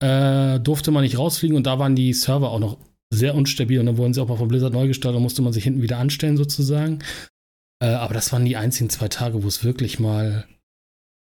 äh, 0.01 0.59
durfte 0.59 0.89
man 0.89 1.03
nicht 1.03 1.19
rausfliegen 1.19 1.55
und 1.55 1.67
da 1.67 1.77
waren 1.77 1.95
die 1.95 2.13
Server 2.13 2.49
auch 2.49 2.59
noch 2.59 2.79
sehr 3.13 3.35
unstabil 3.35 3.79
und 3.79 3.85
dann 3.85 3.97
wurden 3.97 4.15
sie 4.15 4.21
auch 4.23 4.27
mal 4.27 4.37
von 4.37 4.47
Blizzard 4.47 4.73
neu 4.73 4.87
gestartet 4.87 5.17
und 5.17 5.23
musste 5.23 5.43
man 5.43 5.53
sich 5.53 5.63
hinten 5.63 5.83
wieder 5.83 5.99
anstellen 5.99 6.35
sozusagen. 6.35 6.97
Äh, 7.79 7.89
aber 7.89 8.15
das 8.15 8.33
waren 8.33 8.45
die 8.45 8.57
einzigen 8.57 8.89
zwei 8.89 9.07
Tage, 9.07 9.43
wo 9.43 9.47
es 9.47 9.63
wirklich 9.63 9.99
mal 9.99 10.47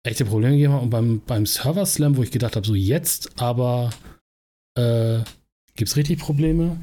echte 0.04 0.24
Probleme 0.24 0.54
gegeben 0.54 0.74
hat. 0.74 0.82
Und 0.82 0.90
beim, 0.90 1.20
beim 1.20 1.46
Server 1.46 1.86
Slam, 1.86 2.16
wo 2.16 2.22
ich 2.22 2.30
gedacht 2.30 2.56
habe, 2.56 2.66
so 2.66 2.74
jetzt, 2.74 3.40
aber 3.40 3.90
äh, 4.76 5.20
gibt 5.74 5.88
es 5.88 5.96
richtig 5.96 6.18
Probleme? 6.18 6.80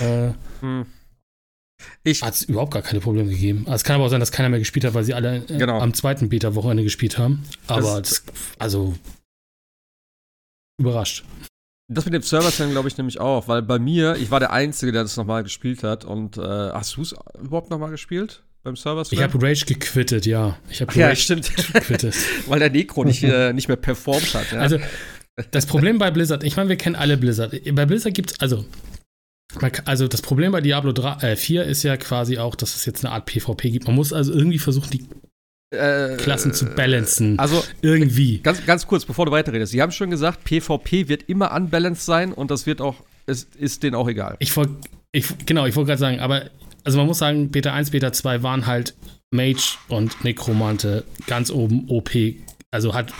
Äh, 0.00 0.32
hm. 0.60 0.86
Hat 2.22 2.34
es 2.34 2.42
überhaupt 2.42 2.72
gar 2.72 2.82
keine 2.82 3.00
Probleme 3.00 3.30
gegeben. 3.30 3.60
Also 3.66 3.76
es 3.76 3.84
kann 3.84 3.96
aber 3.96 4.06
auch 4.06 4.08
sein, 4.08 4.20
dass 4.20 4.32
keiner 4.32 4.48
mehr 4.48 4.58
gespielt 4.58 4.84
hat, 4.84 4.94
weil 4.94 5.04
sie 5.04 5.14
alle 5.14 5.44
äh, 5.44 5.58
genau. 5.58 5.78
am 5.78 5.94
zweiten 5.94 6.28
Beta-Wochenende 6.28 6.82
gespielt 6.82 7.18
haben. 7.18 7.44
Aber 7.68 8.00
das, 8.00 8.24
das, 8.24 8.34
also 8.58 8.94
überrascht. 10.80 11.24
Das 11.90 12.04
mit 12.04 12.14
dem 12.14 12.22
Server 12.22 12.50
Slam 12.50 12.72
glaube 12.72 12.88
ich 12.88 12.98
nämlich 12.98 13.20
auch, 13.20 13.48
weil 13.48 13.62
bei 13.62 13.78
mir, 13.78 14.16
ich 14.16 14.30
war 14.30 14.40
der 14.40 14.52
Einzige, 14.52 14.92
der 14.92 15.02
das 15.02 15.16
nochmal 15.16 15.42
gespielt 15.42 15.82
hat. 15.84 16.04
Und 16.04 16.36
äh, 16.36 16.40
hast 16.42 16.96
du 16.96 17.02
es 17.02 17.14
überhaupt 17.40 17.70
nochmal 17.70 17.90
gespielt? 17.90 18.42
Beim 18.68 18.76
Server 18.76 19.02
Slam? 19.02 19.18
Ich 19.18 19.22
habe 19.22 19.42
Rage 19.42 19.64
gequittet, 19.64 20.26
ja. 20.26 20.58
Ich 20.68 20.82
habe 20.82 20.92
ja, 20.94 21.14
stimmt. 21.16 21.50
gequittet. 21.72 22.14
weil 22.48 22.58
der 22.58 22.68
Necro 22.68 23.02
nicht, 23.02 23.22
äh, 23.22 23.54
nicht 23.54 23.68
mehr 23.68 23.78
performt 23.78 24.34
hat. 24.34 24.52
Ja. 24.52 24.60
Also, 24.60 24.78
das 25.50 25.64
Problem 25.64 25.96
bei 25.96 26.10
Blizzard, 26.10 26.44
ich 26.44 26.56
meine, 26.56 26.68
wir 26.68 26.76
kennen 26.76 26.94
alle 26.94 27.16
Blizzard. 27.16 27.58
Bei 27.72 27.86
Blizzard 27.86 28.12
gibt 28.12 28.32
es, 28.32 28.40
also, 28.40 28.66
also 29.86 30.06
das 30.06 30.20
Problem 30.20 30.52
bei 30.52 30.60
Diablo 30.60 30.92
3, 30.92 31.30
äh, 31.30 31.36
4 31.36 31.64
ist 31.64 31.82
ja 31.82 31.96
quasi 31.96 32.36
auch, 32.36 32.54
dass 32.54 32.74
es 32.76 32.84
jetzt 32.84 33.06
eine 33.06 33.14
Art 33.14 33.24
PvP 33.24 33.70
gibt. 33.70 33.86
Man 33.86 33.96
muss 33.96 34.12
also 34.12 34.34
irgendwie 34.34 34.58
versuchen, 34.58 34.90
die 34.90 35.06
äh, 35.74 36.16
Klassen 36.16 36.52
zu 36.52 36.66
balancen. 36.66 37.38
Also 37.38 37.64
irgendwie. 37.80 38.40
Ganz, 38.40 38.66
ganz 38.66 38.86
kurz, 38.86 39.06
bevor 39.06 39.24
du 39.24 39.32
weiterredest. 39.32 39.72
Sie 39.72 39.80
haben 39.80 39.92
schon 39.92 40.10
gesagt, 40.10 40.44
PvP 40.44 41.08
wird 41.08 41.22
immer 41.22 41.54
unbalanced 41.54 42.04
sein 42.04 42.34
und 42.34 42.50
das 42.50 42.66
wird 42.66 42.82
auch, 42.82 42.96
es 43.24 43.44
ist 43.44 43.82
denen 43.82 43.94
auch 43.94 44.08
egal. 44.08 44.36
Ich 44.40 44.54
wollte, 44.56 44.74
genau, 45.46 45.64
ich 45.64 45.74
wollte 45.74 45.88
gerade 45.88 46.00
sagen, 46.00 46.20
aber 46.20 46.50
also 46.84 46.98
man 46.98 47.06
muss 47.06 47.18
sagen, 47.18 47.50
Beta 47.50 47.72
1, 47.72 47.90
Beta 47.90 48.12
2 48.12 48.42
waren 48.42 48.66
halt 48.66 48.94
Mage 49.30 49.76
und 49.88 50.24
Necromante 50.24 51.04
ganz 51.26 51.50
oben 51.50 51.88
OP. 51.88 52.10
Also 52.70 52.94
hat 52.94 53.12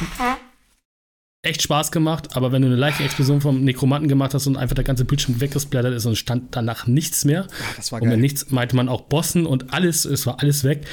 echt 1.42 1.62
Spaß 1.62 1.92
gemacht, 1.92 2.36
aber 2.36 2.52
wenn 2.52 2.62
du 2.62 2.68
eine 2.68 2.76
leichte 2.76 3.04
Explosion 3.04 3.40
vom 3.40 3.64
Nekromanten 3.64 4.08
gemacht 4.08 4.34
hast 4.34 4.46
und 4.46 4.56
einfach 4.56 4.74
der 4.74 4.84
ganze 4.84 5.04
Bildschirm 5.04 5.40
weggesplattert 5.40 5.94
ist 5.94 6.06
und 6.06 6.16
stand 6.16 6.54
danach 6.56 6.86
nichts 6.86 7.24
mehr. 7.24 7.42
Ja, 7.42 7.66
das 7.76 7.92
war 7.92 8.00
geil. 8.00 8.08
Und 8.08 8.14
mit 8.14 8.20
nichts 8.20 8.50
meinte 8.50 8.76
man 8.76 8.88
auch 8.88 9.02
Bossen 9.02 9.46
und 9.46 9.72
alles, 9.72 10.04
es 10.04 10.26
war 10.26 10.40
alles 10.40 10.64
weg. 10.64 10.86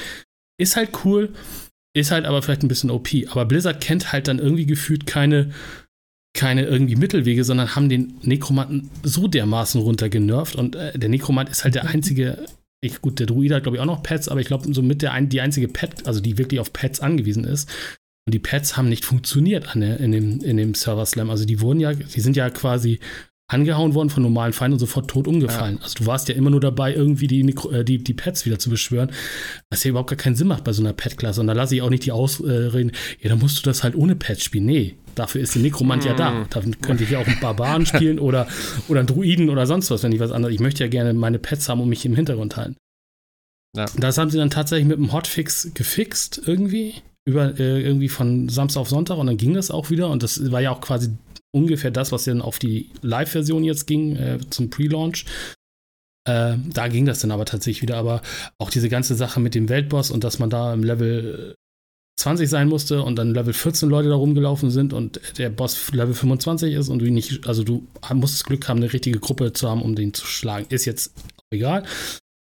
Ist 0.58 0.76
halt 0.76 0.90
cool, 1.04 1.34
ist 1.94 2.10
halt 2.10 2.24
aber 2.24 2.42
vielleicht 2.42 2.62
ein 2.62 2.68
bisschen 2.68 2.90
OP. 2.90 3.08
Aber 3.30 3.44
Blizzard 3.44 3.80
kennt 3.80 4.12
halt 4.12 4.28
dann 4.28 4.38
irgendwie 4.38 4.66
gefühlt 4.66 5.06
keine, 5.06 5.50
keine 6.36 6.64
irgendwie 6.64 6.94
Mittelwege, 6.94 7.42
sondern 7.42 7.74
haben 7.74 7.88
den 7.88 8.14
Nekromanten 8.22 8.90
so 9.02 9.26
dermaßen 9.26 9.80
runtergenervt. 9.80 10.54
Und 10.54 10.76
äh, 10.76 10.96
der 10.96 11.08
Nekromant 11.08 11.48
ist 11.48 11.64
halt 11.64 11.74
der 11.74 11.88
einzige, 11.88 12.46
ich, 12.80 13.00
gut, 13.00 13.18
der 13.18 13.26
Druide 13.26 13.56
hat 13.56 13.64
glaube 13.64 13.76
ich 13.76 13.80
auch 13.80 13.86
noch 13.86 14.02
Pets, 14.02 14.28
aber 14.28 14.40
ich 14.40 14.46
glaube 14.46 14.72
somit 14.72 15.02
der 15.02 15.12
ein, 15.12 15.28
die 15.28 15.40
einzige 15.40 15.66
Pet, 15.66 16.06
also 16.06 16.20
die 16.20 16.38
wirklich 16.38 16.60
auf 16.60 16.72
Pets 16.72 17.00
angewiesen 17.00 17.44
ist. 17.44 17.68
Und 18.26 18.34
die 18.34 18.38
Pets 18.38 18.76
haben 18.76 18.88
nicht 18.88 19.04
funktioniert 19.04 19.68
an 19.74 19.80
der, 19.80 19.98
in, 19.98 20.12
dem, 20.12 20.40
in 20.40 20.56
dem 20.56 20.74
Server 20.74 21.06
Slam. 21.06 21.30
Also 21.30 21.44
die 21.44 21.60
wurden 21.60 21.80
ja, 21.80 21.94
die 21.94 22.20
sind 22.20 22.36
ja 22.36 22.50
quasi 22.50 23.00
angehauen 23.48 23.94
worden 23.94 24.10
von 24.10 24.24
normalen 24.24 24.52
Feinden 24.52 24.74
und 24.74 24.80
sofort 24.80 25.08
tot 25.08 25.28
umgefallen. 25.28 25.76
Ja. 25.76 25.82
Also 25.82 25.94
du 25.98 26.06
warst 26.06 26.28
ja 26.28 26.34
immer 26.34 26.50
nur 26.50 26.60
dabei, 26.60 26.92
irgendwie 26.94 27.28
die, 27.28 27.40
äh, 27.40 27.84
die, 27.84 27.98
die 27.98 28.14
Pets 28.14 28.44
wieder 28.44 28.58
zu 28.58 28.70
beschwören, 28.70 29.12
was 29.70 29.84
ja 29.84 29.90
überhaupt 29.90 30.10
gar 30.10 30.16
keinen 30.16 30.34
Sinn 30.34 30.48
macht 30.48 30.64
bei 30.64 30.72
so 30.72 30.82
einer 30.82 30.92
Pet-Klasse. 30.92 31.40
Und 31.40 31.46
da 31.46 31.52
lasse 31.52 31.76
ich 31.76 31.82
auch 31.82 31.90
nicht 31.90 32.04
die 32.04 32.12
Ausreden, 32.12 32.92
ja, 33.20 33.28
dann 33.28 33.38
musst 33.38 33.58
du 33.58 33.62
das 33.62 33.84
halt 33.84 33.94
ohne 33.94 34.16
Pets 34.16 34.42
spielen. 34.42 34.66
Nee, 34.66 34.96
dafür 35.16 35.40
ist 35.40 35.54
der 35.54 35.62
Nekromant 35.62 36.04
mm. 36.04 36.06
ja 36.06 36.14
da. 36.14 36.30
Mhm. 36.30 36.46
Da 36.50 36.62
könnte 36.80 37.04
ich 37.04 37.10
ja 37.10 37.18
auch 37.18 37.26
einen 37.26 37.40
Barbaren 37.40 37.84
spielen 37.86 38.18
oder, 38.18 38.46
oder 38.88 39.00
einen 39.00 39.08
Druiden 39.08 39.50
oder 39.50 39.66
sonst 39.66 39.90
was, 39.90 40.02
wenn 40.02 40.12
ich 40.12 40.20
was 40.20 40.30
anderes. 40.30 40.54
Ich 40.54 40.60
möchte 40.60 40.84
ja 40.84 40.88
gerne 40.88 41.12
meine 41.14 41.38
Pets 41.38 41.68
haben 41.68 41.80
und 41.80 41.88
mich 41.88 42.06
im 42.06 42.14
Hintergrund 42.14 42.56
halten. 42.56 42.76
Ja. 43.76 43.86
Das 43.98 44.16
haben 44.16 44.30
sie 44.30 44.38
dann 44.38 44.50
tatsächlich 44.50 44.86
mit 44.86 44.98
einem 44.98 45.12
Hotfix 45.12 45.70
gefixt, 45.74 46.40
irgendwie. 46.46 46.94
Über, 47.28 47.58
äh, 47.58 47.82
irgendwie 47.82 48.08
von 48.08 48.48
Samstag 48.48 48.82
auf 48.82 48.88
Sonntag 48.88 49.18
und 49.18 49.26
dann 49.26 49.36
ging 49.36 49.52
das 49.54 49.72
auch 49.72 49.90
wieder 49.90 50.10
und 50.10 50.22
das 50.22 50.52
war 50.52 50.60
ja 50.60 50.70
auch 50.70 50.80
quasi 50.80 51.10
ungefähr 51.52 51.90
das, 51.90 52.12
was 52.12 52.24
dann 52.24 52.40
auf 52.40 52.60
die 52.60 52.90
Live-Version 53.02 53.64
jetzt 53.64 53.86
ging, 53.86 54.14
äh, 54.14 54.38
zum 54.50 54.70
Pre-Launch. 54.70 55.24
Äh, 56.26 56.56
da 56.72 56.88
ging 56.88 57.06
das 57.06 57.20
dann 57.20 57.30
aber 57.30 57.44
tatsächlich 57.44 57.82
wieder. 57.82 57.96
Aber 57.96 58.22
auch 58.58 58.70
diese 58.70 58.88
ganze 58.88 59.14
Sache 59.14 59.40
mit 59.40 59.54
dem 59.54 59.68
Weltboss 59.68 60.10
und 60.10 60.24
dass 60.24 60.38
man 60.38 60.50
da 60.50 60.72
im 60.74 60.82
Level 60.82 61.54
20 62.18 62.48
sein 62.48 62.68
musste 62.68 63.02
und 63.02 63.16
dann 63.16 63.34
Level 63.34 63.52
14 63.52 63.88
Leute 63.88 64.08
da 64.08 64.14
rumgelaufen 64.14 64.70
sind 64.70 64.92
und 64.92 65.20
der 65.38 65.50
Boss 65.50 65.92
Level 65.92 66.14
25 66.14 66.74
ist 66.74 66.88
und 66.88 67.00
du 67.00 67.10
nicht, 67.10 67.46
also 67.46 67.62
du 67.62 67.86
musst 68.14 68.34
das 68.34 68.44
Glück 68.44 68.68
haben, 68.68 68.78
eine 68.78 68.92
richtige 68.92 69.18
Gruppe 69.18 69.52
zu 69.52 69.68
haben, 69.68 69.82
um 69.82 69.94
den 69.94 70.14
zu 70.14 70.26
schlagen. 70.26 70.66
Ist 70.70 70.86
jetzt 70.86 71.12
egal. 71.50 71.84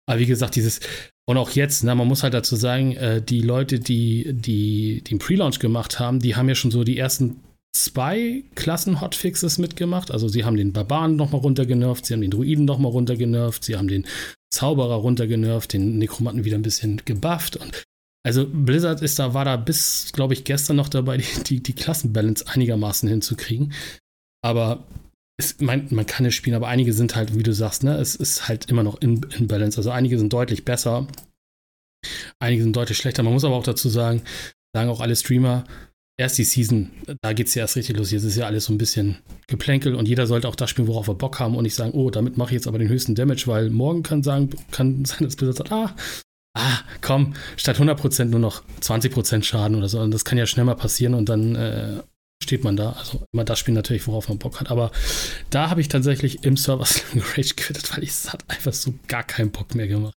Aber 0.08 0.20
wie 0.20 0.26
gesagt, 0.26 0.54
dieses, 0.54 0.80
und 1.28 1.36
auch 1.36 1.50
jetzt, 1.50 1.82
na, 1.82 1.96
man 1.96 2.06
muss 2.06 2.22
halt 2.22 2.34
dazu 2.34 2.54
sagen, 2.54 2.92
äh, 2.92 3.20
die 3.20 3.40
Leute, 3.40 3.80
die, 3.80 4.32
die, 4.32 5.02
die 5.02 5.02
den 5.02 5.18
Pre-Launch 5.18 5.58
gemacht 5.58 5.98
haben, 5.98 6.20
die 6.20 6.36
haben 6.36 6.48
ja 6.48 6.54
schon 6.54 6.70
so 6.70 6.84
die 6.84 6.96
ersten 6.96 7.40
zwei 7.76 8.44
Klassen-Hotfixes 8.54 9.58
mitgemacht. 9.58 10.12
Also 10.12 10.28
sie 10.28 10.44
haben 10.44 10.56
den 10.56 10.72
Barbaren 10.72 11.16
nochmal 11.16 11.40
runtergenervt, 11.40 12.06
sie 12.06 12.14
haben 12.14 12.20
den 12.20 12.30
Druiden 12.30 12.64
nochmal 12.64 12.92
runtergenervt, 12.92 13.64
sie 13.64 13.76
haben 13.76 13.88
den 13.88 14.06
Zauberer 14.50 14.94
runtergenervt, 14.94 15.72
den 15.72 15.98
Nekromanten 15.98 16.44
wieder 16.44 16.56
ein 16.56 16.62
bisschen 16.62 17.02
gebufft. 17.04 17.56
Und 17.56 17.82
also 18.26 18.44
Blizzard 18.44 19.02
ist 19.02 19.20
da, 19.20 19.34
war 19.34 19.44
da 19.44 19.56
bis, 19.56 20.10
glaube 20.12 20.34
ich, 20.34 20.42
gestern 20.42 20.74
noch 20.74 20.88
dabei, 20.88 21.16
die, 21.18 21.44
die, 21.44 21.62
die 21.62 21.74
Klassenbalance 21.74 22.44
einigermaßen 22.48 23.08
hinzukriegen. 23.08 23.72
Aber 24.44 24.84
es, 25.38 25.60
man, 25.60 25.86
man 25.90 26.06
kann 26.06 26.26
es 26.26 26.34
spielen, 26.34 26.56
aber 26.56 26.66
einige 26.66 26.92
sind 26.92 27.14
halt, 27.14 27.36
wie 27.36 27.44
du 27.44 27.52
sagst, 27.52 27.84
ne, 27.84 27.96
es 27.98 28.16
ist 28.16 28.48
halt 28.48 28.68
immer 28.68 28.82
noch 28.82 29.00
in, 29.00 29.22
in 29.38 29.46
Balance. 29.46 29.78
Also 29.78 29.90
einige 29.90 30.18
sind 30.18 30.32
deutlich 30.32 30.64
besser, 30.64 31.06
einige 32.40 32.64
sind 32.64 32.74
deutlich 32.74 32.98
schlechter. 32.98 33.22
Man 33.22 33.32
muss 33.32 33.44
aber 33.44 33.54
auch 33.54 33.62
dazu 33.62 33.88
sagen, 33.88 34.22
sagen 34.74 34.90
auch 34.90 35.00
alle 35.00 35.14
Streamer, 35.14 35.62
erst 36.18 36.38
die 36.38 36.44
Season, 36.44 36.90
da 37.22 37.32
geht 37.32 37.46
es 37.46 37.54
ja 37.54 37.62
erst 37.62 37.76
richtig 37.76 37.96
los. 37.96 38.10
Jetzt 38.10 38.24
ist 38.24 38.36
ja 38.36 38.46
alles 38.46 38.64
so 38.64 38.72
ein 38.72 38.78
bisschen 38.78 39.18
Geplänkel 39.46 39.94
und 39.94 40.08
jeder 40.08 40.26
sollte 40.26 40.48
auch 40.48 40.56
das 40.56 40.70
spielen, 40.70 40.88
worauf 40.88 41.06
er 41.06 41.14
Bock 41.14 41.38
haben 41.38 41.54
und 41.54 41.62
nicht 41.62 41.76
sagen, 41.76 41.92
oh, 41.92 42.10
damit 42.10 42.36
mache 42.36 42.48
ich 42.48 42.54
jetzt 42.54 42.66
aber 42.66 42.80
den 42.80 42.88
höchsten 42.88 43.14
Damage, 43.14 43.44
weil 43.46 43.70
morgen 43.70 44.02
kann 44.02 44.24
sagen, 44.24 44.50
kann 44.72 45.04
sein, 45.04 45.18
dass 45.20 45.36
Blizzard 45.36 45.58
sagt, 45.58 45.72
ah, 45.72 45.94
ah, 46.56 46.80
komm, 47.00 47.34
statt 47.56 47.78
100% 47.78 48.26
nur 48.26 48.40
noch 48.40 48.62
20% 48.80 49.42
Schaden 49.42 49.76
oder 49.76 49.88
so. 49.88 50.00
Und 50.00 50.12
das 50.12 50.24
kann 50.24 50.38
ja 50.38 50.46
schnell 50.46 50.64
mal 50.64 50.74
passieren 50.74 51.14
und 51.14 51.28
dann 51.28 51.54
äh, 51.54 52.02
steht 52.42 52.64
man 52.64 52.76
da. 52.76 52.92
Also 52.92 53.22
immer 53.32 53.44
das 53.44 53.58
spielen 53.58 53.74
natürlich, 53.74 54.06
worauf 54.06 54.28
man 54.28 54.38
Bock 54.38 54.60
hat. 54.60 54.70
Aber 54.70 54.90
da 55.50 55.70
habe 55.70 55.80
ich 55.80 55.88
tatsächlich 55.88 56.44
im 56.44 56.56
Server 56.56 56.84
Slam 56.86 57.22
Rage 57.36 57.54
quittet, 57.56 57.94
weil 57.94 58.04
ich 58.04 58.10
es 58.10 58.32
hat 58.32 58.44
einfach 58.48 58.72
so 58.72 58.94
gar 59.08 59.22
keinen 59.22 59.50
Bock 59.50 59.74
mehr 59.74 59.88
gemacht. 59.88 60.14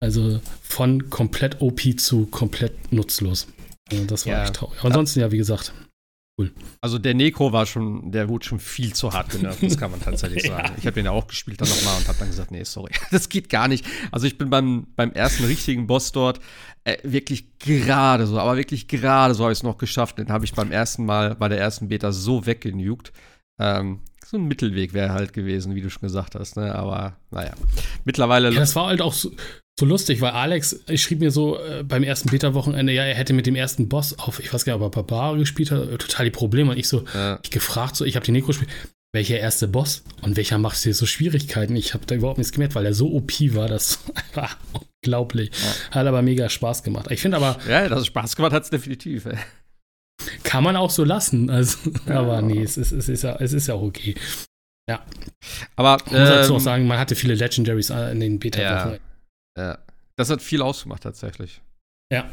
Also 0.00 0.40
von 0.62 1.10
komplett 1.10 1.60
OP 1.60 1.80
zu 1.98 2.26
komplett 2.26 2.92
nutzlos. 2.92 3.46
Also 3.90 4.04
das 4.04 4.26
war 4.26 4.34
ja. 4.34 4.44
echt 4.44 4.54
traurig. 4.54 4.82
ansonsten, 4.82 5.20
ja, 5.20 5.30
wie 5.30 5.38
gesagt, 5.38 5.72
cool. 6.38 6.52
Also 6.80 6.98
der 6.98 7.14
Necro 7.14 7.52
war 7.52 7.66
schon, 7.66 8.10
der 8.12 8.28
wurde 8.28 8.44
schon 8.44 8.60
viel 8.60 8.92
zu 8.92 9.12
hart 9.12 9.30
genervt, 9.30 9.62
das 9.62 9.78
kann 9.78 9.90
man 9.90 10.00
tatsächlich 10.00 10.42
sagen. 10.46 10.68
ja. 10.68 10.74
Ich 10.78 10.86
habe 10.86 10.94
den 10.94 11.06
ja 11.06 11.10
auch 11.10 11.26
gespielt 11.26 11.60
dann 11.60 11.68
nochmal 11.68 11.96
und 11.98 12.08
habe 12.08 12.18
dann 12.18 12.28
gesagt, 12.28 12.50
nee, 12.50 12.64
sorry, 12.64 12.92
das 13.10 13.28
geht 13.28 13.48
gar 13.48 13.68
nicht. 13.68 13.84
Also 14.10 14.26
ich 14.26 14.38
bin 14.38 14.50
beim, 14.50 14.86
beim 14.96 15.12
ersten 15.12 15.44
richtigen 15.44 15.86
Boss 15.86 16.12
dort 16.12 16.40
äh, 16.84 16.98
wirklich 17.02 17.58
gerade 17.58 18.26
so, 18.26 18.38
aber 18.38 18.56
wirklich 18.56 18.88
gerade 18.88 19.34
so 19.34 19.44
habe 19.44 19.52
ich 19.52 19.58
es 19.58 19.62
noch 19.62 19.78
geschafft. 19.78 20.18
Den 20.18 20.28
habe 20.28 20.44
ich 20.44 20.52
beim 20.54 20.70
ersten 20.70 21.06
Mal, 21.06 21.34
bei 21.34 21.48
der 21.48 21.58
ersten 21.58 21.88
Beta 21.88 22.12
so 22.12 22.46
weggenugt. 22.46 23.12
Ähm, 23.58 24.00
so 24.24 24.36
ein 24.36 24.46
Mittelweg 24.46 24.94
wäre 24.94 25.12
halt 25.12 25.32
gewesen, 25.32 25.74
wie 25.74 25.80
du 25.80 25.90
schon 25.90 26.02
gesagt 26.02 26.34
hast, 26.34 26.56
ne? 26.56 26.74
Aber 26.74 27.16
naja. 27.30 27.52
Mittlerweile. 28.04 28.50
Ja, 28.50 28.60
das 28.60 28.74
war 28.74 28.86
halt 28.86 29.00
auch 29.00 29.12
so, 29.12 29.30
so 29.78 29.86
lustig, 29.86 30.20
weil 30.20 30.30
Alex 30.30 30.84
ich 30.88 31.02
schrieb 31.02 31.20
mir 31.20 31.30
so 31.30 31.58
äh, 31.58 31.82
beim 31.82 32.04
ersten 32.04 32.30
Beta-Wochenende, 32.30 32.92
ja, 32.92 33.04
er 33.04 33.14
hätte 33.14 33.32
mit 33.32 33.46
dem 33.46 33.56
ersten 33.56 33.88
Boss 33.88 34.18
auf, 34.18 34.38
ich 34.38 34.52
weiß 34.52 34.64
gar 34.64 34.74
nicht, 34.74 34.82
ob 34.82 34.96
er 34.96 35.02
Barbar 35.02 35.36
gespielt 35.36 35.70
hat, 35.70 35.88
äh, 35.88 35.98
total 35.98 36.26
die 36.26 36.30
Probleme. 36.30 36.70
Und 36.70 36.78
ich 36.78 36.88
so, 36.88 37.04
ja. 37.12 37.40
ich 37.42 37.50
gefragt, 37.50 37.96
so, 37.96 38.04
ich 38.04 38.14
habe 38.14 38.24
die 38.24 38.32
Necro 38.32 38.48
gespielt, 38.48 38.70
welcher 39.12 39.38
erste 39.38 39.68
Boss 39.68 40.04
und 40.22 40.36
welcher 40.36 40.58
macht 40.58 40.84
dir 40.84 40.94
so 40.94 41.06
Schwierigkeiten? 41.06 41.76
Ich 41.76 41.94
habe 41.94 42.06
da 42.06 42.14
überhaupt 42.14 42.38
nichts 42.38 42.52
gemerkt, 42.52 42.74
weil 42.74 42.86
er 42.86 42.94
so 42.94 43.12
OP 43.12 43.32
war, 43.54 43.68
das 43.68 44.00
war 44.34 44.50
unglaublich. 45.02 45.50
Ja. 45.50 45.96
Hat 45.96 46.06
aber 46.06 46.22
mega 46.22 46.48
Spaß 46.48 46.82
gemacht. 46.82 47.10
Ich 47.10 47.20
finde 47.20 47.36
aber. 47.36 47.58
Ja, 47.68 47.88
das 47.88 48.06
Spaß 48.06 48.36
gemacht 48.36 48.52
hat 48.52 48.64
es 48.64 48.70
definitiv. 48.70 49.26
Ey. 49.26 49.38
Kann 50.42 50.64
man 50.64 50.76
auch 50.76 50.90
so 50.90 51.04
lassen. 51.04 51.50
Also, 51.50 51.78
ja. 52.08 52.20
Aber 52.20 52.42
nee, 52.42 52.62
es 52.62 52.76
ist, 52.76 52.92
es, 52.92 53.08
ist 53.08 53.22
ja, 53.22 53.36
es 53.36 53.52
ist 53.52 53.66
ja 53.66 53.74
auch 53.74 53.82
okay. 53.82 54.14
Ja. 54.88 55.04
Aber. 55.76 55.98
Man 56.06 56.14
ähm, 56.14 56.20
muss 56.20 56.28
dazu 56.28 56.54
auch 56.56 56.60
sagen, 56.60 56.86
man 56.86 56.98
hatte 56.98 57.14
viele 57.14 57.34
Legendaries 57.34 57.90
äh, 57.90 58.12
in 58.12 58.20
den 58.20 58.38
Beta-Wochen. 58.38 58.98
Ja. 59.56 59.78
Das 60.16 60.30
hat 60.30 60.42
viel 60.42 60.62
ausgemacht, 60.62 61.02
tatsächlich. 61.02 61.62
Ja. 62.12 62.30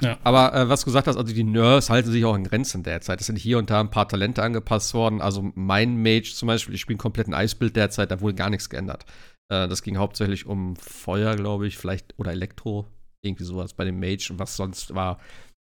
Ja. 0.00 0.18
Aber 0.24 0.54
äh, 0.54 0.68
was 0.68 0.80
du 0.80 0.86
gesagt 0.86 1.06
hast, 1.06 1.16
also 1.16 1.32
die 1.32 1.44
Nerves 1.44 1.90
halten 1.90 2.10
sich 2.10 2.24
auch 2.24 2.34
in 2.34 2.44
Grenzen 2.44 2.82
derzeit. 2.82 3.20
Es 3.20 3.26
sind 3.26 3.36
hier 3.36 3.58
und 3.58 3.70
da 3.70 3.80
ein 3.80 3.90
paar 3.90 4.08
Talente 4.08 4.42
angepasst 4.42 4.94
worden. 4.94 5.20
Also 5.20 5.50
mein 5.54 6.02
Mage 6.02 6.32
zum 6.34 6.46
Beispiel, 6.46 6.74
ich 6.74 6.80
spiele 6.80 6.94
einen 6.94 7.00
kompletten 7.00 7.34
Eisbild 7.34 7.76
derzeit, 7.76 8.10
da 8.10 8.20
wurde 8.20 8.34
gar 8.34 8.50
nichts 8.50 8.70
geändert. 8.70 9.04
Äh, 9.50 9.68
das 9.68 9.82
ging 9.82 9.96
hauptsächlich 9.98 10.46
um 10.46 10.76
Feuer, 10.76 11.36
glaube 11.36 11.66
ich, 11.66 11.76
vielleicht 11.76 12.18
oder 12.18 12.32
Elektro, 12.32 12.86
irgendwie 13.22 13.44
sowas 13.44 13.74
bei 13.74 13.84
dem 13.84 14.00
Mage 14.00 14.28
und 14.30 14.38
was 14.38 14.56
sonst 14.56 14.94
war. 14.94 15.18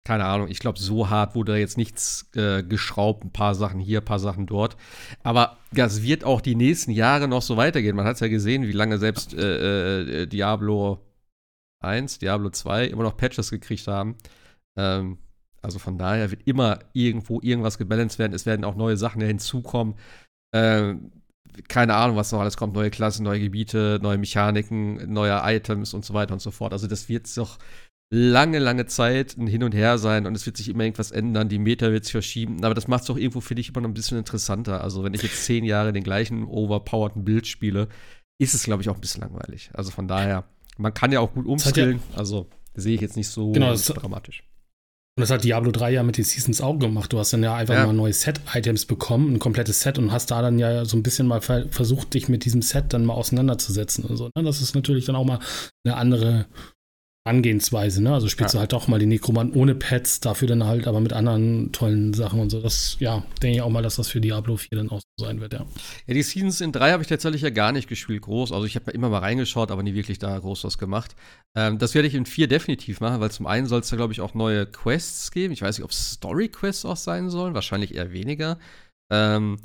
Keine 0.04 0.24
Ahnung, 0.24 0.48
ich 0.48 0.58
glaube, 0.58 0.78
so 0.78 1.10
hart 1.10 1.34
wurde 1.34 1.52
da 1.52 1.58
jetzt 1.58 1.76
nichts 1.76 2.30
äh, 2.34 2.62
geschraubt. 2.62 3.24
Ein 3.24 3.32
paar 3.32 3.54
Sachen 3.54 3.78
hier, 3.78 4.00
ein 4.00 4.04
paar 4.04 4.18
Sachen 4.18 4.46
dort. 4.46 4.76
Aber 5.22 5.58
das 5.72 6.02
wird 6.02 6.24
auch 6.24 6.40
die 6.40 6.54
nächsten 6.54 6.92
Jahre 6.92 7.28
noch 7.28 7.42
so 7.42 7.56
weitergehen. 7.58 7.94
Man 7.94 8.06
hat 8.06 8.14
es 8.14 8.20
ja 8.20 8.28
gesehen, 8.28 8.66
wie 8.66 8.72
lange 8.72 8.98
selbst 8.98 9.34
äh, 9.34 10.22
äh, 10.22 10.26
Diablo 10.26 11.04
1, 11.80 12.18
Diablo 12.20 12.50
2 12.50 12.86
immer 12.86 13.02
noch 13.02 13.16
Patches 13.16 13.50
gekriegt 13.50 13.86
haben. 13.86 14.16
Ähm, 14.78 15.18
also 15.60 15.78
von 15.78 15.98
daher 15.98 16.30
wird 16.30 16.46
immer 16.46 16.78
irgendwo 16.92 17.40
irgendwas 17.42 17.78
gebalanced 17.78 18.18
werden. 18.18 18.32
Es 18.32 18.46
werden 18.46 18.64
auch 18.64 18.76
neue 18.76 18.96
Sachen 18.96 19.20
hinzukommen. 19.20 19.94
Ähm, 20.54 21.12
keine 21.66 21.94
Ahnung, 21.94 22.16
was 22.16 22.30
noch 22.30 22.40
alles 22.40 22.56
kommt. 22.56 22.74
Neue 22.74 22.90
Klassen, 22.90 23.24
neue 23.24 23.40
Gebiete, 23.40 23.98
neue 24.00 24.18
Mechaniken, 24.18 25.12
neue 25.12 25.40
Items 25.44 25.94
und 25.94 26.04
so 26.04 26.14
weiter 26.14 26.32
und 26.32 26.40
so 26.40 26.50
fort. 26.50 26.72
Also 26.72 26.86
das 26.86 27.08
wird 27.08 27.36
doch 27.36 27.58
lange, 28.10 28.58
lange 28.58 28.86
Zeit 28.86 29.36
ein 29.36 29.46
Hin 29.46 29.62
und 29.62 29.74
Her 29.74 29.98
sein 29.98 30.26
und 30.26 30.34
es 30.34 30.46
wird 30.46 30.56
sich 30.56 30.68
immer 30.68 30.84
irgendwas 30.84 31.10
ändern. 31.10 31.48
Die 31.48 31.58
Meta 31.58 31.90
wird 31.90 32.04
sich 32.04 32.12
verschieben. 32.12 32.64
Aber 32.64 32.74
das 32.74 32.88
macht 32.88 33.02
es 33.02 33.06
doch 33.06 33.16
irgendwo 33.16 33.40
für 33.40 33.54
dich 33.54 33.68
immer 33.68 33.82
noch 33.82 33.88
ein 33.88 33.94
bisschen 33.94 34.18
interessanter. 34.18 34.82
Also 34.82 35.04
wenn 35.04 35.14
ich 35.14 35.22
jetzt 35.22 35.44
zehn 35.44 35.64
Jahre 35.64 35.92
den 35.92 36.04
gleichen 36.04 36.44
overpowerten 36.44 37.24
Bild 37.24 37.46
spiele, 37.46 37.88
ist 38.38 38.54
es, 38.54 38.62
glaube 38.62 38.82
ich, 38.82 38.88
auch 38.88 38.94
ein 38.94 39.00
bisschen 39.00 39.20
langweilig. 39.20 39.70
Also 39.74 39.90
von 39.90 40.08
daher 40.08 40.48
man 40.78 40.94
kann 40.94 41.12
ja 41.12 41.20
auch 41.20 41.34
gut 41.34 41.46
umskillen, 41.46 42.00
ja, 42.12 42.18
also 42.18 42.48
sehe 42.74 42.94
ich 42.94 43.00
jetzt 43.00 43.16
nicht 43.16 43.28
so 43.28 43.52
genau, 43.52 43.74
dramatisch. 43.74 44.44
Und 45.16 45.22
das 45.22 45.30
hat 45.30 45.42
Diablo 45.42 45.72
3 45.72 45.90
ja 45.90 46.02
mit 46.04 46.16
den 46.16 46.24
Seasons 46.24 46.60
auch 46.60 46.78
gemacht. 46.78 47.12
Du 47.12 47.18
hast 47.18 47.32
dann 47.32 47.42
ja 47.42 47.56
einfach 47.56 47.74
ja. 47.74 47.86
mal 47.86 47.92
neue 47.92 48.12
Set-Items 48.12 48.86
bekommen, 48.86 49.34
ein 49.34 49.38
komplettes 49.40 49.80
Set 49.80 49.98
und 49.98 50.12
hast 50.12 50.30
da 50.30 50.40
dann 50.40 50.60
ja 50.60 50.84
so 50.84 50.96
ein 50.96 51.02
bisschen 51.02 51.26
mal 51.26 51.40
versucht, 51.40 52.14
dich 52.14 52.28
mit 52.28 52.44
diesem 52.44 52.62
Set 52.62 52.92
dann 52.92 53.04
mal 53.04 53.14
auseinanderzusetzen 53.14 54.04
und 54.04 54.16
so. 54.16 54.30
Ne? 54.36 54.44
Das 54.44 54.60
ist 54.60 54.76
natürlich 54.76 55.06
dann 55.06 55.16
auch 55.16 55.24
mal 55.24 55.40
eine 55.84 55.96
andere 55.96 56.46
Angehensweise, 57.28 58.02
ne? 58.02 58.12
Also 58.12 58.28
spielst 58.28 58.54
ja. 58.54 58.58
du 58.58 58.60
halt 58.60 58.74
auch 58.74 58.88
mal 58.88 58.98
die 58.98 59.06
Nekromanten 59.06 59.60
ohne 59.60 59.74
Pets, 59.74 60.20
dafür 60.20 60.48
dann 60.48 60.64
halt 60.64 60.86
aber 60.86 61.00
mit 61.00 61.12
anderen 61.12 61.70
tollen 61.72 62.14
Sachen 62.14 62.40
und 62.40 62.50
so. 62.50 62.60
Das, 62.60 62.96
ja, 62.98 63.22
denke 63.42 63.56
ich 63.56 63.62
auch 63.62 63.70
mal, 63.70 63.82
dass 63.82 63.96
das 63.96 64.08
für 64.08 64.20
Diablo 64.20 64.56
4 64.56 64.68
dann 64.72 64.90
auch 64.90 65.00
so 65.16 65.26
sein 65.26 65.40
wird, 65.40 65.52
ja. 65.52 65.66
Ja, 66.06 66.14
die 66.14 66.22
Seasons 66.22 66.60
in 66.60 66.72
3 66.72 66.92
habe 66.92 67.02
ich 67.02 67.08
tatsächlich 67.08 67.42
ja 67.42 67.50
gar 67.50 67.72
nicht 67.72 67.88
gespielt, 67.88 68.22
groß. 68.22 68.50
Also 68.52 68.64
ich 68.64 68.74
habe 68.74 68.90
immer 68.90 69.08
mal 69.08 69.18
reingeschaut, 69.18 69.70
aber 69.70 69.82
nie 69.82 69.94
wirklich 69.94 70.18
da 70.18 70.38
groß 70.38 70.64
was 70.64 70.78
gemacht. 70.78 71.14
Ähm, 71.54 71.78
das 71.78 71.94
werde 71.94 72.08
ich 72.08 72.14
in 72.14 72.26
4 72.26 72.48
definitiv 72.48 73.00
machen, 73.00 73.20
weil 73.20 73.30
zum 73.30 73.46
einen 73.46 73.66
soll 73.66 73.80
es 73.80 73.88
da, 73.88 73.96
glaube 73.96 74.12
ich, 74.12 74.20
auch 74.20 74.34
neue 74.34 74.66
Quests 74.66 75.30
geben. 75.30 75.52
Ich 75.52 75.62
weiß 75.62 75.78
nicht, 75.78 75.84
ob 75.84 75.90
es 75.90 76.12
Story-Quests 76.12 76.84
auch 76.84 76.96
sein 76.96 77.30
sollen, 77.30 77.54
wahrscheinlich 77.54 77.94
eher 77.94 78.12
weniger. 78.12 78.58
Ähm, 79.10 79.58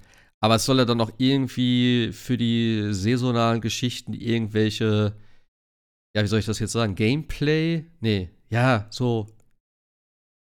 aber 0.44 0.56
es 0.56 0.66
soll 0.66 0.78
ja 0.78 0.86
dann 0.86 1.00
auch 1.00 1.12
irgendwie 1.20 2.12
für 2.12 2.38
die 2.38 2.90
saisonalen 2.92 3.62
Geschichten 3.62 4.12
irgendwelche 4.14 5.16
ja, 6.16 6.24
wie 6.24 6.28
soll 6.28 6.40
ich 6.40 6.46
das 6.46 6.60
jetzt 6.60 6.72
sagen? 6.72 6.96
Gameplay? 6.96 7.86
Nee, 8.00 8.30
ja, 8.50 8.88
so, 8.92 9.28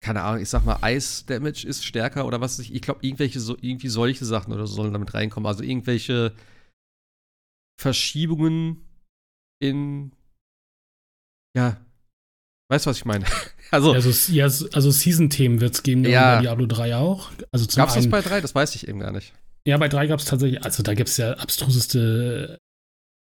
keine 0.01 0.23
Ahnung, 0.23 0.41
ich 0.41 0.49
sag 0.49 0.65
mal, 0.65 0.79
Ice 0.83 1.25
Damage 1.27 1.67
ist 1.67 1.85
stärker 1.85 2.27
oder 2.27 2.41
was 2.41 2.59
ich, 2.59 2.75
ich 2.75 2.83
glaube, 2.83 3.01
irgendwelche, 3.03 3.41
so, 3.41 3.57
irgendwie 3.61 3.89
solche 3.89 4.25
Sachen 4.25 4.53
oder 4.53 4.67
so 4.67 4.75
sollen 4.75 4.93
damit 4.93 5.13
reinkommen. 5.13 5.47
Also 5.47 5.63
irgendwelche 5.63 6.35
Verschiebungen 7.81 8.85
in, 9.61 10.13
ja, 11.57 11.77
weißt 12.71 12.87
du, 12.87 12.91
was 12.91 12.99
ich 12.99 13.05
meine? 13.05 13.27
also, 13.71 13.93
also, 13.95 14.33
ja, 14.33 14.45
also 14.45 14.91
Season-Themen 14.91 15.61
wird 15.61 15.75
es 15.75 15.83
geben, 15.83 16.05
ja. 16.05 16.37
bei 16.37 16.43
Diablo 16.43 16.67
3 16.67 16.97
auch. 16.97 17.31
Also 17.51 17.67
Gab 17.77 17.89
es 17.89 17.95
das 17.97 18.09
bei 18.09 18.21
3? 18.21 18.41
Das 18.41 18.55
weiß 18.55 18.75
ich 18.77 18.89
eben 18.89 19.01
gar 19.01 19.13
nicht. 19.13 19.35
Ja, 19.67 19.77
bei 19.77 19.89
3 19.89 20.07
gab 20.07 20.21
es 20.21 20.27
tatsächlich, 20.27 20.65
also 20.65 20.83
da 20.83 20.95
gibt 20.95 21.09
es 21.09 21.17
ja 21.17 21.33
abstruseste 21.33 22.59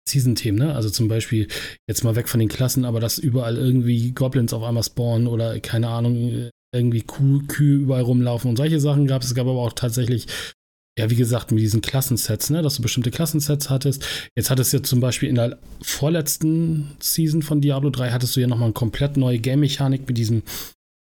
Season-Themen, 0.09 0.59
ne? 0.59 0.75
Also 0.75 0.91
zum 0.91 1.09
Beispiel, 1.09 1.49
jetzt 1.89 2.05
mal 2.05 2.17
weg 2.17 2.29
von 2.29 2.41
den 2.41 2.49
Klassen, 2.49 2.85
aber 2.85 3.01
dass 3.01 3.19
überall 3.19 3.57
irgendwie 3.57 4.13
Goblins 4.13 4.53
auf 4.53 4.63
einmal 4.63 4.83
spawnen 4.83 5.27
oder 5.27 5.59
keine 5.61 5.89
Ahnung, 5.89 6.51
irgendwie 6.75 7.03
Kuh, 7.03 7.43
Kühe 7.49 7.77
überall 7.77 8.03
rumlaufen 8.03 8.51
und 8.51 8.57
solche 8.57 8.81
Sachen 8.81 9.07
gab 9.07 9.23
es. 9.23 9.29
Es 9.29 9.35
gab 9.35 9.47
aber 9.47 9.61
auch 9.61 9.73
tatsächlich, 9.73 10.27
ja, 10.99 11.11
wie 11.11 11.17
gesagt, 11.17 11.51
mit 11.51 11.61
diesen 11.61 11.81
Klassensets, 11.81 12.51
ne? 12.51 12.63
Dass 12.63 12.77
du 12.77 12.83
bestimmte 12.83 13.11
Klassensets 13.11 13.71
hattest. 13.71 14.05
Jetzt 14.37 14.51
hattest 14.51 14.73
du 14.73 14.79
ja 14.79 14.83
zum 14.83 15.01
Beispiel 15.01 15.29
in 15.29 15.35
der 15.35 15.59
vorletzten 15.83 16.97
Season 17.01 17.43
von 17.43 17.61
Diablo 17.61 17.91
3 17.91 18.11
hattest 18.11 18.37
du 18.37 18.41
ja 18.41 18.47
nochmal 18.47 18.67
eine 18.67 18.75
komplett 18.75 19.17
neue 19.17 19.39
Game-Mechanik 19.39 20.07
mit 20.07 20.19
diesem 20.19 20.43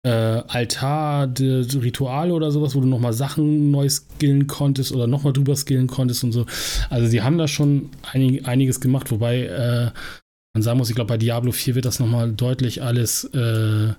äh, 0.04 0.10
Altar, 0.10 1.28
de, 1.28 1.66
de 1.66 1.82
Rituale 1.82 2.34
oder 2.34 2.52
sowas, 2.52 2.76
wo 2.76 2.82
du 2.82 2.88
nochmal 2.88 3.14
Sachen 3.14 3.72
neu 3.72 3.90
skillen 3.90 4.48
konntest 4.48 4.92
oder 4.92 5.08
nochmal 5.08 5.34
drüber 5.34 5.56
skillen 5.56 5.88
konntest 5.88 6.24
und 6.24 6.34
so. 6.34 6.46
Also 6.90 7.08
sie 7.08 7.22
haben 7.22 7.38
da 7.38 7.48
schon 7.48 7.90
einig, 8.12 8.46
einiges 8.46 8.82
gemacht, 8.82 9.12
wobei 9.12 9.46
äh, 9.46 9.92
man 10.54 10.62
sagen 10.62 10.78
muss, 10.78 10.90
ich 10.90 10.96
glaube, 10.96 11.08
bei 11.08 11.18
Diablo 11.18 11.52
4 11.52 11.76
wird 11.76 11.86
das 11.86 12.00
nochmal 12.00 12.32
deutlich 12.32 12.84
alles 12.84 13.24
äh, 13.34 13.94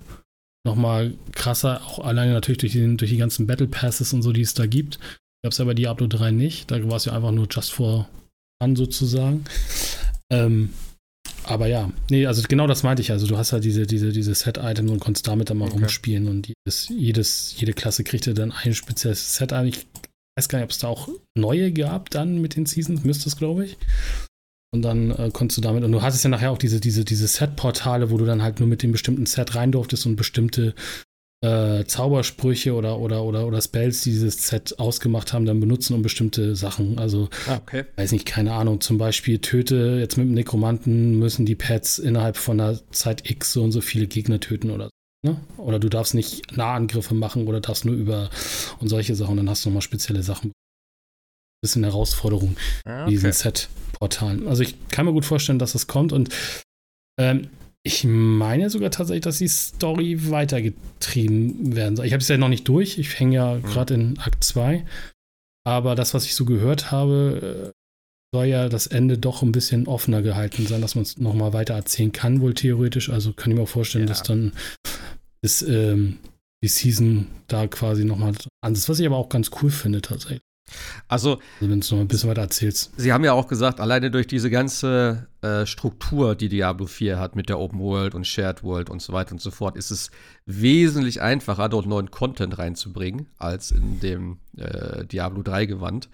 nochmal 0.65 1.13
krasser, 1.33 1.81
auch 1.85 1.99
alleine 1.99 2.33
natürlich 2.33 2.59
durch, 2.59 2.73
den, 2.73 2.97
durch 2.97 3.11
die 3.11 3.17
ganzen 3.17 3.47
Battle 3.47 3.67
Passes 3.67 4.13
und 4.13 4.21
so, 4.21 4.31
die 4.31 4.41
es 4.41 4.53
da 4.53 4.65
gibt. 4.65 4.99
Gab 5.43 5.51
es 5.51 5.57
ja 5.57 5.65
bei 5.65 5.73
Diablo 5.73 6.07
3 6.07 6.31
nicht. 6.31 6.71
Da 6.71 6.83
war 6.89 6.97
es 6.97 7.05
ja 7.05 7.13
einfach 7.13 7.31
nur 7.31 7.47
just 7.49 7.71
for 7.71 8.09
fun 8.61 8.75
sozusagen. 8.75 9.45
Ähm, 10.31 10.69
aber 11.47 11.67
ja, 11.67 11.91
nee, 12.09 12.25
also 12.25 12.43
genau 12.47 12.67
das 12.67 12.83
meinte 12.83 13.01
ich. 13.01 13.11
Also 13.11 13.27
du 13.27 13.37
hast 13.37 13.53
halt 13.53 13.63
diese, 13.63 13.85
diese, 13.85 14.11
diese 14.11 14.33
Set-Items 14.33 14.91
und 14.91 14.99
konntest 14.99 15.27
damit 15.27 15.49
dann 15.49 15.57
mal 15.57 15.69
okay. 15.69 15.79
rumspielen 15.79 16.27
und 16.27 16.47
jedes, 16.47 16.89
jedes, 16.89 17.55
jede 17.57 17.73
Klasse 17.73 18.03
kriegte 18.03 18.33
dann 18.33 18.51
ein 18.51 18.73
spezielles 18.73 19.35
Set 19.35 19.53
ein. 19.53 19.67
Ich 19.67 19.85
weiß 20.37 20.49
gar 20.49 20.59
nicht, 20.59 20.65
ob 20.65 20.71
es 20.71 20.79
da 20.79 20.87
auch 20.87 21.09
neue 21.37 21.71
gab 21.71 22.09
dann 22.09 22.41
mit 22.41 22.55
den 22.55 22.65
Seasons, 22.65 23.03
müsste 23.03 23.29
es, 23.29 23.37
glaube 23.37 23.65
ich. 23.65 23.77
Und 24.73 24.81
dann 24.81 25.11
äh, 25.11 25.29
konntest 25.31 25.57
du 25.57 25.61
damit, 25.61 25.83
und 25.83 25.91
du 25.91 26.01
hattest 26.01 26.23
ja 26.25 26.29
nachher 26.29 26.51
auch 26.51 26.57
diese, 26.57 26.81
diese, 26.81 27.05
diese 27.05 27.27
Set-Portale, 27.27 28.11
wo 28.11 28.17
du 28.17 28.25
dann 28.25 28.41
halt 28.41 28.59
nur 28.59 28.67
mit 28.67 28.83
dem 28.83 28.91
bestimmten 28.91 29.25
Set 29.25 29.55
rein 29.55 29.71
durftest 29.71 30.05
und 30.05 30.17
bestimmte 30.17 30.75
äh, 31.41 31.85
Zaubersprüche 31.85 32.73
oder, 32.73 32.99
oder, 32.99 33.23
oder, 33.23 33.45
oder 33.45 33.61
Spells, 33.61 34.01
die 34.01 34.11
dieses 34.11 34.47
Set 34.47 34.79
ausgemacht 34.79 35.33
haben, 35.33 35.45
dann 35.45 35.59
benutzen, 35.59 35.93
um 35.93 36.01
bestimmte 36.01 36.55
Sachen. 36.55 36.97
Also, 36.97 37.29
ah, 37.47 37.57
okay. 37.57 37.85
weiß 37.97 38.11
nicht, 38.13 38.25
keine 38.25 38.53
Ahnung, 38.53 38.81
zum 38.81 38.97
Beispiel 38.97 39.39
töte 39.39 39.97
jetzt 39.99 40.17
mit 40.17 40.27
dem 40.27 40.33
Nekromanten 40.33 41.19
müssen 41.19 41.45
die 41.45 41.55
Pads 41.55 41.99
innerhalb 41.99 42.37
von 42.37 42.59
einer 42.59 42.79
Zeit 42.91 43.29
X 43.29 43.53
so 43.53 43.63
und 43.63 43.71
so 43.71 43.81
viele 43.81 44.07
Gegner 44.07 44.39
töten 44.39 44.71
oder 44.71 44.85
so. 44.85 45.31
Ne? 45.31 45.37
Oder 45.57 45.79
du 45.79 45.89
darfst 45.89 46.13
nicht 46.13 46.55
Nahangriffe 46.55 47.15
machen 47.15 47.47
oder 47.47 47.59
darfst 47.59 47.83
nur 47.85 47.95
über 47.95 48.29
und 48.79 48.89
solche 48.89 49.15
Sachen. 49.15 49.37
Dann 49.37 49.49
hast 49.49 49.65
du 49.65 49.69
nochmal 49.69 49.81
spezielle 49.81 50.23
Sachen. 50.23 50.51
Bisschen 51.61 51.83
Herausforderung 51.83 52.57
ah, 52.85 53.03
okay. 53.03 53.11
diesen 53.11 53.31
Set-Portalen. 53.31 54.47
Also 54.47 54.61
ich 54.61 54.75
kann 54.89 55.05
mir 55.05 55.13
gut 55.13 55.25
vorstellen, 55.25 55.57
dass 55.57 55.73
das 55.73 55.87
kommt 55.87 56.13
und 56.13 56.29
ähm, 57.19 57.49
ich 57.85 58.03
meine 58.03 58.71
sogar 58.71 58.89
tatsächlich, 58.89 59.23
dass 59.23 59.37
die 59.37 59.47
Story 59.47 60.31
weitergetrieben 60.31 61.75
werden 61.75 61.95
soll. 61.95 62.07
Ich 62.07 62.13
habe 62.13 62.21
es 62.21 62.27
ja 62.27 62.37
noch 62.37 62.49
nicht 62.49 62.67
durch. 62.67 62.97
Ich 62.97 63.19
hänge 63.19 63.35
ja 63.35 63.55
mhm. 63.55 63.61
gerade 63.61 63.93
in 63.93 64.19
Akt 64.19 64.43
2. 64.43 64.83
Aber 65.67 65.93
das, 65.93 66.15
was 66.15 66.25
ich 66.25 66.33
so 66.33 66.45
gehört 66.45 66.91
habe, 66.91 67.71
äh, 67.71 68.35
soll 68.35 68.47
ja 68.47 68.69
das 68.69 68.87
Ende 68.87 69.19
doch 69.19 69.43
ein 69.43 69.51
bisschen 69.51 69.87
offener 69.87 70.23
gehalten 70.23 70.65
sein, 70.65 70.81
dass 70.81 70.95
man 70.95 71.03
es 71.03 71.17
nochmal 71.19 71.53
weiter 71.53 71.75
erzählen 71.75 72.11
kann, 72.11 72.41
wohl 72.41 72.55
theoretisch. 72.55 73.11
Also 73.11 73.33
kann 73.33 73.51
ich 73.51 73.57
mir 73.57 73.63
auch 73.63 73.69
vorstellen, 73.69 74.05
ja. 74.05 74.09
dass 74.09 74.23
dann 74.23 74.53
ist, 75.43 75.61
ähm, 75.61 76.17
die 76.63 76.67
Season 76.67 77.27
da 77.45 77.67
quasi 77.67 78.03
nochmal 78.03 78.33
anders, 78.61 78.89
was 78.89 78.99
ich 78.99 79.05
aber 79.05 79.17
auch 79.17 79.29
ganz 79.29 79.51
cool 79.61 79.69
finde 79.69 80.01
tatsächlich. 80.01 80.41
Also, 81.07 81.31
also 81.33 81.41
wenn 81.59 81.79
du 81.79 81.95
noch 81.95 82.01
ein 82.01 82.07
bisschen 82.07 82.29
weiter 82.29 82.41
erzählst. 82.41 82.91
Sie 82.97 83.13
haben 83.13 83.23
ja 83.23 83.33
auch 83.33 83.47
gesagt, 83.47 83.79
alleine 83.79 84.09
durch 84.09 84.27
diese 84.27 84.49
ganze 84.49 85.27
äh, 85.41 85.65
Struktur, 85.65 86.35
die 86.35 86.49
Diablo 86.49 86.87
4 86.87 87.19
hat 87.19 87.35
mit 87.35 87.49
der 87.49 87.59
Open 87.59 87.79
World 87.79 88.15
und 88.15 88.25
Shared 88.25 88.63
World 88.63 88.89
und 88.89 89.01
so 89.01 89.13
weiter 89.13 89.33
und 89.33 89.41
so 89.41 89.51
fort, 89.51 89.75
ist 89.75 89.91
es 89.91 90.09
wesentlich 90.45 91.21
einfacher, 91.21 91.69
dort 91.69 91.85
neuen 91.85 92.09
Content 92.09 92.57
reinzubringen, 92.57 93.27
als 93.37 93.71
in 93.71 93.99
dem 93.99 94.39
äh, 94.57 95.05
Diablo 95.05 95.43
3 95.43 95.65
Gewand. 95.65 96.09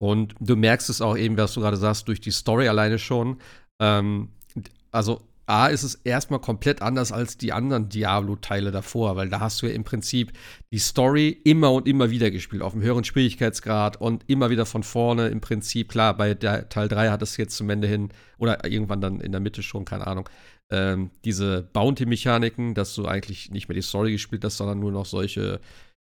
Und 0.00 0.34
du 0.40 0.56
merkst 0.56 0.90
es 0.90 1.00
auch 1.00 1.16
eben, 1.16 1.36
was 1.36 1.54
du 1.54 1.60
gerade 1.60 1.76
sagst, 1.76 2.08
durch 2.08 2.20
die 2.20 2.32
Story 2.32 2.66
alleine 2.66 2.98
schon. 2.98 3.38
Ähm, 3.80 4.30
also 4.90 5.22
A 5.46 5.68
ist 5.68 5.82
es 5.82 5.96
erstmal 5.96 6.40
komplett 6.40 6.82
anders 6.82 7.12
als 7.12 7.36
die 7.36 7.52
anderen 7.52 7.88
Diablo-Teile 7.88 8.70
davor, 8.70 9.16
weil 9.16 9.28
da 9.28 9.40
hast 9.40 9.60
du 9.60 9.66
ja 9.66 9.72
im 9.72 9.84
Prinzip 9.84 10.32
die 10.72 10.78
Story 10.78 11.28
immer 11.44 11.72
und 11.72 11.88
immer 11.88 12.10
wieder 12.10 12.30
gespielt, 12.30 12.62
auf 12.62 12.74
einem 12.74 12.82
höheren 12.82 13.04
Schwierigkeitsgrad 13.04 14.00
und 14.00 14.24
immer 14.28 14.50
wieder 14.50 14.66
von 14.66 14.82
vorne 14.82 15.28
im 15.28 15.40
Prinzip. 15.40 15.88
Klar, 15.90 16.16
bei 16.16 16.34
der 16.34 16.68
Teil 16.68 16.88
3 16.88 17.10
hat 17.10 17.22
es 17.22 17.36
jetzt 17.36 17.56
zum 17.56 17.70
Ende 17.70 17.88
hin, 17.88 18.10
oder 18.38 18.64
irgendwann 18.64 19.00
dann 19.00 19.20
in 19.20 19.32
der 19.32 19.40
Mitte 19.40 19.62
schon, 19.62 19.84
keine 19.84 20.06
Ahnung, 20.06 20.28
ähm, 20.70 21.10
diese 21.24 21.62
Bounty-Mechaniken, 21.72 22.74
dass 22.74 22.94
du 22.94 23.06
eigentlich 23.06 23.50
nicht 23.50 23.68
mehr 23.68 23.74
die 23.74 23.82
Story 23.82 24.12
gespielt 24.12 24.44
hast, 24.44 24.56
sondern 24.56 24.78
nur 24.78 24.92
noch 24.92 25.06
solche 25.06 25.60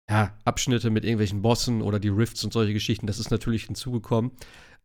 ja, 0.09 0.37
Abschnitte 0.45 0.91
mit 0.91 1.05
irgendwelchen 1.05 1.43
Bossen 1.43 1.83
oder 1.83 1.99
die 1.99 2.09
Rifts 2.09 2.43
und 2.45 2.53
solche 2.53 2.73
Geschichten. 2.73 3.07
Das 3.07 3.19
ist 3.19 3.31
natürlich 3.31 3.65
hinzugekommen. 3.65 4.33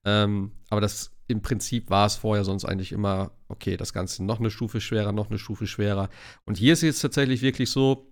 Ähm, 0.03 0.51
aber 0.69 0.81
das 0.81 1.11
im 1.31 1.41
Prinzip 1.41 1.89
war 1.89 2.05
es 2.05 2.15
vorher 2.15 2.43
sonst 2.43 2.65
eigentlich 2.65 2.91
immer, 2.91 3.31
okay, 3.47 3.77
das 3.77 3.93
Ganze 3.93 4.23
noch 4.23 4.39
eine 4.39 4.51
Stufe 4.51 4.81
schwerer, 4.81 5.11
noch 5.11 5.29
eine 5.29 5.39
Stufe 5.39 5.67
schwerer. 5.67 6.09
Und 6.45 6.57
hier 6.57 6.73
ist 6.73 6.79
es 6.79 6.83
jetzt 6.83 7.01
tatsächlich 7.01 7.41
wirklich 7.41 7.69
so, 7.69 8.07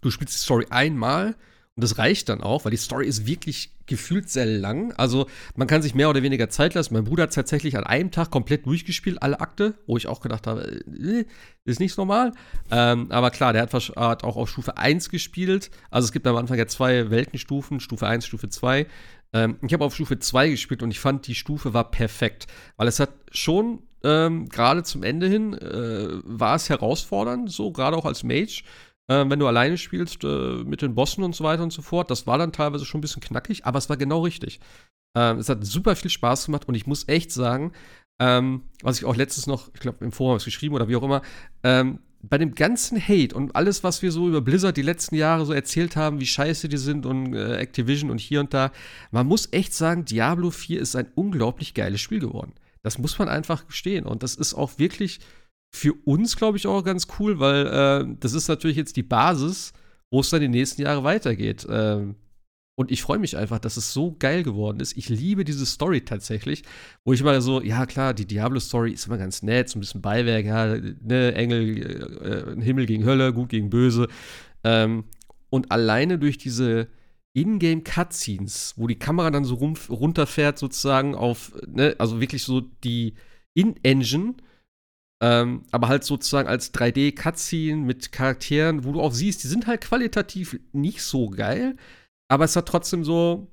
du 0.00 0.10
spielst 0.10 0.34
die 0.34 0.40
Story 0.40 0.66
einmal 0.70 1.36
und 1.74 1.82
das 1.82 1.96
reicht 1.96 2.28
dann 2.28 2.42
auch, 2.42 2.64
weil 2.64 2.70
die 2.70 2.76
Story 2.76 3.06
ist 3.06 3.26
wirklich 3.26 3.72
gefühlt 3.86 4.28
sehr 4.28 4.44
lang. 4.44 4.92
Also 4.92 5.26
man 5.56 5.66
kann 5.66 5.80
sich 5.80 5.94
mehr 5.94 6.10
oder 6.10 6.22
weniger 6.22 6.50
Zeit 6.50 6.74
lassen. 6.74 6.92
Mein 6.92 7.04
Bruder 7.04 7.22
hat 7.22 7.32
tatsächlich 7.32 7.78
an 7.78 7.84
einem 7.84 8.10
Tag 8.10 8.30
komplett 8.30 8.66
durchgespielt, 8.66 9.22
alle 9.22 9.40
Akte, 9.40 9.74
wo 9.86 9.96
ich 9.96 10.06
auch 10.06 10.20
gedacht 10.20 10.46
habe, 10.46 10.82
äh, 10.86 11.24
ist 11.64 11.80
nicht 11.80 11.96
normal. 11.96 12.32
Ähm, 12.70 13.10
aber 13.10 13.30
klar, 13.30 13.54
der 13.54 13.62
hat, 13.62 13.72
hat, 13.72 14.22
auch 14.22 14.36
auf 14.36 14.50
Stufe 14.50 14.76
1 14.76 15.08
gespielt. 15.08 15.70
Also 15.90 16.06
es 16.06 16.12
gibt 16.12 16.26
am 16.26 16.36
Anfang 16.36 16.58
ja 16.58 16.66
zwei 16.66 17.10
Weltenstufen, 17.10 17.80
Stufe 17.80 18.06
1, 18.06 18.26
Stufe 18.26 18.50
2. 18.50 18.86
Ähm, 19.34 19.58
ich 19.62 19.72
habe 19.72 19.84
auf 19.84 19.94
Stufe 19.94 20.18
2 20.18 20.50
gespielt 20.50 20.82
und 20.82 20.90
ich 20.90 21.00
fand, 21.00 21.26
die 21.26 21.34
Stufe 21.34 21.74
war 21.74 21.90
perfekt, 21.90 22.46
weil 22.76 22.88
es 22.88 23.00
hat 23.00 23.10
schon 23.30 23.82
ähm, 24.04 24.48
gerade 24.48 24.82
zum 24.82 25.02
Ende 25.02 25.28
hin 25.28 25.54
äh, 25.54 26.08
war 26.24 26.56
es 26.56 26.68
herausfordernd, 26.68 27.50
so 27.50 27.72
gerade 27.72 27.96
auch 27.96 28.04
als 28.04 28.24
Mage, 28.24 28.64
äh, 29.08 29.24
wenn 29.28 29.38
du 29.38 29.46
alleine 29.46 29.78
spielst 29.78 30.24
äh, 30.24 30.64
mit 30.64 30.82
den 30.82 30.94
Bossen 30.94 31.24
und 31.24 31.34
so 31.34 31.44
weiter 31.44 31.62
und 31.62 31.72
so 31.72 31.82
fort. 31.82 32.10
Das 32.10 32.26
war 32.26 32.38
dann 32.38 32.52
teilweise 32.52 32.84
schon 32.84 32.98
ein 32.98 33.02
bisschen 33.02 33.22
knackig, 33.22 33.64
aber 33.64 33.78
es 33.78 33.88
war 33.88 33.96
genau 33.96 34.20
richtig. 34.20 34.60
Ähm, 35.16 35.38
es 35.38 35.48
hat 35.48 35.64
super 35.64 35.96
viel 35.96 36.10
Spaß 36.10 36.46
gemacht 36.46 36.68
und 36.68 36.74
ich 36.74 36.86
muss 36.86 37.08
echt 37.08 37.30
sagen, 37.32 37.72
ähm, 38.20 38.62
was 38.82 38.98
ich 38.98 39.04
auch 39.04 39.16
letztes 39.16 39.46
noch, 39.46 39.70
ich 39.74 39.80
glaube 39.80 40.04
im 40.04 40.12
Forum 40.12 40.38
geschrieben 40.38 40.74
oder 40.74 40.88
wie 40.88 40.96
auch 40.96 41.02
immer, 41.02 41.22
ähm, 41.62 41.98
bei 42.22 42.38
dem 42.38 42.54
ganzen 42.54 43.00
Hate 43.00 43.34
und 43.34 43.56
alles, 43.56 43.82
was 43.82 44.00
wir 44.00 44.12
so 44.12 44.28
über 44.28 44.40
Blizzard 44.40 44.76
die 44.76 44.82
letzten 44.82 45.16
Jahre 45.16 45.44
so 45.44 45.52
erzählt 45.52 45.96
haben, 45.96 46.20
wie 46.20 46.26
scheiße 46.26 46.68
die 46.68 46.76
sind 46.76 47.04
und 47.04 47.34
äh, 47.34 47.56
Activision 47.56 48.10
und 48.10 48.20
hier 48.20 48.40
und 48.40 48.54
da, 48.54 48.70
man 49.10 49.26
muss 49.26 49.48
echt 49.50 49.74
sagen, 49.74 50.04
Diablo 50.04 50.50
4 50.50 50.80
ist 50.80 50.94
ein 50.94 51.08
unglaublich 51.14 51.74
geiles 51.74 52.00
Spiel 52.00 52.20
geworden. 52.20 52.52
Das 52.82 52.98
muss 52.98 53.18
man 53.18 53.28
einfach 53.28 53.66
gestehen. 53.66 54.06
Und 54.06 54.22
das 54.22 54.34
ist 54.34 54.54
auch 54.54 54.78
wirklich 54.78 55.20
für 55.74 55.94
uns, 56.04 56.36
glaube 56.36 56.58
ich, 56.58 56.66
auch 56.66 56.84
ganz 56.84 57.08
cool, 57.18 57.40
weil 57.40 57.66
äh, 57.66 58.16
das 58.20 58.34
ist 58.34 58.48
natürlich 58.48 58.76
jetzt 58.76 58.96
die 58.96 59.02
Basis, 59.02 59.72
wo 60.10 60.20
es 60.20 60.30
dann 60.30 60.40
die 60.40 60.48
nächsten 60.48 60.82
Jahre 60.82 61.02
weitergeht. 61.02 61.66
Ähm, 61.68 62.16
und 62.74 62.90
ich 62.90 63.02
freue 63.02 63.18
mich 63.18 63.36
einfach, 63.36 63.58
dass 63.58 63.76
es 63.76 63.92
so 63.92 64.16
geil 64.18 64.42
geworden 64.42 64.80
ist. 64.80 64.96
Ich 64.96 65.08
liebe 65.08 65.44
diese 65.44 65.66
Story 65.66 66.02
tatsächlich, 66.02 66.62
wo 67.04 67.12
ich 67.12 67.20
immer 67.20 67.40
so, 67.42 67.60
ja 67.60 67.84
klar, 67.84 68.14
die 68.14 68.26
Diablo-Story 68.26 68.92
ist 68.92 69.06
immer 69.06 69.18
ganz 69.18 69.42
nett, 69.42 69.68
so 69.68 69.78
ein 69.78 69.80
bisschen 69.80 70.00
Beiwerk, 70.00 70.46
ja, 70.46 70.76
ne, 70.76 71.34
Engel, 71.34 72.56
äh, 72.58 72.62
Himmel 72.62 72.86
gegen 72.86 73.04
Hölle, 73.04 73.32
gut 73.34 73.50
gegen 73.50 73.68
Böse. 73.68 74.08
Ähm, 74.64 75.04
und 75.50 75.70
alleine 75.70 76.18
durch 76.18 76.38
diese 76.38 76.88
Ingame-Cutscenes, 77.34 78.74
wo 78.76 78.86
die 78.86 78.98
Kamera 78.98 79.30
dann 79.30 79.44
so 79.44 79.54
rum, 79.56 79.74
runterfährt, 79.90 80.58
sozusagen 80.58 81.14
auf, 81.14 81.52
ne, 81.66 81.94
also 81.98 82.20
wirklich 82.20 82.42
so 82.42 82.62
die 82.62 83.14
In-Engine, 83.54 84.34
ähm, 85.22 85.62
aber 85.70 85.88
halt 85.88 86.04
sozusagen 86.04 86.48
als 86.48 86.72
3D-Cutscene 86.74 87.76
mit 87.76 88.12
Charakteren, 88.12 88.84
wo 88.84 88.92
du 88.92 89.00
auch 89.00 89.12
siehst, 89.12 89.44
die 89.44 89.48
sind 89.48 89.66
halt 89.66 89.82
qualitativ 89.82 90.58
nicht 90.72 91.02
so 91.02 91.28
geil, 91.28 91.76
aber 92.32 92.46
es 92.46 92.56
hat 92.56 92.66
trotzdem 92.66 93.04
so, 93.04 93.46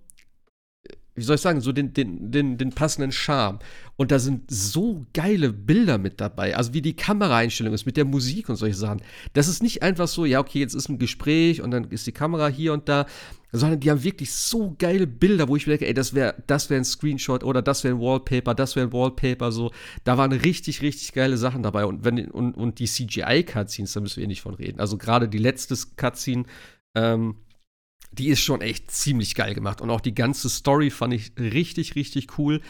wie 1.13 1.21
soll 1.21 1.35
ich 1.35 1.41
sagen, 1.41 1.59
so 1.59 1.73
den, 1.73 1.91
den, 1.91 2.31
den, 2.31 2.57
den 2.57 2.69
passenden 2.69 3.11
Charme. 3.11 3.59
Und 3.97 4.09
da 4.09 4.19
sind 4.19 4.49
so 4.49 5.05
geile 5.13 5.51
Bilder 5.51 5.97
mit 5.97 6.21
dabei. 6.21 6.55
Also 6.55 6.73
wie 6.73 6.81
die 6.81 6.95
Kameraeinstellung 6.95 7.73
ist 7.73 7.85
mit 7.85 7.97
der 7.97 8.05
Musik 8.05 8.47
und 8.47 8.55
solche 8.55 8.77
Sachen. 8.77 9.01
Das 9.33 9.49
ist 9.49 9.61
nicht 9.61 9.83
einfach 9.83 10.07
so, 10.07 10.23
ja, 10.23 10.39
okay, 10.39 10.59
jetzt 10.59 10.75
ist 10.75 10.87
ein 10.87 10.97
Gespräch 10.97 11.61
und 11.61 11.71
dann 11.71 11.91
ist 11.91 12.07
die 12.07 12.13
Kamera 12.13 12.47
hier 12.47 12.71
und 12.71 12.87
da, 12.87 13.05
sondern 13.51 13.81
die 13.81 13.91
haben 13.91 14.01
wirklich 14.01 14.31
so 14.31 14.77
geile 14.79 15.07
Bilder, 15.07 15.49
wo 15.49 15.57
ich 15.57 15.67
mir 15.67 15.73
denke, 15.73 15.87
ey, 15.87 15.93
das 15.93 16.13
wäre 16.13 16.41
das 16.47 16.69
wär 16.69 16.77
ein 16.77 16.85
Screenshot 16.85 17.43
oder 17.43 17.61
das 17.61 17.83
wäre 17.83 17.95
ein 17.95 17.99
Wallpaper, 17.99 18.55
das 18.55 18.77
wäre 18.77 18.87
ein 18.87 18.93
Wallpaper, 18.93 19.51
so. 19.51 19.71
Da 20.05 20.17
waren 20.17 20.31
richtig, 20.31 20.81
richtig 20.81 21.11
geile 21.11 21.35
Sachen 21.35 21.63
dabei. 21.63 21.83
Und, 21.83 22.05
wenn, 22.05 22.31
und, 22.31 22.53
und 22.53 22.79
die 22.79 22.87
CGI-Cutscenes, 22.87 23.91
da 23.91 23.99
müssen 23.99 24.15
wir 24.15 24.23
eh 24.23 24.27
nicht 24.27 24.41
von 24.41 24.53
reden. 24.53 24.79
Also 24.79 24.97
gerade 24.97 25.27
die 25.27 25.37
letzte 25.37 25.75
Cutscene, 25.97 26.45
ähm, 26.95 27.35
die 28.11 28.29
ist 28.29 28.41
schon 28.41 28.61
echt 28.61 28.91
ziemlich 28.91 29.35
geil 29.35 29.53
gemacht. 29.53 29.81
Und 29.81 29.89
auch 29.89 30.01
die 30.01 30.15
ganze 30.15 30.49
Story 30.49 30.89
fand 30.89 31.13
ich 31.13 31.31
richtig, 31.37 31.95
richtig 31.95 32.37
cool. 32.37 32.61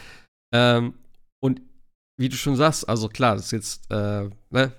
Ähm, 0.52 0.94
und 1.40 1.62
wie 2.18 2.28
du 2.28 2.36
schon 2.36 2.56
sagst, 2.56 2.88
also 2.88 3.08
klar, 3.08 3.36
das 3.36 3.46
ist 3.46 3.52
jetzt, 3.52 3.90
äh, 3.90 4.28
ne, 4.50 4.72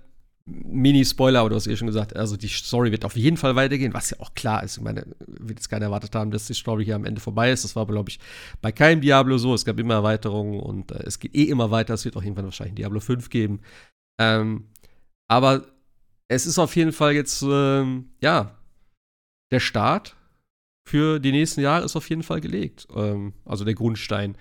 Mini-Spoiler, 0.45 1.39
aber 1.39 1.49
du 1.49 1.55
hast 1.55 1.68
eh 1.68 1.76
schon 1.76 1.88
gesagt, 1.88 2.16
also 2.16 2.36
die 2.36 2.47
Story 2.47 2.91
wird 2.91 3.05
auf 3.05 3.16
jeden 3.16 3.38
Fall 3.38 3.55
weitergehen, 3.55 3.93
was 3.93 4.09
ja 4.09 4.20
auch 4.20 4.34
klar 4.34 4.64
ist. 4.64 4.78
Ich 4.78 4.84
meine, 4.84 5.05
wird 5.20 5.59
jetzt 5.59 5.70
keiner 5.70 5.86
erwartet 5.86 6.16
haben, 6.16 6.32
dass 6.32 6.47
die 6.47 6.53
Story 6.53 6.86
hier 6.86 6.95
am 6.95 7.05
Ende 7.05 7.22
vorbei 7.22 7.51
ist. 7.51 7.64
Das 7.64 7.76
war, 7.76 7.86
glaube 7.86 8.09
ich, 8.09 8.20
bei 8.62 8.72
keinem 8.72 9.01
Diablo 9.01 9.38
so. 9.38 9.53
Es 9.53 9.66
gab 9.66 9.80
immer 9.80 9.95
Erweiterungen 9.95 10.59
und 10.59 10.91
äh, 10.91 11.03
es 11.05 11.20
geht 11.20 11.36
eh 11.36 11.43
immer 11.43 11.72
weiter. 11.72 11.93
Es 11.93 12.05
wird 12.05 12.18
auch 12.18 12.24
irgendwann 12.24 12.45
wahrscheinlich 12.45 12.74
ein 12.74 12.78
Diablo 12.78 12.99
5 12.99 13.30
geben. 13.30 13.62
Ähm, 14.20 14.68
aber 15.30 15.66
es 16.28 16.45
ist 16.45 16.59
auf 16.59 16.76
jeden 16.76 16.91
Fall 16.91 17.14
jetzt, 17.14 17.41
ähm, 17.43 18.09
ja, 18.22 18.57
der 19.51 19.59
Start 19.59 20.16
für 20.91 21.19
die 21.19 21.31
nächsten 21.31 21.61
Jahre 21.61 21.85
ist 21.85 21.95
auf 21.95 22.09
jeden 22.09 22.21
Fall 22.21 22.41
gelegt. 22.41 22.85
Ähm, 22.93 23.31
also 23.45 23.63
der 23.63 23.75
Grundstein. 23.75 24.35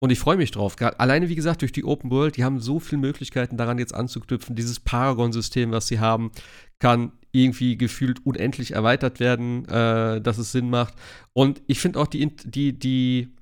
Und 0.00 0.10
ich 0.10 0.20
freue 0.20 0.36
mich 0.36 0.52
drauf. 0.52 0.76
alleine, 0.98 1.28
wie 1.28 1.34
gesagt, 1.34 1.62
durch 1.62 1.72
die 1.72 1.84
Open 1.84 2.12
World, 2.12 2.36
die 2.36 2.44
haben 2.44 2.60
so 2.60 2.78
viele 2.78 3.00
Möglichkeiten 3.00 3.56
daran 3.56 3.78
jetzt 3.78 3.92
anzuknüpfen. 3.92 4.54
Dieses 4.54 4.78
Paragon-System, 4.78 5.72
was 5.72 5.88
sie 5.88 5.98
haben, 5.98 6.30
kann 6.78 7.10
irgendwie 7.32 7.76
gefühlt 7.76 8.24
unendlich 8.24 8.70
erweitert 8.70 9.18
werden, 9.18 9.64
äh, 9.66 10.20
dass 10.20 10.38
es 10.38 10.52
Sinn 10.52 10.70
macht. 10.70 10.94
Und 11.32 11.60
ich 11.66 11.80
finde 11.80 11.98
auch 11.98 12.06
die, 12.06 12.36
die, 12.36 12.72
die, 12.72 13.34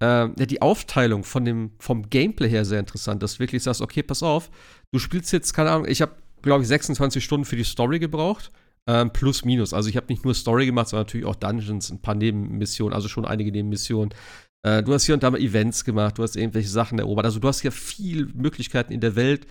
äh, 0.00 0.28
die 0.46 0.60
Aufteilung 0.60 1.24
von 1.24 1.46
dem, 1.46 1.70
vom 1.78 2.10
Gameplay 2.10 2.50
her 2.50 2.66
sehr 2.66 2.80
interessant, 2.80 3.22
dass 3.22 3.34
du 3.34 3.38
wirklich 3.40 3.62
sagst, 3.62 3.80
okay, 3.80 4.02
pass 4.02 4.22
auf, 4.22 4.50
du 4.92 4.98
spielst 4.98 5.32
jetzt, 5.32 5.54
keine 5.54 5.70
Ahnung, 5.70 5.88
ich 5.88 6.02
habe, 6.02 6.12
glaube 6.42 6.62
ich, 6.62 6.68
26 6.68 7.24
Stunden 7.24 7.46
für 7.46 7.56
die 7.56 7.64
Story 7.64 7.98
gebraucht. 7.98 8.52
Ähm, 8.88 9.12
plus, 9.12 9.44
minus. 9.44 9.72
Also 9.72 9.88
ich 9.88 9.96
habe 9.96 10.06
nicht 10.08 10.24
nur 10.24 10.34
Story 10.34 10.66
gemacht, 10.66 10.88
sondern 10.88 11.06
natürlich 11.06 11.26
auch 11.26 11.34
Dungeons, 11.34 11.90
ein 11.90 12.00
paar 12.00 12.14
Nebenmissionen, 12.14 12.94
also 12.94 13.08
schon 13.08 13.24
einige 13.24 13.50
Nebenmissionen. 13.50 14.14
Äh, 14.62 14.82
du 14.82 14.94
hast 14.94 15.06
hier 15.06 15.14
und 15.14 15.22
da 15.22 15.30
mal 15.30 15.40
Events 15.40 15.84
gemacht, 15.84 16.18
du 16.18 16.22
hast 16.22 16.36
irgendwelche 16.36 16.68
Sachen 16.68 16.98
erobert. 16.98 17.24
Also 17.24 17.40
du 17.40 17.48
hast 17.48 17.62
ja 17.62 17.70
viel 17.70 18.26
Möglichkeiten 18.34 18.92
in 18.92 19.00
der 19.00 19.16
Welt, 19.16 19.46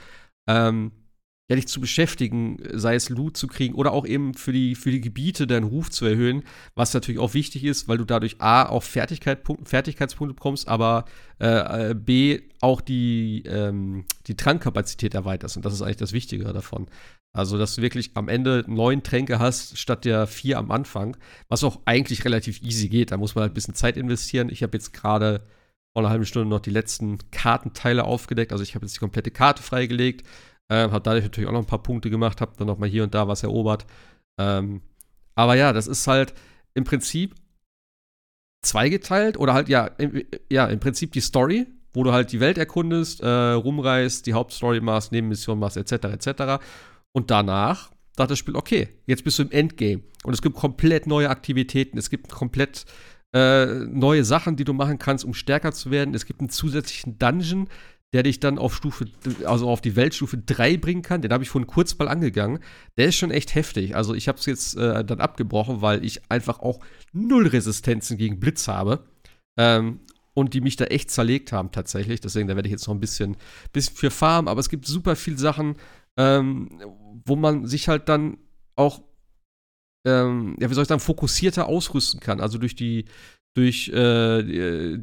ähm, 0.47 0.91
ja, 1.49 1.55
dich 1.55 1.67
zu 1.67 1.79
beschäftigen, 1.79 2.57
sei 2.73 2.95
es 2.95 3.09
Loot 3.09 3.37
zu 3.37 3.47
kriegen 3.47 3.75
oder 3.75 3.91
auch 3.91 4.07
eben 4.07 4.33
für 4.33 4.51
die, 4.51 4.73
für 4.73 4.89
die 4.89 5.01
Gebiete 5.01 5.45
deinen 5.45 5.65
Ruf 5.65 5.91
zu 5.91 6.05
erhöhen, 6.05 6.43
was 6.73 6.93
natürlich 6.93 7.19
auch 7.19 7.35
wichtig 7.35 7.63
ist, 7.63 7.87
weil 7.87 7.99
du 7.99 8.05
dadurch 8.05 8.41
A, 8.41 8.63
auch 8.63 8.81
Fertigkeit, 8.81 9.43
Fertigkeitspunkte 9.63 10.33
bekommst, 10.33 10.67
aber 10.67 11.05
äh, 11.37 11.93
B, 11.93 12.41
auch 12.61 12.81
die, 12.81 13.43
ähm, 13.45 14.05
die 14.25 14.35
Trankkapazität 14.35 15.13
erweiterst. 15.13 15.55
Und 15.55 15.65
das 15.65 15.73
ist 15.73 15.83
eigentlich 15.83 15.97
das 15.97 16.13
Wichtige 16.13 16.45
davon. 16.45 16.87
Also, 17.35 17.57
dass 17.57 17.75
du 17.75 17.81
wirklich 17.81 18.11
am 18.15 18.29
Ende 18.29 18.63
neun 18.67 19.03
Tränke 19.03 19.39
hast, 19.39 19.77
statt 19.77 20.05
der 20.05 20.25
vier 20.25 20.57
am 20.57 20.71
Anfang, 20.71 21.17
was 21.49 21.63
auch 21.65 21.81
eigentlich 21.83 22.23
relativ 22.23 22.61
easy 22.61 22.87
geht. 22.87 23.11
Da 23.11 23.17
muss 23.17 23.35
man 23.35 23.43
halt 23.43 23.51
ein 23.51 23.55
bisschen 23.55 23.75
Zeit 23.75 23.97
investieren. 23.97 24.49
Ich 24.49 24.63
habe 24.63 24.77
jetzt 24.77 24.93
gerade 24.93 25.41
vor 25.93 26.01
einer 26.01 26.09
halben 26.09 26.25
Stunde 26.25 26.47
noch 26.47 26.61
die 26.61 26.69
letzten 26.69 27.17
Kartenteile 27.31 28.05
aufgedeckt. 28.05 28.53
Also, 28.53 28.63
ich 28.63 28.73
habe 28.75 28.85
jetzt 28.85 28.95
die 28.95 28.99
komplette 28.99 29.31
Karte 29.31 29.61
freigelegt. 29.61 30.25
Ähm, 30.69 30.91
habe 30.91 31.03
dadurch 31.03 31.25
natürlich 31.25 31.49
auch 31.49 31.53
noch 31.53 31.59
ein 31.59 31.67
paar 31.67 31.83
Punkte 31.83 32.09
gemacht, 32.09 32.39
habe 32.39 32.53
dann 32.57 32.67
noch 32.67 32.77
mal 32.77 32.89
hier 32.89 33.03
und 33.03 33.13
da 33.13 33.27
was 33.27 33.43
erobert. 33.43 33.85
Ähm, 34.39 34.81
aber 35.35 35.55
ja, 35.55 35.73
das 35.73 35.87
ist 35.87 36.07
halt 36.07 36.33
im 36.73 36.85
Prinzip 36.85 37.35
zweigeteilt 38.63 39.37
oder 39.37 39.53
halt 39.53 39.69
ja, 39.69 39.87
im, 39.97 40.23
ja, 40.49 40.67
im 40.67 40.79
Prinzip 40.79 41.11
die 41.11 41.21
Story, 41.21 41.67
wo 41.93 42.03
du 42.03 42.13
halt 42.13 42.31
die 42.31 42.39
Welt 42.39 42.57
erkundest, 42.57 43.21
äh, 43.21 43.27
rumreist, 43.27 44.25
die 44.25 44.33
Hauptstory 44.33 44.79
machst, 44.79 45.11
Nebenmission 45.11 45.59
machst, 45.59 45.77
etc., 45.77 46.05
etc. 46.05 46.63
Und 47.15 47.31
danach 47.31 47.91
sagt 48.17 48.29
das 48.29 48.37
Spiel, 48.37 48.57
okay, 48.57 48.89
jetzt 49.05 49.23
bist 49.23 49.39
du 49.39 49.43
im 49.43 49.51
Endgame. 49.51 50.03
Und 50.25 50.33
es 50.33 50.41
gibt 50.41 50.57
komplett 50.57 51.07
neue 51.07 51.29
Aktivitäten, 51.29 51.97
es 51.97 52.09
gibt 52.09 52.29
komplett 52.29 52.85
äh, 53.33 53.67
neue 53.85 54.25
Sachen, 54.25 54.57
die 54.57 54.65
du 54.65 54.73
machen 54.73 54.99
kannst, 54.99 55.23
um 55.23 55.33
stärker 55.33 55.71
zu 55.71 55.91
werden. 55.91 56.13
Es 56.13 56.25
gibt 56.25 56.41
einen 56.41 56.49
zusätzlichen 56.49 57.17
Dungeon, 57.17 57.69
der 58.11 58.23
dich 58.23 58.41
dann 58.41 58.57
auf 58.57 58.75
Stufe, 58.75 59.05
also 59.45 59.69
auf 59.69 59.79
die 59.79 59.95
Weltstufe 59.95 60.37
3 60.37 60.75
bringen 60.75 61.03
kann. 61.03 61.21
Den 61.21 61.31
habe 61.31 61.45
ich 61.45 61.49
vorhin 61.49 61.67
kurz 61.67 61.97
mal 61.97 62.09
angegangen. 62.09 62.59
Der 62.97 63.07
ist 63.07 63.15
schon 63.15 63.31
echt 63.31 63.55
heftig. 63.55 63.95
Also 63.95 64.13
ich 64.13 64.27
habe 64.27 64.37
es 64.37 64.45
jetzt 64.45 64.75
äh, 64.75 65.05
dann 65.05 65.21
abgebrochen, 65.21 65.81
weil 65.81 66.03
ich 66.03 66.29
einfach 66.29 66.59
auch 66.59 66.81
null 67.13 67.47
Resistenzen 67.47 68.17
gegen 68.17 68.41
Blitz 68.41 68.67
habe. 68.67 69.05
Ähm, 69.55 70.01
und 70.33 70.53
die 70.53 70.59
mich 70.59 70.75
da 70.75 70.83
echt 70.83 71.11
zerlegt 71.11 71.53
haben 71.53 71.71
tatsächlich. 71.71 72.19
Deswegen, 72.19 72.49
da 72.49 72.57
werde 72.57 72.67
ich 72.67 72.73
jetzt 72.73 72.87
noch 72.87 72.93
ein 72.93 72.99
bisschen, 72.99 73.37
bisschen 73.71 73.95
für 73.95 74.11
farmen. 74.11 74.49
Aber 74.49 74.59
es 74.59 74.67
gibt 74.67 74.85
super 74.85 75.15
viele 75.15 75.37
Sachen, 75.37 75.77
ähm, 76.17 76.69
wo 77.25 77.35
man 77.35 77.65
sich 77.65 77.87
halt 77.87 78.09
dann 78.09 78.37
auch, 78.75 79.01
ähm, 80.07 80.55
ja, 80.59 80.69
wie 80.69 80.73
soll 80.73 80.83
ich 80.83 80.87
sagen, 80.87 81.01
fokussierter 81.01 81.67
ausrüsten 81.67 82.19
kann. 82.19 82.41
Also 82.41 82.57
durch 82.57 82.75
die, 82.75 83.05
durch, 83.55 83.89
äh, 83.89 84.99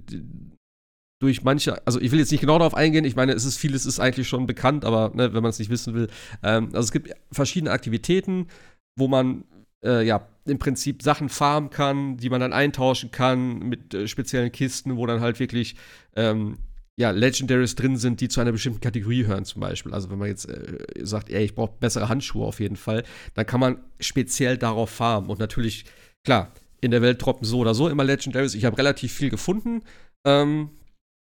durch 1.21 1.45
manche, 1.45 1.87
also 1.87 2.01
ich 2.01 2.11
will 2.11 2.19
jetzt 2.19 2.33
nicht 2.33 2.41
genau 2.41 2.59
darauf 2.59 2.75
eingehen, 2.75 3.05
ich 3.05 3.17
meine, 3.17 3.33
es 3.33 3.45
ist 3.45 3.57
vieles 3.57 3.87
ist 3.87 4.01
eigentlich 4.01 4.29
schon 4.29 4.47
bekannt, 4.47 4.85
aber 4.85 5.13
ne, 5.15 5.33
wenn 5.33 5.43
man 5.43 5.51
es 5.51 5.59
nicht 5.59 5.71
wissen 5.71 5.95
will, 5.95 6.09
ähm, 6.43 6.67
also 6.67 6.81
es 6.81 6.93
gibt 6.93 7.11
verschiedene 7.31 7.71
Aktivitäten, 7.71 8.49
wo 8.97 9.09
man 9.09 9.45
äh, 9.85 10.05
ja 10.05 10.27
im 10.45 10.59
Prinzip 10.59 11.03
Sachen 11.03 11.29
farmen 11.29 11.71
kann, 11.71 12.17
die 12.17 12.29
man 12.29 12.41
dann 12.41 12.53
eintauschen 12.53 13.11
kann 13.11 13.61
mit 13.61 13.95
äh, 13.95 14.09
speziellen 14.09 14.51
Kisten, 14.51 14.97
wo 14.97 15.07
dann 15.07 15.21
halt 15.21 15.39
wirklich 15.39 15.77
ähm, 16.17 16.59
ja, 17.03 17.11
Legendaries 17.11 17.75
drin 17.75 17.97
sind, 17.97 18.21
die 18.21 18.29
zu 18.29 18.41
einer 18.41 18.53
bestimmten 18.53 18.81
Kategorie 18.81 19.27
hören, 19.27 19.45
zum 19.45 19.61
Beispiel. 19.61 19.93
Also, 19.93 20.09
wenn 20.09 20.19
man 20.19 20.29
jetzt 20.29 20.49
äh, 20.49 20.79
sagt, 21.03 21.31
ey, 21.31 21.45
ich 21.45 21.55
brauche 21.57 21.73
bessere 21.81 22.09
Handschuhe 22.09 22.47
auf 22.47 22.61
jeden 22.61 22.77
Fall, 22.77 23.03
dann 23.35 23.45
kann 23.45 23.59
man 23.59 23.79
speziell 23.99 24.57
darauf 24.57 24.89
farmen. 24.89 25.29
Und 25.29 25.41
natürlich, 25.41 25.85
klar, 26.25 26.53
in 26.81 26.93
der 26.93 27.03
Welt 27.03 27.21
droppen 27.21 27.45
so 27.45 27.59
oder 27.59 27.75
so 27.75 27.89
immer 27.89 28.05
Legendaries. 28.05 28.55
Ich 28.55 28.65
habe 28.65 28.79
relativ 28.79 29.13
viel 29.13 29.31
gefunden. 29.31 29.83
Ähm, 30.25 30.71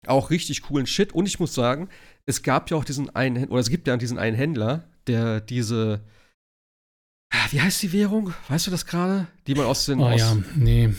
auch 0.06 0.30
richtig 0.30 0.62
coolen 0.62 0.86
Shit. 0.86 1.12
Und 1.12 1.26
ich 1.26 1.40
muss 1.40 1.52
sagen, 1.52 1.88
es 2.26 2.44
gab 2.44 2.70
ja 2.70 2.76
auch 2.76 2.84
diesen 2.84 3.14
einen, 3.16 3.48
oder 3.48 3.58
es 3.58 3.68
gibt 3.68 3.88
ja 3.88 3.96
diesen 3.96 4.18
einen 4.18 4.36
Händler, 4.36 4.84
der 5.08 5.40
diese 5.40 6.00
wie 7.50 7.60
heißt 7.60 7.82
die 7.82 7.92
Währung? 7.92 8.32
Weißt 8.48 8.66
du 8.66 8.70
das 8.70 8.86
gerade? 8.86 9.26
Die 9.46 9.54
man 9.54 9.66
aus 9.66 9.86
den. 9.86 10.00
Oh 10.00 10.06
aus 10.06 10.20
ja, 10.20 10.36
nee. 10.54 10.90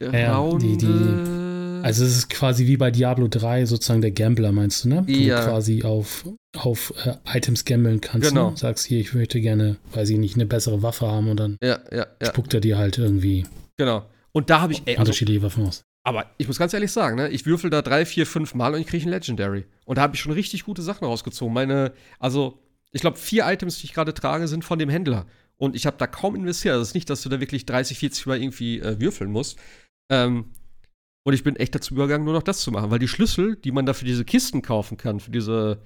Ja, 0.00 0.58
die, 0.58 0.76
die, 0.76 1.41
also 1.82 2.04
es 2.04 2.16
ist 2.16 2.30
quasi 2.30 2.66
wie 2.66 2.76
bei 2.76 2.90
Diablo 2.90 3.28
3 3.28 3.66
sozusagen 3.66 4.00
der 4.00 4.10
Gambler, 4.10 4.52
meinst 4.52 4.84
du, 4.84 4.88
ne? 4.88 5.04
Wo 5.06 5.12
ja. 5.12 5.40
du 5.40 5.50
quasi 5.50 5.82
auf, 5.82 6.26
auf 6.56 6.92
äh, 7.04 7.14
Items 7.36 7.64
gambeln 7.64 8.00
kannst. 8.00 8.28
Genau. 8.28 8.50
Ne? 8.50 8.56
Sagst 8.56 8.86
hier, 8.86 9.00
ich 9.00 9.14
möchte 9.14 9.40
gerne, 9.40 9.76
weiß 9.92 10.10
ich 10.10 10.18
nicht, 10.18 10.34
eine 10.34 10.46
bessere 10.46 10.82
Waffe 10.82 11.06
haben 11.06 11.28
und 11.28 11.38
dann 11.38 11.56
ja, 11.62 11.80
ja, 11.90 12.06
spuckt 12.22 12.54
er 12.54 12.60
dir 12.60 12.78
halt 12.78 12.98
irgendwie 12.98 13.44
genau. 13.76 14.06
Und 14.32 14.50
da 14.50 14.60
habe 14.60 14.72
ich 14.72 14.82
ey, 14.86 14.94
also, 14.94 15.02
unterschiedliche 15.02 15.42
Waffen 15.42 15.66
aus. 15.66 15.82
Aber 16.04 16.26
ich 16.38 16.48
muss 16.48 16.58
ganz 16.58 16.74
ehrlich 16.74 16.90
sagen, 16.90 17.16
ne, 17.16 17.28
ich 17.28 17.46
würfel 17.46 17.70
da 17.70 17.82
drei, 17.82 18.04
vier, 18.04 18.26
fünf 18.26 18.54
Mal 18.54 18.74
und 18.74 18.80
ich 18.80 18.86
kriege 18.86 19.06
ein 19.06 19.10
Legendary. 19.10 19.66
Und 19.84 19.98
da 19.98 20.02
habe 20.02 20.14
ich 20.14 20.20
schon 20.20 20.32
richtig 20.32 20.64
gute 20.64 20.82
Sachen 20.82 21.04
rausgezogen. 21.04 21.52
Meine, 21.52 21.92
also, 22.18 22.58
ich 22.90 23.00
glaube, 23.00 23.18
vier 23.18 23.46
Items, 23.46 23.78
die 23.78 23.86
ich 23.86 23.94
gerade 23.94 24.14
trage, 24.14 24.48
sind 24.48 24.64
von 24.64 24.78
dem 24.78 24.88
Händler. 24.88 25.26
Und 25.56 25.76
ich 25.76 25.86
habe 25.86 25.96
da 25.96 26.06
kaum 26.08 26.34
investiert. 26.34 26.72
Also 26.72 26.82
es 26.82 26.88
ist 26.88 26.94
nicht, 26.94 27.08
dass 27.08 27.22
du 27.22 27.28
da 27.28 27.38
wirklich 27.38 27.66
30, 27.66 27.98
40 27.98 28.26
Mal 28.26 28.42
irgendwie 28.42 28.80
äh, 28.80 28.98
würfeln 28.98 29.30
musst. 29.30 29.58
Ähm, 30.10 30.46
und 31.24 31.34
ich 31.34 31.44
bin 31.44 31.56
echt 31.56 31.74
dazu 31.74 31.94
übergegangen, 31.94 32.24
nur 32.24 32.34
noch 32.34 32.42
das 32.42 32.60
zu 32.60 32.70
machen, 32.70 32.90
weil 32.90 32.98
die 32.98 33.08
Schlüssel, 33.08 33.56
die 33.56 33.72
man 33.72 33.86
da 33.86 33.94
für 33.94 34.04
diese 34.04 34.24
Kisten 34.24 34.62
kaufen 34.62 34.96
kann, 34.96 35.20
für 35.20 35.30
diese 35.30 35.82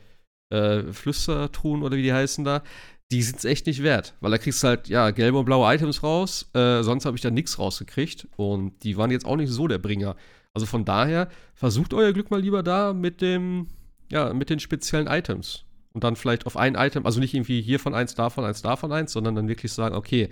äh, 0.51 0.93
Flüstertruhen 0.93 1.83
oder 1.83 1.97
wie 1.97 2.03
die 2.03 2.13
heißen 2.13 2.45
da, 2.45 2.63
die 3.11 3.23
sind 3.23 3.39
es 3.39 3.45
echt 3.45 3.67
nicht 3.67 3.83
wert. 3.83 4.15
Weil 4.21 4.31
da 4.31 4.39
kriegst 4.39 4.63
du 4.63 4.69
halt, 4.69 4.89
ja, 4.89 5.11
gelbe 5.11 5.39
und 5.39 5.45
blaue 5.45 5.73
Items 5.73 6.03
raus. 6.03 6.51
Äh, 6.55 6.83
sonst 6.83 7.05
habe 7.05 7.17
ich 7.17 7.23
da 7.23 7.31
nichts 7.31 7.59
rausgekriegt. 7.59 8.27
Und 8.37 8.83
die 8.83 8.97
waren 8.97 9.13
jetzt 9.13 9.27
auch 9.27 9.37
nicht 9.37 9.51
so 9.51 9.69
der 9.69 9.79
Bringer. 9.79 10.17
Also 10.55 10.67
von 10.67 10.85
daher, 10.85 11.29
versucht 11.55 11.95
euer 11.95 12.13
Glück 12.13 12.31
mal 12.31 12.41
lieber 12.41 12.63
da 12.63 12.93
mit 12.95 13.21
dem, 13.21 13.69
ja, 14.11 14.33
mit 14.33 14.51
den 14.51 14.59
speziellen 14.59 15.07
Items 15.07 15.65
und 15.93 16.05
dann 16.05 16.17
vielleicht 16.17 16.47
auf 16.47 16.57
ein 16.57 16.75
Item, 16.75 17.07
also 17.07 17.21
nicht 17.21 17.33
irgendwie 17.33 17.63
hier 17.63 17.81
von 17.81 17.95
eins, 17.95 18.15
davon 18.15 18.45
eins, 18.45 18.61
davon 18.61 18.93
eins, 18.93 19.13
sondern 19.13 19.35
dann 19.35 19.49
wirklich 19.49 19.73
sagen, 19.73 19.95
okay, 19.95 20.29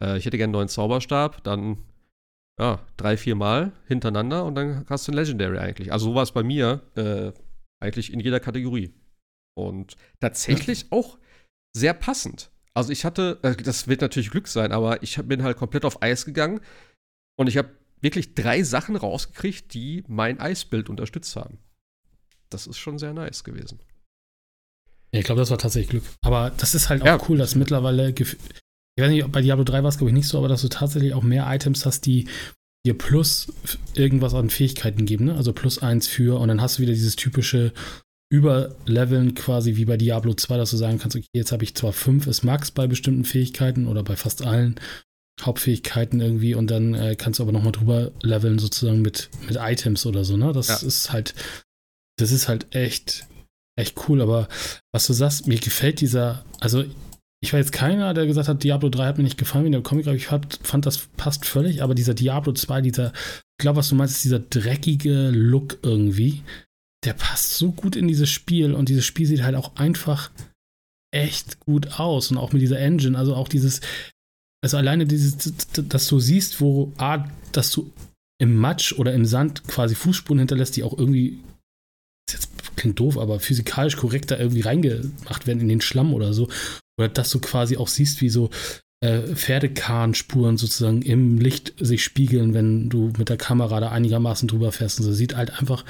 äh, 0.00 0.16
ich 0.16 0.24
hätte 0.24 0.36
gerne 0.36 0.50
einen 0.50 0.52
neuen 0.52 0.68
Zauberstab, 0.68 1.42
dann 1.42 1.78
ja, 2.62 2.86
drei, 2.96 3.16
vier 3.16 3.34
Mal 3.34 3.72
hintereinander 3.88 4.44
und 4.44 4.54
dann 4.54 4.86
hast 4.88 5.08
du 5.08 5.12
ein 5.12 5.16
Legendary 5.16 5.58
eigentlich. 5.58 5.92
Also 5.92 6.06
so 6.10 6.14
war 6.14 6.22
es 6.22 6.30
bei 6.30 6.44
mir 6.44 6.80
äh, 6.94 7.32
eigentlich 7.82 8.12
in 8.12 8.20
jeder 8.20 8.38
Kategorie. 8.38 8.94
Und 9.58 9.96
tatsächlich 10.20 10.86
auch 10.92 11.18
sehr 11.76 11.92
passend. 11.92 12.50
Also 12.72 12.92
ich 12.92 13.04
hatte, 13.04 13.40
äh, 13.42 13.56
das 13.56 13.88
wird 13.88 14.00
natürlich 14.00 14.30
Glück 14.30 14.46
sein, 14.46 14.70
aber 14.70 15.02
ich 15.02 15.16
bin 15.24 15.42
halt 15.42 15.56
komplett 15.56 15.84
auf 15.84 16.02
Eis 16.02 16.24
gegangen 16.24 16.60
und 17.36 17.48
ich 17.48 17.56
habe 17.56 17.70
wirklich 18.00 18.34
drei 18.34 18.62
Sachen 18.62 18.94
rausgekriegt, 18.94 19.74
die 19.74 20.04
mein 20.06 20.38
Eisbild 20.40 20.88
unterstützt 20.88 21.34
haben. 21.34 21.58
Das 22.48 22.68
ist 22.68 22.78
schon 22.78 22.98
sehr 22.98 23.12
nice 23.12 23.42
gewesen. 23.42 23.80
Ich 25.10 25.24
glaube, 25.24 25.40
das 25.40 25.50
war 25.50 25.58
tatsächlich 25.58 25.90
Glück. 25.90 26.04
Aber 26.22 26.50
das 26.50 26.74
ist 26.76 26.88
halt 26.88 27.02
auch 27.02 27.06
Ja. 27.06 27.18
cool, 27.28 27.38
dass 27.38 27.54
mittlerweile, 27.56 28.12
ich 28.96 29.02
weiß 29.02 29.10
nicht, 29.10 29.32
bei 29.32 29.40
Diablo 29.42 29.64
3 29.64 29.82
war 29.82 29.88
es, 29.88 29.98
glaube 29.98 30.10
ich, 30.10 30.14
nicht 30.14 30.28
so, 30.28 30.38
aber 30.38 30.48
dass 30.48 30.62
du 30.62 30.68
tatsächlich 30.68 31.14
auch 31.14 31.22
mehr 31.22 31.46
Items 31.48 31.86
hast, 31.86 32.06
die 32.06 32.28
dir 32.86 32.98
plus 32.98 33.52
irgendwas 33.94 34.34
an 34.34 34.50
Fähigkeiten 34.50 35.06
geben, 35.06 35.26
ne? 35.26 35.34
Also 35.36 35.52
plus 35.52 35.78
eins 35.78 36.08
für, 36.08 36.40
und 36.40 36.48
dann 36.48 36.60
hast 36.60 36.78
du 36.78 36.82
wieder 36.82 36.92
dieses 36.92 37.16
typische 37.16 37.72
Überleveln 38.32 39.34
quasi 39.34 39.76
wie 39.76 39.84
bei 39.84 39.96
Diablo 39.96 40.34
2, 40.34 40.56
dass 40.56 40.70
du 40.70 40.76
sagen 40.76 40.98
kannst, 40.98 41.16
okay, 41.16 41.26
jetzt 41.34 41.52
habe 41.52 41.64
ich 41.64 41.74
zwar 41.74 41.92
fünf 41.92 42.26
ist 42.26 42.42
Max 42.42 42.70
bei 42.70 42.86
bestimmten 42.86 43.24
Fähigkeiten 43.24 43.86
oder 43.86 44.02
bei 44.02 44.16
fast 44.16 44.42
allen 44.44 44.80
Hauptfähigkeiten 45.40 46.20
irgendwie 46.20 46.54
und 46.54 46.70
dann 46.70 46.94
äh, 46.94 47.14
kannst 47.16 47.38
du 47.38 47.42
aber 47.44 47.52
nochmal 47.52 47.72
drüber 47.72 48.12
leveln 48.22 48.58
sozusagen 48.58 49.02
mit, 49.02 49.30
mit 49.46 49.56
Items 49.60 50.06
oder 50.06 50.24
so, 50.24 50.36
ne? 50.36 50.52
Das 50.52 50.68
Ja. 50.68 50.86
ist 50.86 51.12
halt, 51.12 51.34
das 52.18 52.32
ist 52.32 52.48
halt 52.48 52.74
echt, 52.74 53.26
echt 53.78 54.08
cool, 54.08 54.20
aber 54.22 54.48
was 54.92 55.06
du 55.06 55.12
sagst, 55.12 55.46
mir 55.46 55.58
gefällt 55.58 56.00
dieser, 56.00 56.44
also 56.60 56.84
ich 57.42 57.52
war 57.52 57.58
jetzt 57.58 57.72
keiner, 57.72 58.14
der 58.14 58.26
gesagt 58.26 58.48
hat, 58.48 58.62
Diablo 58.62 58.88
3 58.88 59.04
hat 59.04 59.18
mir 59.18 59.24
nicht 59.24 59.36
gefallen 59.36 59.64
wie 59.64 59.70
der 59.70 59.82
Comic, 59.82 60.06
aber 60.06 60.14
ich 60.14 60.26
fand, 60.26 60.60
fand 60.62 60.86
das 60.86 60.98
passt 61.16 61.44
völlig, 61.44 61.82
aber 61.82 61.94
dieser 61.94 62.14
Diablo 62.14 62.52
2, 62.52 62.80
dieser, 62.82 63.12
ich 63.12 63.62
glaube, 63.62 63.78
was 63.78 63.88
du 63.88 63.96
meinst, 63.96 64.14
ist 64.14 64.24
dieser 64.24 64.38
dreckige 64.38 65.30
Look 65.30 65.78
irgendwie, 65.82 66.42
der 67.04 67.14
passt 67.14 67.54
so 67.54 67.72
gut 67.72 67.96
in 67.96 68.06
dieses 68.06 68.30
Spiel 68.30 68.74
und 68.74 68.88
dieses 68.88 69.04
Spiel 69.04 69.26
sieht 69.26 69.42
halt 69.42 69.56
auch 69.56 69.74
einfach 69.74 70.30
echt 71.12 71.58
gut 71.58 71.98
aus 71.98 72.30
und 72.30 72.38
auch 72.38 72.52
mit 72.52 72.62
dieser 72.62 72.78
Engine, 72.78 73.18
also 73.18 73.34
auch 73.34 73.48
dieses, 73.48 73.80
also 74.62 74.76
alleine 74.76 75.04
dieses, 75.04 75.36
dass 75.72 76.06
du 76.06 76.20
siehst, 76.20 76.60
wo, 76.60 76.92
A, 76.96 77.28
dass 77.50 77.72
du 77.72 77.90
im 78.40 78.56
Matsch 78.56 78.92
oder 78.92 79.12
im 79.14 79.24
Sand 79.24 79.66
quasi 79.66 79.96
Fußspuren 79.96 80.38
hinterlässt, 80.38 80.76
die 80.76 80.84
auch 80.84 80.96
irgendwie, 80.96 81.40
das 82.30 82.42
jetzt 82.42 82.76
klingt 82.76 83.00
doof, 83.00 83.18
aber 83.18 83.40
physikalisch 83.40 83.96
korrekt 83.96 84.30
da 84.30 84.38
irgendwie 84.38 84.60
reingemacht 84.60 85.48
werden 85.48 85.60
in 85.60 85.68
den 85.68 85.80
Schlamm 85.80 86.14
oder 86.14 86.32
so. 86.32 86.48
Oder 86.98 87.08
dass 87.08 87.30
du 87.30 87.40
quasi 87.40 87.76
auch 87.76 87.88
siehst, 87.88 88.20
wie 88.20 88.28
so 88.28 88.50
äh, 89.02 89.34
Pferdekarrenspuren 89.34 90.56
sozusagen 90.56 91.02
im 91.02 91.38
Licht 91.38 91.74
sich 91.78 92.04
spiegeln, 92.04 92.54
wenn 92.54 92.88
du 92.88 93.12
mit 93.18 93.28
der 93.28 93.36
Kamera 93.36 93.80
da 93.80 93.90
einigermaßen 93.90 94.48
drüber 94.48 94.72
fährst 94.72 95.00
und 95.00 95.06
so. 95.06 95.12
Sieht 95.12 95.36
halt 95.36 95.58
einfach 95.58 95.84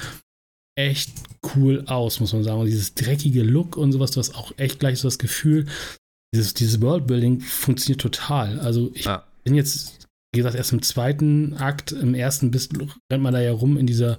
echt 0.79 1.13
cool 1.55 1.85
aus, 1.87 2.21
muss 2.21 2.33
man 2.33 2.45
sagen. 2.45 2.61
Und 2.61 2.67
dieses 2.67 2.95
dreckige 2.95 3.43
Look 3.43 3.77
und 3.77 3.93
sowas, 3.93 4.13
du 4.13 4.21
hast 4.21 4.35
auch 4.35 4.53
echt 4.57 4.81
gleich 4.81 4.99
so 4.99 5.09
das 5.09 5.19
Gefühl, 5.19 5.67
dieses, 6.35 6.55
dieses 6.55 6.81
Worldbuilding 6.81 7.41
funktioniert 7.41 8.01
total. 8.01 8.59
Also 8.61 8.91
ich 8.95 9.05
Ja. 9.05 9.27
bin 9.45 9.55
jetzt, 9.55 10.07
wie 10.33 10.39
gesagt, 10.39 10.55
erst 10.57 10.73
im 10.73 10.81
zweiten 10.81 11.55
Akt, 11.55 11.93
im 11.93 12.15
ersten 12.15 12.51
bist, 12.51 12.73
rennt 13.13 13.23
man 13.23 13.35
da 13.35 13.41
ja 13.43 13.53
rum 13.53 13.77
in 13.77 13.87
dieser, 13.87 14.17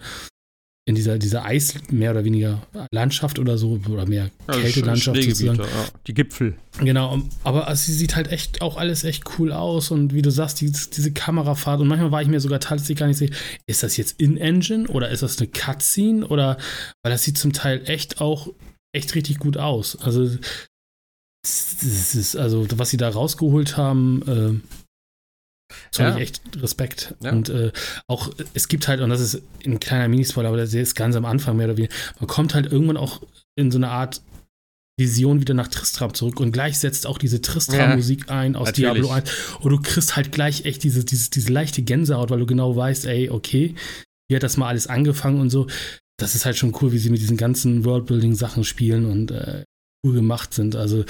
in 0.85 0.95
dieser, 0.95 1.17
dieser 1.17 1.45
Eis, 1.45 1.75
mehr 1.89 2.11
oder 2.11 2.25
weniger 2.25 2.61
Landschaft 2.91 3.39
oder 3.39 3.57
so, 3.57 3.79
oder 3.89 4.05
mehr 4.05 4.29
Ja, 4.49 4.59
Kältelandschaft 4.59 5.21
sozusagen. 5.23 5.59
ja. 5.59 5.65
Die 6.07 6.13
Gipfel. 6.13 6.57
Genau, 6.79 7.21
aber 7.43 7.67
also, 7.67 7.85
sie 7.85 7.93
sieht 7.93 8.15
halt 8.17 8.27
echt 8.27 8.61
auch 8.61 8.75
alles 8.75 9.05
echt 9.05 9.23
cool 9.39 9.53
aus 9.53 9.91
und 9.91 10.13
wie 10.13 10.21
du 10.21 10.29
sagst, 10.29 10.59
die, 10.59 10.71
diese 10.71 11.11
Kamerafahrt 11.13 11.79
und 11.79 11.87
manchmal 11.87 12.11
war 12.11 12.21
ich 12.21 12.27
mir 12.27 12.41
sogar 12.41 12.59
tatsächlich 12.59 12.97
gar 12.97 13.07
nicht 13.07 13.17
sicher, 13.17 13.33
ist 13.65 13.81
das 13.81 13.95
jetzt 13.95 14.19
in-Engine 14.19 14.89
oder 14.89 15.09
ist 15.09 15.23
das 15.23 15.37
eine 15.37 15.47
Cutscene 15.47 16.27
oder, 16.27 16.57
weil 17.01 17.13
das 17.13 17.23
sieht 17.23 17.37
zum 17.37 17.53
Teil 17.53 17.83
echt 17.85 18.19
auch 18.19 18.49
echt 18.93 19.15
richtig 19.15 19.39
gut 19.39 19.57
aus. 19.57 19.95
Also, 20.01 20.29
das 21.43 22.15
ist, 22.15 22.35
also 22.37 22.65
was 22.77 22.89
sie 22.89 22.97
da 22.97 23.09
rausgeholt 23.09 23.75
haben, 23.77 24.61
äh, 24.61 24.82
zoll 25.91 26.05
Ja. 26.07 26.15
ich 26.15 26.21
echt 26.21 26.41
Respekt. 26.61 27.15
Ja. 27.21 27.31
Und 27.31 27.49
äh, 27.49 27.71
auch, 28.07 28.31
es 28.53 28.67
gibt 28.67 28.87
halt, 28.87 29.01
und 29.01 29.09
das 29.09 29.21
ist 29.21 29.41
ein 29.65 29.79
kleiner 29.79 30.07
Minispoiler, 30.07 30.49
aber 30.49 30.57
das 30.57 30.73
ist 30.73 30.95
ganz 30.95 31.15
am 31.15 31.25
Anfang 31.25 31.57
mehr 31.57 31.67
oder 31.67 31.77
weniger, 31.77 31.93
man 32.19 32.27
kommt 32.27 32.53
halt 32.53 32.71
irgendwann 32.71 32.97
auch 32.97 33.21
in 33.55 33.71
so 33.71 33.77
eine 33.77 33.89
Art 33.89 34.21
Vision 34.99 35.41
wieder 35.41 35.55
nach 35.55 35.69
Tristram 35.69 36.13
zurück 36.13 36.39
und 36.39 36.51
gleich 36.51 36.77
setzt 36.77 37.07
auch 37.07 37.17
diese 37.17 37.41
Tristram-Musik 37.41 38.29
ein 38.29 38.55
aus 38.55 38.67
natürlich. 38.67 38.93
Diablo 38.93 39.09
1 39.09 39.31
und 39.61 39.71
du 39.71 39.81
kriegst 39.81 40.15
halt 40.15 40.31
gleich 40.31 40.65
echt 40.65 40.83
diese, 40.83 41.03
diese, 41.03 41.31
diese 41.31 41.51
leichte 41.51 41.81
Gänsehaut, 41.81 42.29
weil 42.29 42.39
du 42.39 42.45
genau 42.45 42.75
weißt, 42.75 43.05
ey, 43.07 43.29
okay, 43.29 43.73
hier 44.29 44.35
hat 44.37 44.43
das 44.43 44.57
mal 44.57 44.67
alles 44.67 44.87
angefangen 44.87 45.41
und 45.41 45.49
so. 45.49 45.67
Das 46.17 46.35
ist 46.35 46.45
halt 46.45 46.57
schon 46.57 46.75
cool, 46.79 46.91
wie 46.91 46.99
sie 46.99 47.09
mit 47.09 47.21
diesen 47.21 47.37
ganzen 47.37 47.85
Worldbuilding-Sachen 47.85 48.63
spielen 48.63 49.05
und 49.05 49.31
äh, 49.31 49.63
cool 50.05 50.13
gemacht 50.13 50.53
sind. 50.53 50.75
Also, 50.75 51.05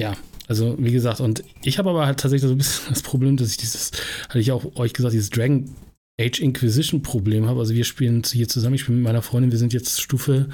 ja, 0.00 0.14
also 0.46 0.76
wie 0.78 0.92
gesagt, 0.92 1.20
und 1.20 1.42
ich 1.62 1.78
habe 1.78 1.90
aber 1.90 2.06
halt 2.06 2.20
tatsächlich 2.20 2.48
so 2.48 2.54
ein 2.54 2.58
bisschen 2.58 2.84
das 2.88 3.02
Problem, 3.02 3.36
dass 3.36 3.50
ich 3.50 3.56
dieses, 3.56 3.92
hatte 4.28 4.40
ich 4.40 4.52
auch 4.52 4.76
euch 4.76 4.92
gesagt, 4.92 5.14
dieses 5.14 5.30
Dragon 5.30 5.70
Age 6.20 6.40
Inquisition 6.40 7.02
Problem 7.02 7.46
habe. 7.46 7.60
Also 7.60 7.74
wir 7.74 7.84
spielen 7.84 8.22
hier 8.24 8.48
zusammen, 8.48 8.74
ich 8.74 8.82
spiele 8.82 8.96
mit 8.96 9.04
meiner 9.04 9.22
Freundin, 9.22 9.50
wir 9.50 9.58
sind 9.58 9.72
jetzt 9.72 10.00
Stufe 10.00 10.48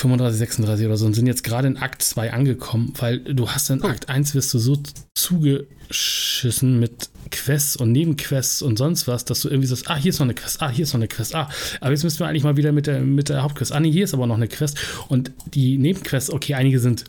35, 0.00 0.38
36 0.38 0.86
oder 0.86 0.96
so 0.96 1.06
und 1.06 1.14
sind 1.14 1.26
jetzt 1.26 1.44
gerade 1.44 1.68
in 1.68 1.76
Akt 1.76 2.02
2 2.02 2.32
angekommen, 2.32 2.94
weil 2.98 3.20
du 3.20 3.50
hast 3.50 3.70
in 3.70 3.82
Akt 3.82 4.08
1 4.08 4.34
wirst 4.34 4.52
du 4.54 4.58
so 4.58 4.78
zugeschissen 5.14 6.80
mit 6.80 7.10
Quests 7.30 7.76
und 7.76 7.92
Nebenquests 7.92 8.62
und 8.62 8.78
sonst 8.78 9.06
was, 9.06 9.24
dass 9.24 9.42
du 9.42 9.48
irgendwie 9.48 9.68
sagst, 9.68 9.90
ah, 9.90 9.96
hier 9.96 10.10
ist 10.10 10.18
noch 10.18 10.26
eine 10.26 10.34
Quest, 10.34 10.62
ah, 10.62 10.70
hier 10.70 10.84
ist 10.84 10.92
noch 10.92 10.98
eine 10.98 11.08
Quest, 11.08 11.34
ah, 11.34 11.48
aber 11.80 11.90
jetzt 11.90 12.02
müssen 12.02 12.18
wir 12.18 12.26
eigentlich 12.26 12.42
mal 12.42 12.56
wieder 12.56 12.72
mit 12.72 12.86
der, 12.86 13.00
mit 13.00 13.28
der 13.28 13.42
Hauptquest, 13.42 13.72
ah, 13.72 13.80
nee, 13.80 13.92
hier 13.92 14.04
ist 14.04 14.14
aber 14.14 14.26
noch 14.26 14.36
eine 14.36 14.48
Quest. 14.48 14.78
Und 15.08 15.30
die 15.54 15.78
Nebenquests, 15.78 16.30
okay, 16.30 16.54
einige 16.54 16.80
sind, 16.80 17.04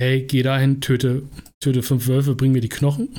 hey, 0.00 0.22
geh 0.22 0.42
dahin, 0.42 0.80
töte, 0.80 1.22
töte 1.60 1.82
fünf 1.82 2.08
Wölfe, 2.08 2.34
bring 2.34 2.52
mir 2.52 2.62
die 2.62 2.70
Knochen. 2.70 3.10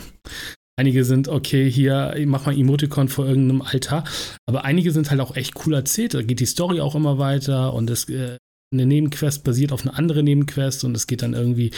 Einige 0.79 1.05
sind, 1.05 1.27
okay, 1.27 1.69
hier, 1.69 2.15
mach 2.25 2.47
mal 2.47 2.57
Emoticon 2.57 3.07
vor 3.07 3.27
irgendeinem 3.27 3.61
Altar. 3.61 4.03
Aber 4.47 4.65
einige 4.65 4.91
sind 4.91 5.11
halt 5.11 5.21
auch 5.21 5.35
echt 5.35 5.53
cool 5.65 5.75
erzählt. 5.75 6.15
Da 6.15 6.23
geht 6.23 6.39
die 6.39 6.45
Story 6.45 6.81
auch 6.81 6.95
immer 6.95 7.19
weiter 7.19 7.73
und 7.73 7.89
es, 7.89 8.09
äh, 8.09 8.37
eine 8.73 8.85
Nebenquest 8.87 9.43
basiert 9.43 9.73
auf 9.73 9.81
eine 9.81 9.95
andere 9.95 10.23
Nebenquest 10.23 10.83
und 10.83 10.95
es 10.95 11.05
geht 11.05 11.21
dann 11.21 11.33
irgendwie, 11.33 11.71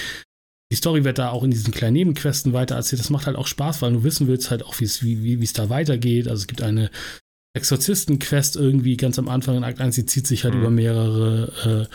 die 0.72 0.78
Story 0.78 1.04
wird 1.04 1.18
da 1.18 1.32
auch 1.32 1.44
in 1.44 1.52
diesen 1.52 1.74
kleinen 1.74 1.94
Nebenquesten 1.94 2.54
weiter 2.54 2.76
erzählt. 2.76 3.02
Das 3.02 3.10
macht 3.10 3.26
halt 3.26 3.36
auch 3.36 3.48
Spaß, 3.48 3.82
weil 3.82 3.92
du 3.92 4.04
wissen 4.04 4.28
willst 4.28 4.52
halt 4.52 4.64
auch, 4.64 4.80
wie 4.80 4.86
es 4.86 5.04
wie, 5.04 5.40
wie, 5.42 5.48
da 5.48 5.70
weitergeht. 5.70 6.30
Also 6.30 6.42
es 6.42 6.48
gibt 6.48 6.62
eine 6.62 6.90
Exorzisten-Quest 7.58 8.56
irgendwie 8.56 8.96
ganz 8.96 9.20
am 9.20 9.28
Anfang 9.28 9.58
in 9.58 9.64
Akt 9.64 9.82
1, 9.82 9.96
die 9.96 10.06
zieht 10.06 10.28
sich 10.28 10.46
halt 10.46 10.54
mhm. 10.54 10.62
über 10.62 10.70
mehrere 10.70 11.90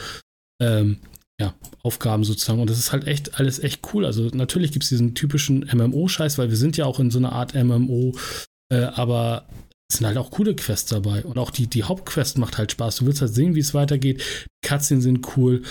äh, 0.61 0.65
ähm, 0.65 0.99
ja, 1.41 1.55
Aufgaben 1.83 2.25
sozusagen. 2.25 2.61
Und 2.61 2.69
das 2.69 2.79
ist 2.79 2.93
halt 2.93 3.07
echt 3.07 3.39
alles 3.39 3.59
echt 3.61 3.93
cool. 3.93 4.05
Also 4.05 4.29
natürlich 4.33 4.73
gibt 4.73 4.85
es 4.85 4.89
diesen 4.89 5.15
typischen 5.15 5.69
MMO-Scheiß, 5.73 6.39
weil 6.39 6.51
wir 6.51 6.57
sind 6.57 6.77
ja 6.77 6.85
auch 6.85 6.99
in 6.99 7.11
so 7.11 7.19
einer 7.19 7.33
Art 7.33 7.55
MMO, 7.55 8.17
äh, 8.73 8.83
aber 8.83 9.47
es 9.91 9.99
sind 9.99 10.07
halt 10.07 10.19
auch 10.19 10.31
coole 10.31 10.55
Quests 10.55 10.91
dabei. 10.91 11.25
Und 11.25 11.39
auch 11.39 11.51
die, 11.51 11.67
die 11.67 11.85
Hauptquest 11.85 12.39
macht 12.39 12.59
halt 12.59 12.73
Spaß. 12.73 12.97
Du 12.97 13.07
willst 13.07 13.21
halt 13.21 13.33
sehen, 13.33 13.55
wie 13.55 13.61
es 13.61 13.73
weitergeht. 13.73 14.21
Die 14.21 14.69
Cutscenes 14.69 15.05
sind 15.05 15.37
cool. 15.37 15.63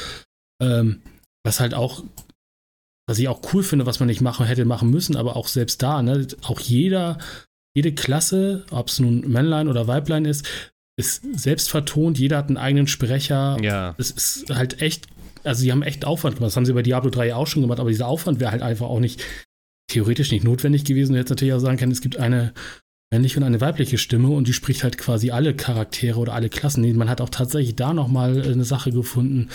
Ähm, 0.61 1.01
was 1.45 1.59
halt 1.59 1.73
auch, 1.73 2.03
was 3.07 3.19
ich 3.19 3.27
auch 3.27 3.41
cool 3.53 3.61
finde, 3.61 3.85
was 3.85 3.99
man 3.99 4.07
nicht 4.07 4.21
machen 4.21 4.45
hätte 4.45 4.65
machen 4.65 4.89
müssen, 4.89 5.15
aber 5.15 5.35
auch 5.35 5.47
selbst 5.47 5.81
da, 5.83 6.01
ne, 6.01 6.27
auch 6.43 6.59
jeder, 6.59 7.19
jede 7.75 7.93
Klasse, 7.93 8.65
ob 8.71 8.87
es 8.87 8.99
nun 8.99 9.21
Männlein 9.21 9.67
oder 9.67 9.87
Weiblein 9.87 10.25
ist, 10.25 10.45
ist 10.99 11.21
selbst 11.39 11.69
vertont, 11.69 12.17
jeder 12.17 12.37
hat 12.37 12.47
einen 12.47 12.57
eigenen 12.57 12.87
Sprecher. 12.87 13.57
Ja. 13.61 13.93
Es 13.99 14.09
ist 14.09 14.49
halt 14.49 14.81
echt 14.81 15.07
also 15.47 15.61
sie 15.61 15.71
haben 15.71 15.81
echt 15.81 16.05
Aufwand 16.05 16.35
gemacht. 16.35 16.49
Das 16.49 16.55
haben 16.55 16.65
sie 16.65 16.73
bei 16.73 16.83
Diablo 16.83 17.09
3 17.09 17.35
auch 17.35 17.47
schon 17.47 17.61
gemacht, 17.61 17.79
aber 17.79 17.89
dieser 17.89 18.07
Aufwand 18.07 18.39
wäre 18.39 18.51
halt 18.51 18.61
einfach 18.61 18.87
auch 18.87 18.99
nicht, 18.99 19.23
theoretisch 19.89 20.31
nicht 20.31 20.43
notwendig 20.43 20.83
gewesen. 20.83 21.13
Du 21.13 21.19
hättest 21.19 21.31
natürlich 21.31 21.53
auch 21.53 21.59
sagen 21.59 21.77
können, 21.77 21.91
es 21.91 22.01
gibt 22.01 22.17
eine 22.17 22.53
männliche 23.11 23.39
und 23.39 23.43
eine 23.43 23.61
weibliche 23.61 23.97
Stimme 23.97 24.29
und 24.29 24.47
die 24.47 24.53
spricht 24.53 24.83
halt 24.83 24.97
quasi 24.97 25.31
alle 25.31 25.55
Charaktere 25.55 26.19
oder 26.19 26.33
alle 26.33 26.49
Klassen. 26.49 26.97
Man 26.97 27.09
hat 27.09 27.21
auch 27.21 27.29
tatsächlich 27.29 27.75
da 27.75 27.93
nochmal 27.93 28.41
eine 28.41 28.65
Sache 28.65 28.91
gefunden. 28.91 29.49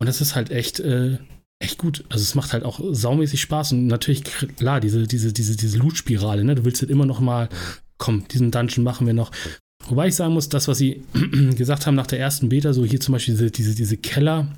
Und 0.00 0.06
das 0.08 0.20
ist 0.20 0.34
halt 0.34 0.50
echt, 0.50 0.80
äh, 0.80 1.18
echt 1.60 1.78
gut. 1.78 2.04
Also 2.08 2.22
es 2.22 2.34
macht 2.34 2.52
halt 2.52 2.64
auch 2.64 2.80
saumäßig 2.82 3.40
Spaß 3.40 3.72
und 3.72 3.86
natürlich, 3.86 4.24
klar, 4.24 4.80
diese, 4.80 5.06
diese, 5.06 5.32
diese, 5.32 5.56
diese 5.56 5.78
Loot-Spirale, 5.78 6.44
ne? 6.44 6.56
Du 6.56 6.64
willst 6.64 6.82
halt 6.82 6.90
immer 6.90 7.06
noch 7.06 7.20
mal, 7.20 7.48
komm, 7.98 8.26
diesen 8.28 8.50
Dungeon 8.50 8.82
machen 8.82 9.06
wir 9.06 9.14
noch. 9.14 9.30
Wobei 9.88 10.08
ich 10.08 10.14
sagen 10.14 10.34
muss, 10.34 10.48
das, 10.48 10.66
was 10.66 10.78
sie 10.78 11.04
gesagt 11.56 11.86
haben 11.86 11.94
nach 11.94 12.06
der 12.06 12.18
ersten 12.18 12.48
Beta, 12.48 12.72
so 12.72 12.84
hier 12.84 13.00
zum 13.00 13.12
Beispiel 13.12 13.34
diese, 13.34 13.50
diese, 13.50 13.74
diese 13.76 13.96
Keller, 13.96 14.48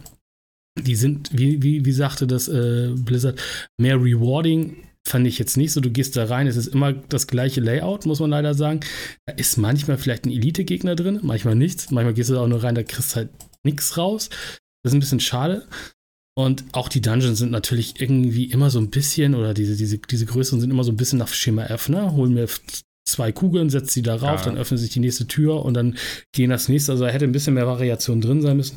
die 0.78 0.96
sind, 0.96 1.30
wie, 1.32 1.62
wie, 1.62 1.84
wie 1.84 1.92
sagte 1.92 2.26
das 2.26 2.48
äh, 2.48 2.92
Blizzard, 2.94 3.40
mehr 3.78 3.96
rewarding 3.96 4.76
fand 5.06 5.26
ich 5.26 5.38
jetzt 5.38 5.56
nicht 5.56 5.72
so. 5.72 5.80
Du 5.80 5.90
gehst 5.90 6.16
da 6.16 6.24
rein, 6.24 6.46
es 6.46 6.56
ist 6.56 6.68
immer 6.68 6.92
das 6.92 7.26
gleiche 7.26 7.60
Layout, 7.60 8.06
muss 8.06 8.20
man 8.20 8.30
leider 8.30 8.54
sagen. 8.54 8.80
Da 9.26 9.34
ist 9.34 9.56
manchmal 9.58 9.98
vielleicht 9.98 10.24
ein 10.24 10.32
Elite-Gegner 10.32 10.96
drin, 10.96 11.20
manchmal 11.22 11.54
nichts. 11.54 11.90
Manchmal 11.90 12.14
gehst 12.14 12.30
du 12.30 12.34
da 12.34 12.40
auch 12.40 12.48
nur 12.48 12.62
rein, 12.62 12.74
da 12.74 12.82
kriegst 12.82 13.12
du 13.12 13.16
halt 13.16 13.30
nichts 13.64 13.96
raus. 13.96 14.30
Das 14.82 14.92
ist 14.92 14.96
ein 14.96 15.00
bisschen 15.00 15.20
schade. 15.20 15.66
Und 16.36 16.64
auch 16.72 16.88
die 16.88 17.00
Dungeons 17.00 17.38
sind 17.38 17.52
natürlich 17.52 18.00
irgendwie 18.00 18.46
immer 18.46 18.70
so 18.70 18.80
ein 18.80 18.90
bisschen, 18.90 19.34
oder 19.34 19.54
diese, 19.54 19.76
diese, 19.76 19.98
diese 19.98 20.26
größeren 20.26 20.60
sind 20.60 20.70
immer 20.70 20.84
so 20.84 20.90
ein 20.90 20.96
bisschen 20.96 21.18
nach 21.18 21.28
Schema 21.28 21.64
F, 21.66 21.88
ne? 21.88 22.12
Holen 22.12 22.34
mir 22.34 22.48
zwei 23.06 23.30
Kugeln, 23.30 23.70
setzt 23.70 23.92
sie 23.92 24.02
da 24.02 24.16
rauf, 24.16 24.40
ja. 24.40 24.46
dann 24.46 24.56
öffnet 24.56 24.80
sich 24.80 24.90
die 24.90 25.00
nächste 25.00 25.26
Tür 25.28 25.64
und 25.64 25.74
dann 25.74 25.96
gehen 26.32 26.50
das 26.50 26.68
nächste. 26.68 26.92
Also 26.92 27.04
da 27.04 27.10
hätte 27.10 27.24
ein 27.24 27.32
bisschen 27.32 27.54
mehr 27.54 27.66
Variation 27.66 28.20
drin 28.20 28.42
sein 28.42 28.56
müssen. 28.56 28.76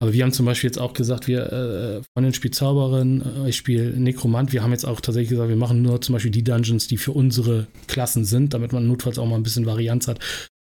Aber 0.00 0.12
wir 0.12 0.22
haben 0.22 0.32
zum 0.32 0.46
Beispiel 0.46 0.68
jetzt 0.68 0.78
auch 0.78 0.92
gesagt, 0.92 1.28
wir 1.28 1.52
äh, 1.52 2.02
von 2.14 2.24
den 2.24 2.34
Spielzauberin, 2.34 3.22
äh, 3.22 3.48
ich 3.48 3.56
spiele 3.56 3.98
Nekromant, 3.98 4.52
wir 4.52 4.62
haben 4.62 4.72
jetzt 4.72 4.84
auch 4.84 5.00
tatsächlich 5.00 5.30
gesagt, 5.30 5.48
wir 5.48 5.56
machen 5.56 5.82
nur 5.82 6.00
zum 6.00 6.14
Beispiel 6.14 6.30
die 6.30 6.44
Dungeons, 6.44 6.88
die 6.88 6.96
für 6.96 7.12
unsere 7.12 7.66
Klassen 7.86 8.24
sind, 8.24 8.54
damit 8.54 8.72
man 8.72 8.86
notfalls 8.86 9.18
auch 9.18 9.26
mal 9.26 9.36
ein 9.36 9.42
bisschen 9.42 9.66
Varianz 9.66 10.08
hat, 10.08 10.18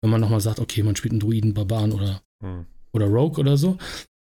wenn 0.03 0.11
man 0.11 0.21
nochmal 0.21 0.41
sagt, 0.41 0.59
okay, 0.59 0.83
man 0.83 0.97
spielt 0.97 1.13
einen 1.13 1.21
Druiden, 1.21 1.55
Barbaren 1.55 1.93
oder, 1.93 2.23
hm. 2.43 2.67
oder 2.93 3.07
Rogue 3.07 3.39
oder 3.39 3.57
so. 3.57 3.79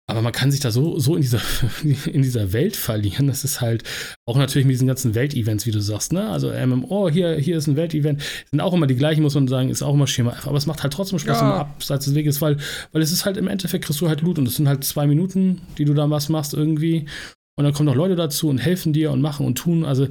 Aber 0.09 0.23
man 0.23 0.33
kann 0.33 0.53
sich 0.53 0.61
da 0.61 0.71
so, 0.71 1.01
so 1.01 1.17
in, 1.17 1.23
dieser, 1.23 1.41
in 2.07 2.23
dieser 2.23 2.53
Welt 2.53 2.77
verlieren. 2.77 3.27
Das 3.27 3.43
ist 3.43 3.61
halt 3.61 3.83
auch 4.25 4.37
natürlich 4.37 4.65
mit 4.65 4.75
diesen 4.75 4.87
ganzen 4.87 5.17
Weltevents, 5.17 5.67
wie 5.67 5.73
du 5.73 5.81
sagst, 5.81 6.13
ne? 6.13 6.29
Also 6.29 6.53
MMO, 6.53 7.09
hier, 7.09 7.35
hier 7.37 7.57
ist 7.57 7.67
ein 7.67 7.75
Weltevent. 7.75 8.23
Sind 8.51 8.61
auch 8.61 8.73
immer 8.73 8.87
die 8.87 8.95
gleichen, 8.95 9.23
muss 9.23 9.35
man 9.35 9.49
sagen, 9.49 9.69
ist 9.69 9.83
auch 9.83 9.95
immer 9.95 10.07
Schema 10.07 10.33
F. 10.33 10.47
Aber 10.47 10.57
es 10.57 10.67
macht 10.67 10.85
halt 10.85 10.93
trotzdem 10.93 11.19
Spaß, 11.19 11.41
ja. 11.41 11.57
abseits 11.57 12.05
des 12.05 12.15
Weges, 12.15 12.41
weil, 12.41 12.59
weil 12.93 13.03
es 13.03 13.11
ist 13.11 13.25
halt 13.25 13.37
im 13.37 13.49
Endeffekt 13.49 13.85
kriegst 13.85 14.01
du 14.01 14.09
halt 14.09 14.21
Loot 14.21 14.39
und 14.39 14.47
es 14.47 14.55
sind 14.55 14.69
halt 14.69 14.85
zwei 14.85 15.09
Minuten, 15.09 15.63
die 15.77 15.85
du 15.85 15.93
da 15.93 16.09
was 16.09 16.29
machst 16.29 16.55
irgendwie. 16.55 17.07
Und 17.57 17.65
dann 17.65 17.73
kommen 17.73 17.87
noch 17.87 17.97
Leute 17.97 18.15
dazu 18.15 18.49
und 18.49 18.59
helfen 18.59 18.93
dir 18.93 19.11
und 19.11 19.21
machen 19.21 19.45
und 19.45 19.57
tun. 19.57 19.85
Also 19.85 20.07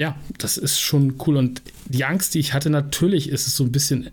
ja, 0.00 0.16
das 0.38 0.58
ist 0.58 0.80
schon 0.80 1.14
cool. 1.26 1.36
Und 1.36 1.62
die 1.86 2.04
Angst, 2.04 2.34
die 2.34 2.40
ich 2.40 2.52
hatte, 2.52 2.68
natürlich 2.68 3.28
ist 3.28 3.46
es 3.46 3.56
so 3.56 3.64
ein 3.64 3.72
bisschen 3.72 4.10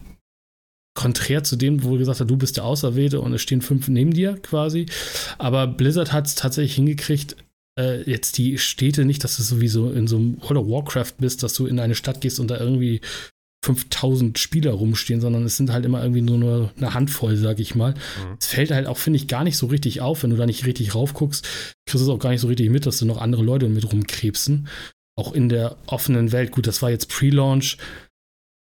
konträr 0.93 1.43
zu 1.43 1.55
dem, 1.55 1.83
wo 1.83 1.97
gesagt 1.97 2.19
hast, 2.19 2.29
du 2.29 2.37
bist 2.37 2.57
der 2.57 2.65
Auserwählte 2.65 3.19
und 3.19 3.33
es 3.33 3.41
stehen 3.41 3.61
fünf 3.61 3.87
neben 3.87 4.13
dir 4.13 4.37
quasi. 4.37 4.85
Aber 5.37 5.67
Blizzard 5.67 6.13
hat 6.13 6.27
es 6.27 6.35
tatsächlich 6.35 6.75
hingekriegt, 6.75 7.35
äh, 7.79 8.09
jetzt 8.09 8.37
die 8.37 8.57
Städte 8.57 9.05
nicht, 9.05 9.23
dass 9.23 9.37
du 9.37 9.43
sowieso 9.43 9.91
in 9.91 10.07
so 10.07 10.17
einem 10.17 10.41
World 10.41 10.57
of 10.57 10.67
Warcraft 10.67 11.13
bist, 11.17 11.43
dass 11.43 11.53
du 11.53 11.65
in 11.65 11.79
eine 11.79 11.95
Stadt 11.95 12.21
gehst 12.21 12.39
und 12.39 12.49
da 12.49 12.59
irgendwie 12.59 13.01
5000 13.63 14.37
Spieler 14.37 14.71
rumstehen, 14.71 15.21
sondern 15.21 15.45
es 15.45 15.55
sind 15.55 15.71
halt 15.71 15.85
immer 15.85 16.01
irgendwie 16.01 16.21
nur 16.21 16.71
eine 16.75 16.93
Handvoll, 16.93 17.37
sag 17.37 17.59
ich 17.59 17.75
mal. 17.75 17.93
Mhm. 17.93 18.37
Es 18.39 18.47
fällt 18.47 18.71
halt 18.71 18.87
auch, 18.87 18.97
finde 18.97 19.17
ich, 19.17 19.27
gar 19.27 19.43
nicht 19.43 19.57
so 19.57 19.67
richtig 19.67 20.01
auf, 20.01 20.23
wenn 20.23 20.31
du 20.31 20.35
da 20.35 20.45
nicht 20.45 20.65
richtig 20.65 20.93
raufguckst, 20.93 21.45
kriegst 21.85 22.01
du 22.01 22.03
es 22.05 22.09
auch 22.09 22.19
gar 22.19 22.31
nicht 22.31 22.41
so 22.41 22.47
richtig 22.47 22.69
mit, 22.69 22.85
dass 22.85 22.99
du 22.99 23.05
noch 23.05 23.21
andere 23.21 23.41
Leute 23.41 23.69
mit 23.69 23.89
rumkrebsen. 23.91 24.67
Auch 25.15 25.33
in 25.33 25.47
der 25.47 25.77
offenen 25.85 26.31
Welt. 26.31 26.51
Gut, 26.51 26.67
das 26.67 26.81
war 26.81 26.89
jetzt 26.89 27.07
Pre-Launch. 27.07 27.77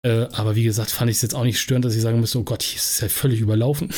Äh, 0.05 0.29
aber 0.33 0.55
wie 0.55 0.63
gesagt, 0.63 0.91
fand 0.91 1.09
ich 1.09 1.17
es 1.17 1.23
jetzt 1.23 1.33
auch 1.33 1.43
nicht 1.43 1.59
störend, 1.59 1.83
dass 1.83 1.95
ich 1.95 2.01
sagen 2.01 2.19
müsste, 2.19 2.37
oh 2.37 2.43
Gott, 2.43 2.61
hier 2.61 2.77
ist 2.77 2.91
es 2.91 2.99
ja 2.99 3.09
völlig 3.09 3.39
überlaufen. 3.39 3.91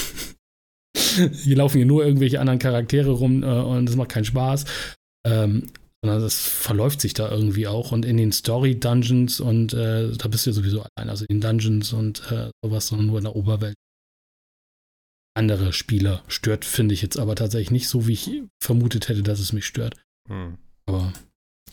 hier 0.95 1.57
laufen 1.57 1.77
hier 1.77 1.85
nur 1.85 2.05
irgendwelche 2.05 2.39
anderen 2.39 2.59
Charaktere 2.59 3.11
rum 3.11 3.43
äh, 3.43 3.47
und 3.47 3.87
das 3.87 3.97
macht 3.97 4.09
keinen 4.09 4.23
Spaß. 4.23 4.63
Ähm, 5.25 5.69
sondern 6.01 6.21
das 6.21 6.47
verläuft 6.47 7.01
sich 7.01 7.13
da 7.13 7.29
irgendwie 7.29 7.67
auch. 7.67 7.91
Und 7.91 8.05
in 8.05 8.15
den 8.15 8.31
Story-Dungeons 8.31 9.41
und 9.41 9.73
äh, 9.73 10.11
da 10.15 10.29
bist 10.29 10.45
du 10.45 10.51
ja 10.51 10.53
sowieso 10.53 10.85
allein, 10.95 11.09
also 11.09 11.25
in 11.27 11.39
den 11.39 11.41
Dungeons 11.41 11.91
und 11.91 12.31
äh, 12.31 12.51
sowas, 12.63 12.87
sondern 12.87 13.07
nur 13.07 13.17
in 13.17 13.25
der 13.25 13.35
Oberwelt. 13.35 13.75
Andere 15.35 15.73
Spieler 15.73 16.23
stört, 16.29 16.63
finde 16.63 16.93
ich 16.93 17.01
jetzt 17.01 17.19
aber 17.19 17.35
tatsächlich 17.35 17.71
nicht 17.71 17.89
so, 17.89 18.07
wie 18.07 18.13
ich 18.13 18.31
vermutet 18.63 19.09
hätte, 19.09 19.23
dass 19.23 19.41
es 19.41 19.51
mich 19.51 19.65
stört. 19.65 19.95
Hm. 20.29 20.57
Aber, 20.85 21.11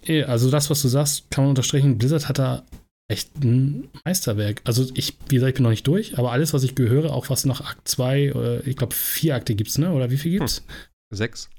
eh, 0.05 0.25
also 0.25 0.51
das, 0.51 0.71
was 0.71 0.83
du 0.83 0.89
sagst, 0.89 1.31
kann 1.31 1.45
man 1.45 1.51
unterstreichen. 1.51 1.99
Blizzard 1.99 2.29
hat 2.29 2.41
da 2.41 2.67
echt 3.09 3.35
ein 3.37 3.89
Meisterwerk. 4.05 4.63
Also 4.65 4.91
ich, 4.95 5.17
wie 5.29 5.37
gesagt, 5.37 5.51
ich 5.51 5.55
bin 5.55 5.65
noch 5.65 5.71
nicht 5.71 5.87
durch, 5.87 6.19
aber 6.19 6.33
alles, 6.33 6.55
was 6.55 6.65
ich 6.65 6.75
gehöre, 6.75 7.13
auch 7.13 7.29
was 7.31 7.45
nach 7.45 7.61
Akt 7.61 7.87
2, 7.87 8.63
ich 8.65 8.77
glaube 8.77 8.95
vier 8.95 9.35
Akte 9.35 9.55
gibt 9.55 9.71
es, 9.71 9.79
ne? 9.79 9.93
Oder 9.93 10.11
wie 10.11 10.17
viel 10.17 10.39
gibt's? 10.39 10.59
Hm. 10.59 11.17
Sechs. 11.17 11.51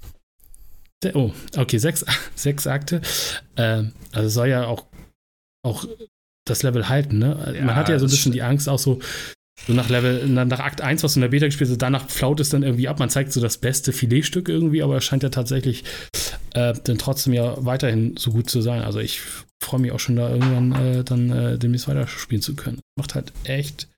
Oh, 1.14 1.32
okay, 1.56 1.78
sechs, 1.78 2.04
sechs 2.34 2.66
Akte. 2.66 3.00
Ähm, 3.56 3.92
also 4.12 4.28
soll 4.28 4.48
ja 4.48 4.66
auch, 4.66 4.86
auch 5.64 5.86
das 6.44 6.62
Level 6.62 6.88
halten, 6.88 7.18
ne? 7.18 7.54
Ja, 7.54 7.64
Man 7.64 7.76
hat 7.76 7.88
ja 7.88 7.98
so 7.98 8.06
ein 8.06 8.10
bisschen 8.10 8.32
die 8.32 8.42
Angst, 8.42 8.68
auch 8.68 8.78
so, 8.78 9.00
so 9.66 9.72
nach 9.72 9.88
Level, 9.88 10.26
nach 10.28 10.60
Akt 10.60 10.80
1, 10.80 11.02
was 11.02 11.14
du 11.14 11.18
in 11.18 11.22
der 11.22 11.28
Beta 11.28 11.46
gespielt 11.46 11.70
hast, 11.70 11.80
danach 11.80 12.08
flaut 12.08 12.40
es 12.40 12.50
dann 12.50 12.62
irgendwie 12.62 12.88
ab. 12.88 12.98
Man 12.98 13.10
zeigt 13.10 13.32
so 13.32 13.40
das 13.40 13.58
beste 13.58 13.92
Filetstück 13.92 14.48
irgendwie, 14.48 14.82
aber 14.82 14.96
es 14.96 15.04
scheint 15.04 15.22
ja 15.22 15.28
tatsächlich 15.30 15.84
äh, 16.54 16.74
dann 16.84 16.98
trotzdem 16.98 17.32
ja 17.32 17.56
weiterhin 17.64 18.16
so 18.16 18.32
gut 18.32 18.50
zu 18.50 18.60
sein. 18.60 18.82
Also 18.82 19.00
ich 19.00 19.20
freue 19.62 19.80
mich 19.80 19.92
auch 19.92 20.00
schon 20.00 20.16
da 20.16 20.28
irgendwann 20.28 20.72
äh, 20.72 21.04
dann 21.04 21.30
äh, 21.30 21.58
demnächst 21.58 21.88
weiterspielen 21.88 22.42
zu 22.42 22.54
können. 22.54 22.80
Macht 22.96 23.14
halt 23.14 23.32
echt 23.44 23.88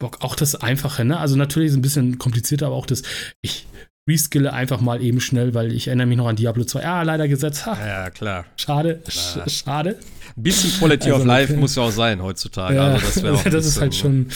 Bock. 0.00 0.18
Auch 0.20 0.34
das 0.34 0.56
Einfache, 0.56 1.04
ne? 1.04 1.18
Also 1.18 1.36
natürlich 1.36 1.68
ist 1.68 1.72
es 1.72 1.78
ein 1.78 1.82
bisschen 1.82 2.18
komplizierter, 2.18 2.66
aber 2.66 2.76
auch 2.76 2.86
das, 2.86 3.02
ich 3.42 3.66
reskille 4.08 4.52
einfach 4.52 4.80
mal 4.80 5.02
eben 5.02 5.20
schnell, 5.20 5.54
weil 5.54 5.72
ich 5.72 5.86
erinnere 5.86 6.06
mich 6.06 6.18
noch 6.18 6.26
an 6.26 6.36
Diablo 6.36 6.64
2. 6.64 6.84
Ah, 6.84 7.02
leider 7.02 7.28
gesetzt. 7.28 7.64
Ha. 7.66 7.86
Ja, 7.86 8.10
klar. 8.10 8.44
Schade, 8.56 9.02
sch 9.08 9.38
schade. 9.46 9.98
Ein 10.36 10.42
bisschen 10.42 10.70
Quality 10.78 11.10
also, 11.10 11.20
of 11.20 11.26
Life 11.26 11.56
muss 11.56 11.76
ja 11.76 11.84
auch 11.84 11.90
sein 11.90 12.22
heutzutage. 12.22 12.74
Ja, 12.74 12.94
also 12.94 13.20
das, 13.22 13.44
das 13.50 13.66
ist 13.66 13.80
halt 13.80 13.94
schon, 13.94 14.28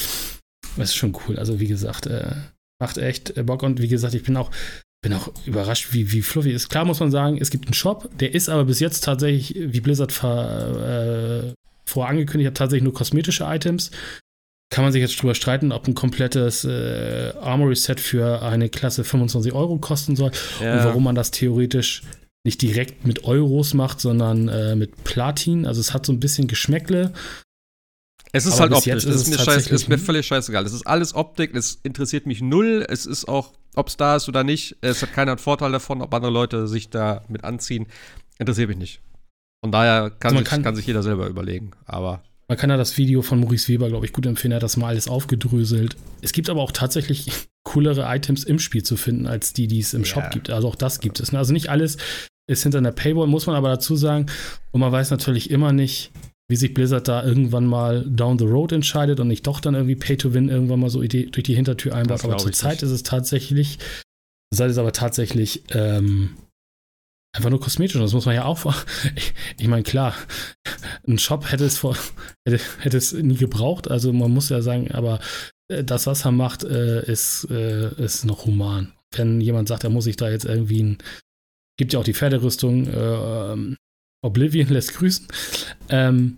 das 0.79 0.91
ist 0.91 0.97
schon 0.97 1.17
cool. 1.27 1.39
Also 1.39 1.61
wie 1.61 1.67
gesagt, 1.67 2.07
äh, 2.07 2.35
macht 2.81 2.99
echt 2.99 3.37
äh, 3.37 3.43
Bock 3.43 3.63
und 3.63 3.81
wie 3.81 3.89
gesagt, 3.89 4.15
ich 4.15 4.23
bin 4.23 4.37
auch 4.37 4.51
bin 5.01 5.13
auch 5.13 5.31
überrascht, 5.47 5.93
wie, 5.93 6.11
wie 6.11 6.23
fluffy 6.23 6.51
ist. 6.51 6.71
Klar 6.71 6.85
muss 6.85 7.01
man 7.01 7.11
sagen, 7.11 7.39
es 7.41 7.51
gibt 7.51 7.67
einen 7.67 7.75
Shop, 7.75 8.11
der 8.19 8.35
ist 8.35 8.49
aber 8.49 8.65
bis 8.65 8.81
jetzt 8.81 9.05
tatsächlich, 9.05 9.55
wie 9.57 9.81
Blizzard 9.81 10.11
vor, 10.11 10.45
äh, 10.45 11.53
vorangekündigt 11.87 12.49
hat, 12.49 12.57
tatsächlich 12.57 12.83
nur 12.83 12.95
kosmetische 12.95 13.45
Items. 13.45 13.93
kann 14.71 14.85
man 14.85 14.93
sich 14.93 15.01
jetzt 15.01 15.21
drüber 15.23 15.37
streiten, 15.37 15.71
ob 15.71 15.87
ein 15.87 15.95
komplettes 15.95 16.65
äh, 16.65 17.33
Armory-Set 17.41 18.01
für 18.01 18.43
eine 18.43 18.69
Klasse 18.69 19.05
25 19.05 19.53
Euro 19.53 19.79
kosten 19.79 20.17
soll 20.17 20.33
ja. 20.61 20.75
und 20.79 20.85
warum 20.85 21.05
man 21.05 21.15
das 21.15 21.31
theoretisch 21.31 22.03
nicht 22.45 22.61
direkt 22.63 23.07
mit 23.07 23.25
Euros 23.25 23.75
macht, 23.75 24.01
sondern 24.01 24.49
äh, 24.49 24.77
mit 24.77 25.05
Platin. 25.05 25.67
Also 25.67 25.81
es 25.81 25.95
hat 25.95 26.07
so 26.07 26.13
ein 26.13 26.21
bisschen 26.21 26.49
Geschmäckle. 26.49 27.13
Es 28.33 28.47
ist 28.47 28.55
Aber 28.55 28.63
halt 28.63 28.73
optisch. 28.75 28.95
Ist 28.95 29.05
es 29.05 29.23
ist, 29.23 29.31
mir 29.31 29.39
scheiß, 29.39 29.67
ist 29.69 29.89
mir 29.89 29.99
völlig 29.99 30.27
scheißegal. 30.27 30.65
Es 30.65 30.73
ist 30.73 30.87
alles 30.87 31.15
Optik. 31.15 31.55
Es 31.55 31.79
interessiert 31.83 32.27
mich 32.27 32.43
null. 32.43 32.85
Es 32.89 33.07
ist 33.07 33.27
auch, 33.27 33.53
ob 33.75 33.89
es 33.89 33.97
da 33.97 34.17
ist 34.17 34.29
oder 34.29 34.45
nicht. 34.45 34.77
Es 34.81 35.03
hat 35.03 35.13
keiner 35.13 35.33
einen 35.33 35.39
Vorteil 35.39 35.73
davon, 35.73 36.03
ob 36.03 36.13
andere 36.13 36.33
Leute 36.33 36.69
sich 36.69 36.91
da 36.91 37.25
mit 37.29 37.45
anziehen. 37.45 37.87
Interessiert 38.39 38.69
mich 38.69 38.79
nicht. 38.79 39.01
Von 39.63 39.73
daher 39.73 40.11
kann, 40.11 40.33
also 40.33 40.39
sich, 40.39 40.49
kann, 40.49 40.63
kann 40.63 40.77
sich 40.77 40.87
jeder 40.87 41.03
selber 41.03 41.27
überlegen. 41.27 41.73
Aber 41.87 42.23
man 42.49 42.57
kann 42.57 42.71
ja 42.71 42.77
das 42.77 42.97
Video 42.97 43.23
von 43.23 43.41
Maurice 43.41 43.69
Weber, 43.69 43.89
glaube 43.89 44.07
ich, 44.07 44.13
gut 44.13 44.25
empfehlen. 44.25 44.53
Er 44.53 44.57
hat 44.57 44.63
das 44.63 44.77
mal 44.77 44.89
alles 44.89 45.09
aufgedröselt. 45.09 45.97
Es 46.23 46.33
gibt 46.33 46.49
aber 46.49 46.63
auch 46.63 46.73
tatsächlich 46.73 47.31
coolere 47.65 48.05
Items 48.15 48.45
im 48.45 48.59
Spiel 48.59 48.83
zu 48.83 48.97
finden, 48.97 49.27
als 49.27 49.53
die, 49.53 49.67
die 49.67 49.81
es 49.81 49.93
im 49.93 50.03
yeah. 50.03 50.09
Shop 50.09 50.31
gibt. 50.31 50.51
Also 50.51 50.69
auch 50.69 50.77
das 50.77 51.01
gibt 51.01 51.21
es. 51.21 51.33
Ne? 51.33 51.39
Also 51.39 51.53
nicht 51.53 51.69
alles 51.69 51.99
ist 52.47 52.63
hinter 52.63 52.79
einer 52.79 52.93
Paywall, 52.93 53.27
muss 53.27 53.47
man 53.47 53.57
aber 53.57 53.69
dazu 53.69 53.97
sagen. 53.97 54.27
Und 54.71 54.81
man 54.81 54.93
weiß 54.93 55.11
natürlich 55.11 55.51
immer 55.51 55.73
nicht, 55.73 56.13
wie 56.49 56.57
sich 56.57 56.73
Blizzard 56.73 57.09
da 57.09 57.25
irgendwann 57.25 57.67
mal 57.67 58.05
down 58.09 58.39
the 58.39 58.47
road 58.47 58.73
entscheidet 58.73 59.21
und 59.21 59.29
nicht 59.29 59.47
doch 59.47 59.61
dann 59.61 59.75
irgendwie 59.75 59.97
Pay 59.97 60.17
to 60.17 60.33
Win 60.33 60.49
irgendwann 60.49 60.81
mal 60.81 60.91
so 60.91 61.01
durch 61.01 61.31
die 61.31 61.55
Hintertür 61.55 61.95
einbaut. 61.95 62.25
Aber 62.25 62.39
zurzeit 62.39 62.83
ist 62.83 62.91
es 62.91 63.03
tatsächlich, 63.03 63.79
zurzeit 64.53 64.71
ist 64.71 64.79
aber 64.79 64.93
tatsächlich 64.93 65.65
ähm, 65.71 66.37
einfach 67.37 67.51
nur 67.51 67.61
kosmetisch. 67.61 68.01
Das 68.01 68.15
muss 68.15 68.27
man 68.27 68.35
ja 68.35 68.47
auch. 68.47 68.65
Ich, 69.15 69.35
ich 69.59 69.69
meine, 69.69 69.83
klar, 69.83 70.15
ein 71.07 71.19
Shop 71.19 71.51
hätte 71.51 71.67
es 71.67 71.79
vor, 71.79 71.97
hätte, 72.47 72.61
hätte, 72.81 72.97
es 72.97 73.13
nie 73.13 73.37
gebraucht. 73.37 73.91
Also 73.91 74.13
man 74.13 74.31
muss 74.31 74.49
ja 74.49 74.63
sagen, 74.63 74.91
aber 74.93 75.21
äh, 75.69 75.85
das, 75.85 76.07
was 76.07 76.25
er 76.25 76.33
macht, 76.33 76.65
äh, 76.65 77.05
ist, 77.05 77.47
äh, 77.51 77.95
ist 78.03 78.25
noch 78.25 78.47
human. 78.47 78.95
Wenn 79.15 79.41
jemand 79.41 79.69
sagt, 79.69 79.85
er 79.85 79.91
muss 79.91 80.05
sich 80.05 80.17
da 80.17 80.31
jetzt 80.31 80.45
irgendwie 80.45 80.83
ein, 80.83 80.99
gibt 81.79 81.93
ja 81.93 82.01
auch 82.01 82.05
die 82.05 82.15
Pferderüstung, 82.15 82.87
äh, 82.87 83.53
ähm, 83.53 83.77
Oblivion 84.23 84.69
lässt 84.69 84.95
grüßen. 84.95 85.27
Ähm, 85.89 86.37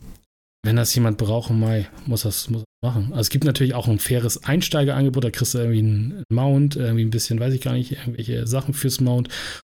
wenn 0.65 0.77
das 0.77 0.95
jemand 0.95 1.19
braucht, 1.19 1.51
Mai, 1.51 1.89
muss 2.07 2.23
das, 2.23 2.51
muss 2.51 2.63
das 2.63 2.91
machen. 2.91 3.07
Also 3.11 3.21
es 3.21 3.31
gibt 3.31 3.45
natürlich 3.45 3.75
auch 3.75 3.89
ein 3.89 3.99
faires 3.99 4.45
Einsteigerangebot, 4.45 5.25
da 5.25 5.31
kriegst 5.31 5.55
du 5.55 5.59
irgendwie 5.59 5.79
einen 5.79 6.25
Mount, 6.31 6.77
irgendwie 6.77 7.05
ein 7.05 7.11
bisschen, 7.11 7.41
weiß 7.41 7.55
ich 7.55 7.63
gar 7.63 7.73
nicht, 7.73 7.93
irgendwelche 7.93 8.47
Sachen 8.47 8.75
fürs 8.75 9.01
Mount 9.01 9.29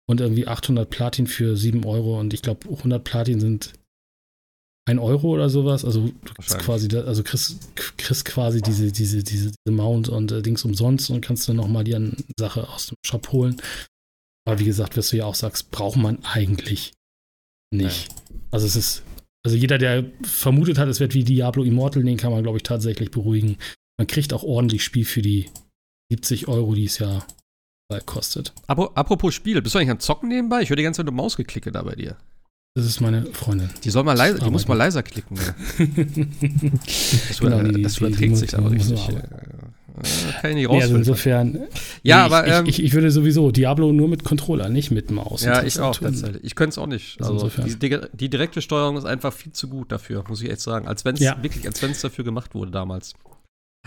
und 0.08 0.20
irgendwie 0.20 0.48
800 0.48 0.88
Platin 0.88 1.26
für 1.26 1.56
7 1.56 1.84
Euro 1.84 2.18
und 2.18 2.32
ich 2.32 2.40
glaube 2.40 2.68
100 2.68 3.04
Platin 3.04 3.40
sind 3.40 3.74
1 4.88 4.98
Euro 5.00 5.28
oder 5.28 5.50
sowas. 5.50 5.84
Also 5.84 6.08
du 6.24 6.34
kriegst 6.34 6.58
quasi, 6.58 6.88
also 6.96 7.22
kriegst, 7.22 7.76
kriegst 7.98 8.24
quasi 8.24 8.62
diese, 8.62 8.90
diese, 8.90 9.22
diese, 9.22 9.52
diese 9.52 9.76
Mount 9.76 10.08
und 10.08 10.32
äh, 10.32 10.40
Dings 10.40 10.64
umsonst 10.64 11.10
und 11.10 11.20
kannst 11.20 11.46
dann 11.48 11.56
nochmal 11.56 11.84
die 11.84 12.14
Sache 12.40 12.66
aus 12.68 12.86
dem 12.86 12.96
Shop 13.04 13.30
holen. 13.32 13.60
Aber 14.46 14.58
wie 14.58 14.64
gesagt, 14.64 14.96
was 14.96 15.10
du 15.10 15.18
ja 15.18 15.26
auch 15.26 15.34
sagst, 15.34 15.70
braucht 15.70 15.96
man 15.96 16.24
eigentlich 16.24 16.94
nicht. 17.70 18.08
Nein. 18.08 18.40
Also 18.50 18.66
es 18.66 18.76
ist, 18.76 19.02
also 19.44 19.56
jeder, 19.56 19.78
der 19.78 20.04
vermutet 20.22 20.78
hat, 20.78 20.88
es 20.88 21.00
wird 21.00 21.14
wie 21.14 21.24
Diablo 21.24 21.62
Immortal, 21.62 22.02
den 22.02 22.16
kann 22.16 22.32
man, 22.32 22.42
glaube 22.42 22.58
ich, 22.58 22.62
tatsächlich 22.62 23.10
beruhigen. 23.10 23.56
Man 23.98 24.06
kriegt 24.06 24.32
auch 24.32 24.42
ordentlich 24.42 24.84
Spiel 24.84 25.04
für 25.04 25.22
die 25.22 25.50
70 26.10 26.48
Euro, 26.48 26.74
die 26.74 26.84
es 26.84 26.98
ja 26.98 27.26
kostet. 28.04 28.52
Apropos 28.66 29.34
Spiel, 29.34 29.62
bist 29.62 29.74
du 29.74 29.78
eigentlich 29.78 29.90
am 29.90 30.00
Zocken 30.00 30.28
nebenbei? 30.28 30.62
Ich 30.62 30.70
höre 30.70 30.76
die 30.76 30.82
ganze 30.82 30.98
Zeit 30.98 31.06
nur 31.06 31.14
Mausklicke 31.14 31.72
da 31.72 31.82
bei 31.82 31.94
dir. 31.94 32.16
Das 32.74 32.86
ist 32.86 33.00
meine 33.00 33.26
Freundin. 33.32 33.70
Die 33.82 33.90
soll 33.90 34.04
mal 34.04 34.16
leiser, 34.16 34.38
die 34.38 34.50
muss 34.50 34.68
mal 34.68 34.74
leiser 34.74 35.02
klicken. 35.02 35.36
Ja. 35.36 35.54
das, 37.28 37.40
genau, 37.40 37.62
die, 37.62 37.82
das 37.82 37.98
überträgt 37.98 38.22
die, 38.22 38.28
die 38.28 38.36
sich 38.36 38.56
aber 38.56 38.70
richtig. 38.70 39.08
Äh, 39.08 39.22
kann 40.40 40.50
ich 40.50 40.56
nicht 40.56 40.68
rausfinden. 40.68 40.78
Ja, 40.78 40.82
also 40.82 40.96
insofern. 40.96 41.60
Ja, 42.02 42.24
aber. 42.24 42.46
Ich, 42.46 42.52
ähm, 42.52 42.66
ich, 42.66 42.82
ich, 42.82 42.92
würde 42.92 43.10
sowieso 43.10 43.50
Diablo 43.50 43.92
nur 43.92 44.08
mit 44.08 44.24
Controller, 44.24 44.68
nicht 44.68 44.90
mit 44.90 45.10
Maus. 45.10 45.42
Ja, 45.44 45.62
ich 45.62 45.78
auch 45.80 45.96
tatsächlich. 45.96 46.44
Ich 46.44 46.54
könnte 46.54 46.70
es 46.70 46.78
auch 46.78 46.86
nicht. 46.86 47.20
Also, 47.20 47.44
also 47.44 47.62
die, 47.62 47.98
die, 48.12 48.30
direkte 48.30 48.62
Steuerung 48.62 48.96
ist 48.96 49.04
einfach 49.04 49.32
viel 49.32 49.52
zu 49.52 49.68
gut 49.68 49.92
dafür, 49.92 50.24
muss 50.28 50.42
ich 50.42 50.50
echt 50.50 50.60
sagen. 50.60 50.88
Als 50.88 51.04
wenn 51.04 51.14
es 51.14 51.20
ja. 51.20 51.36
wirklich, 51.42 51.66
als 51.66 51.82
wenn 51.82 51.90
es 51.90 52.00
dafür 52.00 52.24
gemacht 52.24 52.54
wurde 52.54 52.70
damals. 52.70 53.14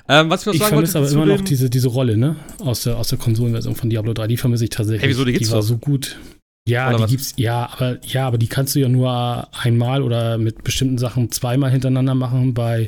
Ähm, 0.07 0.29
was 0.29 0.41
ich 0.41 0.47
noch 0.47 0.53
ich 0.53 0.59
sagen 0.59 0.73
vermisse 0.73 0.97
aber 0.97 1.09
immer 1.09 1.25
noch 1.25 1.41
diese, 1.41 1.69
diese 1.69 1.87
Rolle, 1.89 2.17
ne? 2.17 2.35
Aus 2.59 2.83
der, 2.83 2.97
aus 2.97 3.09
der 3.09 3.19
Konsolenversion 3.19 3.75
von 3.75 3.89
Diablo 3.89 4.13
3. 4.13 4.27
Die 4.27 4.37
vermisse 4.37 4.63
ich 4.63 4.69
tatsächlich. 4.69 5.03
Hey, 5.03 5.09
wieso, 5.09 5.25
die 5.25 5.33
gibt's 5.33 5.49
die 5.49 5.53
war 5.53 5.61
doch. 5.61 5.67
so 5.67 5.77
gut. 5.77 6.17
Ja, 6.67 6.89
oder 6.89 6.97
die 6.97 7.03
was? 7.03 7.09
gibt's, 7.09 7.33
ja, 7.37 7.69
aber 7.73 7.97
ja, 8.05 8.27
aber 8.27 8.37
die 8.37 8.47
kannst 8.47 8.75
du 8.75 8.79
ja 8.79 8.87
nur 8.87 9.47
einmal 9.57 10.03
oder 10.03 10.37
mit 10.37 10.63
bestimmten 10.63 10.99
Sachen 10.99 11.31
zweimal 11.31 11.71
hintereinander 11.71 12.13
machen. 12.13 12.53
Bei 12.53 12.87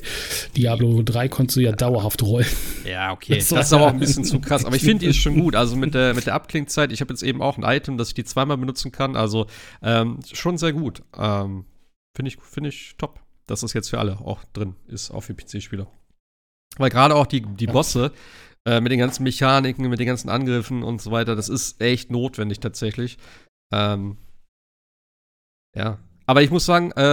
Diablo 0.55 1.01
3 1.01 1.27
konntest 1.27 1.57
du 1.57 1.61
ja 1.61 1.71
dauerhaft 1.71 2.21
rollen. 2.21 2.45
Ja, 2.85 3.11
okay. 3.11 3.35
Das, 3.35 3.49
das 3.49 3.67
ist 3.67 3.73
aber 3.73 3.87
auch 3.87 3.93
ein 3.93 3.99
bisschen 3.99 4.25
zu 4.25 4.39
krass. 4.39 4.63
Aber 4.63 4.75
ich 4.75 4.83
finde, 4.85 4.99
die 4.99 5.07
ist 5.07 5.17
schon 5.17 5.39
gut. 5.39 5.55
Also 5.55 5.75
mit 5.75 5.95
der, 5.95 6.13
mit 6.13 6.27
der 6.27 6.35
Abklingzeit, 6.35 6.91
ich 6.91 7.01
habe 7.01 7.11
jetzt 7.11 7.23
eben 7.23 7.41
auch 7.41 7.57
ein 7.57 7.63
Item, 7.63 7.97
dass 7.97 8.09
ich 8.09 8.13
die 8.13 8.23
zweimal 8.23 8.57
benutzen 8.57 8.91
kann. 8.91 9.15
Also 9.15 9.47
ähm, 9.81 10.19
schon 10.31 10.59
sehr 10.59 10.73
gut. 10.73 11.01
Ähm, 11.17 11.65
finde 12.15 12.29
ich, 12.29 12.37
find 12.41 12.67
ich 12.67 12.93
top, 12.99 13.21
dass 13.47 13.61
das 13.61 13.73
jetzt 13.73 13.89
für 13.89 13.97
alle 13.97 14.19
auch 14.19 14.43
drin 14.53 14.75
ist, 14.87 15.09
auch 15.09 15.21
für 15.21 15.33
PC-Spieler. 15.33 15.87
Weil 16.77 16.91
gerade 16.91 17.15
auch 17.15 17.25
die, 17.25 17.41
die 17.41 17.67
Bosse 17.67 18.11
äh, 18.65 18.81
mit 18.81 18.91
den 18.91 18.99
ganzen 18.99 19.23
Mechaniken, 19.23 19.89
mit 19.89 19.99
den 19.99 20.07
ganzen 20.07 20.29
Angriffen 20.29 20.83
und 20.83 21.01
so 21.01 21.09
weiter, 21.09 21.35
das 21.35 21.49
ist 21.49 21.81
echt 21.81 22.11
notwendig 22.11 22.59
tatsächlich. 22.59 23.17
Ähm, 23.73 24.17
ja. 25.75 25.97
Aber 26.25 26.41
ich 26.41 26.51
muss 26.51 26.65
sagen, 26.65 26.91
äh, 26.91 27.03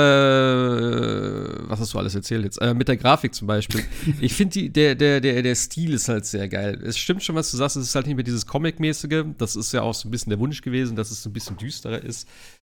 was 1.68 1.80
hast 1.80 1.94
du 1.94 1.98
alles 1.98 2.14
erzählt 2.14 2.44
jetzt? 2.44 2.58
Äh, 2.58 2.74
mit 2.74 2.86
der 2.86 2.96
Grafik 2.96 3.34
zum 3.34 3.48
Beispiel. 3.48 3.82
ich 4.20 4.34
finde, 4.34 4.70
der, 4.70 4.94
der, 4.94 5.20
der, 5.20 5.42
der 5.42 5.54
Stil 5.56 5.94
ist 5.94 6.08
halt 6.08 6.26
sehr 6.26 6.48
geil. 6.48 6.80
Es 6.84 6.96
stimmt 6.96 7.24
schon, 7.24 7.34
was 7.34 7.50
du 7.50 7.56
sagst, 7.56 7.76
es 7.76 7.86
ist 7.86 7.94
halt 7.96 8.06
nicht 8.06 8.14
mehr 8.14 8.24
dieses 8.24 8.46
Comic-mäßige. 8.46 9.24
Das 9.36 9.56
ist 9.56 9.72
ja 9.72 9.82
auch 9.82 9.94
so 9.94 10.06
ein 10.06 10.12
bisschen 10.12 10.30
der 10.30 10.38
Wunsch 10.38 10.60
gewesen, 10.60 10.94
dass 10.94 11.10
es 11.10 11.22
so 11.22 11.30
ein 11.30 11.32
bisschen 11.32 11.56
düsterer 11.56 12.02
ist. 12.02 12.28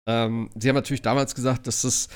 Ähm, 0.07 0.51
sie 0.57 0.69
haben 0.69 0.77
natürlich 0.77 1.03
damals 1.03 1.35
gesagt, 1.35 1.67
dass 1.67 1.83
das 1.83 2.09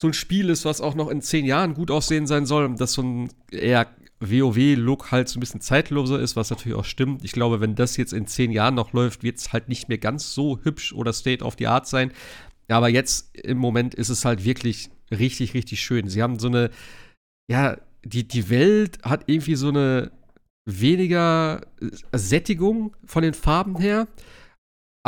so 0.00 0.08
ein 0.08 0.14
Spiel 0.14 0.48
ist, 0.48 0.64
was 0.64 0.80
auch 0.80 0.94
noch 0.94 1.08
in 1.08 1.22
zehn 1.22 1.44
Jahren 1.44 1.74
gut 1.74 1.90
aussehen 1.92 2.26
sein 2.26 2.46
soll. 2.46 2.74
Dass 2.74 2.94
so 2.94 3.02
ein 3.02 3.30
eher 3.52 3.86
WoW-Look 4.20 5.12
halt 5.12 5.28
so 5.28 5.38
ein 5.38 5.40
bisschen 5.40 5.60
zeitloser 5.60 6.18
ist, 6.18 6.36
was 6.36 6.50
natürlich 6.50 6.76
auch 6.76 6.84
stimmt. 6.84 7.24
Ich 7.24 7.32
glaube, 7.32 7.60
wenn 7.60 7.74
das 7.74 7.96
jetzt 7.96 8.12
in 8.12 8.26
zehn 8.26 8.50
Jahren 8.50 8.74
noch 8.74 8.92
läuft, 8.92 9.22
wird 9.22 9.38
es 9.38 9.52
halt 9.52 9.68
nicht 9.68 9.88
mehr 9.88 9.98
ganz 9.98 10.34
so 10.34 10.58
hübsch 10.62 10.92
oder 10.92 11.12
State 11.12 11.44
of 11.44 11.56
the 11.58 11.68
Art 11.68 11.86
sein. 11.86 12.12
Aber 12.68 12.88
jetzt 12.88 13.36
im 13.36 13.58
Moment 13.58 13.94
ist 13.94 14.08
es 14.08 14.24
halt 14.24 14.44
wirklich 14.44 14.90
richtig, 15.10 15.54
richtig 15.54 15.80
schön. 15.80 16.08
Sie 16.08 16.22
haben 16.22 16.38
so 16.38 16.48
eine, 16.48 16.70
ja, 17.50 17.78
die, 18.04 18.26
die 18.26 18.50
Welt 18.50 18.98
hat 19.02 19.24
irgendwie 19.26 19.54
so 19.54 19.68
eine 19.68 20.10
weniger 20.66 21.62
Sättigung 22.12 22.94
von 23.04 23.22
den 23.22 23.34
Farben 23.34 23.78
her 23.78 24.06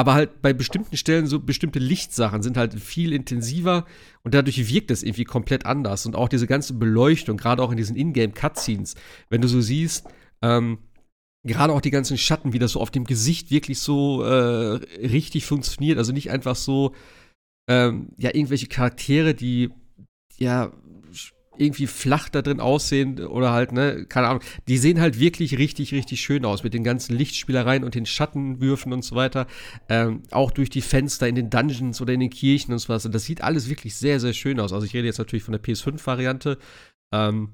aber 0.00 0.14
halt 0.14 0.40
bei 0.40 0.54
bestimmten 0.54 0.96
Stellen 0.96 1.26
so 1.26 1.38
bestimmte 1.38 1.78
Lichtsachen 1.78 2.42
sind 2.42 2.56
halt 2.56 2.72
viel 2.72 3.12
intensiver 3.12 3.84
und 4.22 4.32
dadurch 4.32 4.72
wirkt 4.72 4.88
das 4.90 5.02
irgendwie 5.02 5.24
komplett 5.24 5.66
anders. 5.66 6.06
Und 6.06 6.16
auch 6.16 6.30
diese 6.30 6.46
ganze 6.46 6.72
Beleuchtung, 6.72 7.36
gerade 7.36 7.62
auch 7.62 7.70
in 7.70 7.76
diesen 7.76 7.96
Ingame-Cutscenes, 7.96 8.94
wenn 9.28 9.42
du 9.42 9.48
so 9.48 9.60
siehst, 9.60 10.06
ähm, 10.40 10.78
gerade 11.44 11.74
auch 11.74 11.82
die 11.82 11.90
ganzen 11.90 12.16
Schatten, 12.16 12.54
wie 12.54 12.58
das 12.58 12.72
so 12.72 12.80
auf 12.80 12.90
dem 12.90 13.04
Gesicht 13.04 13.50
wirklich 13.50 13.78
so 13.80 14.22
äh, 14.24 14.76
richtig 15.06 15.44
funktioniert. 15.44 15.98
Also 15.98 16.12
nicht 16.12 16.30
einfach 16.30 16.56
so, 16.56 16.94
ähm, 17.68 18.08
ja, 18.16 18.34
irgendwelche 18.34 18.68
Charaktere, 18.68 19.34
die 19.34 19.68
ja 20.38 20.72
irgendwie 21.60 21.86
flach 21.86 22.28
da 22.28 22.42
drin 22.42 22.58
aussehen 22.58 23.24
oder 23.26 23.52
halt, 23.52 23.72
ne, 23.72 24.06
keine 24.08 24.28
Ahnung. 24.28 24.42
Die 24.66 24.78
sehen 24.78 25.00
halt 25.00 25.20
wirklich 25.20 25.58
richtig, 25.58 25.92
richtig 25.92 26.20
schön 26.20 26.44
aus 26.44 26.64
mit 26.64 26.74
den 26.74 26.84
ganzen 26.84 27.16
Lichtspielereien 27.16 27.84
und 27.84 27.94
den 27.94 28.06
Schattenwürfen 28.06 28.92
und 28.92 29.04
so 29.04 29.14
weiter. 29.14 29.46
Ähm, 29.88 30.22
auch 30.30 30.50
durch 30.50 30.70
die 30.70 30.80
Fenster 30.80 31.28
in 31.28 31.34
den 31.34 31.50
Dungeons 31.50 32.00
oder 32.00 32.14
in 32.14 32.20
den 32.20 32.30
Kirchen 32.30 32.72
und 32.72 32.78
so 32.78 32.88
was. 32.88 33.02
Das 33.02 33.24
sieht 33.24 33.42
alles 33.42 33.68
wirklich 33.68 33.94
sehr, 33.94 34.20
sehr 34.20 34.32
schön 34.32 34.58
aus. 34.58 34.72
Also 34.72 34.86
ich 34.86 34.94
rede 34.94 35.06
jetzt 35.06 35.18
natürlich 35.18 35.44
von 35.44 35.52
der 35.52 35.62
PS5-Variante. 35.62 36.58
Ähm, 37.12 37.50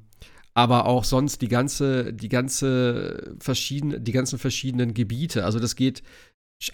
aber 0.55 0.87
auch 0.87 1.05
sonst 1.05 1.43
die 1.43 1.49
ganze, 1.49 2.15
die 2.15 2.31
ganze 2.31 3.37
verschiedene, 3.41 4.01
die 4.01 4.13
ganzen 4.13 4.39
verschiedenen 4.39 4.95
Gebiete. 4.95 5.45
Also 5.45 5.59
das 5.59 5.77
geht 5.77 6.03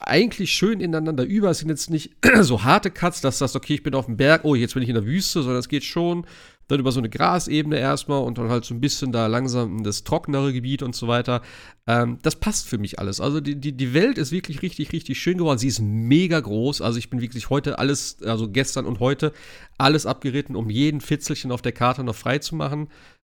eigentlich 0.01 0.53
schön 0.53 0.81
ineinander 0.81 1.25
über. 1.25 1.51
Es 1.51 1.59
sind 1.59 1.69
jetzt 1.69 1.91
nicht 1.91 2.13
so 2.43 2.63
harte 2.63 2.91
Cuts, 2.91 3.21
dass 3.21 3.39
das, 3.39 3.57
okay, 3.57 3.75
ich 3.75 3.83
bin 3.83 3.95
auf 3.95 4.07
dem 4.07 4.17
Berg, 4.17 4.45
oh, 4.45 4.55
jetzt 4.55 4.75
bin 4.75 4.83
ich 4.83 4.89
in 4.89 4.95
der 4.95 5.07
Wüste, 5.07 5.43
sondern 5.43 5.59
es 5.59 5.69
geht 5.69 5.85
schon 5.85 6.27
dann 6.73 6.81
über 6.81 6.91
so 6.91 7.01
eine 7.01 7.11
Grasebene 7.11 7.79
erstmal 7.79 8.23
und 8.23 8.39
dann 8.39 8.49
halt 8.49 8.65
so 8.65 8.75
ein 8.75 8.81
bisschen 8.81 9.13
da 9.13 9.27
langsam 9.27 9.79
in 9.79 9.85
das 9.85 10.05
trockenere 10.05 10.53
Gebiet 10.53 10.83
und 10.83 10.97
so 10.97 11.07
weiter. 11.07 11.43
Ähm, 11.87 12.19
das 12.23 12.37
passt 12.37 12.69
für 12.69 12.79
mich 12.79 12.99
alles. 12.99 13.21
Also 13.21 13.41
die, 13.41 13.57
die, 13.57 13.73
die 13.73 13.93
Welt 13.93 14.17
ist 14.17 14.33
wirklich 14.33 14.63
richtig, 14.63 14.93
richtig 14.93 15.21
schön 15.21 15.37
geworden. 15.37 15.59
Sie 15.59 15.69
ist 15.69 15.81
mega 15.81 16.41
groß. 16.41 16.81
Also 16.81 16.99
ich 16.99 17.11
bin 17.11 17.21
wirklich 17.21 17.51
heute 17.51 17.79
alles, 17.79 18.23
also 18.23 18.49
gestern 18.49 18.87
und 18.87 19.01
heute, 19.01 19.33
alles 19.77 20.07
abgeritten, 20.07 20.57
um 20.57 20.71
jeden 20.71 21.01
Fitzelchen 21.01 21.53
auf 21.53 21.61
der 21.61 21.73
Karte 21.73 22.05
noch 22.05 22.15
frei 22.15 22.39
zu 22.39 22.55
machen. 22.55 22.89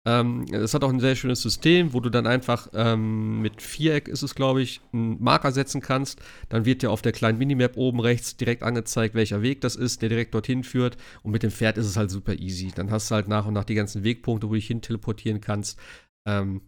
Ähm, 0.06 0.46
es 0.50 0.72
hat 0.72 0.82
auch 0.82 0.88
ein 0.88 1.00
sehr 1.00 1.14
schönes 1.14 1.42
System, 1.42 1.92
wo 1.92 2.00
du 2.00 2.08
dann 2.08 2.26
einfach 2.26 2.68
ähm, 2.72 3.42
mit 3.42 3.60
Viereck 3.60 4.08
ist 4.08 4.22
es, 4.22 4.34
glaube 4.34 4.62
ich, 4.62 4.80
einen 4.92 5.22
Marker 5.22 5.52
setzen 5.52 5.82
kannst. 5.82 6.20
Dann 6.48 6.64
wird 6.64 6.82
dir 6.82 6.90
auf 6.90 7.02
der 7.02 7.12
kleinen 7.12 7.38
Minimap 7.38 7.76
oben 7.76 8.00
rechts 8.00 8.36
direkt 8.36 8.62
angezeigt, 8.62 9.14
welcher 9.14 9.42
Weg 9.42 9.60
das 9.60 9.76
ist, 9.76 10.00
der 10.00 10.08
direkt 10.08 10.34
dorthin 10.34 10.64
führt. 10.64 10.96
Und 11.22 11.32
mit 11.32 11.42
dem 11.42 11.50
Pferd 11.50 11.76
ist 11.76 11.86
es 11.86 11.96
halt 11.96 12.10
super 12.10 12.34
easy. 12.34 12.72
Dann 12.74 12.90
hast 12.90 13.10
du 13.10 13.14
halt 13.14 13.28
nach 13.28 13.44
und 13.44 13.54
nach 13.54 13.64
die 13.64 13.74
ganzen 13.74 14.02
Wegpunkte, 14.02 14.46
wo 14.46 14.52
du 14.52 14.56
dich 14.56 14.68
hin 14.68 14.80
teleportieren 14.80 15.40
kannst. 15.40 15.78
ähm, 16.26 16.62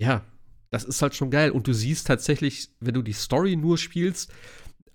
ja, 0.00 0.24
das 0.70 0.82
ist 0.82 1.00
halt 1.02 1.14
schon 1.14 1.30
geil. 1.30 1.52
Und 1.52 1.68
du 1.68 1.72
siehst 1.72 2.08
tatsächlich, 2.08 2.70
wenn 2.80 2.94
du 2.94 3.02
die 3.02 3.12
Story 3.12 3.54
nur 3.54 3.78
spielst, 3.78 4.32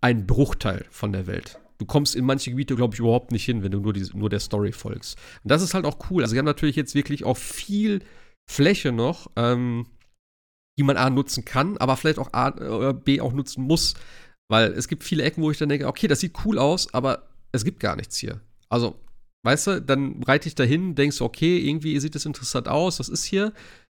einen 0.02 0.28
Bruchteil 0.28 0.86
von 0.90 1.14
der 1.14 1.26
Welt. 1.28 1.60
Du 1.80 1.86
kommst 1.86 2.16
in 2.16 2.26
manche 2.26 2.52
Gebiete, 2.52 2.76
glaube 2.76 2.94
ich, 2.94 3.00
überhaupt 3.00 3.32
nicht 3.32 3.46
hin, 3.46 3.64
wenn 3.64 3.72
du 3.72 3.80
nur, 3.80 3.94
die, 3.94 4.06
nur 4.14 4.30
der 4.30 4.42
Story 4.42 4.74
folgst. 4.74 5.18
Und 5.44 5.52
das 5.52 5.62
ist 5.62 5.74
halt 5.74 5.86
auch 5.86 5.98
cool. 6.10 6.22
Also, 6.22 6.34
sie 6.34 6.38
haben 6.38 6.46
natürlich 6.46 6.76
jetzt 6.76 6.94
wirklich 6.94 7.24
auch 7.24 7.38
viel 7.38 8.02
Fläche 8.50 8.92
noch, 8.92 9.32
ähm, 9.38 9.88
die 10.78 10.84
man 10.84 10.98
A 10.98 11.10
nutzen 11.10 11.46
kann, 11.46 11.78
aber 11.78 11.96
vielleicht 11.98 12.20
auch 12.20 12.34
A 12.34 12.54
oder 12.54 12.94
B 12.94 13.22
auch 13.22 13.34
nutzen 13.34 13.64
muss. 13.64 13.96
Weil 14.50 14.74
es 14.74 14.88
gibt 14.88 15.04
viele 15.04 15.24
Ecken, 15.24 15.42
wo 15.42 15.52
ich 15.52 15.58
dann 15.58 15.70
denke, 15.70 15.88
okay, 15.88 16.08
das 16.08 16.20
sieht 16.20 16.34
cool 16.46 16.58
aus, 16.58 16.94
aber 16.94 17.30
es 17.52 17.64
gibt 17.64 17.80
gar 17.80 17.96
nichts 17.96 18.18
hier. 18.18 18.42
Also, 18.68 18.96
weißt 19.44 19.68
du, 19.68 19.82
dann 19.82 20.22
reite 20.24 20.48
ich 20.48 20.56
dahin, 20.56 20.96
denkst 20.96 21.20
du, 21.20 21.26
okay, 21.26 21.60
irgendwie 21.60 21.98
sieht 22.00 22.16
das 22.16 22.26
interessant 22.26 22.68
aus, 22.68 23.00
was 23.00 23.10
ist 23.10 23.24
hier? 23.24 23.54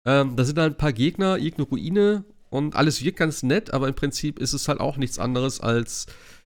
Ähm, 0.06 0.36
da 0.36 0.44
sind 0.44 0.58
dann 0.58 0.72
ein 0.72 0.78
paar 0.78 0.94
Gegner, 0.94 1.38
irgendeine 1.38 1.68
Ruine 1.70 2.26
und 2.50 2.76
alles 2.76 3.04
wirkt 3.04 3.20
ganz 3.20 3.44
nett, 3.44 3.74
aber 3.74 3.88
im 3.88 3.96
Prinzip 3.96 4.40
ist 4.40 4.54
es 4.54 4.68
halt 4.68 4.80
auch 4.80 4.98
nichts 4.98 5.20
anderes 5.20 5.62
als 5.62 6.08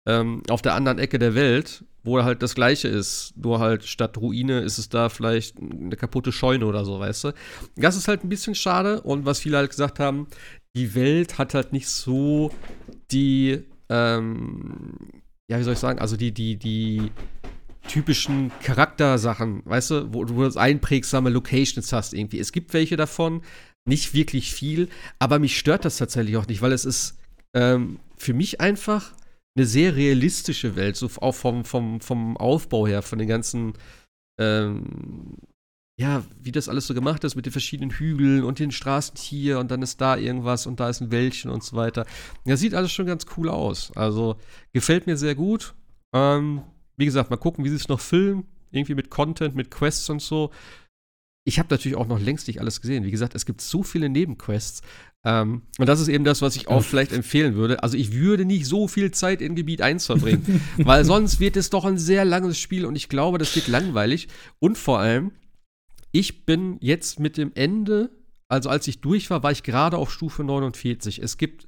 ähm, 0.05 0.43
auf 0.49 0.61
der 0.61 0.75
anderen 0.75 0.99
Ecke 0.99 1.19
der 1.19 1.35
Welt, 1.35 1.83
wo 2.03 2.21
halt 2.23 2.43
das 2.43 2.55
Gleiche 2.55 2.87
ist. 2.87 3.33
Nur 3.35 3.59
halt 3.59 3.83
statt 3.83 4.17
Ruine 4.17 4.61
ist 4.61 4.77
es 4.77 4.89
da 4.89 5.09
vielleicht 5.09 5.57
eine 5.59 5.95
kaputte 5.95 6.31
Scheune 6.31 6.65
oder 6.65 6.85
so, 6.85 6.99
weißt 6.99 7.25
du? 7.25 7.33
Das 7.75 7.97
ist 7.97 8.07
halt 8.07 8.23
ein 8.23 8.29
bisschen 8.29 8.55
schade 8.55 9.01
und 9.01 9.25
was 9.25 9.39
viele 9.39 9.57
halt 9.57 9.69
gesagt 9.69 9.99
haben, 9.99 10.27
die 10.75 10.93
Welt 10.93 11.37
hat 11.37 11.53
halt 11.53 11.73
nicht 11.73 11.87
so 11.87 12.51
die, 13.11 13.63
ähm, 13.89 14.97
ja, 15.47 15.59
wie 15.59 15.63
soll 15.63 15.73
ich 15.73 15.79
sagen, 15.79 15.99
also 15.99 16.17
die, 16.17 16.31
die, 16.31 16.57
die 16.57 17.11
typischen 17.87 18.51
Charaktersachen, 18.61 19.61
weißt 19.65 19.91
du, 19.91 20.13
wo 20.13 20.25
du 20.25 20.47
einprägsame 20.57 21.29
Locations 21.29 21.91
hast 21.93 22.13
irgendwie. 22.13 22.39
Es 22.39 22.51
gibt 22.51 22.73
welche 22.73 22.97
davon, 22.97 23.41
nicht 23.87 24.13
wirklich 24.13 24.53
viel, 24.53 24.89
aber 25.19 25.39
mich 25.39 25.57
stört 25.57 25.85
das 25.85 25.97
tatsächlich 25.97 26.37
auch 26.37 26.47
nicht, 26.47 26.61
weil 26.61 26.71
es 26.71 26.85
ist 26.85 27.17
ähm, 27.53 27.99
für 28.17 28.33
mich 28.33 28.59
einfach 28.59 29.13
eine 29.55 29.65
sehr 29.65 29.95
realistische 29.95 30.75
Welt, 30.75 30.95
so 30.95 31.09
auch 31.21 31.33
vom, 31.33 31.63
vom, 31.63 32.01
vom 32.01 32.37
Aufbau 32.37 32.87
her, 32.87 33.01
von 33.01 33.19
den 33.19 33.27
ganzen, 33.27 33.73
ähm, 34.39 35.37
ja, 35.97 36.25
wie 36.41 36.51
das 36.51 36.67
alles 36.67 36.87
so 36.87 36.93
gemacht 36.93 37.23
ist 37.23 37.35
mit 37.35 37.45
den 37.45 37.53
verschiedenen 37.53 37.91
Hügeln 37.91 38.43
und 38.43 38.59
den 38.59 38.71
Straßen 38.71 39.15
hier 39.17 39.59
und 39.59 39.71
dann 39.71 39.81
ist 39.81 40.01
da 40.01 40.17
irgendwas 40.17 40.67
und 40.67 40.79
da 40.81 40.89
ist 40.89 41.01
ein 41.01 41.11
Wäldchen 41.11 41.51
und 41.51 41.63
so 41.63 41.77
weiter. 41.77 42.05
Ja, 42.43 42.57
sieht 42.57 42.73
alles 42.73 42.91
schon 42.91 43.05
ganz 43.05 43.25
cool 43.37 43.49
aus. 43.49 43.95
Also 43.95 44.35
gefällt 44.73 45.07
mir 45.07 45.15
sehr 45.15 45.35
gut. 45.35 45.73
Ähm, 46.13 46.63
wie 46.97 47.05
gesagt, 47.05 47.29
mal 47.29 47.37
gucken, 47.37 47.63
wie 47.63 47.69
sie 47.69 47.75
es 47.75 47.87
noch 47.87 48.01
filmen. 48.01 48.45
Irgendwie 48.71 48.95
mit 48.95 49.09
Content, 49.09 49.55
mit 49.55 49.71
Quests 49.71 50.09
und 50.09 50.21
so. 50.21 50.51
Ich 51.47 51.59
habe 51.59 51.69
natürlich 51.69 51.95
auch 51.95 52.07
noch 52.07 52.19
längst 52.19 52.47
nicht 52.47 52.59
alles 52.59 52.81
gesehen. 52.81 53.05
Wie 53.05 53.11
gesagt, 53.11 53.35
es 53.35 53.45
gibt 53.45 53.61
so 53.61 53.83
viele 53.83 54.09
Nebenquests. 54.09 54.81
Ähm, 55.25 55.63
und 55.79 55.87
das 55.87 55.99
ist 55.99 56.07
eben 56.07 56.23
das, 56.23 56.43
was 56.43 56.55
ich 56.55 56.67
auch 56.67 56.83
vielleicht 56.83 57.11
empfehlen 57.11 57.55
würde. 57.55 57.81
Also 57.81 57.97
ich 57.97 58.13
würde 58.13 58.45
nicht 58.45 58.67
so 58.67 58.87
viel 58.87 59.09
Zeit 59.11 59.41
in 59.41 59.55
Gebiet 59.55 59.81
1 59.81 60.05
verbringen, 60.05 60.61
weil 60.77 61.03
sonst 61.03 61.39
wird 61.39 61.57
es 61.57 61.71
doch 61.71 61.83
ein 61.83 61.97
sehr 61.97 62.23
langes 62.23 62.59
Spiel 62.59 62.85
und 62.85 62.95
ich 62.95 63.09
glaube, 63.09 63.39
das 63.39 63.55
wird 63.55 63.67
langweilig. 63.67 64.27
Und 64.59 64.77
vor 64.77 64.99
allem, 64.99 65.31
ich 66.11 66.45
bin 66.45 66.77
jetzt 66.79 67.19
mit 67.19 67.37
dem 67.37 67.51
Ende, 67.55 68.11
also 68.47 68.69
als 68.69 68.87
ich 68.87 69.01
durch 69.01 69.31
war, 69.31 69.41
war 69.41 69.51
ich 69.51 69.63
gerade 69.63 69.97
auf 69.97 70.13
Stufe 70.13 70.43
49. 70.43 71.19
Es 71.19 71.37
gibt 71.37 71.67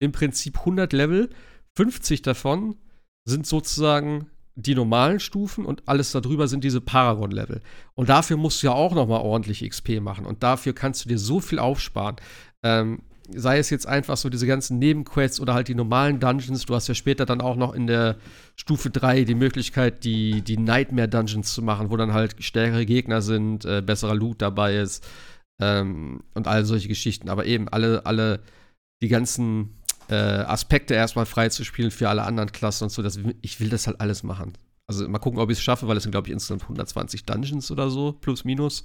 im 0.00 0.10
Prinzip 0.10 0.58
100 0.58 0.92
Level, 0.92 1.30
50 1.76 2.22
davon 2.22 2.76
sind 3.24 3.46
sozusagen 3.46 4.30
die 4.58 4.74
normalen 4.74 5.20
Stufen 5.20 5.66
und 5.66 5.86
alles 5.86 6.12
darüber 6.12 6.48
sind 6.48 6.64
diese 6.64 6.80
Paragon-Level. 6.80 7.60
Und 7.94 8.08
dafür 8.08 8.38
musst 8.38 8.62
du 8.62 8.68
ja 8.68 8.72
auch 8.72 8.94
noch 8.94 9.06
mal 9.06 9.20
ordentlich 9.20 9.68
XP 9.68 10.00
machen. 10.00 10.24
Und 10.24 10.42
dafür 10.42 10.72
kannst 10.72 11.04
du 11.04 11.10
dir 11.10 11.18
so 11.18 11.40
viel 11.40 11.58
aufsparen. 11.58 12.16
Ähm, 12.64 13.02
sei 13.28 13.58
es 13.58 13.70
jetzt 13.70 13.86
einfach 13.86 14.16
so 14.16 14.28
diese 14.28 14.46
ganzen 14.46 14.78
Nebenquests 14.78 15.40
oder 15.40 15.54
halt 15.54 15.68
die 15.68 15.74
normalen 15.74 16.20
Dungeons. 16.20 16.66
Du 16.66 16.74
hast 16.74 16.88
ja 16.88 16.94
später 16.94 17.26
dann 17.26 17.40
auch 17.40 17.56
noch 17.56 17.74
in 17.74 17.86
der 17.86 18.16
Stufe 18.54 18.90
3 18.90 19.24
die 19.24 19.34
Möglichkeit, 19.34 20.04
die, 20.04 20.42
die 20.42 20.56
Nightmare 20.56 21.08
Dungeons 21.08 21.52
zu 21.52 21.62
machen, 21.62 21.90
wo 21.90 21.96
dann 21.96 22.12
halt 22.12 22.36
stärkere 22.42 22.86
Gegner 22.86 23.22
sind, 23.22 23.64
äh, 23.64 23.82
besserer 23.82 24.14
Loot 24.14 24.42
dabei 24.42 24.76
ist 24.76 25.06
ähm, 25.60 26.22
und 26.34 26.46
all 26.46 26.64
solche 26.64 26.88
Geschichten. 26.88 27.28
Aber 27.28 27.46
eben 27.46 27.68
alle, 27.68 28.06
alle 28.06 28.40
die 29.02 29.08
ganzen 29.08 29.76
äh, 30.08 30.14
Aspekte 30.14 30.94
erstmal 30.94 31.26
freizuspielen 31.26 31.90
für 31.90 32.08
alle 32.08 32.22
anderen 32.22 32.52
Klassen 32.52 32.84
und 32.84 32.90
so. 32.90 33.02
Das, 33.02 33.18
ich 33.40 33.60
will 33.60 33.68
das 33.68 33.86
halt 33.86 34.00
alles 34.00 34.22
machen. 34.22 34.52
Also 34.88 35.08
mal 35.08 35.18
gucken, 35.18 35.40
ob 35.40 35.50
ich 35.50 35.58
es 35.58 35.64
schaffe, 35.64 35.88
weil 35.88 35.96
es 35.96 36.04
sind, 36.04 36.12
glaube 36.12 36.28
ich, 36.28 36.32
insgesamt 36.32 36.62
120 36.62 37.24
Dungeons 37.24 37.70
oder 37.72 37.90
so, 37.90 38.12
plus 38.12 38.44
minus. 38.44 38.84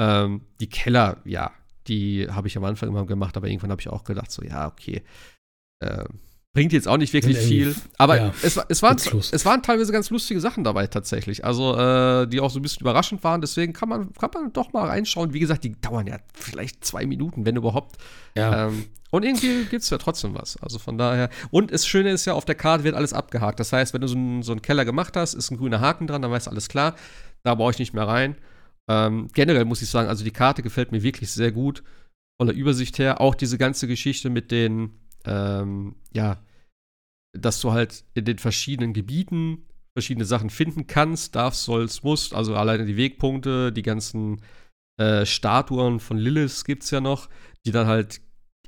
Ähm, 0.00 0.42
die 0.60 0.68
Keller, 0.68 1.20
ja, 1.24 1.50
die 1.88 2.28
habe 2.30 2.48
ich 2.48 2.56
am 2.56 2.64
Anfang 2.64 2.88
immer 2.88 3.06
gemacht, 3.06 3.36
aber 3.36 3.48
irgendwann 3.48 3.70
habe 3.70 3.80
ich 3.80 3.88
auch 3.88 4.04
gedacht, 4.04 4.30
so, 4.30 4.42
ja, 4.42 4.68
okay. 4.68 5.02
Äh, 5.80 6.04
bringt 6.54 6.72
jetzt 6.72 6.86
auch 6.86 6.98
nicht 6.98 7.12
wirklich 7.12 7.38
viel. 7.38 7.74
Aber 7.96 8.16
ja, 8.16 8.34
es, 8.42 8.58
es, 8.68 8.82
waren, 8.82 8.96
es 8.96 9.44
waren 9.44 9.62
teilweise 9.62 9.90
ganz 9.90 10.10
lustige 10.10 10.40
Sachen 10.40 10.64
dabei 10.64 10.86
tatsächlich. 10.86 11.44
Also, 11.44 11.76
äh, 11.76 12.26
die 12.26 12.40
auch 12.40 12.50
so 12.50 12.58
ein 12.58 12.62
bisschen 12.62 12.82
überraschend 12.82 13.24
waren. 13.24 13.40
Deswegen 13.40 13.72
kann 13.72 13.88
man, 13.88 14.12
kann 14.12 14.30
man 14.34 14.52
doch 14.52 14.72
mal 14.72 14.86
reinschauen. 14.86 15.32
Wie 15.32 15.40
gesagt, 15.40 15.64
die 15.64 15.80
dauern 15.80 16.06
ja 16.06 16.18
vielleicht 16.34 16.84
zwei 16.84 17.06
Minuten, 17.06 17.46
wenn 17.46 17.56
überhaupt. 17.56 17.96
Ja. 18.36 18.68
Ähm, 18.68 18.84
und 19.10 19.24
irgendwie 19.24 19.64
gibt 19.64 19.82
es 19.82 19.90
ja 19.90 19.98
trotzdem 19.98 20.34
was. 20.34 20.56
Also 20.62 20.78
von 20.78 20.98
daher. 20.98 21.30
Und 21.50 21.72
das 21.72 21.86
Schöne 21.86 22.10
ist 22.10 22.26
ja, 22.26 22.34
auf 22.34 22.44
der 22.44 22.54
Karte 22.54 22.84
wird 22.84 22.94
alles 22.94 23.12
abgehakt. 23.14 23.58
Das 23.58 23.72
heißt, 23.72 23.94
wenn 23.94 24.02
du 24.02 24.08
so, 24.08 24.16
ein, 24.16 24.42
so 24.42 24.52
einen 24.52 24.62
Keller 24.62 24.84
gemacht 24.84 25.16
hast, 25.16 25.34
ist 25.34 25.50
ein 25.50 25.56
grüner 25.56 25.80
Haken 25.80 26.06
dran, 26.06 26.22
dann 26.22 26.30
weißt 26.30 26.46
du 26.46 26.50
alles 26.50 26.68
klar. 26.68 26.96
Da 27.44 27.54
brauche 27.54 27.72
ich 27.72 27.78
nicht 27.78 27.94
mehr 27.94 28.06
rein. 28.06 28.36
Ähm, 28.90 29.28
generell 29.32 29.64
muss 29.64 29.82
ich 29.82 29.88
sagen, 29.88 30.08
also 30.08 30.24
die 30.24 30.30
Karte 30.30 30.62
gefällt 30.62 30.92
mir 30.92 31.02
wirklich 31.02 31.30
sehr 31.30 31.52
gut. 31.52 31.82
Von 32.40 32.48
der 32.48 32.56
Übersicht 32.56 32.98
her. 32.98 33.20
Auch 33.20 33.34
diese 33.34 33.58
ganze 33.58 33.86
Geschichte 33.86 34.30
mit 34.30 34.50
den, 34.50 34.98
ähm, 35.24 35.96
ja, 36.12 36.42
dass 37.38 37.60
du 37.60 37.72
halt 37.72 38.04
in 38.14 38.24
den 38.24 38.38
verschiedenen 38.38 38.92
Gebieten 38.92 39.66
verschiedene 39.94 40.24
Sachen 40.24 40.50
finden 40.50 40.86
kannst, 40.86 41.34
darfst, 41.34 41.64
sollst, 41.64 42.02
musst. 42.02 42.34
Also 42.34 42.56
alleine 42.56 42.86
die 42.86 42.96
Wegpunkte, 42.96 43.72
die 43.72 43.82
ganzen 43.82 44.40
äh, 44.98 45.26
Statuen 45.26 46.00
von 46.00 46.16
Lilith 46.16 46.64
gibt 46.64 46.84
es 46.84 46.90
ja 46.90 47.00
noch, 47.00 47.28
die 47.66 47.72
dann 47.72 47.86
halt 47.86 48.20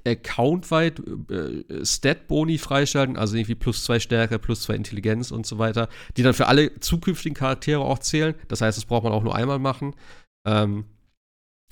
accountweit 0.07 1.01
äh, 1.31 1.85
Stat-Boni 1.85 2.59
freischalten, 2.59 3.17
also 3.17 3.37
irgendwie 3.37 3.55
plus 3.55 3.85
zwei 3.85 4.01
Stärke, 4.01 4.39
plus 4.39 4.63
zwei 4.63 4.75
Intelligenz 4.75 5.31
und 5.31 5.47
so 5.47 5.59
weiter, 5.59 5.89
die 6.17 6.23
dann 6.23 6.35
für 6.35 6.47
alle 6.47 6.79
zukünftigen 6.81 7.35
Charaktere 7.35 7.81
auch 7.81 7.99
zählen. 7.99 8.35
Das 8.49 8.61
heißt, 8.61 8.77
das 8.77 8.85
braucht 8.85 9.05
man 9.05 9.13
auch 9.13 9.23
nur 9.23 9.35
einmal 9.35 9.59
machen. 9.59 9.95
Ähm, 10.47 10.85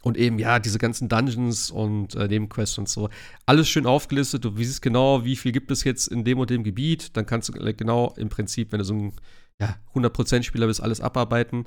und 0.03 0.17
eben, 0.17 0.39
ja, 0.39 0.59
diese 0.59 0.79
ganzen 0.79 1.09
Dungeons 1.09 1.71
und 1.71 2.17
äh, 2.17 2.27
Nebenquests 2.27 2.77
und 2.77 2.89
so. 2.89 3.09
Alles 3.47 3.69
schön 3.69 3.87
aufgelistet. 3.87 4.45
Du 4.45 4.53
siehst 4.57 4.83
genau, 4.83 5.25
wie 5.25 5.37
viel 5.37 5.53
gibt 5.53 5.71
es 5.71 5.85
jetzt 5.85 6.09
in 6.09 6.25
dem 6.25 6.39
und 6.39 6.51
dem 6.51 6.65
Gebiet. 6.65 7.17
Dann 7.17 7.25
kannst 7.25 7.49
du 7.49 7.53
genau 7.53 8.13
im 8.17 8.29
Prinzip, 8.29 8.73
wenn 8.73 8.79
du 8.79 8.85
so 8.85 8.95
ein 8.95 9.13
ja, 9.61 9.77
100%-Spieler 9.95 10.67
bist, 10.67 10.83
alles 10.83 11.01
abarbeiten. 11.01 11.67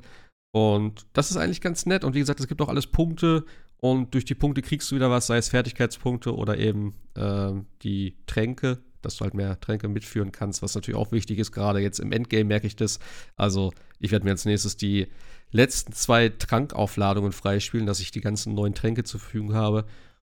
Und 0.52 1.06
das 1.14 1.30
ist 1.30 1.38
eigentlich 1.38 1.62
ganz 1.62 1.86
nett. 1.86 2.04
Und 2.04 2.14
wie 2.14 2.18
gesagt, 2.18 2.40
es 2.40 2.48
gibt 2.48 2.60
auch 2.60 2.68
alles 2.68 2.86
Punkte. 2.86 3.44
Und 3.78 4.14
durch 4.14 4.24
die 4.24 4.34
Punkte 4.34 4.62
kriegst 4.62 4.90
du 4.90 4.96
wieder 4.96 5.10
was, 5.10 5.26
sei 5.26 5.36
es 5.36 5.48
Fertigkeitspunkte 5.48 6.34
oder 6.34 6.58
eben 6.58 6.94
äh, 7.14 7.52
die 7.82 8.16
Tränke, 8.26 8.78
dass 9.02 9.16
du 9.16 9.24
halt 9.24 9.34
mehr 9.34 9.60
Tränke 9.60 9.88
mitführen 9.88 10.32
kannst, 10.32 10.62
was 10.62 10.74
natürlich 10.74 10.98
auch 10.98 11.12
wichtig 11.12 11.38
ist. 11.38 11.52
Gerade 11.52 11.80
jetzt 11.80 12.00
im 12.00 12.12
Endgame 12.12 12.44
merke 12.44 12.66
ich 12.66 12.76
das. 12.76 12.98
Also, 13.36 13.72
ich 14.00 14.10
werde 14.10 14.24
mir 14.24 14.32
als 14.32 14.44
nächstes 14.44 14.76
die 14.76 15.08
letzten 15.50 15.92
zwei 15.92 16.30
Trankaufladungen 16.30 17.32
freispielen, 17.32 17.86
dass 17.86 18.00
ich 18.00 18.10
die 18.10 18.20
ganzen 18.20 18.54
neuen 18.54 18.74
Tränke 18.74 19.04
zur 19.04 19.20
Verfügung 19.20 19.54
habe. 19.54 19.84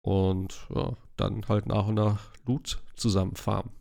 Und 0.02 0.66
ja, 0.74 0.96
dann 1.16 1.46
halt 1.48 1.66
nach 1.66 1.86
und 1.86 1.94
nach 1.94 2.32
Loot 2.46 2.78
zusammen 2.96 3.36
farmen. 3.36 3.77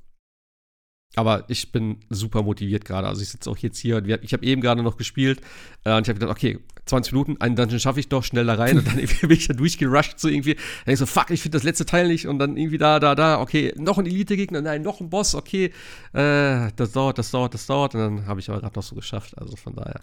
Aber 1.16 1.46
ich 1.48 1.72
bin 1.72 1.98
super 2.10 2.44
motiviert 2.44 2.86
gerade. 2.86 3.08
Also 3.08 3.22
ich 3.22 3.30
sitze 3.30 3.50
auch 3.50 3.58
jetzt 3.58 3.80
hier 3.80 3.98
und 3.98 4.08
ich 4.08 4.34
habe 4.34 4.46
eben 4.46 4.62
gerade 4.62 4.84
noch 4.84 4.98
gespielt 4.98 5.42
äh, 5.84 5.96
und 5.96 6.04
ich 6.04 6.10
habe 6.10 6.20
gedacht, 6.20 6.32
okay, 6.32 6.60
20 6.88 7.14
Minuten, 7.14 7.38
einen 7.40 7.56
Dungeon 7.56 7.80
schaffe 7.80 8.00
ich 8.00 8.08
doch 8.08 8.24
schnell 8.24 8.46
da 8.46 8.56
rein 8.56 8.78
und 8.78 8.88
dann 8.88 8.96
bin 9.22 9.32
ich 9.32 9.48
da 9.48 9.54
durchgerusht 9.54 10.20
so 10.20 10.28
irgendwie. 10.28 10.56
Dann 10.86 10.94
ich 10.94 11.00
so, 11.00 11.06
fuck, 11.06 11.30
ich 11.32 11.42
finde 11.42 11.58
das 11.58 11.64
letzte 11.64 11.86
Teil 11.86 12.08
nicht 12.08 12.28
und 12.28 12.40
dann 12.40 12.58
irgendwie 12.58 12.78
da, 12.78 13.00
da, 13.00 13.16
da, 13.16 13.42
okay, 13.42 13.74
noch 13.78 13.98
ein 13.98 14.06
Elite-Gegner, 14.06 14.62
nein, 14.62 14.82
noch 14.82 15.00
ein 15.00 15.10
Boss, 15.10 15.36
okay, 15.36 15.72
äh, 16.14 16.72
das 16.76 16.92
dauert, 16.92 17.18
das 17.18 17.32
dauert, 17.32 17.54
das 17.54 17.66
dauert 17.66 17.96
und 17.96 18.02
dann 18.02 18.26
habe 18.28 18.40
ich 18.40 18.50
aber 18.50 18.60
gerade 18.60 18.76
noch 18.76 18.84
so 18.84 18.96
geschafft. 18.96 19.38
Also 19.38 19.56
von 19.56 19.76
daher. 19.76 20.02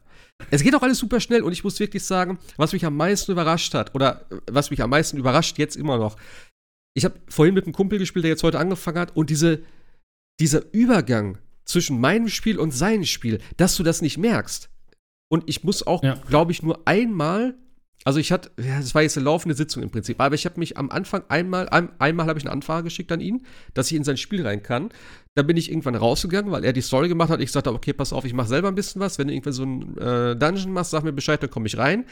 Es 0.51 0.63
geht 0.63 0.75
auch 0.75 0.83
alles 0.83 0.99
super 0.99 1.21
schnell 1.21 1.43
und 1.43 1.53
ich 1.53 1.65
muss 1.65 1.81
wirklich 1.81 2.05
sagen, 2.05 2.39
was 2.57 2.73
mich 2.73 2.85
am 2.85 2.97
meisten 2.97 3.33
überrascht 3.33 3.75
hat 3.75 3.95
oder 3.95 4.27
was 4.51 4.71
mich 4.71 4.83
am 4.83 4.91
meisten 4.91 5.17
überrascht 5.17 5.59
jetzt 5.59 5.77
immer 5.77 5.99
noch. 5.99 6.17
Ich 6.97 7.05
habe 7.05 7.15
vorhin 7.29 7.55
mit 7.55 7.65
einem 7.65 7.73
Kumpel 7.73 7.99
gespielt, 7.99 8.25
der 8.25 8.31
jetzt 8.31 8.43
heute 8.43 8.59
angefangen 8.59 8.99
hat 8.99 9.17
und 9.17 9.31
diese 9.31 9.63
dieser 10.41 10.63
Übergang 10.73 11.39
zwischen 11.65 12.01
meinem 12.01 12.29
Spiel 12.29 12.59
und 12.59 12.73
seinem 12.73 13.05
Spiel, 13.05 13.41
dass 13.57 13.77
du 13.77 13.83
das 13.83 14.03
nicht 14.03 14.19
merkst. 14.19 14.71
Und 15.29 15.45
ich 15.49 15.65
muss 15.65 15.87
auch, 15.87 16.03
ja. 16.03 16.15
glaube 16.29 16.53
ich, 16.53 16.63
nur 16.63 16.87
einmal 16.87 17.57
Also 18.05 18.19
ich 18.19 18.31
hatte, 18.33 18.51
ja, 18.63 18.77
das 18.77 18.95
war 18.95 19.01
jetzt 19.01 19.17
eine 19.17 19.25
laufende 19.25 19.55
Sitzung 19.55 19.83
im 19.83 19.91
Prinzip, 19.91 20.21
aber 20.21 20.35
ich 20.35 20.45
habe 20.45 20.61
mich 20.61 20.77
am 20.77 20.91
Anfang 20.91 21.25
einmal, 21.29 21.71
ein, 21.71 21.89
einmal 21.99 22.27
habe 22.27 22.39
ich 22.39 22.45
eine 22.45 22.53
Anfrage 22.53 22.85
geschickt 22.85 23.11
an 23.11 23.21
ihn, 23.21 23.47
dass 23.73 23.91
ich 23.91 23.97
in 23.97 24.05
sein 24.05 24.19
Spiel 24.19 24.47
rein 24.47 24.63
kann. 24.63 24.91
Da 25.35 25.43
bin 25.43 25.57
ich 25.57 25.71
irgendwann 25.71 25.95
rausgegangen, 25.95 26.53
weil 26.53 26.65
er 26.65 26.75
die 26.75 26.83
Story 26.83 27.09
gemacht 27.09 27.31
hat. 27.31 27.41
Ich 27.41 27.51
sagte, 27.51 27.73
okay, 27.73 27.95
pass 27.95 28.13
auf, 28.13 28.25
ich 28.25 28.35
mache 28.35 28.47
selber 28.47 28.69
ein 28.69 28.75
bisschen 28.75 29.01
was. 29.01 29.19
Wenn 29.19 29.29
du 29.29 29.35
irgendwann 29.35 29.53
so 29.55 29.65
ein 29.65 29.99
äh, 29.99 30.37
Dungeon 30.37 30.73
machst, 30.73 30.91
sag 30.93 31.03
mir 31.03 31.13
Bescheid, 31.13 31.43
dann 31.43 31.51
komme 31.51 31.67
ich 31.67 31.77
rein. 31.79 32.05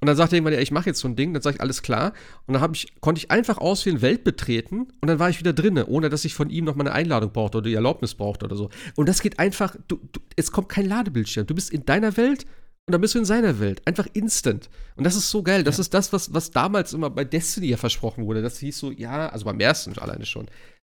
Und 0.00 0.08
dann 0.08 0.16
sagte 0.16 0.34
er 0.34 0.38
irgendwann, 0.38 0.54
ja, 0.54 0.60
ich 0.60 0.72
mache 0.72 0.86
jetzt 0.86 1.00
so 1.00 1.06
ein 1.06 1.16
Ding. 1.16 1.32
Dann 1.32 1.42
sage 1.42 1.56
ich, 1.56 1.60
alles 1.60 1.82
klar. 1.82 2.12
Und 2.46 2.54
dann 2.54 2.72
ich, 2.72 3.00
konnte 3.00 3.18
ich 3.20 3.30
einfach 3.30 3.58
auswählen, 3.58 4.02
Welt 4.02 4.24
betreten 4.24 4.88
und 5.00 5.06
dann 5.06 5.18
war 5.18 5.30
ich 5.30 5.38
wieder 5.38 5.52
drinne, 5.52 5.86
ohne 5.86 6.08
dass 6.08 6.24
ich 6.24 6.34
von 6.34 6.50
ihm 6.50 6.64
noch 6.64 6.74
mal 6.74 6.84
eine 6.84 6.92
Einladung 6.92 7.30
brauchte 7.30 7.58
oder 7.58 7.68
die 7.68 7.74
Erlaubnis 7.74 8.14
brauchte 8.14 8.46
oder 8.46 8.56
so. 8.56 8.70
Und 8.96 9.08
das 9.08 9.20
geht 9.20 9.38
einfach, 9.38 9.76
du, 9.86 10.00
du, 10.12 10.20
es 10.34 10.50
kommt 10.50 10.68
kein 10.68 10.86
Ladebildschirm. 10.86 11.46
Du 11.46 11.54
bist 11.54 11.70
in 11.70 11.84
deiner 11.84 12.16
Welt 12.16 12.46
und 12.86 12.92
dann 12.92 13.00
bist 13.00 13.14
du 13.14 13.18
in 13.18 13.24
seiner 13.24 13.58
Welt. 13.58 13.82
Einfach 13.84 14.06
instant. 14.12 14.70
Und 14.94 15.04
das 15.04 15.16
ist 15.16 15.28
so 15.28 15.42
geil. 15.42 15.64
Das 15.64 15.78
ja. 15.78 15.80
ist 15.80 15.92
das, 15.92 16.12
was, 16.12 16.32
was 16.32 16.52
damals 16.52 16.92
immer 16.92 17.10
bei 17.10 17.24
Destiny 17.24 17.66
ja 17.66 17.76
versprochen 17.76 18.24
wurde. 18.26 18.42
Das 18.42 18.58
hieß 18.58 18.78
so, 18.78 18.92
ja, 18.92 19.28
also 19.28 19.44
beim 19.44 19.58
ersten 19.58 19.98
alleine 19.98 20.24
schon. 20.24 20.46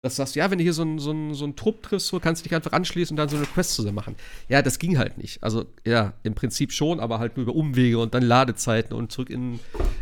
Das 0.02 0.16
sagst, 0.16 0.34
ja, 0.34 0.50
wenn 0.50 0.58
du 0.58 0.64
hier 0.64 0.72
so 0.72 0.82
einen 0.82 0.98
so 0.98 1.34
so 1.34 1.44
einen 1.44 1.54
Trupp 1.54 1.82
triffst, 1.82 2.08
so 2.08 2.18
kannst 2.18 2.42
du 2.42 2.48
dich 2.48 2.56
einfach 2.56 2.72
anschließen 2.72 3.14
und 3.14 3.18
dann 3.18 3.28
so 3.28 3.36
eine 3.36 3.46
Quest 3.46 3.74
zusammen 3.74 3.94
machen. 3.94 4.16
Ja, 4.48 4.62
das 4.62 4.78
ging 4.78 4.98
halt 4.98 5.18
nicht. 5.18 5.42
Also, 5.44 5.66
ja, 5.86 6.14
im 6.22 6.34
Prinzip 6.34 6.72
schon, 6.72 6.98
aber 6.98 7.18
halt 7.18 7.36
nur 7.36 7.44
über 7.44 7.54
Umwege 7.54 7.98
und 7.98 8.14
dann 8.14 8.22
Ladezeiten 8.22 8.96
und 8.96 9.12
zurück 9.12 9.30
in, 9.30 9.60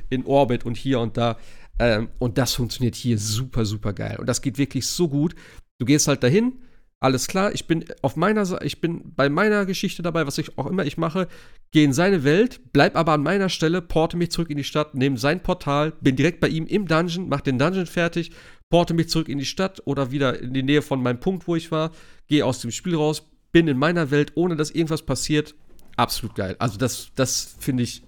in 0.08 0.24
Orbit 0.24 0.64
und 0.64 0.76
hier 0.76 1.00
und 1.00 1.16
da. 1.16 1.38
Ähm, 1.80 2.08
und 2.18 2.38
das 2.38 2.54
funktioniert 2.54 2.94
hier 2.94 3.18
super, 3.18 3.64
super 3.66 3.92
geil. 3.92 4.16
Und 4.18 4.26
das 4.26 4.40
geht 4.40 4.58
wirklich 4.58 4.86
so 4.86 5.08
gut. 5.08 5.34
Du 5.78 5.84
gehst 5.84 6.08
halt 6.08 6.22
dahin, 6.22 6.52
alles 7.00 7.28
klar, 7.28 7.54
ich 7.54 7.66
bin 7.66 7.86
auf 8.02 8.16
meiner 8.16 8.62
ich 8.62 8.80
bin 8.82 9.14
bei 9.16 9.30
meiner 9.30 9.64
Geschichte 9.64 10.02
dabei, 10.02 10.26
was 10.26 10.36
ich 10.36 10.58
auch 10.58 10.66
immer 10.66 10.84
ich 10.84 10.98
mache, 10.98 11.28
gehe 11.70 11.84
in 11.84 11.94
seine 11.94 12.24
Welt, 12.24 12.60
bleib 12.72 12.94
aber 12.94 13.12
an 13.12 13.22
meiner 13.22 13.48
Stelle, 13.48 13.80
porte 13.80 14.18
mich 14.18 14.30
zurück 14.30 14.50
in 14.50 14.58
die 14.58 14.64
Stadt, 14.64 14.94
nehme 14.94 15.16
sein 15.16 15.42
Portal, 15.42 15.92
bin 16.02 16.16
direkt 16.16 16.40
bei 16.40 16.48
ihm 16.48 16.66
im 16.66 16.86
Dungeon, 16.86 17.28
mach 17.28 17.40
den 17.40 17.58
Dungeon 17.58 17.86
fertig, 17.86 18.32
porte 18.68 18.92
mich 18.92 19.08
zurück 19.08 19.30
in 19.30 19.38
die 19.38 19.46
Stadt 19.46 19.80
oder 19.86 20.10
wieder 20.10 20.40
in 20.40 20.52
die 20.52 20.62
Nähe 20.62 20.82
von 20.82 21.02
meinem 21.02 21.20
Punkt, 21.20 21.48
wo 21.48 21.56
ich 21.56 21.72
war, 21.72 21.90
gehe 22.26 22.44
aus 22.44 22.60
dem 22.60 22.70
Spiel 22.70 22.94
raus, 22.94 23.22
bin 23.50 23.66
in 23.66 23.78
meiner 23.78 24.10
Welt, 24.10 24.32
ohne 24.34 24.56
dass 24.56 24.70
irgendwas 24.70 25.02
passiert. 25.02 25.54
Absolut 25.96 26.36
geil. 26.36 26.56
Also 26.58 26.78
das, 26.78 27.12
das 27.14 27.56
finde 27.58 27.82
ich 27.82 28.02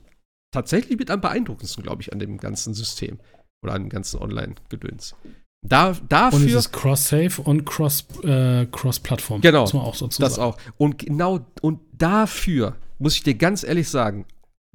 tatsächlich 0.53 0.99
mit 0.99 1.11
am 1.11 1.21
beeindruckendsten, 1.23 1.83
glaube 1.83 2.03
ich, 2.03 2.13
an 2.13 2.19
dem 2.19 2.37
ganzen 2.37 2.75
System 2.75 3.19
oder 3.63 3.73
an 3.73 3.85
dem 3.85 3.89
ganzen 3.89 4.21
Online-Gedöns. 4.21 5.17
Da, 5.65 5.97
dafür. 6.09 6.41
Und 6.41 6.49
es 6.49 6.55
ist 6.55 6.73
Cross-Save 6.73 7.41
und 7.43 7.65
Cross-Plattform. 7.65 8.25
Äh, 8.25 8.67
Cross 8.71 9.01
genau. 9.41 9.61
Muss 9.61 9.73
man 9.73 9.83
auch 9.83 9.95
so 9.95 10.09
das 10.09 10.35
sagen. 10.35 10.43
auch. 10.43 10.59
Und 10.77 10.99
genau, 10.99 11.47
und 11.61 11.81
dafür, 11.93 12.77
muss 12.99 13.15
ich 13.15 13.23
dir 13.23 13.35
ganz 13.35 13.63
ehrlich 13.63 13.89
sagen, 13.89 14.27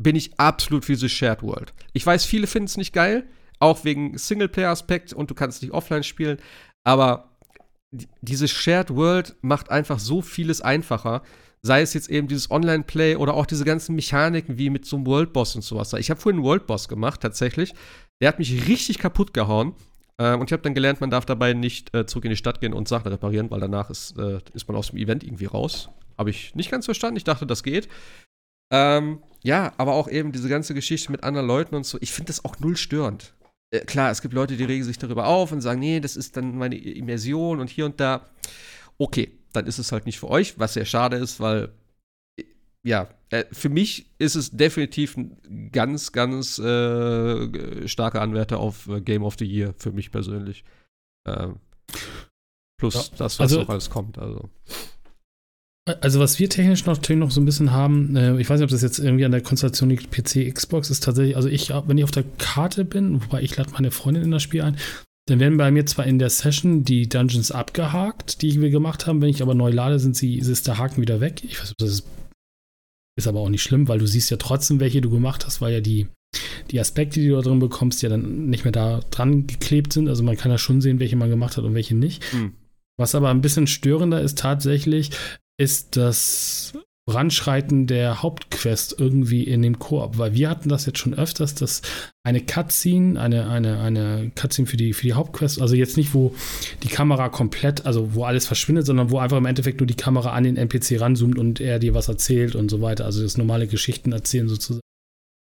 bin 0.02 0.16
ich 0.16 0.40
absolut 0.40 0.86
für 0.86 0.94
diese 0.94 1.10
Shared 1.10 1.44
World. 1.44 1.74
Ich 1.94 2.06
weiß, 2.06 2.24
viele 2.26 2.48
finden 2.48 2.68
es 2.68 2.78
nicht 2.78 2.94
geil, 2.94 3.26
auch 3.60 3.84
wegen 3.84 4.18
Singleplayer-Aspekt 4.18 5.12
und 5.12 5.30
du 5.30 5.36
kannst 5.36 5.62
nicht 5.62 5.74
offline 5.74 6.04
spielen, 6.04 6.38
aber 6.86 7.32
diese 8.22 8.48
Shared 8.48 8.96
World 8.96 9.36
macht 9.42 9.72
einfach 9.72 10.00
so 10.00 10.22
vieles 10.22 10.62
einfacher. 10.62 11.22
Sei 11.64 11.82
es 11.82 11.94
jetzt 11.94 12.10
eben 12.10 12.28
dieses 12.28 12.52
Online-Play 12.52 13.16
oder 13.16 13.34
auch 13.34 13.46
diese 13.46 13.66
ganzen 13.66 13.96
Mechaniken 13.96 14.58
wie 14.58 14.70
mit 14.70 14.86
so 14.86 14.98
einem 14.98 15.06
World 15.08 15.34
Boss 15.34 15.56
und 15.56 15.64
sowas. 15.64 15.92
Ich 15.94 16.10
habe 16.10 16.20
vorhin 16.20 16.40
einen 16.40 16.46
World 16.46 16.68
Boss 16.68 16.88
gemacht, 16.88 17.22
tatsächlich. 17.22 17.74
Der 18.22 18.30
hat 18.30 18.40
mich 18.40 18.68
richtig 18.68 19.00
kaputt 19.00 19.34
gehauen. 19.34 19.74
Äh, 20.18 20.36
und 20.36 20.50
ich 20.50 20.54
habe 20.54 20.64
dann 20.64 20.74
gelernt, 20.74 21.02
man 21.02 21.10
darf 21.10 21.26
dabei 21.26 21.54
nicht 21.54 21.96
äh, 21.96 22.06
zurück 22.06 22.26
in 22.26 22.32
die 22.32 22.38
Stadt 22.38 22.62
gehen 22.62 22.74
und 22.74 22.88
Sachen 22.88 23.12
reparieren, 23.12 23.50
weil 23.52 23.60
danach 23.60 23.90
ist, 23.90 24.18
äh, 24.18 24.40
ist 24.54 24.68
man 24.68 24.78
aus 24.78 24.90
dem 24.90 24.98
Event 24.98 25.24
irgendwie 25.24 25.46
raus. 25.46 25.90
Habe 26.18 26.30
ich 26.30 26.56
nicht 26.56 26.72
ganz 26.72 26.86
verstanden. 26.86 27.18
Ich 27.18 27.24
dachte, 27.24 27.46
das 27.46 27.64
geht. 27.64 27.88
Ähm, 28.72 29.20
ja, 29.44 29.74
aber 29.78 29.94
auch 29.94 30.10
eben 30.10 30.32
diese 30.32 30.50
ganze 30.50 30.74
Geschichte 30.74 31.12
mit 31.12 31.24
anderen 31.24 31.48
Leuten 31.48 31.76
und 31.76 31.86
so. 31.86 31.98
Ich 32.02 32.12
finde 32.12 32.28
das 32.28 32.44
auch 32.44 32.60
null 32.60 32.76
störend. 32.76 33.34
Äh, 33.72 33.82
klar, 33.82 34.12
es 34.12 34.22
gibt 34.22 34.34
Leute, 34.34 34.58
die 34.58 34.64
regen 34.64 34.84
sich 34.84 34.98
darüber 34.98 35.28
auf 35.28 35.52
und 35.52 35.62
sagen, 35.62 35.80
nee, 35.80 36.00
das 36.00 36.16
ist 36.16 36.36
dann 36.36 36.58
meine 36.58 36.78
Immersion 36.78 37.60
und 37.60 37.70
hier 37.70 37.86
und 37.86 38.00
da. 38.00 38.26
Okay, 38.98 39.32
dann 39.54 39.68
ist 39.68 39.78
es 39.78 39.92
halt 39.92 40.06
nicht 40.06 40.20
für 40.20 40.30
euch, 40.30 40.58
was 40.58 40.74
sehr 40.74 40.86
schade 40.86 41.18
ist, 41.18 41.40
weil 41.40 41.70
ja, 42.84 43.10
äh, 43.30 43.46
für 43.52 43.70
mich 43.70 44.08
ist 44.20 44.36
es 44.36 44.52
definitiv 44.52 45.18
ein 45.18 45.72
ganz, 45.72 46.12
ganz 46.12 46.60
äh, 46.60 47.88
starker 47.88 48.22
Anwärter 48.22 48.60
auf 48.60 48.88
äh, 48.88 49.02
Game 49.02 49.24
of 49.24 49.36
the 49.38 49.46
Year, 49.46 49.74
für 49.78 49.92
mich 49.92 50.12
persönlich. 50.12 50.64
Ähm, 51.28 51.58
plus 52.80 52.94
ja, 52.94 53.02
das, 53.18 53.40
was 53.40 53.40
also, 53.40 53.62
noch 53.62 53.70
alles 53.70 53.90
kommt. 53.90 54.18
Also. 54.18 54.50
Also 56.02 56.20
was 56.20 56.38
wir 56.38 56.50
technisch 56.50 56.86
noch, 56.86 57.00
noch 57.10 57.32
so 57.32 57.40
ein 57.40 57.46
bisschen 57.46 57.72
haben, 57.72 58.16
äh, 58.16 58.40
ich 58.40 58.50
weiß 58.50 58.60
nicht, 58.60 58.66
ob 58.66 58.72
das 58.72 58.82
jetzt 58.82 59.00
irgendwie 59.00 59.26
an 59.26 59.32
der 59.32 59.42
Konstellation 59.42 59.90
liegt, 59.90 60.12
PC, 60.12 60.54
Xbox, 60.54 60.90
ist 60.90 61.04
tatsächlich, 61.04 61.36
also 61.36 61.50
ich, 61.50 61.70
wenn 61.70 61.98
ich 61.98 62.04
auf 62.04 62.12
der 62.12 62.26
Karte 62.38 62.86
bin, 62.86 63.22
wobei 63.24 63.42
ich 63.42 63.56
lade 63.56 63.72
meine 63.72 63.92
Freundin 63.92 64.24
in 64.24 64.32
das 64.32 64.44
Spiel 64.44 64.62
ein, 64.62 64.78
dann 65.28 65.40
werden 65.40 65.58
bei 65.58 65.72
mir 65.72 65.86
zwar 65.86 66.06
in 66.06 66.20
der 66.20 66.30
Session 66.30 66.86
die 66.86 67.10
Dungeons 67.10 67.52
abgehakt, 67.52 68.42
die 68.42 68.62
wir 68.62 68.70
gemacht 68.70 69.08
haben, 69.08 69.22
wenn 69.22 69.30
ich 69.30 69.42
aber 69.42 69.54
neu 69.54 69.70
lade, 69.70 70.00
sind 70.00 70.16
sie, 70.16 70.38
ist 70.38 70.68
der 70.68 70.78
Haken 70.78 71.02
wieder 71.02 71.20
weg. 71.20 71.44
Ich 71.44 71.60
weiß 71.60 71.70
nicht, 71.70 71.82
ob 71.82 71.88
das 71.88 72.04
ist 73.18 73.28
aber 73.28 73.40
auch 73.40 73.50
nicht 73.50 73.64
schlimm, 73.64 73.88
weil 73.88 74.00
du 74.00 74.08
siehst 74.08 74.30
ja 74.30 74.38
trotzdem, 74.38 74.80
welche 74.80 75.02
du 75.02 75.10
gemacht 75.10 75.46
hast, 75.46 75.60
weil 75.60 75.74
ja 75.74 75.82
die, 75.82 76.08
die 76.72 76.80
Aspekte, 76.80 77.20
die 77.20 77.28
du 77.28 77.36
da 77.36 77.42
drin 77.42 77.60
bekommst, 77.60 78.02
ja 78.02 78.10
dann 78.10 78.48
nicht 78.48 78.64
mehr 78.64 78.72
da 78.72 79.02
dran 79.12 79.48
geklebt 79.48 79.92
sind. 79.92 80.08
Also 80.08 80.24
man 80.24 80.38
kann 80.38 80.52
ja 80.52 80.58
schon 80.58 80.82
sehen, 80.82 81.00
welche 81.00 81.16
man 81.16 81.30
gemacht 81.30 81.58
hat 81.58 81.66
und 81.66 81.74
welche 81.74 81.96
nicht. 81.96 82.24
Mhm. 82.34 82.54
Was 82.98 83.16
aber 83.16 83.30
ein 83.30 83.42
bisschen 83.42 83.68
störender 83.68 84.22
ist 84.22 84.38
tatsächlich, 84.38 85.12
ist 85.60 85.98
das 85.98 86.74
Voranschreiten 87.08 87.88
der 87.88 88.22
Hauptquest 88.22 88.96
irgendwie 89.00 89.44
in 89.44 89.62
dem 89.62 89.80
Koop, 89.80 90.18
weil 90.18 90.34
wir 90.34 90.50
hatten 90.50 90.68
das 90.68 90.86
jetzt 90.86 91.00
schon 91.00 91.14
öfters, 91.14 91.56
dass 91.56 91.82
eine 92.24 92.42
Cutscene, 92.42 93.20
eine, 93.20 93.48
eine, 93.48 93.80
eine 93.80 94.32
Cutscene 94.36 94.68
für 94.68 94.76
die, 94.76 94.92
für 94.92 95.04
die 95.04 95.14
Hauptquest, 95.14 95.62
also 95.62 95.74
jetzt 95.74 95.96
nicht, 95.96 96.14
wo 96.14 96.36
die 96.84 96.90
Kamera 96.90 97.30
komplett, 97.30 97.86
also 97.86 98.14
wo 98.14 98.26
alles 98.26 98.46
verschwindet, 98.46 98.86
sondern 98.86 99.10
wo 99.10 99.20
einfach 99.20 99.38
im 99.38 99.46
Endeffekt 99.46 99.80
nur 99.80 99.88
die 99.88 99.96
Kamera 99.96 100.32
an 100.32 100.44
den 100.44 100.58
NPC 100.58 101.00
ranzoomt 101.00 101.38
und 101.38 101.62
er 101.62 101.80
dir 101.80 101.94
was 101.94 102.10
erzählt 102.10 102.56
und 102.56 102.70
so 102.70 102.82
weiter, 102.82 103.06
also 103.06 103.24
das 103.24 103.38
normale 103.38 103.68
Geschichten 103.68 104.12
erzählen 104.12 104.50
sozusagen 104.50 104.82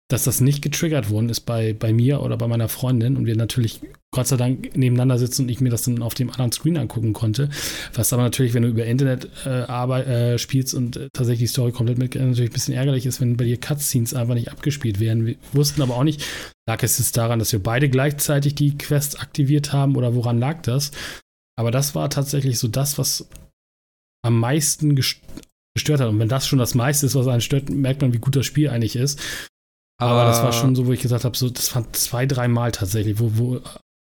dass 0.09 0.23
das 0.23 0.39
nicht 0.39 0.61
getriggert 0.61 1.09
worden 1.09 1.29
ist 1.29 1.41
bei, 1.41 1.73
bei 1.73 1.91
mir 1.91 2.21
oder 2.21 2.37
bei 2.37 2.47
meiner 2.47 2.69
Freundin 2.69 3.17
und 3.17 3.25
wir 3.25 3.35
natürlich 3.35 3.81
Gott 4.11 4.27
sei 4.27 4.37
Dank 4.37 4.77
nebeneinander 4.77 5.17
sitzen 5.17 5.43
und 5.43 5.49
ich 5.49 5.59
mir 5.59 5.69
das 5.69 5.83
dann 5.83 6.01
auf 6.01 6.13
dem 6.13 6.29
anderen 6.29 6.53
Screen 6.53 6.77
angucken 6.77 7.11
konnte. 7.11 7.49
Was 7.93 8.13
aber 8.13 8.23
natürlich, 8.23 8.53
wenn 8.53 8.63
du 8.63 8.69
über 8.69 8.85
Internet 8.85 9.29
äh, 9.45 9.49
Arbeit, 9.49 10.07
äh, 10.07 10.37
spielst 10.37 10.73
und 10.73 10.95
äh, 10.95 11.09
tatsächlich 11.11 11.49
die 11.49 11.53
Story 11.53 11.73
komplett 11.73 11.97
mit, 11.97 12.15
natürlich 12.15 12.51
ein 12.51 12.53
bisschen 12.53 12.73
ärgerlich 12.73 13.05
ist, 13.05 13.19
wenn 13.19 13.35
bei 13.35 13.43
dir 13.43 13.59
Cutscenes 13.59 14.13
einfach 14.13 14.33
nicht 14.33 14.49
abgespielt 14.49 15.01
werden. 15.01 15.25
Wir 15.25 15.35
wussten 15.51 15.81
aber 15.81 15.97
auch 15.97 16.05
nicht, 16.05 16.23
lag 16.67 16.81
es 16.83 16.99
jetzt 16.99 17.17
daran, 17.17 17.39
dass 17.39 17.51
wir 17.51 17.61
beide 17.61 17.89
gleichzeitig 17.89 18.55
die 18.55 18.77
Quest 18.77 19.19
aktiviert 19.19 19.73
haben 19.73 19.97
oder 19.97 20.15
woran 20.15 20.39
lag 20.39 20.61
das? 20.61 20.91
Aber 21.57 21.71
das 21.71 21.95
war 21.95 22.09
tatsächlich 22.09 22.59
so 22.59 22.69
das, 22.69 22.97
was 22.97 23.27
am 24.25 24.39
meisten 24.39 24.95
gestört 24.95 25.99
hat. 25.99 26.07
Und 26.07 26.19
wenn 26.19 26.29
das 26.29 26.47
schon 26.47 26.59
das 26.59 26.75
meiste 26.75 27.05
ist, 27.05 27.15
was 27.15 27.27
einen 27.27 27.41
stört, 27.41 27.69
merkt 27.69 28.01
man, 28.01 28.13
wie 28.13 28.19
gut 28.19 28.35
das 28.35 28.45
Spiel 28.45 28.69
eigentlich 28.69 28.95
ist. 28.95 29.19
Aber 29.99 30.25
das 30.25 30.43
war 30.43 30.53
schon 30.53 30.75
so, 30.75 30.85
wo 30.85 30.93
ich 30.93 31.01
gesagt 31.01 31.23
habe, 31.23 31.35
so, 31.35 31.49
das 31.49 31.73
waren 31.73 31.85
zwei, 31.93 32.25
dreimal 32.25 32.71
tatsächlich, 32.71 33.19
wo, 33.19 33.31
wo, 33.33 33.61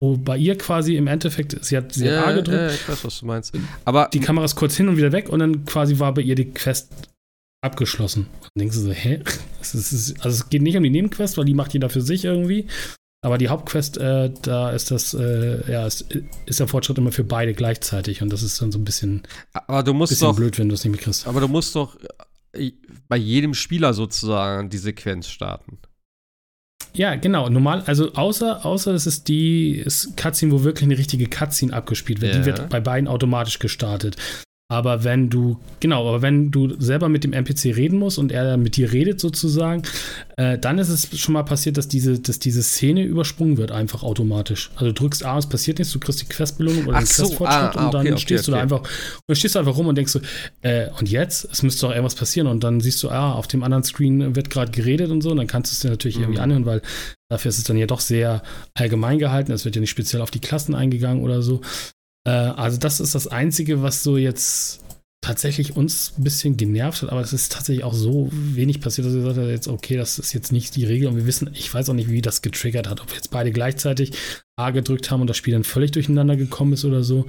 wo 0.02 0.18
bei 0.18 0.38
ihr 0.38 0.58
quasi 0.58 0.96
im 0.96 1.08
Endeffekt, 1.08 1.64
sie 1.64 1.78
hat, 1.78 1.94
sie 1.94 2.08
ja, 2.08 2.22
hat 2.22 2.28
A 2.28 2.32
gedrückt. 2.34 2.58
Ja, 2.58 2.70
ich 2.70 2.90
weiß, 2.90 3.06
was 3.06 3.20
du 3.20 3.26
meinst. 3.28 3.54
Aber 3.86 4.10
die 4.12 4.20
Kamera 4.20 4.46
ist 4.46 4.56
kurz 4.56 4.76
hin 4.76 4.88
und 4.90 4.98
wieder 4.98 5.12
weg 5.12 5.30
und 5.30 5.40
dann 5.40 5.66
quasi 5.66 6.00
war 6.00 6.14
bei 6.14 6.22
ihr 6.22 6.36
die 6.36 6.52
Quest 6.52 6.92
abgeschlossen. 7.62 8.28
Und 8.42 8.50
dann 8.56 8.62
denkst 8.62 8.76
du 8.78 8.82
so, 8.82 8.92
hä? 8.92 9.22
Es 9.62 9.74
ist, 9.74 10.24
also 10.24 10.30
es 10.30 10.50
geht 10.50 10.62
nicht 10.62 10.78
um 10.78 10.84
die 10.84 10.92
Nebenquest, 10.92 11.40
weil 11.40 11.46
die 11.46 11.56
macht 11.56 11.74
jeder 11.74 11.90
für 11.90 12.02
sich 12.02 12.24
irgendwie. 12.24 12.68
Aber 13.26 13.40
die 13.40 13.50
Hauptquest, 13.50 13.98
äh, 13.98 14.32
da 14.44 14.70
ist 14.70 14.92
das, 14.92 15.16
äh, 15.16 15.72
ja, 15.72 15.88
ist, 15.88 16.06
ist, 16.46 16.60
der 16.60 16.68
Fortschritt 16.68 17.00
immer 17.00 17.12
für 17.12 17.24
beide 17.24 17.56
gleichzeitig 17.56 18.22
und 18.22 18.32
das 18.32 18.44
ist 18.44 18.62
dann 18.62 18.72
so 18.72 18.78
ein 18.78 18.86
bisschen, 18.86 19.24
aber 19.54 19.82
du 19.82 19.96
musst 19.96 20.12
bisschen 20.12 20.28
doch, 20.28 20.36
blöd, 20.36 20.60
wenn 20.60 20.70
du 20.70 20.76
es 20.76 20.84
nicht 20.84 20.92
mitkriegst. 20.92 21.26
Aber 21.26 21.40
du 21.40 21.48
musst 21.48 21.76
doch 21.76 21.98
bei 23.08 23.18
jedem 23.18 23.54
Spieler 23.54 23.94
sozusagen 23.94 24.70
die 24.70 24.78
Sequenz 24.78 25.28
starten. 25.28 25.80
Ja, 26.94 27.16
genau. 27.16 27.50
Normal, 27.50 27.84
also 27.86 28.14
außer, 28.14 28.66
außer 28.66 28.94
es 28.94 29.06
ist 29.06 29.28
die 29.28 29.72
ist 29.72 30.16
Cutscene, 30.18 30.52
wo 30.52 30.64
wirklich 30.64 30.86
eine 30.86 30.98
richtige 30.98 31.28
Cutscene 31.28 31.74
abgespielt 31.74 32.22
wird. 32.22 32.34
Ja. 32.34 32.40
Die 32.40 32.46
wird 32.46 32.70
bei 32.70 32.80
beiden 32.80 33.08
automatisch 33.08 33.60
gestartet. 33.60 34.16
Aber 34.68 35.04
wenn 35.04 35.30
du, 35.30 35.60
genau, 35.80 36.08
aber 36.10 36.24
wenn 36.24 36.50
du 36.50 36.74
selber 36.80 37.08
mit 37.08 37.24
dem 37.24 37.34
NPC 37.34 37.76
reden 37.76 38.00
musst 38.00 38.18
und 38.18 38.32
er 38.32 38.58
mit 38.58 38.78
dir 38.78 38.92
redet 38.92 39.20
sozusagen, 39.20 39.84
äh, 40.38 40.58
dann 40.58 40.80
ist 40.80 40.90
es 40.90 41.20
schon 41.20 41.34
mal 41.34 41.44
passiert, 41.44 41.78
dass 41.78 41.88
diese, 41.88 42.20
dass 42.20 42.40
diese 42.40 42.64
Szene 42.64 43.04
übersprungen 43.04 43.58
wird, 43.58 43.72
einfach 43.72 44.02
automatisch. 44.02 44.72
Also 44.74 44.88
du 44.88 44.94
drückst 44.94 45.24
A, 45.24 45.38
es 45.38 45.48
passiert 45.48 45.78
nichts, 45.78 45.94
du 45.94 46.00
kriegst 46.00 46.22
die 46.22 46.26
Questbelohnung 46.26 46.88
oder 46.88 46.98
Ach 46.98 47.02
den 47.02 47.06
so, 47.06 47.24
Questfortschritt 47.26 47.76
ah, 47.76 47.80
ah, 47.80 47.86
und 47.86 47.94
dann 47.94 48.08
okay, 48.08 48.18
stehst 48.18 48.46
okay, 48.46 48.52
du 48.52 48.58
da 48.58 48.62
einfach, 48.64 48.80
und 48.80 49.24
dann 49.28 49.36
stehst 49.36 49.54
du 49.54 49.60
einfach 49.60 49.78
rum 49.78 49.86
und 49.86 49.96
denkst 49.96 50.12
so, 50.12 50.20
äh, 50.62 50.90
und 51.00 51.12
jetzt? 51.12 51.48
Es 51.52 51.62
müsste 51.62 51.86
doch 51.86 51.92
irgendwas 51.92 52.16
passieren. 52.16 52.48
Und 52.48 52.64
dann 52.64 52.82
siehst 52.82 53.04
du, 53.04 53.10
ah, 53.10 53.34
auf 53.34 53.46
dem 53.46 53.62
anderen 53.62 53.84
Screen 53.84 54.36
wird 54.36 54.50
gerade 54.50 54.72
geredet 54.72 55.12
und 55.12 55.22
so, 55.22 55.30
und 55.30 55.38
dann 55.38 55.48
kannst 55.48 55.72
du 55.72 55.76
es 55.76 55.82
dir 55.82 55.92
natürlich 55.92 56.18
mhm. 56.18 56.24
irgendwie 56.24 56.40
anhören, 56.40 56.66
weil 56.66 56.82
dafür 57.30 57.50
ist 57.50 57.60
es 57.60 57.66
dann 57.66 57.78
ja 57.78 57.86
doch 57.86 58.00
sehr 58.00 58.42
allgemein 58.74 59.20
gehalten. 59.20 59.52
Es 59.52 59.64
wird 59.64 59.76
ja 59.76 59.82
nicht 59.82 59.92
speziell 59.92 60.24
auf 60.24 60.32
die 60.32 60.42
Klassen 60.42 60.74
eingegangen 60.74 61.24
oder 61.24 61.44
so. 61.44 61.62
Äh, 62.26 62.32
also 62.32 62.78
das 62.78 63.00
ist 63.00 63.16
das 63.16 63.28
Einzige, 63.28 63.82
was 63.82 64.04
so 64.04 64.18
jetzt 64.18 64.82
tatsächlich 65.22 65.76
uns 65.76 66.14
ein 66.20 66.24
bisschen 66.24 66.56
genervt 66.56 67.02
hat, 67.02 67.10
aber 67.10 67.22
es 67.22 67.34
ist 67.34 67.52
tatsächlich 67.52 67.84
auch 67.84 67.96
so 67.96 68.30
wenig 68.32 68.80
passiert, 68.80 69.08
dass 69.08 69.14
wir 69.14 69.22
gesagt 69.22 69.40
haben, 69.40 69.50
jetzt, 69.50 69.68
okay, 69.68 69.98
das 69.98 70.20
ist 70.20 70.34
jetzt 70.34 70.52
nicht 70.52 70.76
die 70.76 70.86
Regel 70.86 71.08
und 71.08 71.16
wir 71.16 71.26
wissen, 71.26 71.50
ich 71.54 71.74
weiß 71.74 71.90
auch 71.90 71.96
nicht, 71.96 72.12
wie 72.12 72.22
das 72.22 72.44
getriggert 72.44 72.88
hat, 72.88 73.02
ob 73.02 73.10
wir 73.10 73.16
jetzt 73.16 73.32
beide 73.32 73.52
gleichzeitig 73.52 74.12
A 74.56 74.70
gedrückt 74.70 75.10
haben 75.10 75.22
und 75.22 75.28
das 75.28 75.38
Spiel 75.38 75.54
dann 75.54 75.64
völlig 75.64 75.92
durcheinander 75.92 76.36
gekommen 76.36 76.74
ist 76.74 76.86
oder 76.86 77.04
so. 77.04 77.26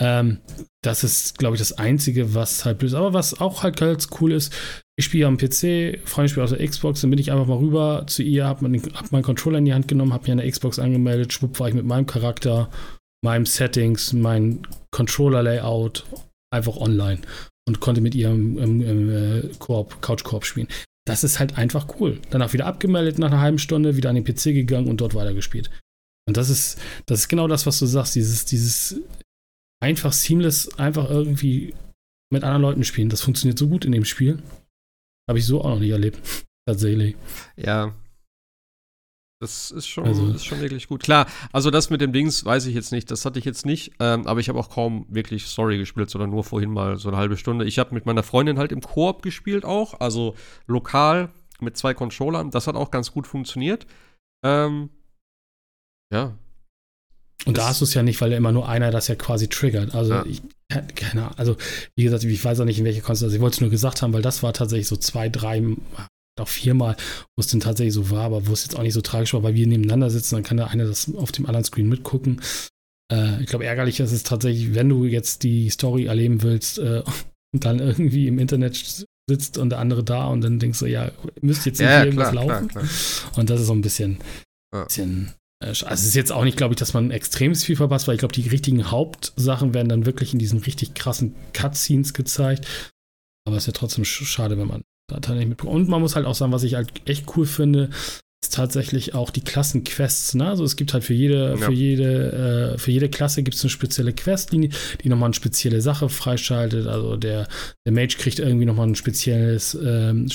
Ähm, 0.00 0.38
das 0.82 1.04
ist, 1.04 1.36
glaube 1.36 1.56
ich, 1.56 1.60
das 1.60 1.74
Einzige, 1.74 2.34
was 2.34 2.64
halt 2.64 2.78
blöd 2.78 2.92
ist. 2.92 2.96
Aber 2.96 3.12
was 3.12 3.38
auch 3.38 3.62
halt 3.62 3.76
ganz 3.76 4.08
cool 4.20 4.32
ist, 4.32 4.50
ich 4.96 5.04
spiele 5.04 5.26
am 5.26 5.36
PC, 5.36 6.00
Freund 6.06 6.30
spielt 6.30 6.44
auf 6.44 6.56
der 6.56 6.66
Xbox, 6.66 7.02
dann 7.02 7.10
bin 7.10 7.18
ich 7.18 7.30
einfach 7.30 7.46
mal 7.46 7.58
rüber 7.58 8.04
zu 8.06 8.22
ihr, 8.22 8.46
habe 8.46 8.66
hab 8.94 9.12
meinen 9.12 9.22
Controller 9.22 9.58
in 9.58 9.66
die 9.66 9.74
Hand 9.74 9.88
genommen, 9.88 10.14
habe 10.14 10.26
mir 10.26 10.40
eine 10.40 10.50
Xbox 10.50 10.78
angemeldet, 10.78 11.34
schwupp 11.34 11.60
war 11.60 11.68
ich 11.68 11.74
mit 11.74 11.84
meinem 11.84 12.06
Charakter, 12.06 12.70
meinem 13.22 13.46
Settings, 13.46 14.12
mein 14.12 14.66
Controller-Layout 14.90 16.04
einfach 16.52 16.76
online 16.76 17.20
und 17.68 17.80
konnte 17.80 18.00
mit 18.00 18.14
ihr 18.14 18.30
im, 18.30 18.58
im, 18.58 18.80
im 18.80 19.10
äh, 19.10 19.48
Koop, 19.58 20.02
Couch-Koop 20.02 20.44
spielen. 20.44 20.68
Das 21.06 21.24
ist 21.24 21.38
halt 21.38 21.58
einfach 21.58 22.00
cool. 22.00 22.20
Danach 22.30 22.52
wieder 22.52 22.66
abgemeldet 22.66 23.18
nach 23.18 23.30
einer 23.30 23.40
halben 23.40 23.58
Stunde, 23.58 23.96
wieder 23.96 24.10
an 24.10 24.16
den 24.16 24.24
PC 24.24 24.44
gegangen 24.54 24.88
und 24.88 25.00
dort 25.00 25.14
weitergespielt. 25.14 25.70
Und 26.26 26.36
das 26.36 26.50
ist, 26.50 26.78
das 27.06 27.20
ist 27.20 27.28
genau 27.28 27.48
das, 27.48 27.66
was 27.66 27.78
du 27.78 27.86
sagst, 27.86 28.14
dieses, 28.14 28.44
dieses 28.44 29.00
einfach 29.82 30.12
seamless, 30.12 30.78
einfach 30.78 31.08
irgendwie 31.10 31.74
mit 32.32 32.44
anderen 32.44 32.62
Leuten 32.62 32.84
spielen. 32.84 33.08
Das 33.08 33.22
funktioniert 33.22 33.58
so 33.58 33.68
gut 33.68 33.84
in 33.84 33.92
dem 33.92 34.04
Spiel. 34.04 34.42
Habe 35.28 35.38
ich 35.38 35.46
so 35.46 35.60
auch 35.60 35.70
noch 35.70 35.80
nicht 35.80 35.90
erlebt. 35.90 36.20
Tatsächlich. 36.68 37.16
Ja. 37.56 37.94
Das 39.40 39.70
ist 39.70 39.86
schon, 39.86 40.04
also, 40.04 40.28
ist 40.28 40.44
schon 40.44 40.60
wirklich 40.60 40.86
gut. 40.86 41.02
Klar, 41.02 41.26
also 41.50 41.70
das 41.70 41.88
mit 41.88 42.02
dem 42.02 42.12
Dings 42.12 42.44
weiß 42.44 42.66
ich 42.66 42.74
jetzt 42.74 42.92
nicht. 42.92 43.10
Das 43.10 43.24
hatte 43.24 43.38
ich 43.38 43.46
jetzt 43.46 43.64
nicht. 43.64 43.92
Ähm, 43.98 44.26
aber 44.26 44.38
ich 44.40 44.50
habe 44.50 44.58
auch 44.58 44.68
kaum 44.68 45.06
wirklich 45.08 45.46
Story 45.46 45.78
gespielt, 45.78 46.10
sondern 46.10 46.28
nur 46.28 46.44
vorhin 46.44 46.70
mal 46.70 46.98
so 46.98 47.08
eine 47.08 47.16
halbe 47.16 47.38
Stunde. 47.38 47.64
Ich 47.64 47.78
habe 47.78 47.94
mit 47.94 48.04
meiner 48.04 48.22
Freundin 48.22 48.58
halt 48.58 48.70
im 48.70 48.82
Koop 48.82 49.22
gespielt 49.22 49.64
auch. 49.64 49.98
Also 49.98 50.34
lokal 50.66 51.30
mit 51.58 51.78
zwei 51.78 51.94
Controllern. 51.94 52.50
Das 52.50 52.66
hat 52.66 52.74
auch 52.74 52.90
ganz 52.90 53.12
gut 53.12 53.26
funktioniert. 53.26 53.86
Ähm, 54.44 54.90
ja, 56.12 56.36
und 57.46 57.56
da 57.56 57.68
hast 57.68 57.80
du 57.80 57.84
es 57.84 57.94
ja 57.94 58.02
nicht, 58.02 58.20
weil 58.20 58.32
immer 58.32 58.52
nur 58.52 58.68
einer 58.68 58.90
das 58.90 59.08
ja 59.08 59.14
quasi 59.14 59.48
triggert. 59.48 59.94
Also 59.94 60.12
ja. 60.12 60.24
ich, 60.26 60.42
keine 60.68 61.22
Ahnung, 61.22 61.38
also 61.38 61.56
wie 61.96 62.04
gesagt, 62.04 62.22
ich 62.24 62.44
weiß 62.44 62.60
auch 62.60 62.64
nicht, 62.64 62.78
in 62.78 62.84
welche 62.84 63.00
Konstellation. 63.00 63.38
Ich 63.38 63.42
wollte 63.42 63.54
es 63.54 63.60
nur 63.60 63.70
gesagt 63.70 64.02
haben, 64.02 64.12
weil 64.12 64.22
das 64.22 64.42
war 64.42 64.52
tatsächlich 64.52 64.88
so 64.88 64.96
zwei, 64.96 65.28
drei, 65.28 65.62
auch 66.38 66.48
viermal, 66.48 66.96
wo 67.36 67.40
es 67.40 67.48
dann 67.48 67.60
tatsächlich 67.60 67.94
so 67.94 68.10
war, 68.10 68.24
aber 68.24 68.46
wo 68.46 68.52
es 68.52 68.64
jetzt 68.64 68.76
auch 68.76 68.82
nicht 68.82 68.94
so 68.94 69.00
tragisch 69.00 69.34
war, 69.34 69.42
weil 69.42 69.54
wir 69.54 69.66
nebeneinander 69.66 70.10
sitzen, 70.10 70.36
dann 70.36 70.44
kann 70.44 70.56
der 70.56 70.68
eine 70.68 70.86
das 70.86 71.14
auf 71.14 71.32
dem 71.32 71.46
anderen 71.46 71.64
Screen 71.64 71.88
mitgucken. 71.88 72.40
Äh, 73.12 73.42
ich 73.42 73.46
glaube, 73.46 73.66
ärgerlich 73.66 74.00
ist 74.00 74.12
es 74.12 74.22
tatsächlich, 74.22 74.74
wenn 74.74 74.88
du 74.88 75.04
jetzt 75.04 75.42
die 75.42 75.70
Story 75.70 76.06
erleben 76.06 76.42
willst 76.42 76.78
äh, 76.78 77.02
und 77.54 77.64
dann 77.64 77.78
irgendwie 77.78 78.28
im 78.28 78.38
Internet 78.38 79.06
sitzt 79.28 79.58
und 79.58 79.70
der 79.70 79.78
andere 79.78 80.04
da 80.04 80.26
und 80.26 80.40
dann 80.42 80.58
denkst 80.58 80.78
du, 80.78 80.86
ja, 80.86 81.10
müsste 81.40 81.70
jetzt 81.70 81.78
nicht 81.78 81.88
ja, 81.88 82.04
irgendwas 82.04 82.30
klar, 82.30 82.46
laufen. 82.46 82.68
Klar, 82.68 82.84
klar. 82.84 83.38
Und 83.38 83.50
das 83.50 83.60
ist 83.60 83.66
so 83.66 83.72
ein 83.72 83.82
bisschen, 83.82 84.18
ja. 84.74 84.84
bisschen 84.84 85.34
äh, 85.62 85.68
also 85.68 85.86
es 85.86 86.04
ist 86.04 86.14
jetzt 86.14 86.32
auch 86.32 86.44
nicht, 86.44 86.56
glaube 86.56 86.74
ich, 86.74 86.78
dass 86.78 86.94
man 86.94 87.10
extrem 87.10 87.54
viel 87.54 87.76
verpasst, 87.76 88.08
weil 88.08 88.14
ich 88.14 88.20
glaube, 88.20 88.34
die 88.34 88.48
richtigen 88.48 88.90
Hauptsachen 88.90 89.74
werden 89.74 89.88
dann 89.88 90.06
wirklich 90.06 90.32
in 90.32 90.38
diesen 90.38 90.60
richtig 90.60 90.94
krassen 90.94 91.34
Cutscenes 91.52 92.14
gezeigt. 92.14 92.66
Aber 93.46 93.56
es 93.56 93.64
ist 93.64 93.66
ja 93.68 93.72
trotzdem 93.72 94.04
schade, 94.04 94.58
wenn 94.58 94.68
man 94.68 94.82
da 95.18 95.34
nicht 95.34 95.48
mitbekommt. 95.48 95.74
Und 95.74 95.88
man 95.88 96.00
muss 96.00 96.16
halt 96.16 96.26
auch 96.26 96.34
sagen, 96.34 96.52
was 96.52 96.62
ich 96.62 96.74
halt 96.74 96.90
echt 97.06 97.36
cool 97.36 97.46
finde, 97.46 97.90
ist 98.42 98.54
tatsächlich 98.54 99.14
auch 99.14 99.30
die 99.30 99.42
Klassenquests. 99.42 100.34
Ne? 100.34 100.48
Also 100.48 100.64
es 100.64 100.76
gibt 100.76 100.94
halt 100.94 101.04
für 101.04 101.14
jede, 101.14 101.50
ja. 101.50 101.56
für 101.56 101.72
jede, 101.72 102.72
äh, 102.74 102.78
für 102.78 102.90
jede 102.90 103.08
Klasse 103.08 103.42
gibt 103.42 103.56
es 103.56 103.62
eine 103.62 103.70
spezielle 103.70 104.12
Questlinie, 104.12 104.70
die 105.02 105.08
nochmal 105.08 105.26
eine 105.26 105.34
spezielle 105.34 105.80
Sache 105.82 106.08
freischaltet. 106.08 106.86
Also 106.86 107.16
der, 107.16 107.48
der 107.84 107.92
Mage 107.92 108.16
kriegt 108.18 108.38
irgendwie 108.38 108.64
nochmal 108.66 108.88
ein 108.88 108.94
spezielles, 108.94 109.74
ähm, 109.74 110.28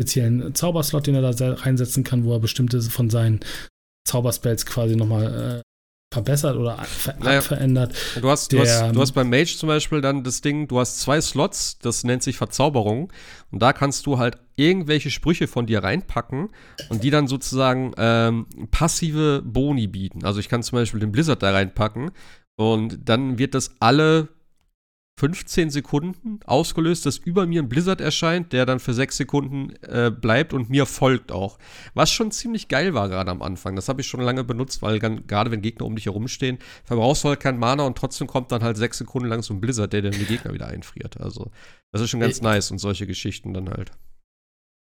speziellen 0.00 0.54
Zauberslot, 0.54 1.06
den 1.06 1.14
er 1.14 1.32
da 1.32 1.54
reinsetzen 1.54 2.02
kann, 2.02 2.24
wo 2.24 2.32
er 2.32 2.40
bestimmte 2.40 2.80
von 2.82 3.10
seinen 3.10 3.40
Zauberspells 4.08 4.66
quasi 4.66 4.96
nochmal 4.96 5.60
äh, 5.60 5.71
verbessert 6.12 6.56
oder 6.56 6.76
ver 6.84 7.14
naja, 7.20 7.40
verändert. 7.40 7.94
Du 8.20 8.28
hast, 8.28 8.52
du, 8.52 8.60
hast, 8.60 8.94
du 8.94 9.00
hast 9.00 9.12
beim 9.12 9.30
Mage 9.30 9.56
zum 9.56 9.68
Beispiel 9.68 10.00
dann 10.00 10.22
das 10.22 10.40
Ding, 10.40 10.68
du 10.68 10.78
hast 10.78 11.00
zwei 11.00 11.20
Slots, 11.20 11.78
das 11.78 12.04
nennt 12.04 12.22
sich 12.22 12.36
Verzauberung. 12.36 13.12
Und 13.50 13.62
da 13.62 13.72
kannst 13.72 14.06
du 14.06 14.18
halt 14.18 14.38
irgendwelche 14.56 15.10
Sprüche 15.10 15.48
von 15.48 15.66
dir 15.66 15.82
reinpacken 15.82 16.50
und 16.90 17.02
die 17.02 17.10
dann 17.10 17.26
sozusagen 17.26 17.92
ähm, 17.96 18.46
passive 18.70 19.42
Boni 19.44 19.86
bieten. 19.86 20.24
Also 20.24 20.40
ich 20.40 20.48
kann 20.48 20.62
zum 20.62 20.78
Beispiel 20.78 21.00
den 21.00 21.12
Blizzard 21.12 21.42
da 21.42 21.50
reinpacken 21.50 22.10
und 22.56 23.08
dann 23.08 23.38
wird 23.38 23.54
das 23.54 23.74
alle 23.80 24.28
15 25.18 25.70
Sekunden 25.70 26.40
ausgelöst, 26.46 27.06
dass 27.06 27.18
über 27.18 27.46
mir 27.46 27.62
ein 27.62 27.68
Blizzard 27.68 28.00
erscheint, 28.00 28.52
der 28.52 28.66
dann 28.66 28.80
für 28.80 28.94
6 28.94 29.16
Sekunden 29.16 29.74
äh, 29.82 30.10
bleibt 30.10 30.52
und 30.52 30.70
mir 30.70 30.86
folgt 30.86 31.30
auch. 31.30 31.58
Was 31.94 32.10
schon 32.10 32.30
ziemlich 32.30 32.68
geil 32.68 32.94
war 32.94 33.08
gerade 33.08 33.30
am 33.30 33.42
Anfang. 33.42 33.76
Das 33.76 33.88
habe 33.88 34.00
ich 34.00 34.06
schon 34.06 34.20
lange 34.20 34.42
benutzt, 34.42 34.82
weil 34.82 34.98
gerade 34.98 35.50
wenn 35.50 35.62
Gegner 35.62 35.86
um 35.86 35.94
dich 35.94 36.06
herumstehen, 36.06 36.58
verbrauchst 36.84 37.24
du 37.24 37.28
halt 37.28 37.40
kein 37.40 37.58
Mana 37.58 37.84
und 37.84 37.96
trotzdem 37.98 38.26
kommt 38.26 38.52
dann 38.52 38.62
halt 38.62 38.76
6 38.76 38.98
Sekunden 38.98 39.28
lang 39.28 39.42
so 39.42 39.54
ein 39.54 39.60
Blizzard, 39.60 39.92
der 39.92 40.02
dann 40.02 40.12
die 40.12 40.24
Gegner 40.24 40.54
wieder 40.54 40.66
einfriert. 40.66 41.20
Also, 41.20 41.50
das 41.92 42.02
ist 42.02 42.10
schon 42.10 42.20
ganz 42.20 42.36
ich, 42.36 42.42
nice 42.42 42.70
und 42.70 42.78
solche 42.78 43.06
Geschichten 43.06 43.52
dann 43.52 43.68
halt. 43.68 43.92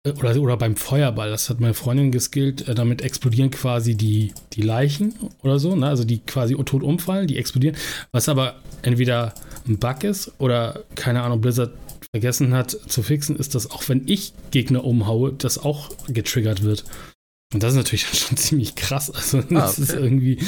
Oder, 0.06 0.39
oder 0.39 0.57
beim 0.57 0.76
Feuerball, 0.76 1.31
das 1.31 1.49
hat 1.49 1.60
meine 1.60 1.73
Freundin 1.73 2.11
geskillt, 2.11 2.68
äh, 2.68 2.76
damit 2.76 3.02
explodieren 3.02 3.49
quasi 3.49 3.95
die, 3.95 4.34
die 4.53 4.61
Leichen 4.61 5.15
oder 5.41 5.57
so, 5.57 5.76
ne? 5.76 5.88
also 5.88 6.03
die 6.03 6.19
quasi 6.19 6.56
tot 6.64 6.84
umfallen, 6.84 7.26
die 7.26 7.38
explodieren, 7.38 7.76
was 8.11 8.30
aber 8.30 8.61
entweder 8.84 9.34
ein 9.68 9.78
Bug 9.80 10.04
ist 10.04 10.34
oder, 10.40 10.84
keine 10.96 11.22
Ahnung, 11.24 11.42
Blizzard 11.42 11.74
vergessen 12.12 12.54
hat 12.54 12.72
zu 12.72 13.04
fixen, 13.04 13.36
ist, 13.36 13.56
dass 13.56 13.72
auch 13.72 13.88
wenn 13.90 14.04
ich 14.08 14.34
Gegner 14.52 14.86
umhaue, 14.86 15.34
das 15.34 15.58
auch 15.58 15.90
getriggert 16.08 16.64
wird. 16.64 16.86
Und 17.54 17.62
das 17.62 17.72
ist 17.72 17.78
natürlich 17.78 18.06
schon 18.20 18.38
ziemlich 18.38 18.76
krass. 18.76 19.12
Also, 19.12 19.42
das 19.42 19.52
ah, 19.52 19.70
okay. 19.70 19.82
ist 19.82 19.94
irgendwie, 19.94 20.40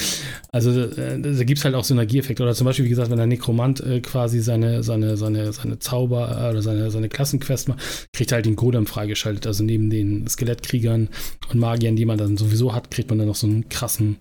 also 0.52 0.72
äh, 0.72 1.20
da 1.20 1.44
gibt 1.44 1.60
es 1.60 1.66
halt 1.66 1.76
auch 1.76 1.84
Synergieeffekte. 1.84 2.44
Oder 2.44 2.54
zum 2.54 2.66
Beispiel, 2.66 2.86
wie 2.86 2.90
gesagt, 2.90 3.10
wenn 3.10 3.18
der 3.18 3.28
Nekromant 3.28 3.82
äh, 3.82 4.02
quasi 4.02 4.40
seine, 4.40 4.84
seine, 4.84 5.18
seine, 5.18 5.54
seine 5.54 5.80
Zauber 5.80 6.32
äh, 6.32 6.52
oder 6.52 6.62
seine, 6.62 6.92
seine 6.92 7.10
Klassenquest 7.10 7.70
macht, 7.70 8.08
kriegt 8.14 8.32
er 8.32 8.36
halt 8.36 8.46
den 8.46 8.56
Golem 8.56 8.88
freigeschaltet. 8.88 9.48
Also 9.48 9.64
neben 9.64 9.90
den 9.90 10.28
Skelettkriegern 10.28 11.10
und 11.52 11.60
Magiern, 11.60 11.96
die 11.96 12.06
man 12.06 12.18
dann 12.18 12.38
sowieso 12.38 12.74
hat, 12.74 12.92
kriegt 12.92 13.10
man 13.10 13.20
dann 13.20 13.28
noch 13.28 13.36
so 13.36 13.48
einen 13.48 13.70
krassen, 13.70 14.18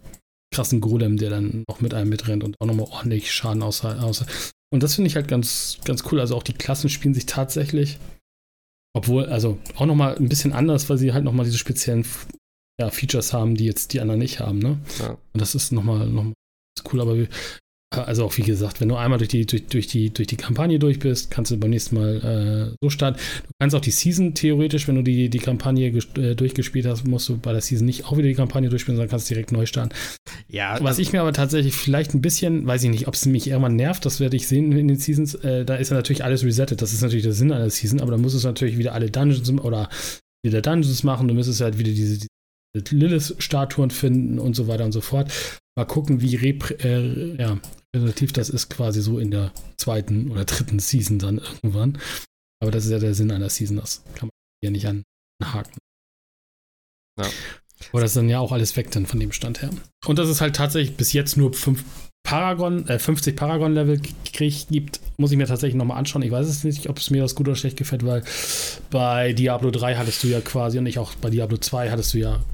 krassen 0.54 0.80
Golem, 0.80 1.16
der 1.16 1.30
dann 1.30 1.64
noch 1.68 1.80
mit 1.80 1.94
einem 1.94 2.10
mitrennt 2.10 2.44
und 2.44 2.56
auch 2.60 2.66
nochmal 2.66 2.86
ordentlich 2.90 3.32
Schaden 3.32 3.62
aus. 3.62 3.84
aus. 3.84 4.24
Und 4.72 4.82
das 4.82 4.96
finde 4.96 5.08
ich 5.08 5.16
halt 5.16 5.28
ganz, 5.28 5.78
ganz 5.84 6.04
cool. 6.10 6.20
Also 6.20 6.36
auch 6.36 6.42
die 6.42 6.52
Klassen 6.52 6.88
spielen 6.88 7.14
sich 7.14 7.26
tatsächlich 7.26 7.98
obwohl, 8.96 9.26
also 9.26 9.58
auch 9.74 9.84
nochmal 9.84 10.16
ein 10.16 10.30
bisschen 10.30 10.54
anders, 10.54 10.88
weil 10.88 10.96
sie 10.96 11.12
halt 11.12 11.22
nochmal 11.22 11.44
diese 11.44 11.58
speziellen 11.58 12.06
ja, 12.80 12.90
Features 12.90 13.34
haben, 13.34 13.54
die 13.54 13.66
jetzt 13.66 13.92
die 13.92 14.00
anderen 14.00 14.20
nicht 14.20 14.40
haben. 14.40 14.58
Ne? 14.58 14.78
Ja. 15.00 15.18
Und 15.34 15.40
das 15.40 15.54
ist 15.54 15.70
nochmal 15.70 16.06
noch 16.06 16.24
mal 16.24 16.32
cool, 16.90 17.02
aber 17.02 17.18
wir, 17.18 17.28
also 17.94 18.24
auch 18.24 18.36
wie 18.36 18.42
gesagt, 18.42 18.80
wenn 18.80 18.88
du 18.88 18.96
einmal 18.96 19.18
durch 19.18 19.28
die, 19.28 19.46
durch, 19.46 19.66
durch, 19.66 19.86
die, 19.86 20.12
durch 20.12 20.26
die 20.26 20.36
Kampagne 20.36 20.78
durch 20.78 20.98
bist, 20.98 21.30
kannst 21.30 21.52
du 21.52 21.56
beim 21.56 21.70
nächsten 21.70 21.96
Mal 21.96 22.72
äh, 22.72 22.76
so 22.80 22.90
starten. 22.90 23.18
Du 23.18 23.50
kannst 23.60 23.76
auch 23.76 23.80
die 23.80 23.92
Season 23.92 24.34
theoretisch, 24.34 24.88
wenn 24.88 24.96
du 24.96 25.02
die, 25.02 25.28
die 25.28 25.38
Kampagne 25.38 25.88
äh, 25.88 26.34
durchgespielt 26.34 26.86
hast, 26.86 27.06
musst 27.06 27.28
du 27.28 27.38
bei 27.38 27.52
der 27.52 27.60
Season 27.60 27.86
nicht 27.86 28.06
auch 28.06 28.16
wieder 28.16 28.28
die 28.28 28.34
Kampagne 28.34 28.68
durchspielen, 28.68 28.96
sondern 28.96 29.10
kannst 29.10 29.30
direkt 29.30 29.52
neu 29.52 29.66
starten. 29.66 29.94
Ja. 30.48 30.78
Was 30.80 30.98
ich 30.98 31.12
mir 31.12 31.20
aber 31.20 31.32
tatsächlich 31.32 31.74
vielleicht 31.74 32.14
ein 32.14 32.20
bisschen, 32.20 32.66
weiß 32.66 32.82
ich 32.82 32.90
nicht, 32.90 33.06
ob 33.06 33.14
es 33.14 33.24
mich 33.26 33.48
irgendwann 33.48 33.76
nervt, 33.76 34.04
das 34.04 34.18
werde 34.18 34.36
ich 34.36 34.48
sehen 34.48 34.72
in 34.72 34.88
den 34.88 34.98
Seasons. 34.98 35.34
Äh, 35.36 35.64
da 35.64 35.76
ist 35.76 35.90
ja 35.90 35.96
natürlich 35.96 36.24
alles 36.24 36.44
resettet. 36.44 36.82
Das 36.82 36.92
ist 36.92 37.02
natürlich 37.02 37.24
der 37.24 37.32
Sinn 37.32 37.52
einer 37.52 37.70
Season, 37.70 38.00
aber 38.00 38.10
da 38.10 38.18
musst 38.18 38.42
du 38.42 38.46
natürlich 38.46 38.78
wieder 38.78 38.94
alle 38.94 39.10
Dungeons 39.10 39.48
oder 39.50 39.88
wieder 40.44 40.60
Dungeons 40.60 41.04
machen. 41.04 41.28
Du 41.28 41.34
müsstest 41.34 41.60
halt 41.60 41.78
wieder 41.78 41.92
diese, 41.92 42.26
Lilith-Statuen 42.90 43.90
finden 43.90 44.38
und 44.38 44.54
so 44.54 44.68
weiter 44.68 44.84
und 44.84 44.92
so 44.92 45.00
fort. 45.00 45.32
Mal 45.76 45.84
gucken, 45.84 46.20
wie 46.20 46.36
reprä 46.36 46.74
äh, 46.82 47.36
ja, 47.36 47.58
relativ 47.94 48.32
das 48.32 48.48
ist, 48.48 48.70
quasi 48.70 49.00
so 49.00 49.18
in 49.18 49.30
der 49.30 49.52
zweiten 49.76 50.30
oder 50.30 50.44
dritten 50.44 50.78
Season 50.78 51.18
dann 51.18 51.38
irgendwann. 51.38 51.98
Aber 52.60 52.70
das 52.70 52.84
ist 52.84 52.90
ja 52.90 52.98
der 52.98 53.14
Sinn 53.14 53.30
einer 53.30 53.50
Season, 53.50 53.76
das 53.76 54.02
kann 54.14 54.28
man 54.28 54.30
ja 54.64 54.70
nicht 54.70 54.86
anhaken. 54.86 55.78
Ja. 57.20 57.28
Aber 57.92 58.00
das 58.00 58.12
ist 58.12 58.16
dann 58.16 58.28
ja 58.28 58.40
auch 58.40 58.52
alles 58.52 58.76
weg 58.76 58.90
dann 58.90 59.06
von 59.06 59.20
dem 59.20 59.32
Stand 59.32 59.62
her. 59.62 59.70
Und 60.06 60.18
das 60.18 60.28
ist 60.28 60.40
halt 60.40 60.56
tatsächlich 60.56 60.96
bis 60.96 61.12
jetzt 61.12 61.36
nur 61.36 61.52
fünf 61.52 61.84
Paragon, 62.26 62.88
äh, 62.88 62.98
50 62.98 63.36
Paragon-Level 63.36 64.00
gibt, 64.32 65.00
muss 65.16 65.30
ich 65.30 65.38
mir 65.38 65.46
tatsächlich 65.46 65.76
nochmal 65.76 65.98
anschauen. 65.98 66.22
Ich 66.22 66.32
weiß 66.32 66.48
es 66.48 66.64
nicht, 66.64 66.88
ob 66.88 66.98
es 66.98 67.10
mir 67.10 67.22
das 67.22 67.36
gut 67.36 67.46
oder 67.46 67.56
schlecht 67.56 67.76
gefällt, 67.76 68.04
weil 68.04 68.24
bei 68.90 69.32
Diablo 69.32 69.70
3 69.70 69.94
hattest 69.94 70.24
du 70.24 70.28
ja 70.28 70.40
quasi 70.40 70.78
und 70.78 70.86
ich 70.86 70.98
auch 70.98 71.14
bei 71.14 71.30
Diablo 71.30 71.56
2 71.56 71.90
hattest 71.90 72.14
du 72.14 72.18
ja 72.18 72.44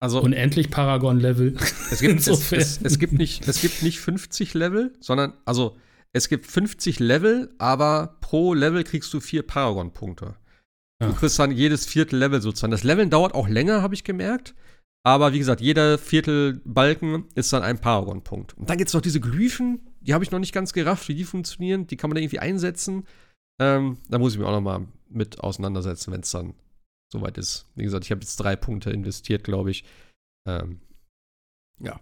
also, 0.00 0.22
Unendlich 0.22 0.70
Paragon-Level. 0.70 1.56
Es 1.90 2.00
gibt, 2.00 2.20
es, 2.26 2.52
es, 2.52 2.80
es, 2.82 2.98
gibt 2.98 3.12
nicht, 3.12 3.46
es 3.46 3.60
gibt 3.60 3.82
nicht 3.82 4.00
50 4.00 4.54
Level, 4.54 4.92
sondern, 5.00 5.34
also, 5.44 5.76
es 6.12 6.28
gibt 6.28 6.46
50 6.46 6.98
Level, 6.98 7.54
aber 7.58 8.16
pro 8.20 8.54
Level 8.54 8.82
kriegst 8.82 9.12
du 9.14 9.20
vier 9.20 9.42
Paragon-Punkte. 9.42 10.34
Ja. 11.00 11.08
Du 11.08 11.14
kriegst 11.14 11.38
dann 11.38 11.52
jedes 11.52 11.86
vierte 11.86 12.16
Level 12.16 12.42
sozusagen. 12.42 12.72
Das 12.72 12.82
Leveln 12.82 13.10
dauert 13.10 13.34
auch 13.34 13.48
länger, 13.48 13.82
habe 13.82 13.94
ich 13.94 14.02
gemerkt. 14.02 14.54
Aber 15.02 15.32
wie 15.32 15.38
gesagt, 15.38 15.60
jeder 15.60 15.96
Viertelbalken 15.96 17.24
ist 17.34 17.52
dann 17.52 17.62
ein 17.62 17.78
Paragon-Punkt. 17.78 18.56
Und 18.58 18.68
dann 18.68 18.76
gibt 18.76 18.88
es 18.88 18.94
noch 18.94 19.00
diese 19.00 19.20
Glyphen, 19.20 19.80
die 20.00 20.12
habe 20.14 20.24
ich 20.24 20.30
noch 20.30 20.38
nicht 20.38 20.52
ganz 20.52 20.72
gerafft, 20.72 21.08
wie 21.08 21.14
die 21.14 21.24
funktionieren. 21.24 21.86
Die 21.86 21.96
kann 21.96 22.10
man 22.10 22.16
da 22.16 22.20
irgendwie 22.20 22.38
einsetzen. 22.38 23.06
Ähm, 23.60 23.98
da 24.08 24.18
muss 24.18 24.32
ich 24.32 24.38
mich 24.38 24.46
auch 24.46 24.52
noch 24.52 24.60
mal 24.60 24.86
mit 25.08 25.40
auseinandersetzen, 25.40 26.12
wenn 26.12 26.20
es 26.20 26.30
dann 26.30 26.54
soweit 27.10 27.38
ist. 27.38 27.66
Wie 27.74 27.82
gesagt, 27.82 28.04
ich 28.04 28.10
habe 28.10 28.20
jetzt 28.20 28.36
drei 28.36 28.56
Punkte 28.56 28.90
investiert, 28.90 29.44
glaube 29.44 29.70
ich. 29.70 29.84
Ähm, 30.46 30.80
ja. 31.80 32.00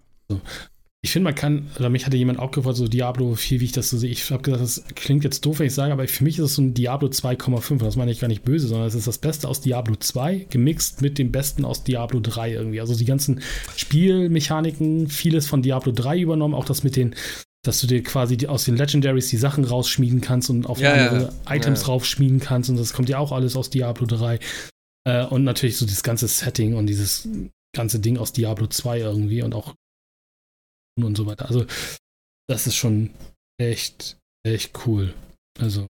Ich 1.01 1.13
finde, 1.13 1.25
man 1.25 1.35
kann, 1.35 1.71
oder 1.79 1.91
mich 1.91 2.07
hatte 2.07 2.17
jemand 2.17 2.41
auch 2.41 2.51
gefragt, 2.51 2.77
so 2.77 2.89
Diablo 2.89 3.35
4, 3.35 3.61
wie 3.61 3.65
ich 3.67 3.73
das 3.73 3.89
so 3.89 3.97
sehe. 3.97 4.11
Ich 4.11 4.31
habe 4.31 4.43
gesagt, 4.43 4.63
das 4.63 4.85
klingt 4.97 5.23
jetzt 5.23 5.47
doof, 5.47 5.61
wenn 5.61 5.69
ich 5.69 5.75
sage, 5.75 5.93
aber 5.93 6.09
für 6.09 6.25
mich 6.25 6.39
ist 6.39 6.45
es 6.45 6.55
so 6.57 6.63
ein 6.63 6.75
Diablo 6.75 7.09
2,5. 7.09 7.79
Das 7.79 7.97
meine 7.97 8.11
ich 8.11 8.21
gar 8.21 8.29
nicht 8.29 8.43
böse, 8.43 8.67
sondern 8.67 8.89
es 8.89 8.97
ist 8.97 9.07
das 9.07 9.19
Beste 9.19 9.49
aus 9.49 9.61
Diablo 9.61 9.95
2 9.95 10.47
gemixt 10.51 11.01
mit 11.01 11.19
dem 11.19 11.31
Besten 11.31 11.65
aus 11.65 11.85
Diablo 11.85 12.19
3 12.21 12.53
irgendwie. 12.53 12.81
Also 12.81 12.97
die 12.97 13.05
ganzen 13.05 13.41
Spielmechaniken, 13.77 15.09
vieles 15.09 15.47
von 15.47 15.63
Diablo 15.63 15.93
3 15.93 16.19
übernommen, 16.19 16.55
auch 16.55 16.65
das 16.65 16.83
mit 16.83 16.97
den 16.97 17.15
dass 17.65 17.81
du 17.81 17.87
dir 17.87 18.03
quasi 18.03 18.37
die, 18.37 18.47
aus 18.47 18.65
den 18.65 18.77
Legendaries 18.77 19.29
die 19.29 19.37
Sachen 19.37 19.65
rausschmieden 19.65 20.21
kannst 20.21 20.49
und 20.49 20.67
auf 20.67 20.81
ja, 20.81 20.93
andere 20.93 21.33
ja. 21.47 21.55
Items 21.55 21.83
ja, 21.83 21.87
raufschmieden 21.89 22.41
kannst. 22.41 22.71
Und 22.71 22.79
das 22.79 22.93
kommt 22.93 23.09
ja 23.09 23.19
auch 23.19 23.33
alles 23.33 23.57
aus 23.57 23.69
Diablo 23.69 24.07
3. 24.07 24.39
Äh, 25.09 25.25
und 25.25 25.45
natürlich 25.45 25.79
so 25.79 25.87
dieses 25.87 26.03
ganze 26.03 26.29
Setting 26.29 26.75
und 26.75 26.87
dieses 26.87 27.27
ganze 27.75 27.99
Ding 27.99 28.19
aus 28.19 28.33
Diablo 28.33 28.67
2 28.67 29.01
irgendwie 29.01 29.43
und 29.43 29.55
auch 29.55 29.75
und 31.01 31.17
so 31.17 31.27
weiter. 31.27 31.47
Also, 31.47 31.65
das 32.49 32.67
ist 32.67 32.77
schon 32.77 33.11
echt, 33.59 34.19
echt 34.45 34.87
cool. 34.87 35.15
Also. 35.59 35.87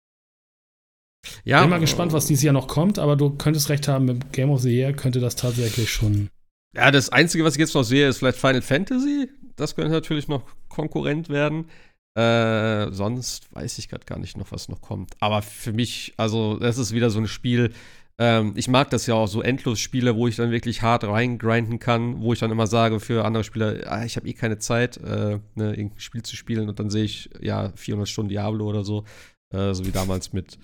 Ja, 1.44 1.62
bin 1.62 1.70
mal 1.70 1.80
gespannt, 1.80 2.12
was 2.12 2.26
dieses 2.26 2.44
Jahr 2.44 2.52
noch 2.52 2.68
kommt, 2.68 2.98
aber 2.98 3.16
du 3.16 3.30
könntest 3.30 3.70
recht 3.70 3.88
haben, 3.88 4.04
mit 4.04 4.32
Game 4.32 4.50
of 4.50 4.60
the 4.60 4.70
Year 4.70 4.92
könnte 4.92 5.18
das 5.18 5.34
tatsächlich 5.34 5.90
schon. 5.90 6.28
Ja, 6.76 6.90
das 6.90 7.10
Einzige, 7.10 7.42
was 7.44 7.54
ich 7.54 7.60
jetzt 7.60 7.74
noch 7.74 7.82
sehe, 7.82 8.08
ist 8.08 8.18
vielleicht 8.18 8.38
Final 8.38 8.62
Fantasy. 8.62 9.28
Das 9.56 9.74
könnte 9.74 9.90
natürlich 9.90 10.28
noch 10.28 10.42
Konkurrent 10.68 11.28
werden. 11.28 11.68
Äh, 12.14 12.92
sonst 12.92 13.52
weiß 13.54 13.78
ich 13.78 13.88
gerade 13.88 14.04
gar 14.04 14.18
nicht 14.18 14.36
noch, 14.36 14.52
was 14.52 14.68
noch 14.68 14.80
kommt. 14.80 15.14
Aber 15.20 15.42
für 15.42 15.72
mich, 15.72 16.14
also, 16.16 16.56
das 16.58 16.78
ist 16.78 16.92
wieder 16.92 17.10
so 17.10 17.18
ein 17.18 17.28
Spiel, 17.28 17.72
ähm, 18.18 18.52
ich 18.56 18.68
mag 18.68 18.90
das 18.90 19.06
ja 19.06 19.14
auch, 19.14 19.28
so 19.28 19.42
endlos 19.42 19.78
Spiele, 19.78 20.16
wo 20.16 20.26
ich 20.26 20.36
dann 20.36 20.50
wirklich 20.50 20.82
hart 20.82 21.04
reingrinden 21.04 21.78
kann, 21.78 22.20
wo 22.20 22.32
ich 22.32 22.40
dann 22.40 22.50
immer 22.50 22.66
sage 22.66 22.98
für 22.98 23.24
andere 23.24 23.44
Spieler, 23.44 23.80
ah, 23.86 24.04
ich 24.04 24.16
habe 24.16 24.28
eh 24.28 24.32
keine 24.32 24.58
Zeit, 24.58 24.96
äh, 24.96 25.38
ne, 25.54 25.70
irgendein 25.70 26.00
Spiel 26.00 26.22
zu 26.22 26.34
spielen 26.34 26.68
und 26.68 26.80
dann 26.80 26.90
sehe 26.90 27.04
ich, 27.04 27.30
ja, 27.40 27.72
400 27.76 28.08
Stunden 28.08 28.30
Diablo 28.30 28.68
oder 28.68 28.84
so, 28.84 29.04
äh, 29.54 29.72
so 29.72 29.86
wie 29.86 29.92
damals 29.92 30.32
mit 30.32 30.58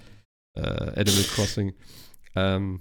äh, 0.56 0.60
Animal 0.60 1.24
Crossing. 1.34 1.74
Ähm, 2.34 2.80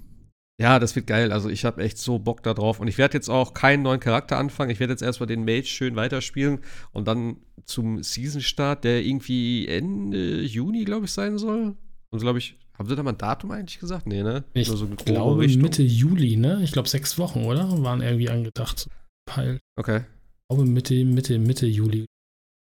ja, 0.60 0.78
das 0.78 0.94
wird 0.94 1.08
geil. 1.08 1.32
Also 1.32 1.48
ich 1.48 1.64
habe 1.64 1.82
echt 1.82 1.98
so 1.98 2.18
Bock 2.18 2.42
da 2.44 2.54
drauf. 2.54 2.78
Und 2.78 2.86
ich 2.86 2.96
werde 2.96 3.14
jetzt 3.14 3.28
auch 3.28 3.54
keinen 3.54 3.82
neuen 3.82 3.98
Charakter 3.98 4.38
anfangen. 4.38 4.70
Ich 4.70 4.78
werde 4.78 4.92
jetzt 4.92 5.02
erstmal 5.02 5.26
den 5.26 5.44
Mage 5.44 5.66
schön 5.66 5.96
weiterspielen 5.96 6.60
und 6.92 7.08
dann 7.08 7.38
zum 7.64 8.02
Season-Start, 8.02 8.84
der 8.84 9.04
irgendwie 9.04 9.66
Ende 9.66 10.42
Juni, 10.42 10.84
glaube 10.84 11.06
ich, 11.06 11.12
sein 11.12 11.38
soll. 11.38 11.76
Und 12.10 12.20
glaube 12.20 12.38
ich, 12.38 12.56
haben 12.78 12.88
sie 12.88 12.96
da 12.96 13.02
mal 13.02 13.12
ein 13.12 13.18
Datum 13.18 13.52
eigentlich 13.52 13.78
gesagt? 13.78 14.06
Nee, 14.06 14.22
ne? 14.22 14.44
Ich 14.52 14.68
so 14.68 14.86
glaube 14.86 15.42
Richtung. 15.42 15.62
Mitte 15.62 15.82
Juli, 15.82 16.36
ne? 16.36 16.60
Ich 16.62 16.72
glaube 16.72 16.88
sechs 16.88 17.18
Wochen, 17.18 17.44
oder? 17.44 17.82
Waren 17.82 18.02
irgendwie 18.02 18.30
angedacht. 18.30 18.88
Peil. 19.26 19.60
Okay. 19.76 19.98
Ich 19.98 20.56
glaube 20.56 20.66
Mitte, 20.68 21.04
Mitte, 21.04 21.38
Mitte 21.38 21.66
Juli. 21.66 22.06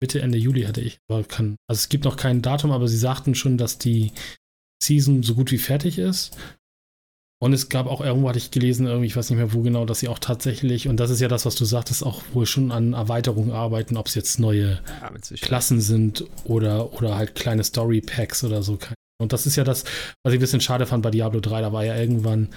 Mitte, 0.01 0.21
Ende 0.21 0.37
Juli 0.37 0.63
hatte 0.63 0.81
ich. 0.81 0.97
Aber 1.09 1.23
kann, 1.23 1.55
also 1.67 1.79
es 1.79 1.89
gibt 1.89 2.03
noch 2.05 2.17
kein 2.17 2.41
Datum, 2.41 2.71
aber 2.71 2.87
sie 2.87 2.97
sagten 2.97 3.35
schon, 3.35 3.57
dass 3.57 3.77
die 3.77 4.11
Season 4.83 5.23
so 5.23 5.35
gut 5.35 5.51
wie 5.51 5.57
fertig 5.57 5.97
ist. 5.97 6.35
Und 7.39 7.53
es 7.53 7.69
gab 7.69 7.87
auch 7.87 8.01
irgendwo, 8.01 8.29
hatte 8.29 8.37
ich 8.37 8.51
gelesen, 8.51 8.85
irgendwie, 8.85 9.07
ich 9.07 9.15
weiß 9.15 9.29
nicht 9.31 9.39
mehr 9.39 9.51
wo 9.53 9.61
genau, 9.61 9.85
dass 9.85 9.99
sie 9.99 10.09
auch 10.09 10.19
tatsächlich, 10.19 10.87
und 10.87 10.97
das 10.97 11.09
ist 11.09 11.21
ja 11.21 11.27
das, 11.27 11.45
was 11.45 11.55
du 11.55 11.65
sagtest, 11.65 12.05
auch 12.05 12.21
wohl 12.33 12.45
schon 12.45 12.71
an 12.71 12.93
Erweiterungen 12.93 13.51
arbeiten, 13.51 13.97
ob 13.97 14.07
es 14.07 14.13
jetzt 14.13 14.39
neue 14.39 14.79
ja, 15.01 15.11
Klassen 15.41 15.81
sind 15.81 16.25
oder, 16.43 16.93
oder 16.93 17.15
halt 17.15 17.33
kleine 17.33 17.63
Story 17.63 18.01
Packs 18.01 18.43
oder 18.43 18.61
so. 18.61 18.77
Und 19.21 19.33
das 19.33 19.45
ist 19.45 19.55
ja 19.55 19.63
das, 19.63 19.83
was 20.23 20.33
ich 20.33 20.39
ein 20.39 20.41
bisschen 20.41 20.61
schade 20.61 20.85
fand 20.85 21.03
bei 21.03 21.11
Diablo 21.11 21.39
3. 21.39 21.61
Da 21.61 21.73
war 21.73 21.85
ja 21.85 21.95
irgendwann, 21.95 22.49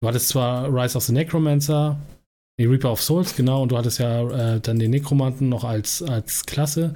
du 0.00 0.08
hattest 0.08 0.28
zwar 0.28 0.72
Rise 0.72 0.96
of 0.96 1.04
the 1.04 1.12
Necromancer, 1.12 1.98
die 2.58 2.66
Reaper 2.66 2.92
of 2.92 3.02
Souls, 3.02 3.34
genau, 3.34 3.62
und 3.62 3.72
du 3.72 3.76
hattest 3.76 3.98
ja 3.98 4.54
äh, 4.54 4.60
dann 4.60 4.78
den 4.78 4.92
Nekromanten 4.92 5.48
noch 5.48 5.64
als, 5.64 6.02
als 6.02 6.46
Klasse. 6.46 6.94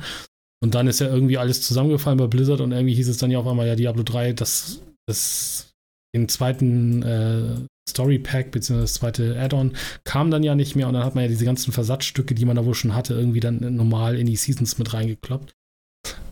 Und 0.63 0.75
dann 0.75 0.87
ist 0.87 1.01
ja 1.01 1.09
irgendwie 1.09 1.39
alles 1.39 1.63
zusammengefallen 1.63 2.19
bei 2.19 2.27
Blizzard 2.27 2.61
und 2.61 2.73
irgendwie 2.73 2.95
hieß 2.95 3.09
es 3.09 3.19
dann 3.19 3.31
ja 3.31 3.39
auf 3.39 3.47
einmal, 3.47 3.67
ja, 3.67 3.77
Diablo 3.77 4.03
3, 4.03 4.33
das, 4.33 4.81
das 5.07 5.75
den 6.15 6.29
zweiten 6.29 7.03
äh, 7.03 7.67
Story 7.89 8.19
Pack 8.19 8.51
bzw. 8.51 8.81
das 8.81 8.95
zweite 8.95 9.39
Add-on 9.39 9.77
kam 10.05 10.31
dann 10.31 10.43
ja 10.43 10.55
nicht 10.55 10.77
mehr 10.77 10.89
und 10.89 10.95
dann 10.95 11.05
hat 11.05 11.15
man 11.15 11.25
ja 11.25 11.29
diese 11.29 11.45
ganzen 11.45 11.73
Versatzstücke, 11.73 12.35
die 12.35 12.45
man 12.45 12.57
da 12.57 12.65
wohl 12.65 12.75
schon 12.75 12.95
hatte, 12.95 13.15
irgendwie 13.15 13.41
dann 13.41 13.77
normal 13.77 14.17
in 14.17 14.27
die 14.27 14.37
Seasons 14.37 14.79
mit 14.79 14.93
reingekloppt. 14.95 15.55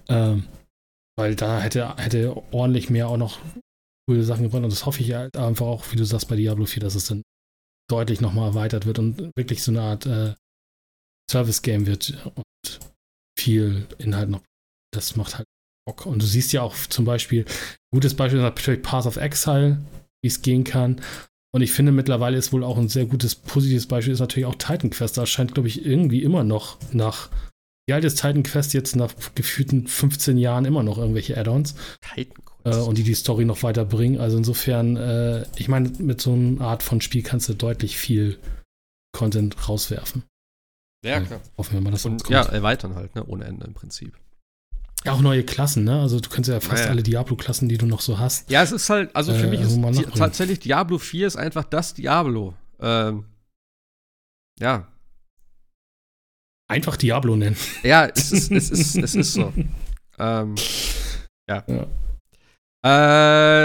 Ähm, 0.08 0.44
weil 1.18 1.34
da 1.34 1.60
hätte, 1.60 1.96
hätte 1.96 2.36
ordentlich 2.52 2.90
mehr 2.90 3.08
auch 3.08 3.16
noch 3.16 3.40
coole 4.08 4.22
Sachen 4.22 4.44
gebracht. 4.44 4.62
Und 4.62 4.72
das 4.72 4.86
hoffe 4.86 5.00
ich 5.00 5.12
halt 5.12 5.36
einfach 5.36 5.66
auch, 5.66 5.92
wie 5.92 5.96
du 5.96 6.04
sagst, 6.04 6.28
bei 6.28 6.36
Diablo 6.36 6.66
4, 6.66 6.82
dass 6.82 6.94
es 6.94 7.06
dann 7.06 7.22
deutlich 7.90 8.20
nochmal 8.20 8.48
erweitert 8.48 8.86
wird 8.86 8.98
und 8.98 9.30
wirklich 9.36 9.62
so 9.62 9.70
eine 9.70 9.82
Art 9.82 10.06
äh, 10.06 10.34
Service-Game 11.30 11.86
wird 11.86 12.26
und 12.34 12.80
viel 13.38 13.86
Inhalt 13.98 14.28
noch. 14.28 14.42
Das 14.92 15.16
macht 15.16 15.38
halt 15.38 15.46
Bock. 15.86 16.06
Und 16.06 16.22
du 16.22 16.26
siehst 16.26 16.52
ja 16.52 16.62
auch 16.62 16.74
zum 16.74 17.04
Beispiel, 17.04 17.44
gutes 17.92 18.14
Beispiel 18.14 18.38
ist 18.38 18.44
natürlich 18.44 18.82
Path 18.82 19.06
of 19.06 19.16
Exile, 19.16 19.84
wie 20.22 20.28
es 20.28 20.42
gehen 20.42 20.64
kann. 20.64 21.00
Und 21.54 21.62
ich 21.62 21.72
finde 21.72 21.92
mittlerweile 21.92 22.36
ist 22.36 22.52
wohl 22.52 22.64
auch 22.64 22.76
ein 22.76 22.88
sehr 22.88 23.06
gutes, 23.06 23.34
positives 23.34 23.86
Beispiel 23.86 24.12
ist 24.12 24.20
natürlich 24.20 24.46
auch 24.46 24.56
Titan 24.56 24.90
Quest. 24.90 25.16
Da 25.16 25.26
scheint, 25.26 25.54
glaube 25.54 25.68
ich, 25.68 25.84
irgendwie 25.86 26.22
immer 26.22 26.44
noch 26.44 26.78
nach 26.92 27.30
wie 27.86 27.92
alt 27.92 28.04
ist 28.04 28.16
Titan 28.16 28.42
Quest 28.42 28.74
jetzt 28.74 28.96
nach 28.96 29.14
gefühlten 29.34 29.86
15 29.86 30.38
Jahren 30.38 30.64
immer 30.64 30.82
noch 30.82 30.98
irgendwelche 30.98 31.36
Add-ons? 31.38 31.74
Titan 32.00 32.44
Quest. 32.44 32.78
Äh, 32.78 32.82
und 32.82 32.98
die 32.98 33.04
die 33.04 33.14
Story 33.14 33.44
noch 33.44 33.62
weiterbringen. 33.62 34.20
Also 34.20 34.36
insofern, 34.36 34.96
äh, 34.96 35.46
ich 35.56 35.68
meine, 35.68 35.90
mit 35.98 36.20
so 36.20 36.32
einer 36.32 36.60
Art 36.62 36.82
von 36.82 37.00
Spiel 37.00 37.22
kannst 37.22 37.48
du 37.48 37.54
deutlich 37.54 37.96
viel 37.96 38.38
Content 39.12 39.68
rauswerfen. 39.68 40.24
Ja, 41.04 41.20
klar. 41.20 41.40
hoffen 41.56 41.74
wir 41.74 41.80
mal, 41.80 41.92
dass 41.92 42.04
Und 42.04 42.28
ja, 42.28 42.42
erweitern 42.42 42.96
halt, 42.96 43.14
ne? 43.14 43.24
Ohne 43.24 43.44
Ende 43.44 43.66
im 43.66 43.74
Prinzip. 43.74 44.18
Ja, 45.04 45.12
auch 45.12 45.20
neue 45.20 45.44
Klassen, 45.44 45.84
ne? 45.84 46.00
Also 46.00 46.18
du 46.18 46.28
kannst 46.28 46.50
ja 46.50 46.58
fast 46.58 46.82
naja. 46.82 46.90
alle 46.90 47.04
Diablo-Klassen, 47.04 47.68
die 47.68 47.78
du 47.78 47.86
noch 47.86 48.00
so 48.00 48.18
hast. 48.18 48.50
Ja, 48.50 48.64
es 48.64 48.72
ist 48.72 48.90
halt, 48.90 49.14
also 49.14 49.32
für 49.32 49.46
äh, 49.46 49.50
mich 49.50 49.60
ist 49.60 49.76
die, 49.76 50.04
tatsächlich 50.18 50.58
Diablo 50.58 50.98
4 50.98 51.28
ist 51.28 51.36
einfach 51.36 51.62
das 51.62 51.94
Diablo. 51.94 52.54
Ähm, 52.80 53.26
ja, 54.58 54.88
Einfach 56.68 56.96
Diablo 56.96 57.36
nennen. 57.36 57.56
Ja, 57.82 58.06
es 58.06 58.32
ist, 58.32 58.50
es 58.50 58.70
ist, 58.70 58.96
es 58.96 59.14
ist 59.14 59.32
so. 59.34 59.52
ähm, 60.18 60.54
ja. 61.48 61.64
ja. 61.68 61.86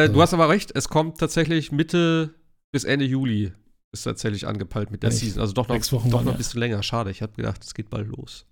Äh, 0.04 0.10
du 0.10 0.22
hast 0.22 0.34
aber 0.34 0.50
recht, 0.50 0.72
es 0.76 0.90
kommt 0.90 1.20
tatsächlich 1.20 1.72
Mitte 1.72 2.36
bis 2.72 2.84
Ende 2.84 3.06
Juli. 3.06 3.54
Ist 3.94 4.04
tatsächlich 4.04 4.48
angepeilt 4.48 4.90
mit 4.92 5.04
der 5.04 5.10
Echt? 5.10 5.20
Season. 5.20 5.42
Also 5.42 5.54
doch 5.54 5.68
noch, 5.68 5.78
doch 5.78 6.24
noch 6.24 6.32
ein 6.32 6.38
bisschen 6.38 6.60
länger. 6.60 6.82
Schade, 6.82 7.12
ich 7.12 7.22
habe 7.22 7.34
gedacht, 7.34 7.64
es 7.64 7.74
geht 7.74 7.90
bald 7.90 8.08
los. 8.08 8.46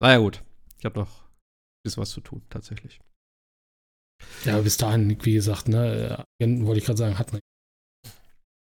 Naja, 0.00 0.18
gut. 0.18 0.42
Ich 0.78 0.84
habe 0.84 1.00
noch 1.00 1.22
ein 1.22 1.82
bisschen 1.82 2.02
was 2.02 2.10
zu 2.10 2.20
tun, 2.20 2.42
tatsächlich. 2.48 3.00
Ja, 4.44 4.60
bis 4.60 4.76
dahin, 4.76 5.18
wie 5.24 5.32
gesagt, 5.32 5.68
ne, 5.68 6.24
wollte 6.38 6.78
ich 6.78 6.84
gerade 6.84 6.98
sagen, 6.98 7.18
hat 7.18 7.32
man. 7.32 7.40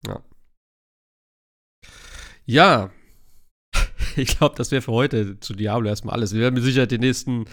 Ja. 0.05 0.23
Ja, 2.45 2.91
ich 4.21 4.37
glaube, 4.37 4.55
das 4.55 4.71
wäre 4.71 4.81
für 4.81 4.91
heute 4.91 5.39
zu 5.39 5.53
Diablo 5.53 5.87
erstmal 5.87 6.15
alles. 6.15 6.33
Wir 6.33 6.41
werden 6.41 6.55
mit 6.55 6.63
Sicherheit 6.63 6.91
den 6.91 7.01
nächsten 7.01 7.45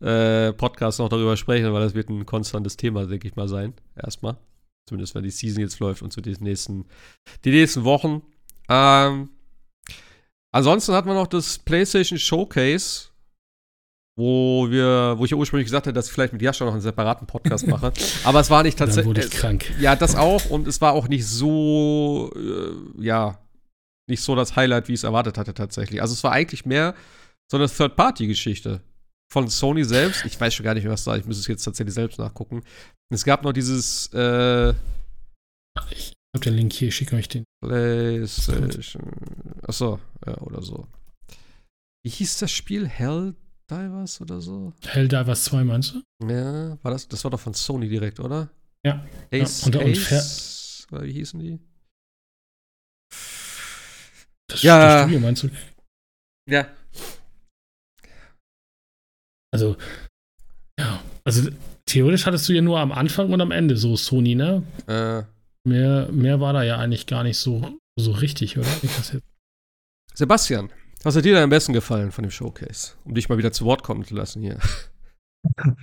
äh, 0.00 0.52
Podcast 0.52 0.98
noch 0.98 1.08
darüber 1.08 1.36
sprechen, 1.36 1.72
weil 1.72 1.82
das 1.82 1.94
wird 1.94 2.08
ein 2.08 2.26
konstantes 2.26 2.76
Thema, 2.76 3.06
denke 3.06 3.28
ich 3.28 3.36
mal, 3.36 3.48
sein. 3.48 3.74
Erstmal. 3.96 4.36
Zumindest, 4.86 5.14
wenn 5.14 5.24
die 5.24 5.30
Season 5.30 5.62
jetzt 5.62 5.78
läuft 5.80 6.02
und 6.02 6.12
zu 6.12 6.20
den 6.20 6.36
nächsten, 6.40 6.84
die 7.44 7.50
nächsten 7.50 7.84
Wochen. 7.84 8.22
Ähm, 8.68 9.30
ansonsten 10.52 10.92
hatten 10.92 11.08
wir 11.08 11.14
noch 11.14 11.26
das 11.26 11.58
PlayStation 11.58 12.18
Showcase, 12.18 13.08
wo 14.16 14.70
wir, 14.70 15.14
wo 15.16 15.24
ich 15.24 15.30
ja 15.30 15.36
ursprünglich 15.36 15.66
gesagt 15.66 15.86
hatte, 15.86 15.94
dass 15.94 16.06
ich 16.06 16.12
vielleicht 16.12 16.34
mit 16.34 16.42
Jascha 16.42 16.64
noch 16.64 16.72
einen 16.72 16.82
separaten 16.82 17.26
Podcast 17.26 17.66
mache. 17.66 17.92
Aber 18.24 18.40
es 18.40 18.50
war 18.50 18.62
nicht 18.62 18.78
tatsächlich. 18.78 19.14
Dann 19.14 19.24
wurde 19.24 19.34
ich 19.34 19.40
krank. 19.40 19.72
Ja, 19.80 19.96
das 19.96 20.14
auch. 20.14 20.50
Und 20.50 20.68
es 20.68 20.80
war 20.80 20.92
auch 20.92 21.08
nicht 21.08 21.26
so, 21.26 22.30
äh, 22.36 23.02
ja, 23.02 23.38
nicht 24.08 24.22
so 24.22 24.34
das 24.34 24.56
Highlight, 24.56 24.88
wie 24.88 24.92
ich 24.92 25.00
es 25.00 25.04
erwartet 25.04 25.38
hatte 25.38 25.54
tatsächlich. 25.54 26.00
Also 26.00 26.14
es 26.14 26.24
war 26.24 26.32
eigentlich 26.32 26.66
mehr 26.66 26.94
so 27.50 27.56
eine 27.56 27.68
Third-Party-Geschichte 27.68 28.80
von 29.32 29.48
Sony 29.48 29.84
selbst. 29.84 30.24
Ich 30.24 30.40
weiß 30.40 30.54
schon 30.54 30.64
gar 30.64 30.74
nicht 30.74 30.84
mehr, 30.84 30.92
was 30.92 31.04
da. 31.04 31.16
Ich 31.16 31.24
muss 31.24 31.38
es 31.38 31.46
jetzt 31.46 31.64
tatsächlich 31.64 31.94
selbst 31.94 32.18
nachgucken. 32.18 32.62
Es 33.10 33.24
gab 33.24 33.42
noch 33.42 33.52
dieses. 33.52 34.12
Äh, 34.12 34.70
ich 35.90 36.12
hab 36.34 36.42
den 36.42 36.54
Link 36.54 36.72
hier, 36.72 36.88
ich 36.88 36.96
schicke 36.96 37.16
euch 37.16 37.28
den. 37.28 37.44
PlayStation. 37.62 39.02
Achso, 39.62 40.00
ja, 40.26 40.38
oder 40.38 40.62
so. 40.62 40.86
Wie 42.04 42.10
hieß 42.10 42.38
das 42.38 42.52
Spiel? 42.52 42.86
Helldivers 42.86 44.20
oder 44.20 44.40
so? 44.40 44.72
Helldivers 44.84 45.44
2 45.44 45.64
meinst 45.64 45.94
du? 45.94 46.28
Ja, 46.28 46.78
war 46.82 46.90
das? 46.92 47.08
Das 47.08 47.24
war 47.24 47.30
doch 47.30 47.40
von 47.40 47.54
Sony 47.54 47.88
direkt, 47.88 48.20
oder? 48.20 48.50
Ja. 48.84 49.04
Ace, 49.32 49.66
ja. 49.66 49.80
Und, 49.80 49.86
Ace, 49.86 50.86
und 50.90 51.02
wie 51.02 51.12
hießen 51.12 51.40
die? 51.40 51.58
Das, 54.54 54.62
ja. 54.62 54.78
das 54.78 55.02
Studio 55.02 55.18
meinst 55.18 55.42
du? 55.42 55.50
Ja. 56.48 56.68
Also, 59.52 59.76
ja, 60.78 61.02
also 61.24 61.50
theoretisch 61.86 62.24
hattest 62.26 62.48
du 62.48 62.52
ja 62.52 62.62
nur 62.62 62.78
am 62.78 62.92
Anfang 62.92 63.32
und 63.32 63.40
am 63.40 63.50
Ende 63.50 63.76
so 63.76 63.96
Sony, 63.96 64.36
ne? 64.36 64.62
Äh. 64.86 65.22
Mehr, 65.68 66.08
mehr 66.12 66.40
war 66.40 66.52
da 66.52 66.62
ja 66.62 66.78
eigentlich 66.78 67.06
gar 67.06 67.24
nicht 67.24 67.38
so, 67.38 67.78
so 67.96 68.12
richtig, 68.12 68.58
oder? 68.58 68.68
Sebastian, 70.14 70.70
was 71.02 71.16
hat 71.16 71.24
dir 71.24 71.34
denn 71.34 71.42
am 71.42 71.50
besten 71.50 71.72
gefallen 71.72 72.12
von 72.12 72.22
dem 72.22 72.30
Showcase? 72.30 72.92
Um 73.04 73.14
dich 73.14 73.28
mal 73.28 73.38
wieder 73.38 73.50
zu 73.50 73.64
Wort 73.64 73.82
kommen 73.82 74.04
zu 74.04 74.14
lassen 74.14 74.40
hier. 74.40 74.60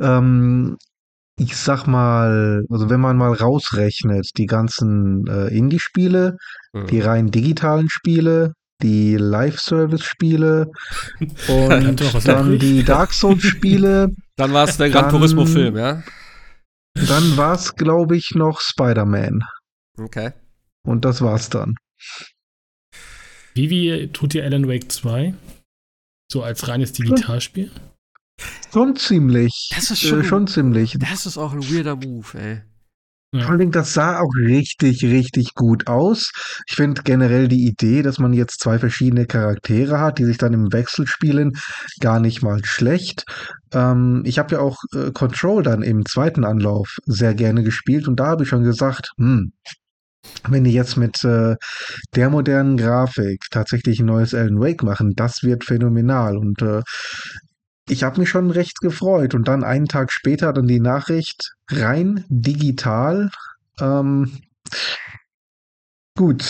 ähm, 0.00 0.78
ich 1.38 1.56
sag 1.56 1.86
mal, 1.86 2.64
also 2.70 2.90
wenn 2.90 3.00
man 3.00 3.16
mal 3.16 3.32
rausrechnet, 3.32 4.30
die 4.36 4.46
ganzen 4.46 5.26
äh, 5.26 5.48
Indie-Spiele, 5.48 6.36
mhm. 6.72 6.86
die 6.86 7.00
rein 7.00 7.30
digitalen 7.30 7.88
Spiele, 7.88 8.52
die 8.82 9.16
Live-Service-Spiele 9.16 10.70
und 11.48 12.26
dann 12.26 12.58
die 12.58 12.84
Dark 12.84 13.12
Souls-Spiele. 13.12 14.14
Dann 14.36 14.52
war 14.52 14.68
es 14.68 14.76
der 14.76 14.90
Gran 14.90 15.10
Turismo-Film, 15.10 15.76
ja? 15.76 16.02
Dann 16.94 17.36
war 17.36 17.54
es, 17.54 17.76
glaube 17.76 18.16
ich, 18.16 18.32
noch 18.34 18.60
Spider-Man. 18.60 19.44
Okay. 19.96 20.32
Und 20.84 21.04
das 21.04 21.22
war's 21.22 21.50
dann. 21.50 21.76
Wie, 23.54 23.70
wie 23.70 24.08
tut 24.08 24.34
ihr 24.34 24.42
Alan 24.44 24.68
Wake 24.68 24.90
2? 24.90 25.34
So 26.30 26.42
als 26.42 26.66
reines 26.66 26.92
Digitalspiel? 26.92 27.70
Schon 28.72 28.96
ziemlich. 28.96 29.70
Das 29.74 29.90
ist 29.90 30.00
schon, 30.00 30.20
äh, 30.20 30.24
schon 30.24 30.46
ziemlich. 30.46 30.96
Das 30.98 31.26
ist 31.26 31.38
auch 31.38 31.52
ein 31.52 31.62
weirder 31.62 31.96
Move, 31.96 32.38
ey. 32.38 32.62
Vor 33.42 33.50
allem, 33.50 33.72
das 33.72 33.94
sah 33.94 34.20
auch 34.20 34.30
richtig, 34.36 35.04
richtig 35.04 35.54
gut 35.54 35.88
aus. 35.88 36.30
Ich 36.68 36.76
finde 36.76 37.02
generell 37.02 37.48
die 37.48 37.66
Idee, 37.66 38.02
dass 38.02 38.20
man 38.20 38.32
jetzt 38.32 38.60
zwei 38.60 38.78
verschiedene 38.78 39.26
Charaktere 39.26 39.98
hat, 39.98 40.18
die 40.18 40.24
sich 40.24 40.38
dann 40.38 40.52
im 40.52 40.72
Wechsel 40.72 41.08
spielen, 41.08 41.52
gar 41.98 42.20
nicht 42.20 42.42
mal 42.42 42.64
schlecht. 42.64 43.24
Ähm, 43.72 44.22
ich 44.24 44.38
habe 44.38 44.54
ja 44.54 44.60
auch 44.60 44.76
äh, 44.94 45.10
Control 45.10 45.64
dann 45.64 45.82
im 45.82 46.06
zweiten 46.06 46.44
Anlauf 46.44 46.96
sehr 47.06 47.34
gerne 47.34 47.64
gespielt 47.64 48.06
und 48.06 48.20
da 48.20 48.26
habe 48.26 48.44
ich 48.44 48.48
schon 48.48 48.62
gesagt, 48.62 49.10
hm, 49.18 49.52
wenn 50.48 50.64
die 50.64 50.72
jetzt 50.72 50.96
mit 50.96 51.24
äh, 51.24 51.56
der 52.14 52.30
modernen 52.30 52.76
Grafik 52.76 53.44
tatsächlich 53.50 53.98
ein 54.00 54.06
neues 54.06 54.32
Alan 54.34 54.60
Wake 54.60 54.82
machen, 54.82 55.12
das 55.16 55.42
wird 55.42 55.64
phänomenal. 55.64 56.36
Und 56.36 56.62
äh, 56.62 56.82
ich 57.88 58.02
habe 58.02 58.20
mich 58.20 58.28
schon 58.28 58.50
recht 58.50 58.80
gefreut 58.80 59.34
und 59.34 59.48
dann 59.48 59.64
einen 59.64 59.86
Tag 59.86 60.12
später 60.12 60.52
dann 60.52 60.66
die 60.66 60.80
Nachricht 60.80 61.54
rein 61.70 62.24
digital. 62.28 63.30
Ähm, 63.80 64.40
gut. 66.16 66.44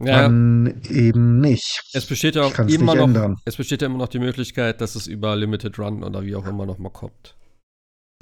Ja. 0.00 0.22
Dann 0.22 0.82
eben 0.88 1.40
nicht. 1.40 1.82
Es 1.92 2.06
besteht 2.06 2.34
ja 2.34 2.42
auch 2.42 2.58
immer 2.58 2.94
noch, 2.96 3.04
ändern. 3.04 3.36
es 3.44 3.56
besteht 3.56 3.82
ja 3.82 3.86
immer 3.86 3.98
noch 3.98 4.08
die 4.08 4.18
Möglichkeit, 4.18 4.80
dass 4.80 4.96
es 4.96 5.06
über 5.06 5.36
Limited 5.36 5.78
Run 5.78 6.02
oder 6.02 6.24
wie 6.24 6.34
auch 6.34 6.46
immer 6.46 6.66
noch 6.66 6.78
mal 6.78 6.90
kommt. 6.90 7.36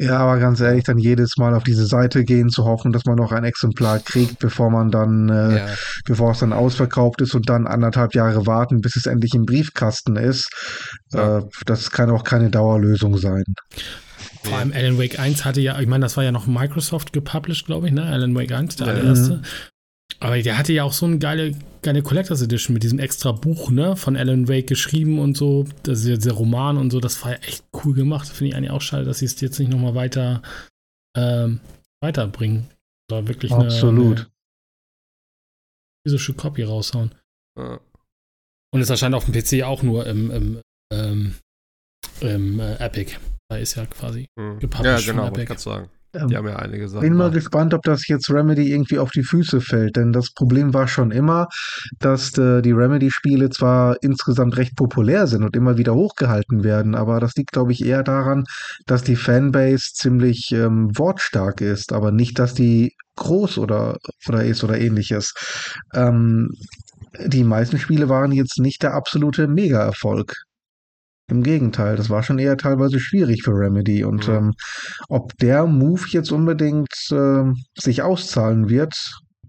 Ja, 0.01 0.19
aber 0.19 0.39
ganz 0.39 0.61
ehrlich, 0.61 0.85
dann 0.85 0.97
jedes 0.97 1.37
Mal 1.37 1.55
auf 1.55 1.63
diese 1.63 1.85
Seite 1.85 2.25
gehen, 2.25 2.49
zu 2.49 2.65
hoffen, 2.65 2.91
dass 2.91 3.05
man 3.05 3.17
noch 3.17 3.33
ein 3.33 3.45
Exemplar 3.45 3.99
kriegt, 3.99 4.39
bevor 4.39 4.71
man 4.71 4.91
dann, 4.91 5.29
äh, 5.29 5.59
ja. 5.59 5.67
bevor 6.07 6.31
es 6.31 6.39
dann 6.39 6.55
ausverkauft 6.55 7.21
ist 7.21 7.35
und 7.35 7.51
dann 7.51 7.67
anderthalb 7.67 8.15
Jahre 8.15 8.47
warten, 8.47 8.81
bis 8.81 8.97
es 8.97 9.05
endlich 9.05 9.35
im 9.35 9.45
Briefkasten 9.45 10.17
ist. 10.17 10.49
Ja. 11.13 11.39
Äh, 11.39 11.43
das 11.67 11.91
kann 11.91 12.09
auch 12.11 12.25
keine 12.25 12.49
Dauerlösung 12.49 13.19
sein. 13.19 13.45
Vor 14.43 14.57
allem 14.57 14.73
Alan 14.73 14.99
Wake 14.99 15.21
1 15.21 15.45
hatte 15.45 15.61
ja, 15.61 15.79
ich 15.79 15.87
meine, 15.87 16.03
das 16.03 16.17
war 16.17 16.25
ja 16.25 16.33
noch 16.33 16.47
Microsoft 16.47 17.13
gepublished, 17.13 17.67
glaube 17.67 17.89
ich, 17.89 17.93
ne? 17.93 18.05
Alan 18.05 18.35
Wake 18.35 18.53
1, 18.53 18.77
der 18.77 18.87
allererste. 18.87 19.37
Mhm. 19.37 19.43
Aber 20.19 20.41
der 20.41 20.57
hatte 20.57 20.73
ja 20.73 20.85
auch 20.85 20.95
so 20.95 21.05
eine 21.05 21.19
geile, 21.19 21.53
geile 21.83 22.03
Collectors 22.03 22.43
Edition 22.43 22.75
mit 22.75 22.83
diesem 22.83 22.99
extra 22.99 23.33
Buch, 23.33 23.71
ne, 23.71 23.97
von 23.97 24.17
Alan 24.17 24.49
Wake 24.49 24.67
geschrieben 24.67 25.19
und 25.19 25.37
so. 25.37 25.67
Das 25.83 26.05
ist 26.05 26.25
der 26.25 26.33
Roman 26.33 26.77
und 26.77 26.91
so, 26.91 27.01
das 27.01 27.23
war 27.25 27.33
ja 27.33 27.39
echt 27.39 27.65
cool 27.85 27.95
gemacht. 27.95 28.29
Finde 28.29 28.51
ich 28.51 28.57
eigentlich 28.57 28.71
auch 28.71 28.83
schade, 28.83 29.05
dass 29.05 29.19
sie 29.19 29.27
es 29.27 29.41
jetzt 29.41 29.59
nicht 29.59 29.71
nochmal 29.71 29.95
weiter 29.95 30.43
ähm, 31.17 31.61
weiterbringen. 32.03 32.71
Da 33.09 33.27
wirklich 33.27 33.53
Absolut. 33.53 34.19
eine, 34.19 34.27
eine 34.27 34.31
physische 36.07 36.35
Copy 36.35 36.63
raushauen. 36.63 37.15
Ja. 37.59 37.81
Und 38.73 38.81
es 38.81 38.91
erscheint 38.91 39.15
auf 39.15 39.25
dem 39.25 39.35
PC 39.35 39.65
auch 39.65 39.83
nur 39.83 40.07
im, 40.07 40.31
im, 40.31 40.61
ähm, 40.93 41.35
im 42.21 42.61
äh, 42.61 42.77
Epic. 42.77 43.17
Da 43.51 43.57
ist 43.57 43.75
ja 43.75 43.87
quasi 43.87 44.29
mhm. 44.37 44.61
gepublished. 44.61 45.07
Ja, 45.07 45.13
genau, 45.13 45.25
wollte 45.25 45.43
ich 45.43 45.49
gerade 45.49 45.61
sagen. 45.61 45.91
Ähm, 46.15 46.29
Die 46.29 46.37
haben 46.37 46.49
ja 46.49 46.57
einige 46.57 46.89
Sachen. 46.89 47.03
Bin 47.03 47.15
mal 47.15 47.31
gespannt, 47.31 47.75
ob 47.75 47.83
das 47.83 48.09
jetzt 48.09 48.31
Remedy 48.31 48.73
irgendwie 48.73 48.99
auf 48.99 49.11
die 49.11 49.23
Füße 49.23 49.61
fällt, 49.61 49.97
denn 49.97 50.13
das 50.13 50.33
Problem 50.33 50.75
war 50.75 50.89
schon 50.89 51.11
immer, 51.11 51.47
dass 51.99 52.37
äh, 52.37 52.63
die 52.63 52.73
Remedy-Spiele 52.73 53.51
zwar 53.51 53.97
insgesamt 54.03 54.57
recht 54.57 54.77
populär 54.77 55.27
sind 55.27 55.45
und 55.45 55.57
immer 55.57 55.79
wieder 55.79 55.95
hochgehalten 55.95 56.65
werden, 56.65 56.95
aber 56.95 57.21
das 57.21 57.35
liegt, 57.37 57.53
glaube 57.53 57.73
ich, 57.73 57.85
eher 57.85 58.03
daran, 58.03 58.45
dass 58.87 59.03
die 59.03 59.17
Fanbase 59.17 59.93
ziemlich 59.95 60.51
ähm, 60.53 60.91
wortstark 60.97 61.61
ist, 61.61 61.93
aber 61.93 62.11
nicht, 62.11 62.39
dass 62.39 62.55
die 62.55 62.95
groß 63.17 63.59
oder, 63.59 63.99
oder 64.29 64.45
ist 64.45 64.65
oder 64.65 64.79
ähnliches. 64.79 65.35
Ähm, 65.95 66.49
die 67.27 67.45
meisten 67.45 67.79
Spiele 67.79 68.09
waren 68.09 68.33
jetzt 68.33 68.59
nicht 68.59 68.83
der 68.83 68.95
absolute 68.95 69.49
Mega-Erfolg. 69.49 70.35
Im 71.31 71.43
Gegenteil, 71.43 71.97
das 71.97 72.11
war 72.11 72.23
schon 72.23 72.39
eher 72.39 72.57
teilweise 72.57 72.99
schwierig 72.99 73.43
für 73.45 73.53
Remedy. 73.53 74.05
Und 74.05 74.29
mhm. 74.29 74.35
ähm, 74.35 74.53
ob 75.09 75.37
der 75.39 75.67
Move 75.67 76.05
jetzt 76.09 76.33
unbedingt 76.33 76.93
äh, 77.11 77.45
sich 77.79 78.03
auszahlen 78.03 78.69
wird, 78.69 78.95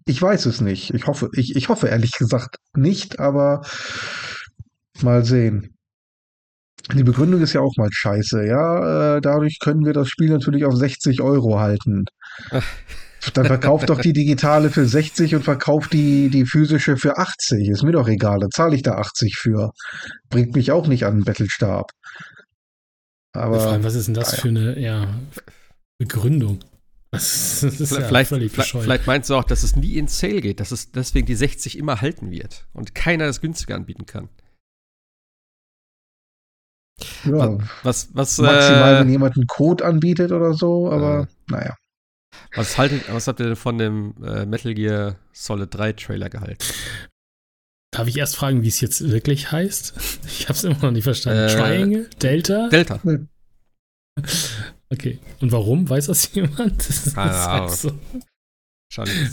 ich 0.06 0.22
weiß 0.22 0.46
es 0.46 0.62
nicht. 0.62 0.94
Ich 0.94 1.08
hoffe, 1.08 1.30
ich, 1.34 1.56
ich 1.56 1.70
hoffe 1.70 1.88
ehrlich 1.88 2.12
gesagt 2.12 2.58
nicht, 2.76 3.20
aber 3.20 3.62
mal 5.02 5.24
sehen. 5.26 5.76
Die 6.94 7.04
Begründung 7.04 7.42
ist 7.42 7.54
ja 7.54 7.62
auch 7.62 7.76
mal 7.78 7.90
scheiße. 7.92 8.46
Ja, 8.46 9.18
äh, 9.18 9.22
dadurch 9.22 9.60
können 9.60 9.86
wir 9.86 9.94
das 9.94 10.10
Spiel 10.10 10.30
natürlich 10.30 10.66
auf 10.66 10.76
60 10.76 11.22
Euro 11.22 11.60
halten. 11.60 12.06
Dann 13.34 13.46
verkauft 13.46 13.90
doch 13.90 14.02
die 14.02 14.14
digitale 14.14 14.70
für 14.72 14.86
60 14.86 15.36
und 15.36 15.44
verkauft 15.44 15.94
die, 15.94 16.30
die 16.30 16.46
physische 16.46 16.98
für 16.98 17.18
80. 17.18 17.70
Ist 17.70 17.84
mir 17.84 17.92
doch 17.92 18.08
egal, 18.08 18.40
da 18.40 18.50
zahle 18.50 18.76
ich 18.76 18.82
da 18.82 18.96
80 18.96 19.38
für. 19.38 19.72
Bringt 20.30 20.56
mich 20.56 20.72
auch 20.72 20.88
nicht 20.88 21.06
an 21.06 21.18
den 21.18 21.24
Bettelstab. 21.24 21.92
Aber. 23.34 23.60
Vor 23.60 23.72
allem, 23.72 23.84
was 23.84 23.96
ist 23.96 24.08
denn 24.08 24.16
das 24.16 24.32
ja. 24.34 24.38
für 24.40 24.48
eine 24.50 24.80
ja, 24.80 25.20
Begründung? 25.98 26.60
Das, 27.14 27.62
ist 27.62 27.94
vielleicht, 27.94 28.32
ja 28.32 28.38
vielleicht, 28.38 28.72
vielleicht 28.72 29.06
meinst 29.06 29.30
du 29.30 29.36
auch, 29.36 29.44
dass 29.44 29.64
es 29.64 29.76
nie 29.76 29.98
in 29.98 30.08
Sale 30.08 30.40
geht, 30.40 30.62
dass 30.62 30.72
es 30.72 30.92
deswegen 30.92 31.28
die 31.28 31.36
60 31.36 31.78
immer 31.78 32.00
halten 32.00 32.32
wird 32.32 32.68
und 32.72 32.96
keiner 32.96 33.26
das 33.26 33.42
günstiger 33.42 33.76
anbieten 33.76 34.06
kann. 34.06 34.30
Ja, 37.26 37.58
was, 37.84 38.10
was, 38.14 38.38
maximal, 38.38 38.96
äh, 38.96 39.00
wenn 39.02 39.10
jemand 39.10 39.36
einen 39.36 39.48
Code 39.48 39.84
anbietet 39.84 40.32
oder 40.32 40.54
so, 40.54 40.90
aber 40.90 41.24
äh, 41.24 41.52
naja. 41.52 41.76
Was, 42.56 42.78
haltet, 42.78 43.04
was 43.12 43.28
habt 43.28 43.40
ihr 43.40 43.48
denn 43.48 43.56
von 43.56 43.78
dem 43.78 44.14
äh, 44.24 44.46
Metal 44.46 44.74
Gear 44.74 45.18
Solid 45.32 45.74
3 45.74 45.94
Trailer 45.94 46.30
gehalten? 46.30 46.64
Darf 47.94 48.08
ich 48.08 48.18
erst 48.18 48.36
fragen, 48.38 48.62
wie 48.64 48.70
es 48.70 48.82
jetzt 48.82 49.10
wirklich 49.10 49.52
heißt? 49.52 49.94
Ich 50.26 50.44
habe 50.48 50.54
es 50.54 50.64
immer 50.64 50.78
noch 50.82 50.92
nicht 50.92 51.04
verstanden. 51.04 51.44
Äh, 51.44 51.56
Triangle? 51.56 52.10
Delta? 52.22 52.70
Delta. 52.70 53.00
Okay. 54.90 55.20
Und 55.40 55.54
warum? 55.54 55.90
Weiß 55.90 56.08
das 56.08 56.34
jemand? 56.34 56.78
Das 56.88 57.08
ist 57.08 57.16
Keine 57.16 57.32
Ahnung. 57.32 57.70
So. 57.70 57.92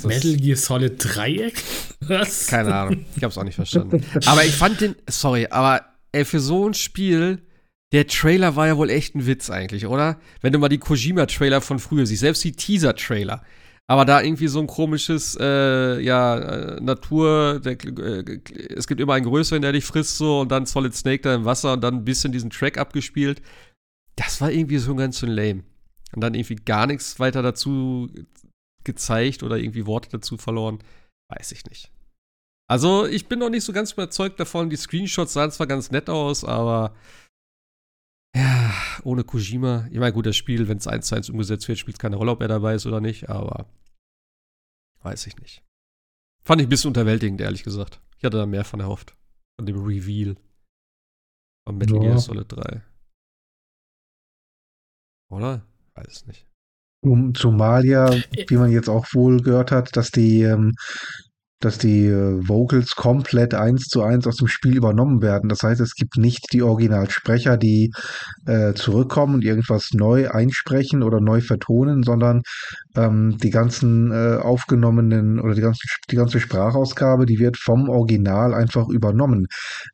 Metal 0.06 0.36
Gear 0.36 0.56
Solid 0.56 1.04
Dreieck? 1.04 1.60
Was? 2.00 2.46
Keine 2.46 2.72
Ahnung. 2.72 3.06
Ich 3.16 3.24
habe 3.24 3.32
es 3.32 3.38
auch 3.38 3.42
nicht 3.42 3.56
verstanden. 3.56 4.04
Aber 4.26 4.44
ich 4.44 4.54
fand 4.54 4.80
den, 4.80 4.94
sorry, 5.10 5.48
aber 5.50 5.84
ey, 6.12 6.24
für 6.24 6.38
so 6.38 6.68
ein 6.68 6.74
Spiel 6.74 7.42
der 7.92 8.06
Trailer 8.06 8.56
war 8.56 8.66
ja 8.66 8.76
wohl 8.76 8.90
echt 8.90 9.14
ein 9.14 9.26
Witz 9.26 9.50
eigentlich, 9.50 9.86
oder? 9.86 10.20
Wenn 10.40 10.52
du 10.52 10.58
mal 10.58 10.68
die 10.68 10.78
Kojima-Trailer 10.78 11.60
von 11.60 11.78
früher 11.78 12.06
siehst, 12.06 12.20
selbst 12.20 12.44
die 12.44 12.52
Teaser-Trailer. 12.52 13.42
Aber 13.90 14.04
da 14.04 14.20
irgendwie 14.20 14.48
so 14.48 14.60
ein 14.60 14.66
komisches, 14.66 15.34
äh, 15.40 15.98
ja, 16.00 16.38
äh, 16.38 16.80
Natur, 16.80 17.60
der, 17.60 17.72
äh, 17.82 18.40
es 18.76 18.86
gibt 18.86 19.00
immer 19.00 19.14
einen 19.14 19.24
größeren, 19.24 19.62
der 19.62 19.72
dich 19.72 19.86
frisst, 19.86 20.18
so, 20.18 20.40
und 20.40 20.52
dann 20.52 20.66
Solid 20.66 20.94
Snake 20.94 21.22
da 21.22 21.34
im 21.34 21.46
Wasser 21.46 21.72
und 21.72 21.80
dann 21.80 21.94
ein 21.94 22.04
bisschen 22.04 22.30
diesen 22.30 22.50
Track 22.50 22.76
abgespielt. 22.76 23.40
Das 24.16 24.42
war 24.42 24.50
irgendwie 24.50 24.76
so 24.76 24.94
ganz 24.94 25.18
schön 25.18 25.30
lame. 25.30 25.62
Und 26.12 26.20
dann 26.20 26.34
irgendwie 26.34 26.56
gar 26.56 26.86
nichts 26.86 27.18
weiter 27.18 27.40
dazu 27.40 28.10
gezeigt 28.84 29.42
oder 29.42 29.56
irgendwie 29.56 29.86
Worte 29.86 30.10
dazu 30.10 30.36
verloren. 30.36 30.80
Weiß 31.30 31.52
ich 31.52 31.64
nicht. 31.64 31.90
Also, 32.70 33.06
ich 33.06 33.28
bin 33.28 33.38
noch 33.38 33.48
nicht 33.48 33.64
so 33.64 33.72
ganz 33.72 33.92
überzeugt 33.92 34.38
davon. 34.38 34.68
Die 34.68 34.76
Screenshots 34.76 35.32
sahen 35.32 35.50
zwar 35.50 35.66
ganz 35.66 35.90
nett 35.90 36.10
aus, 36.10 36.44
aber 36.44 36.94
ja, 38.34 38.72
ohne 39.04 39.24
Kojima. 39.24 39.86
Ich 39.90 39.98
meine, 39.98 40.12
gut, 40.12 40.26
das 40.26 40.36
Spiel, 40.36 40.68
wenn 40.68 40.78
es 40.78 40.86
eins 40.86 41.06
zu 41.06 41.14
eins 41.14 41.30
umgesetzt 41.30 41.68
wird, 41.68 41.78
spielt 41.78 41.96
es 41.96 42.00
keine 42.00 42.16
Rolle, 42.16 42.32
ob 42.32 42.40
er 42.40 42.48
dabei 42.48 42.74
ist 42.74 42.86
oder 42.86 43.00
nicht, 43.00 43.28
aber 43.28 43.66
weiß 45.02 45.26
ich 45.26 45.36
nicht. 45.38 45.64
Fand 46.44 46.60
ich 46.60 46.66
ein 46.66 46.70
bisschen 46.70 46.88
unterwältigend, 46.88 47.40
ehrlich 47.40 47.62
gesagt. 47.62 48.00
Ich 48.16 48.24
hatte 48.24 48.38
da 48.38 48.46
mehr 48.46 48.64
von 48.64 48.80
erhofft. 48.80 49.16
Von 49.58 49.66
dem 49.66 49.84
Reveal 49.84 50.36
von 51.66 51.76
Metal 51.76 52.00
Gear 52.00 52.18
Solid 52.18 52.50
3. 52.50 52.82
Oder? 55.30 55.66
Weiß 55.94 56.06
es 56.08 56.26
nicht. 56.26 56.46
Zumal 57.34 57.84
ja, 57.84 58.10
wie 58.10 58.56
man 58.56 58.72
jetzt 58.72 58.88
auch 58.88 59.06
wohl 59.12 59.42
gehört 59.42 59.70
hat, 59.70 59.94
dass 59.96 60.10
die 60.10 60.42
ähm, 60.42 60.74
dass 61.60 61.78
die 61.78 62.06
äh, 62.06 62.48
Vocals 62.48 62.94
komplett 62.94 63.54
eins 63.54 63.86
zu 63.86 64.02
eins 64.02 64.26
aus 64.26 64.36
dem 64.36 64.48
Spiel 64.48 64.76
übernommen 64.76 65.22
werden. 65.22 65.48
Das 65.48 65.62
heißt, 65.62 65.80
es 65.80 65.94
gibt 65.94 66.16
nicht 66.16 66.52
die 66.52 66.62
Originalsprecher, 66.62 67.56
die 67.56 67.92
äh, 68.46 68.74
zurückkommen 68.74 69.34
und 69.34 69.44
irgendwas 69.44 69.90
neu 69.92 70.30
einsprechen 70.30 71.02
oder 71.02 71.20
neu 71.20 71.40
vertonen, 71.40 72.02
sondern 72.02 72.42
ähm, 72.96 73.38
die 73.38 73.50
ganzen 73.50 74.12
äh, 74.12 74.36
aufgenommenen 74.36 75.40
oder 75.40 75.54
die 75.54 75.60
ganze, 75.60 75.80
die 76.10 76.16
ganze 76.16 76.40
Sprachausgabe, 76.40 77.26
die 77.26 77.38
wird 77.38 77.56
vom 77.56 77.88
Original 77.88 78.54
einfach 78.54 78.88
übernommen. 78.88 79.46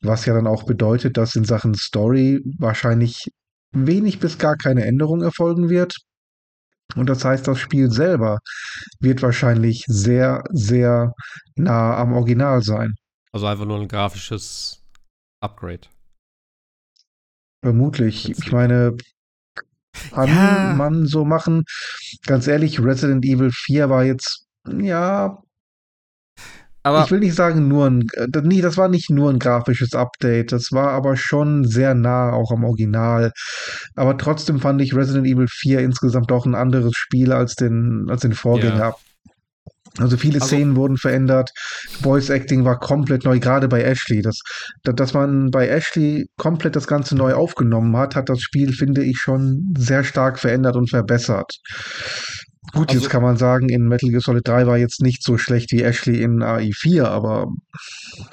Was 0.03 0.27
ja 0.27 0.35
dann 0.35 0.47
auch 0.47 0.65
bedeutet, 0.65 1.17
dass 1.17 1.35
in 1.35 1.45
Sachen 1.45 1.75
Story 1.75 2.41
wahrscheinlich 2.59 3.29
wenig 3.73 4.21
bis 4.21 4.39
gar 4.39 4.57
keine 4.57 4.85
Änderung 4.85 5.23
erfolgen 5.23 5.69
wird. 5.69 5.97
Und 6.97 7.09
das 7.09 7.25
heißt, 7.25 7.49
das 7.49 7.59
Spiel 7.59 7.91
selber 7.91 8.39
wird 9.01 9.23
wahrscheinlich 9.23 9.85
sehr, 9.89 10.45
sehr 10.51 11.15
nah 11.57 11.97
am 11.97 12.13
Original 12.13 12.63
sein. 12.63 12.95
Also 13.33 13.47
einfach 13.47 13.65
nur 13.65 13.81
ein 13.81 13.89
grafisches 13.89 14.83
Upgrade. 15.41 15.89
Vermutlich. 17.63 18.31
Ich 18.31 18.53
meine, 18.53 18.97
kann 20.11 20.29
ja. 20.29 20.75
man 20.77 21.07
so 21.07 21.25
machen. 21.25 21.65
Ganz 22.27 22.47
ehrlich, 22.47 22.81
Resident 22.81 23.25
Evil 23.25 23.51
4 23.51 23.89
war 23.91 24.05
jetzt, 24.05 24.47
ja, 24.67 25.43
aber 26.85 27.05
ich 27.05 27.11
will 27.11 27.21
nicht 27.21 27.35
sagen 27.35 27.67
nur 27.67 27.87
ein, 27.87 28.07
äh, 28.13 28.29
nee, 28.43 28.61
das 28.61 28.77
war 28.77 28.89
nicht 28.89 29.09
nur 29.09 29.31
ein 29.31 29.39
grafisches 29.39 29.95
Update, 29.95 30.53
das 30.53 30.71
war 30.71 30.91
aber 30.91 31.17
schon 31.17 31.65
sehr 31.65 31.95
nah 31.95 32.33
auch 32.33 32.53
am 32.53 32.63
Original. 32.63 33.33
Aber 33.97 34.19
trotzdem 34.19 34.61
fand 34.61 34.83
ich 34.83 34.95
Resident 34.95 35.27
Evil 35.27 35.49
4 35.49 35.81
insgesamt 35.81 36.31
auch 36.31 36.45
ein 36.45 36.55
anderes 36.55 36.95
Spiel 36.95 37.33
als 37.33 37.55
den, 37.55 38.07
als 38.11 38.21
den 38.21 38.35
Vorgänger. 38.35 38.79
Ja. 38.79 38.95
Also 39.99 40.17
viele 40.17 40.43
also, 40.43 40.49
Szenen 40.49 40.77
wurden 40.77 40.97
verändert, 40.97 41.53
Voice 42.03 42.29
Acting 42.29 42.65
war 42.65 42.81
komplett 42.81 43.25
neu, 43.25 43.39
gerade 43.39 43.69
bei 43.69 43.83
Ashley. 43.83 44.23
Das, 44.23 44.41
dass 44.83 45.15
man 45.15 45.51
bei 45.51 45.69
Ashley 45.69 46.27
komplett 46.37 46.75
das 46.77 46.89
Ganze 46.89 47.15
neu 47.15 47.33
aufgenommen 47.33 47.97
hat, 47.97 48.17
hat 48.17 48.29
das 48.29 48.41
Spiel, 48.43 48.73
finde 48.73 49.05
ich, 49.05 49.19
schon 49.19 49.73
sehr 49.79 50.03
stark 50.03 50.39
verändert 50.39 50.77
und 50.77 50.91
verbessert. 50.91 51.61
Gut, 52.73 52.89
also, 52.89 53.01
jetzt 53.01 53.11
kann 53.11 53.23
man 53.23 53.37
sagen, 53.37 53.69
in 53.69 53.87
Metal 53.89 54.11
Gear 54.11 54.21
Solid 54.21 54.47
3 54.47 54.67
war 54.67 54.79
jetzt 54.79 55.03
nicht 55.03 55.23
so 55.23 55.39
schlecht 55.39 55.71
wie 55.73 55.83
Ashley 55.83 56.23
in 56.23 56.43
AI4, 56.43 57.05
aber 57.05 57.53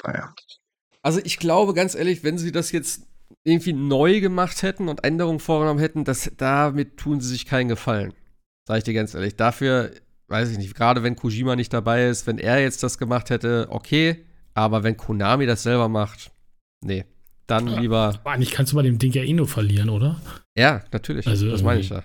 naja. 0.06 0.34
Also 1.04 1.20
ich 1.24 1.38
glaube, 1.38 1.74
ganz 1.74 1.96
ehrlich, 1.96 2.24
wenn 2.24 2.38
sie 2.38 2.52
das 2.52 2.72
jetzt 2.72 3.08
irgendwie 3.44 3.74
neu 3.74 4.22
gemacht 4.22 4.62
hätten 4.62 4.88
und 4.88 5.04
Änderungen 5.04 5.40
vorgenommen 5.40 5.80
hätten, 5.80 6.06
das, 6.06 6.32
damit 6.38 6.98
tun 6.98 7.22
sie 7.22 7.30
sich 7.30 7.46
keinen 7.46 7.70
Gefallen. 7.70 8.14
Sag 8.68 8.80
ich 8.80 8.84
dir 8.84 8.94
ganz 8.94 9.14
ehrlich. 9.14 9.36
Dafür, 9.36 9.92
weiß 10.28 10.50
ich 10.52 10.58
nicht, 10.58 10.76
gerade 10.76 11.04
wenn 11.04 11.16
Kojima 11.16 11.56
nicht 11.56 11.74
dabei 11.74 12.08
ist, 12.08 12.28
wenn 12.28 12.38
er 12.38 12.62
jetzt 12.62 12.84
das 12.84 12.98
gemacht 12.98 13.30
hätte, 13.30 13.68
okay. 13.70 14.26
Aber 14.54 14.84
wenn 14.84 14.98
Konami 14.98 15.46
das 15.46 15.64
selber 15.64 15.90
macht, 15.90 16.32
nee. 16.84 17.06
Dann 17.48 17.68
ja, 17.68 17.80
lieber. 17.80 18.22
Eigentlich 18.24 18.52
kannst 18.52 18.72
du 18.72 18.78
bei 18.78 18.84
dem 18.84 19.00
Ding 19.00 19.12
ja 19.12 19.24
eh 19.24 19.34
nur 19.34 19.48
verlieren, 19.48 19.90
oder? 19.90 20.22
Ja, 20.56 20.84
natürlich. 20.92 21.28
Also 21.28 21.50
das 21.50 21.64
meine 21.64 21.82
ich 21.82 21.90
ja. 21.90 22.04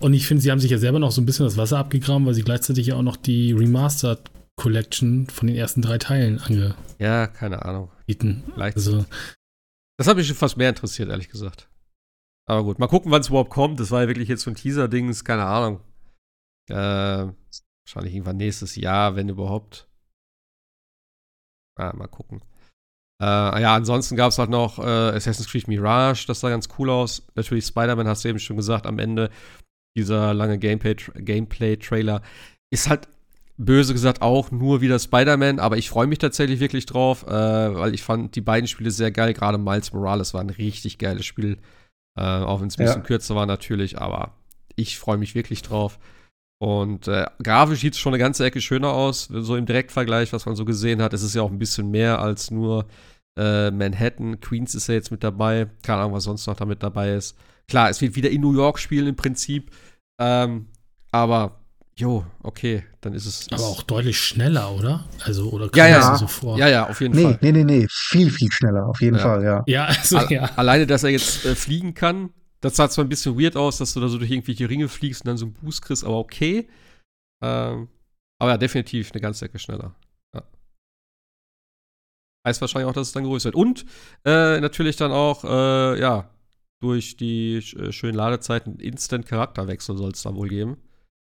Und 0.00 0.14
ich 0.14 0.26
finde, 0.26 0.42
sie 0.42 0.50
haben 0.50 0.60
sich 0.60 0.70
ja 0.70 0.78
selber 0.78 0.98
noch 0.98 1.12
so 1.12 1.20
ein 1.20 1.26
bisschen 1.26 1.44
das 1.44 1.56
Wasser 1.56 1.78
abgegraben, 1.78 2.26
weil 2.26 2.34
sie 2.34 2.42
gleichzeitig 2.42 2.86
ja 2.88 2.96
auch 2.96 3.02
noch 3.02 3.16
die 3.16 3.52
Remastered 3.52 4.30
Collection 4.56 5.26
von 5.26 5.46
den 5.46 5.56
ersten 5.56 5.82
drei 5.82 5.98
Teilen 5.98 6.38
ange. 6.38 6.74
Ja, 6.98 7.26
keine 7.26 7.64
Ahnung. 7.64 7.90
Bieten. 8.06 8.44
Also, 8.56 9.04
das 9.98 10.06
hat 10.06 10.16
mich 10.16 10.26
schon 10.26 10.36
fast 10.36 10.56
mehr 10.56 10.68
interessiert, 10.68 11.08
ehrlich 11.08 11.28
gesagt. 11.28 11.68
Aber 12.46 12.62
gut, 12.64 12.78
mal 12.78 12.88
gucken, 12.88 13.10
wann 13.10 13.20
es 13.20 13.28
überhaupt 13.28 13.50
kommt. 13.50 13.80
Das 13.80 13.90
war 13.90 14.02
ja 14.02 14.08
wirklich 14.08 14.28
jetzt 14.28 14.42
so 14.42 14.50
ein 14.50 14.56
Teaser-Dings, 14.56 15.24
keine 15.24 15.44
Ahnung. 15.44 15.80
Äh, 16.70 16.74
wahrscheinlich 16.74 18.14
irgendwann 18.14 18.36
nächstes 18.36 18.76
Jahr, 18.76 19.16
wenn 19.16 19.28
überhaupt. 19.28 19.88
Ah, 21.76 21.92
mal 21.94 22.06
gucken. 22.06 22.42
Äh, 23.20 23.62
ja, 23.62 23.74
ansonsten 23.74 24.16
gab 24.16 24.30
es 24.30 24.38
halt 24.38 24.50
noch 24.50 24.78
äh, 24.78 24.82
Assassin's 24.82 25.48
Creed 25.48 25.68
Mirage, 25.68 26.26
das 26.26 26.40
sah 26.40 26.50
ganz 26.50 26.68
cool 26.78 26.90
aus. 26.90 27.26
Natürlich 27.34 27.66
Spider-Man, 27.66 28.08
hast 28.08 28.24
du 28.24 28.28
eben 28.28 28.38
schon 28.38 28.56
gesagt, 28.56 28.86
am 28.86 28.98
Ende 28.98 29.30
dieser 29.96 30.34
lange 30.34 30.58
Gameplay-Trailer 30.58 31.22
Gameplay 31.22 31.78
ist 32.70 32.88
halt 32.88 33.08
böse 33.56 33.92
gesagt 33.92 34.22
auch 34.22 34.50
nur 34.50 34.80
wieder 34.80 34.98
Spider-Man, 34.98 35.58
aber 35.60 35.76
ich 35.76 35.88
freue 35.88 36.06
mich 36.06 36.18
tatsächlich 36.18 36.60
wirklich 36.60 36.86
drauf, 36.86 37.24
äh, 37.26 37.30
weil 37.30 37.94
ich 37.94 38.02
fand 38.02 38.34
die 38.34 38.40
beiden 38.40 38.66
Spiele 38.66 38.90
sehr 38.90 39.12
geil. 39.12 39.32
Gerade 39.32 39.58
Miles 39.58 39.92
Morales 39.92 40.34
war 40.34 40.40
ein 40.40 40.50
richtig 40.50 40.98
geiles 40.98 41.24
Spiel, 41.24 41.58
äh, 42.18 42.22
auch 42.22 42.60
wenn 42.60 42.68
es 42.68 42.78
ein 42.78 42.84
bisschen 42.84 43.02
ja. 43.02 43.06
kürzer 43.06 43.36
war 43.36 43.46
natürlich, 43.46 43.98
aber 44.00 44.34
ich 44.76 44.98
freue 44.98 45.18
mich 45.18 45.34
wirklich 45.34 45.62
drauf. 45.62 45.98
Und 46.60 47.08
äh, 47.08 47.26
grafisch 47.42 47.80
sieht 47.80 47.94
es 47.94 48.00
schon 48.00 48.14
eine 48.14 48.22
ganze 48.22 48.44
Ecke 48.44 48.60
schöner 48.60 48.92
aus, 48.92 49.24
so 49.24 49.56
im 49.56 49.66
Direktvergleich, 49.66 50.32
was 50.32 50.46
man 50.46 50.56
so 50.56 50.64
gesehen 50.64 51.02
hat. 51.02 51.12
Es 51.12 51.22
ist 51.22 51.34
ja 51.34 51.42
auch 51.42 51.50
ein 51.50 51.58
bisschen 51.58 51.90
mehr 51.90 52.20
als 52.20 52.50
nur 52.50 52.86
äh, 53.38 53.70
Manhattan. 53.70 54.40
Queens 54.40 54.74
ist 54.74 54.88
ja 54.88 54.94
jetzt 54.94 55.10
mit 55.10 55.22
dabei. 55.22 55.66
Keine 55.82 56.00
Ahnung, 56.00 56.14
was 56.14 56.24
sonst 56.24 56.46
noch 56.46 56.56
damit 56.56 56.82
dabei 56.82 57.12
ist. 57.14 57.36
Klar, 57.68 57.90
es 57.90 58.00
wird 58.00 58.16
wieder 58.16 58.30
in 58.30 58.40
New 58.40 58.54
York 58.54 58.78
spielen 58.78 59.06
im 59.06 59.16
Prinzip. 59.16 59.70
Ähm, 60.20 60.66
aber, 61.10 61.60
jo, 61.96 62.24
okay, 62.42 62.84
dann 63.00 63.14
ist 63.14 63.26
es. 63.26 63.50
Aber 63.50 63.64
auch 63.64 63.82
deutlich 63.82 64.18
schneller, 64.18 64.72
oder? 64.72 65.04
Also, 65.24 65.50
oder 65.50 65.70
ja, 65.74 65.88
ja. 65.88 66.16
so 66.16 66.26
vor? 66.26 66.58
Ja, 66.58 66.68
ja, 66.68 66.88
auf 66.88 67.00
jeden 67.00 67.14
nee, 67.14 67.22
Fall. 67.22 67.38
Nee, 67.40 67.52
nee, 67.52 67.64
nee, 67.64 67.86
viel, 67.90 68.30
viel 68.30 68.50
schneller, 68.52 68.86
auf 68.86 69.00
jeden 69.00 69.16
ja. 69.16 69.22
Fall, 69.22 69.44
ja. 69.44 69.62
Ja, 69.66 69.84
also, 69.86 70.18
ja. 70.28 70.44
Alleine, 70.56 70.86
dass 70.86 71.04
er 71.04 71.10
jetzt 71.10 71.44
äh, 71.44 71.54
fliegen 71.54 71.94
kann, 71.94 72.30
das 72.60 72.76
sah 72.76 72.88
zwar 72.88 73.04
ein 73.04 73.08
bisschen 73.08 73.38
weird 73.38 73.56
aus, 73.56 73.78
dass 73.78 73.94
du 73.94 74.00
da 74.00 74.08
so 74.08 74.18
durch 74.18 74.30
irgendwelche 74.30 74.68
Ringe 74.68 74.88
fliegst 74.88 75.22
und 75.22 75.28
dann 75.28 75.36
so 75.36 75.46
einen 75.46 75.54
Boost 75.54 75.82
kriegst, 75.82 76.04
aber 76.04 76.18
okay. 76.18 76.68
Ähm, 77.42 77.88
aber 78.38 78.52
ja, 78.52 78.58
definitiv 78.58 79.12
eine 79.12 79.20
ganze 79.20 79.44
Ecke 79.46 79.58
schneller. 79.58 79.94
Heißt 82.46 82.60
wahrscheinlich 82.60 82.88
auch, 82.88 82.94
dass 82.94 83.08
es 83.08 83.12
dann 83.14 83.24
größer 83.24 83.46
wird. 83.46 83.54
Und 83.54 83.86
äh, 84.24 84.60
natürlich 84.60 84.96
dann 84.96 85.12
auch, 85.12 85.44
äh, 85.44 85.98
ja, 85.98 86.28
durch 86.84 87.16
die 87.16 87.56
äh, 87.56 87.92
schönen 87.92 88.14
Ladezeiten 88.14 88.78
Instant-Charakterwechsel 88.78 89.96
soll 89.96 90.10
es 90.10 90.22
da 90.22 90.34
wohl 90.34 90.48
geben. 90.48 90.76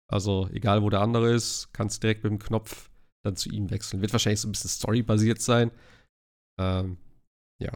Also, 0.07 0.47
egal 0.53 0.83
wo 0.83 0.89
der 0.91 1.01
andere 1.01 1.33
ist, 1.33 1.73
kannst 1.73 2.03
direkt 2.03 2.23
mit 2.23 2.31
dem 2.31 2.39
Knopf 2.39 2.89
dann 3.25 3.35
zu 3.35 3.49
ihm 3.49 3.71
wechseln. 3.71 4.01
Wird 4.01 4.13
wahrscheinlich 4.13 4.39
so 4.39 4.47
ein 4.47 4.51
bisschen 4.51 4.69
storybasiert 4.69 5.41
sein. 5.41 5.71
Ähm, 6.59 6.97
ja. 7.59 7.71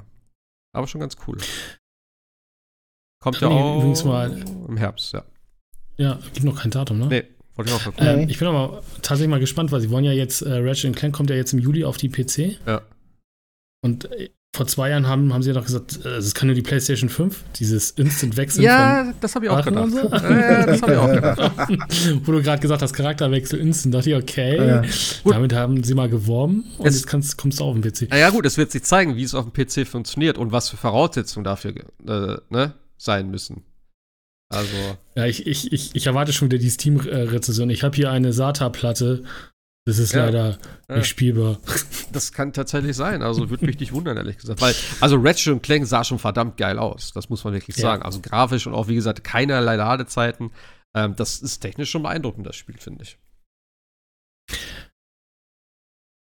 Aber 0.73 0.87
schon 0.87 1.01
ganz 1.01 1.17
cool. 1.27 1.37
Kommt 3.19 3.41
ja 3.41 3.47
auch 3.47 4.05
mal, 4.05 4.31
im 4.67 4.77
Herbst, 4.77 5.13
ja. 5.13 5.25
Ja, 5.97 6.19
gibt 6.33 6.43
noch 6.43 6.61
kein 6.61 6.71
Datum, 6.71 6.99
ne? 6.99 7.07
Nee, 7.07 7.23
wollte 7.55 7.71
ich 7.71 7.77
auch 7.77 7.83
gucken. 7.83 8.07
Ähm, 8.07 8.29
ich 8.29 8.37
bin 8.37 8.47
aber 8.47 8.83
tatsächlich 9.01 9.29
mal 9.29 9.39
gespannt, 9.39 9.71
weil 9.71 9.81
sie 9.81 9.89
wollen 9.89 10.05
ja 10.05 10.11
jetzt, 10.11 10.41
äh, 10.41 10.53
Ratchet 10.53 10.95
Clank 10.95 11.15
kommt 11.15 11.31
ja 11.31 11.35
jetzt 11.35 11.53
im 11.53 11.59
Juli 11.59 11.83
auf 11.83 11.97
die 11.97 12.09
PC. 12.09 12.59
Ja. 12.67 12.83
Und 13.83 14.05
äh, 14.11 14.29
vor 14.53 14.67
zwei 14.67 14.89
Jahren 14.89 15.07
haben, 15.07 15.33
haben 15.33 15.43
sie 15.43 15.49
ja 15.49 15.53
doch 15.53 15.65
gesagt, 15.65 16.03
äh, 16.03 16.09
es 16.09 16.33
kann 16.33 16.47
nur 16.47 16.55
die 16.55 16.61
PlayStation 16.61 17.09
5, 17.09 17.43
dieses 17.55 17.91
Instant-Wechsel. 17.91 18.63
Ja, 18.63 19.13
das 19.21 19.35
habe 19.35 19.45
ich 19.45 19.51
auch 19.51 19.63
gedacht. 19.63 19.91
So. 19.91 20.09
Ja, 20.09 20.65
das 20.65 20.81
habe 20.81 20.91
ich 20.93 20.97
auch 20.97 21.11
gedacht. 21.11 21.51
Wo 22.25 22.31
du 22.33 22.41
gerade 22.41 22.61
gesagt 22.61 22.81
hast, 22.81 22.93
Charakterwechsel 22.93 23.59
Instant, 23.59 23.95
dachte 23.95 24.09
ich, 24.09 24.15
okay, 24.15 24.57
ja. 24.57 24.81
damit 25.23 25.53
haben 25.53 25.83
sie 25.83 25.93
mal 25.93 26.09
geworben 26.09 26.65
und 26.77 26.85
es, 26.85 26.95
jetzt 26.95 27.07
kannst, 27.07 27.37
kommst 27.37 27.61
du 27.61 27.63
auf 27.63 27.79
den 27.79 27.81
PC. 27.81 28.13
Ja, 28.13 28.29
gut, 28.29 28.45
es 28.45 28.57
wird 28.57 28.71
sich 28.71 28.83
zeigen, 28.83 29.15
wie 29.15 29.23
es 29.23 29.33
auf 29.33 29.45
dem 29.49 29.53
PC 29.53 29.87
funktioniert 29.87 30.37
und 30.37 30.51
was 30.51 30.69
für 30.69 30.77
Voraussetzungen 30.77 31.45
dafür 31.45 31.73
äh, 32.05 32.37
ne, 32.49 32.73
sein 32.97 33.31
müssen. 33.31 33.63
Also. 34.49 34.75
Ja, 35.15 35.25
ich, 35.27 35.47
ich, 35.47 35.71
ich, 35.71 35.95
ich 35.95 36.07
erwarte 36.07 36.33
schon 36.33 36.51
wieder 36.51 36.61
die 36.61 36.69
Steam-Rezession. 36.69 37.69
Ich 37.69 37.83
habe 37.83 37.95
hier 37.95 38.11
eine 38.11 38.33
SATA-Platte 38.33 39.23
das 39.85 39.97
ist 39.97 40.13
ja, 40.13 40.25
leider 40.25 40.59
ja. 40.89 40.97
nicht 40.97 41.07
spielbar. 41.07 41.59
Das 42.11 42.33
kann 42.33 42.51
tatsächlich 42.51 42.97
sein. 42.97 43.21
Also 43.21 43.49
würde 43.49 43.65
mich 43.65 43.79
nicht 43.79 43.93
wundern, 43.93 44.17
ehrlich 44.17 44.37
gesagt. 44.37 44.59
Weil, 44.59 44.75
also 44.99 45.15
Ratchet 45.15 45.53
und 45.53 45.63
Clank 45.63 45.87
sah 45.87 46.03
schon 46.03 46.19
verdammt 46.19 46.57
geil 46.57 46.77
aus. 46.77 47.13
Das 47.13 47.29
muss 47.29 47.45
man 47.45 47.53
wirklich 47.53 47.77
ja. 47.77 47.83
sagen. 47.83 48.03
Also 48.03 48.19
grafisch 48.19 48.67
und 48.67 48.73
auch, 48.73 48.89
wie 48.89 48.95
gesagt, 48.95 49.23
keinerlei 49.23 49.77
Ladezeiten. 49.77 50.51
Ähm, 50.93 51.15
das 51.15 51.39
ist 51.39 51.59
technisch 51.59 51.89
schon 51.89 52.03
beeindruckend, 52.03 52.45
das 52.45 52.57
Spiel, 52.57 52.75
finde 52.77 53.03
ich. 53.03 53.17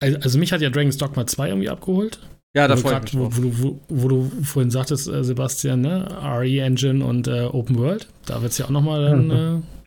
Also, 0.00 0.18
also, 0.20 0.38
mich 0.38 0.52
hat 0.52 0.62
ja 0.62 0.70
Dragon's 0.70 0.96
Dogma 0.96 1.26
2 1.26 1.48
irgendwie 1.48 1.68
abgeholt. 1.68 2.18
Ja, 2.56 2.66
da 2.66 2.76
freue 2.76 3.00
ich 3.04 3.14
wo, 3.14 3.28
wo, 3.30 3.80
wo, 3.88 4.08
du 4.08 4.30
vorhin 4.42 4.70
sagtest, 4.70 5.08
äh, 5.08 5.22
Sebastian, 5.22 5.82
ne? 5.82 6.08
RE 6.22 6.60
Engine 6.60 7.04
und 7.04 7.28
äh, 7.28 7.42
Open 7.42 7.76
World. 7.76 8.08
Da 8.26 8.40
wird 8.40 8.52
es 8.52 8.58
ja 8.58 8.66
auch 8.66 8.70
nochmal 8.70 9.04
dann. 9.04 9.26
Mhm. 9.28 9.62
Äh, 9.74 9.83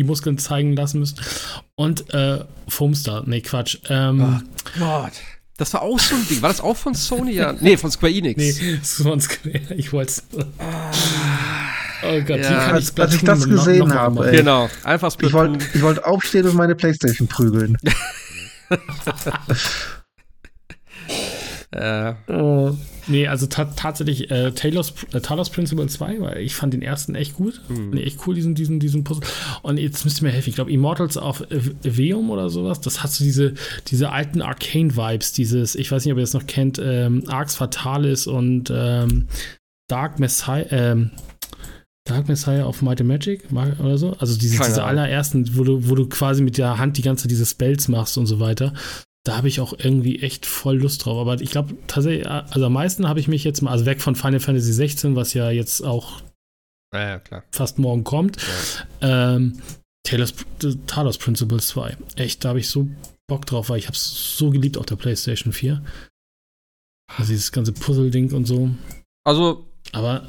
die 0.00 0.04
Muskeln 0.04 0.38
zeigen 0.38 0.74
lassen 0.74 0.98
müssen. 0.98 1.18
Und 1.74 2.12
äh, 2.14 2.44
Foamstar, 2.68 3.22
nee, 3.26 3.42
Quatsch. 3.42 3.76
Ähm, 3.90 4.42
oh 4.76 4.78
Gott. 4.78 5.12
Das 5.58 5.74
war 5.74 5.82
auch 5.82 6.00
so 6.00 6.14
ein 6.14 6.26
Ding. 6.26 6.40
War 6.40 6.48
das 6.48 6.62
auch 6.62 6.76
von 6.76 6.94
Sony? 6.94 7.32
Ja. 7.32 7.52
Nee, 7.60 7.76
von 7.76 7.90
Square 7.90 8.10
Enix. 8.10 8.38
Nee, 8.38 8.80
von 8.82 9.20
Square. 9.20 9.74
Ich 9.76 9.92
wollte 9.92 10.10
es. 10.10 10.22
Oh 12.02 12.18
Gott, 12.22 12.30
ja. 12.30 12.38
wie 12.38 12.54
kann 12.54 12.74
als, 12.76 12.98
als 12.98 13.14
ich 13.14 13.22
das 13.22 13.46
gesehen 13.46 13.88
noch, 13.88 13.94
habe. 13.94 14.30
Ey. 14.30 14.38
Genau, 14.38 14.70
einfach 14.84 15.14
Ich 15.20 15.32
wollte 15.34 15.82
wollt 15.82 16.02
aufstehen 16.02 16.46
und 16.46 16.54
meine 16.54 16.74
Playstation 16.74 17.28
prügeln. 17.28 17.76
äh, 21.80 22.14
oh, 22.32 22.76
Nee, 23.06 23.26
also 23.26 23.46
ta 23.46 23.64
tatsächlich 23.64 24.30
äh, 24.30 24.52
Taylor's, 24.52 24.94
äh, 25.12 25.20
Talos 25.20 25.50
Principle 25.50 25.86
2, 25.86 26.20
weil 26.20 26.38
ich 26.38 26.54
fand 26.54 26.74
den 26.74 26.82
ersten 26.82 27.14
echt 27.14 27.34
gut. 27.34 27.60
Hm. 27.66 27.90
Nee, 27.90 28.02
echt 28.02 28.26
cool, 28.26 28.34
diesen, 28.34 28.54
diesen, 28.54 28.78
diesen 28.78 29.04
Puzzle. 29.04 29.24
Und 29.62 29.78
jetzt 29.78 30.04
müsst 30.04 30.20
ihr 30.20 30.26
mir 30.26 30.32
helfen. 30.32 30.50
Ich 30.50 30.54
glaube, 30.54 30.70
Immortals 30.70 31.16
of 31.16 31.44
Veum 31.50 32.30
oder 32.30 32.50
sowas, 32.50 32.80
das 32.80 33.02
hat 33.02 33.10
so 33.10 33.24
diese, 33.24 33.54
diese 33.88 34.10
alten 34.10 34.42
Arcane-Vibes, 34.42 35.32
dieses, 35.32 35.74
ich 35.74 35.90
weiß 35.90 36.04
nicht, 36.04 36.12
ob 36.12 36.18
ihr 36.18 36.22
das 36.22 36.34
noch 36.34 36.46
kennt, 36.46 36.80
ähm, 36.82 37.24
Arx 37.26 37.56
Fatalis 37.56 38.26
und 38.26 38.72
ähm, 38.72 39.26
Dark 39.88 40.20
Messiah, 40.20 40.66
ähm, 40.70 41.10
Dark 42.04 42.28
Messiah 42.28 42.64
of 42.64 42.82
Might 42.82 43.00
and 43.00 43.08
Magic 43.08 43.44
oder 43.52 43.98
so. 43.98 44.12
Also 44.18 44.38
diese, 44.38 44.62
diese 44.62 44.84
allerersten, 44.84 45.56
wo 45.56 45.64
du, 45.64 45.88
wo 45.88 45.94
du 45.94 46.08
quasi 46.08 46.42
mit 46.42 46.58
der 46.58 46.78
Hand 46.78 46.96
die 46.96 47.02
ganze 47.02 47.24
Zeit 47.24 47.30
diese 47.30 47.46
Spells 47.46 47.88
machst 47.88 48.16
und 48.18 48.26
so 48.26 48.40
weiter. 48.40 48.72
Da 49.24 49.36
habe 49.36 49.48
ich 49.48 49.60
auch 49.60 49.74
irgendwie 49.76 50.20
echt 50.20 50.46
voll 50.46 50.78
Lust 50.78 51.04
drauf. 51.04 51.18
Aber 51.18 51.40
ich 51.40 51.50
glaube 51.50 51.76
tatsächlich, 51.86 52.26
also 52.28 52.66
am 52.66 52.72
meisten 52.72 53.08
habe 53.08 53.20
ich 53.20 53.28
mich 53.28 53.44
jetzt 53.44 53.60
mal, 53.60 53.70
also 53.70 53.86
weg 53.86 54.00
von 54.00 54.14
Final 54.14 54.40
Fantasy 54.40 54.72
16, 54.72 55.14
was 55.16 55.34
ja 55.34 55.50
jetzt 55.50 55.82
auch 55.82 56.22
ja, 56.94 57.20
fast 57.52 57.78
morgen 57.78 58.04
kommt. 58.04 58.38
Ja. 59.00 59.36
Ähm, 59.36 59.60
Taylor's, 60.04 60.34
Talos 60.86 61.18
Principles 61.18 61.68
2. 61.68 61.96
Echt, 62.16 62.44
da 62.44 62.50
habe 62.50 62.60
ich 62.60 62.68
so 62.68 62.88
Bock 63.28 63.46
drauf, 63.46 63.68
weil 63.68 63.78
ich 63.78 63.86
habe 63.86 63.94
es 63.94 64.36
so 64.36 64.50
geliebt 64.50 64.76
auf 64.76 64.86
der 64.86 64.96
PlayStation 64.96 65.52
4. 65.52 65.84
Also 67.16 67.30
dieses 67.30 67.52
ganze 67.52 67.72
Puzzle-Ding 67.72 68.32
und 68.32 68.46
so. 68.46 68.70
Also, 69.24 69.66
aber 69.92 70.26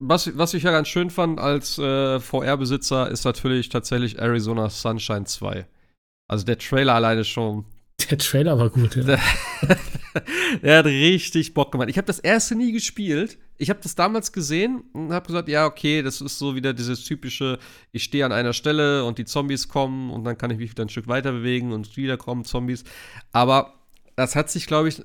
was, 0.00 0.36
was 0.36 0.54
ich 0.54 0.64
ja 0.64 0.70
ganz 0.70 0.88
schön 0.88 1.10
fand 1.10 1.40
als 1.40 1.78
äh, 1.78 2.20
VR-Besitzer, 2.20 3.10
ist 3.10 3.24
natürlich 3.24 3.68
tatsächlich 3.70 4.18
Arizona 4.18 4.68
Sunshine 4.68 5.24
2. 5.24 5.66
Also 6.34 6.46
der 6.46 6.58
Trailer 6.58 6.96
alleine 6.96 7.22
schon. 7.22 7.64
Der 8.10 8.18
Trailer 8.18 8.58
war 8.58 8.68
gut, 8.68 8.96
ja. 8.96 9.04
Der, 10.62 10.78
hat 10.78 10.86
richtig 10.86 11.54
Bock 11.54 11.70
gemacht. 11.70 11.88
Ich 11.88 11.96
habe 11.96 12.06
das 12.06 12.18
erste 12.18 12.56
nie 12.56 12.72
gespielt. 12.72 13.38
Ich 13.56 13.70
habe 13.70 13.78
das 13.80 13.94
damals 13.94 14.32
gesehen 14.32 14.82
und 14.92 15.12
habe 15.12 15.28
gesagt, 15.28 15.48
ja, 15.48 15.64
okay, 15.64 16.02
das 16.02 16.20
ist 16.20 16.40
so 16.40 16.56
wieder 16.56 16.72
dieses 16.72 17.04
typische, 17.04 17.60
ich 17.92 18.02
stehe 18.02 18.26
an 18.26 18.32
einer 18.32 18.52
Stelle 18.52 19.04
und 19.04 19.18
die 19.18 19.24
Zombies 19.24 19.68
kommen 19.68 20.10
und 20.10 20.24
dann 20.24 20.36
kann 20.36 20.50
ich 20.50 20.58
mich 20.58 20.72
wieder 20.72 20.84
ein 20.84 20.88
Stück 20.88 21.06
weiter 21.06 21.30
bewegen 21.30 21.72
und 21.72 21.96
wieder 21.96 22.16
kommen 22.16 22.44
Zombies. 22.44 22.82
Aber 23.30 23.74
das 24.16 24.34
hat 24.34 24.50
sich, 24.50 24.66
glaube 24.66 24.88
ich, 24.88 25.00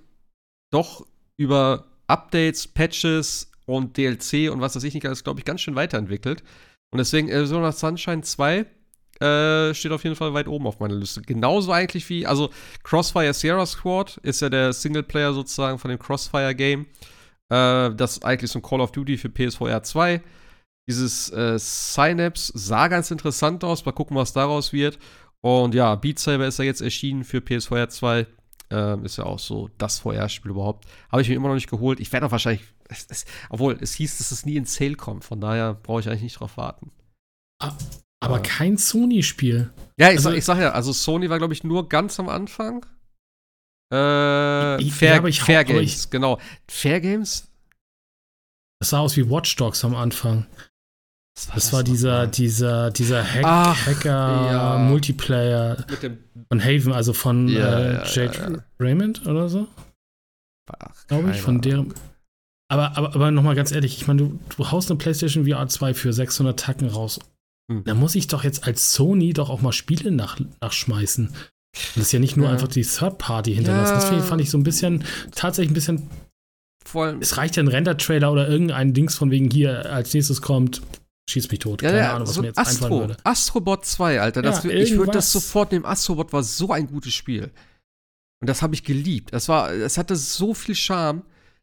doch 0.72 1.06
über 1.38 1.86
Updates, 2.08 2.68
Patches 2.68 3.52
und 3.68 3.98
DLC 3.98 4.52
und 4.52 4.62
was 4.62 4.76
weiß 4.76 4.84
ich 4.84 4.96
nicht 4.96 5.06
alles, 5.06 5.24
glaube 5.24 5.40
ich, 5.40 5.46
ganz 5.46 5.62
schön 5.62 5.76
weiterentwickelt. 5.76 6.44
Und 6.90 6.98
deswegen 6.98 7.30
Arizona 7.30 7.72
Sunshine 7.72 8.24
2 8.24 8.66
äh, 9.20 9.74
steht 9.74 9.92
auf 9.92 10.04
jeden 10.04 10.16
Fall 10.16 10.34
weit 10.34 10.48
oben 10.48 10.68
auf 10.68 10.80
meiner 10.80 10.96
Liste. 10.96 11.22
Genauso 11.22 11.72
eigentlich 11.72 12.08
wie, 12.10 12.26
also 12.26 12.50
Crossfire 12.84 13.34
Sierra 13.34 13.66
Squad 13.66 14.18
ist 14.24 14.42
ja 14.42 14.50
der 14.50 14.74
Singleplayer 14.74 15.34
sozusagen 15.34 15.78
von 15.78 15.90
dem 15.90 16.00
Crossfire 16.00 16.56
Game. 16.56 16.86
Äh, 17.50 17.94
das 17.96 18.14
ist 18.14 18.26
eigentlich 18.26 18.52
so 18.52 18.60
ein 18.60 18.64
Call 18.64 18.82
of 18.82 18.92
Duty 18.92 19.18
für 19.18 19.30
PSVR 19.30 19.84
2. 19.84 20.22
Dieses 20.88 21.30
äh, 21.32 21.60
Synapse 21.60 22.52
sah 22.56 22.88
ganz 22.88 23.12
interessant 23.12 23.64
aus. 23.64 23.86
Mal 23.86 23.92
gucken, 23.92 24.18
was 24.18 24.34
daraus 24.34 24.74
wird. 24.74 24.98
Und 25.42 25.76
ja, 25.76 25.96
Beat 25.96 26.20
Saber 26.20 26.48
ist 26.48 26.60
ja 26.60 26.66
jetzt 26.66 26.82
erschienen 26.82 27.24
für 27.24 27.42
PSVR 27.42 27.90
2. 27.90 28.26
Ähm, 28.72 29.04
ist 29.04 29.18
ja 29.18 29.26
auch 29.26 29.40
so 29.40 29.70
das 29.78 30.00
VR-Spiel 30.00 30.52
überhaupt. 30.52 30.86
Habe 31.12 31.22
ich 31.22 31.30
mir 31.30 31.36
immer 31.36 31.48
noch 31.48 31.56
nicht 31.56 31.70
geholt. 31.70 32.00
Ich 32.00 32.12
werde 32.12 32.26
auch 32.28 32.32
wahrscheinlich. 32.32 32.64
Es, 32.92 33.06
es, 33.08 33.26
obwohl, 33.52 33.78
es 33.80 33.94
hieß, 33.94 34.18
dass 34.18 34.32
es 34.32 34.48
nie 34.48 34.56
in 34.56 34.66
Sale 34.66 34.96
kommt. 34.96 35.24
Von 35.24 35.40
daher 35.40 35.76
brauche 35.76 36.00
ich 36.00 36.10
eigentlich 36.10 36.24
nicht 36.24 36.40
drauf 36.40 36.58
warten. 36.58 36.90
Aber 38.22 38.38
ja. 38.38 38.42
kein 38.42 38.78
Sony-Spiel. 38.78 39.72
Ja, 39.98 40.10
ich, 40.10 40.18
also, 40.18 40.30
sag, 40.30 40.38
ich 40.38 40.46
sag 40.46 40.60
ja, 40.60 40.72
also 40.72 40.94
Sony 40.94 41.30
war, 41.30 41.38
glaube 41.38 41.54
ich, 41.54 41.64
nur 41.64 41.88
ganz 41.90 42.20
am 42.20 42.30
Anfang. 42.30 42.86
Äh, 43.92 44.82
ich, 44.82 44.94
Fair, 44.94 45.22
ja, 45.24 45.32
Fair 45.32 45.64
Games, 45.64 46.06
ich, 46.06 46.10
genau. 46.10 46.40
Fair 46.70 47.02
Games? 47.02 47.48
Das 48.80 48.90
sah 48.90 49.00
aus 49.00 49.18
wie 49.18 49.30
Watch 49.30 49.56
Dogs 49.56 49.84
am 49.84 49.96
Anfang. 49.96 50.46
Das 51.36 51.48
war, 51.48 51.56
das 51.56 51.74
war 51.74 51.84
dieser, 51.84 52.28
dieser, 52.28 52.92
dieser 52.92 53.24
Hack, 53.24 53.44
Ach, 53.46 53.86
Hacker 53.88 54.52
ja. 54.52 54.78
Multiplayer 54.78 55.86
von 56.50 56.64
Haven, 56.64 56.92
also 56.92 57.14
von 57.14 57.48
ja, 57.48 58.02
äh, 58.02 58.08
Jade 58.08 58.38
ja, 58.38 58.64
Raymond 58.80 59.26
oder 59.26 59.48
so. 59.48 59.68
Glaube 61.08 61.32
ich, 61.32 61.42
von 61.42 61.62
der. 61.62 61.86
Aber, 62.72 62.98
aber, 62.98 63.16
aber 63.16 63.32
nochmal 63.32 63.56
ganz 63.56 63.72
ehrlich, 63.72 63.98
ich 63.98 64.08
meine, 64.08 64.22
du, 64.22 64.40
du 64.56 64.72
haust 64.72 64.92
eine 64.92 64.98
PlayStation 64.98 65.48
VR 65.48 65.68
2 65.68 65.94
für 65.94 66.14
600 66.14 66.60
Tacken 66.60 66.88
raus. 66.88 67.20
Hm. 67.70 67.84
Da 67.86 67.94
muss 67.94 68.16
ich 68.16 68.28
doch 68.28 68.44
jetzt 68.44 68.66
als 68.66 68.94
Sony 68.94 69.34
doch 69.34 69.50
auch 69.50 69.62
mal 69.62 69.72
Spiele 69.72 70.12
nach, 70.12 70.40
nachschmeißen. 70.62 71.28
Und 71.28 71.36
das 71.96 72.08
ist 72.08 72.12
ja 72.12 72.20
nicht 72.20 72.36
nur 72.36 72.48
ja. 72.48 72.54
einfach 72.54 72.68
die 72.68 72.82
Third-Party 72.82 73.54
hinterlassen. 73.54 73.94
Ja. 73.94 74.18
Das 74.18 74.28
fand 74.28 74.42
ich 74.42 74.50
so 74.50 74.58
ein 74.58 74.64
bisschen, 74.64 75.04
tatsächlich 75.32 75.72
ein 75.72 75.76
bisschen. 75.76 76.10
Voll. 76.84 77.18
Es 77.22 77.38
reicht 77.38 77.56
ja 77.56 77.64
ein 77.64 77.68
Render-Trailer 77.68 78.32
oder 78.32 78.50
irgendein 78.50 78.94
Dings 78.94 79.16
von 79.16 79.30
wegen 79.30 79.52
hier 79.52 79.92
als 79.92 80.14
nächstes 80.14 80.42
kommt. 80.42 80.82
Schieß 81.30 81.52
mich 81.52 81.60
tot. 81.60 81.82
Keine 81.82 82.00
ja, 82.00 82.16
Ahnung, 82.16 82.28
was 82.28 82.34
so 82.34 82.42
mir 82.42 82.48
jetzt 82.48 82.58
Astro, 82.58 82.86
einfallen 82.86 83.10
würde. 83.10 83.18
Astrobot 83.24 83.86
2, 83.86 84.20
Alter. 84.20 84.42
Das, 84.42 84.66
ich 84.66 84.98
würde 84.98 85.12
das 85.12 85.32
sofort 85.32 85.72
nehmen. 85.72 85.86
Astrobot 85.86 86.34
war 86.34 86.42
so 86.42 86.72
ein 86.72 86.88
gutes 86.88 87.14
Spiel. 87.14 87.52
Und 88.42 88.50
das 88.50 88.64
habe 88.64 88.74
ich 88.74 88.84
geliebt. 88.84 89.32
Es 89.32 89.48
war, 89.48 89.72
es 89.72 90.00
hatte 90.00 90.16
so 90.16 90.56
viel 90.56 90.74
Charme 90.74 91.22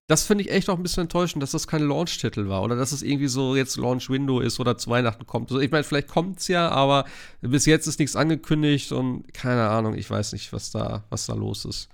das 0.09 0.23
finde 0.23 0.45
ich 0.45 0.51
echt 0.51 0.71
auch 0.71 0.77
ein 0.77 0.83
bisschen 0.83 1.03
enttäuschend, 1.03 1.43
dass 1.43 1.51
das 1.51 1.67
kein 1.67 1.83
Launch-Titel 1.83 2.49
war 2.49 2.63
oder 2.63 2.77
dass 2.77 2.93
es 2.93 3.03
irgendwie 3.03 3.27
so 3.27 3.57
jetzt 3.57 3.77
Launch-Window 3.77 4.41
ist 4.41 4.61
oder 4.61 4.79
zu 4.79 4.89
Weihnachten 4.89 5.27
kommt. 5.27 5.51
Also 5.51 5.61
ich 5.61 5.71
meine, 5.71 5.83
vielleicht 5.83 6.09
kommt 6.09 6.39
es 6.41 6.49
ja, 6.49 6.69
aber 6.69 7.07
bis 7.41 7.67
jetzt 7.67 7.89
ist 7.89 7.99
nichts 7.99 8.15
angekündigt 8.15 8.93
und 8.93 9.33
keine 9.35 9.69
Ahnung, 9.69 9.95
ich 9.95 10.09
weiß 10.09 10.33
nicht, 10.33 10.53
was 10.53 10.71
da, 10.71 11.05
was 11.11 11.27
da 11.27 11.35
los 11.35 11.65
ist. 11.65 11.89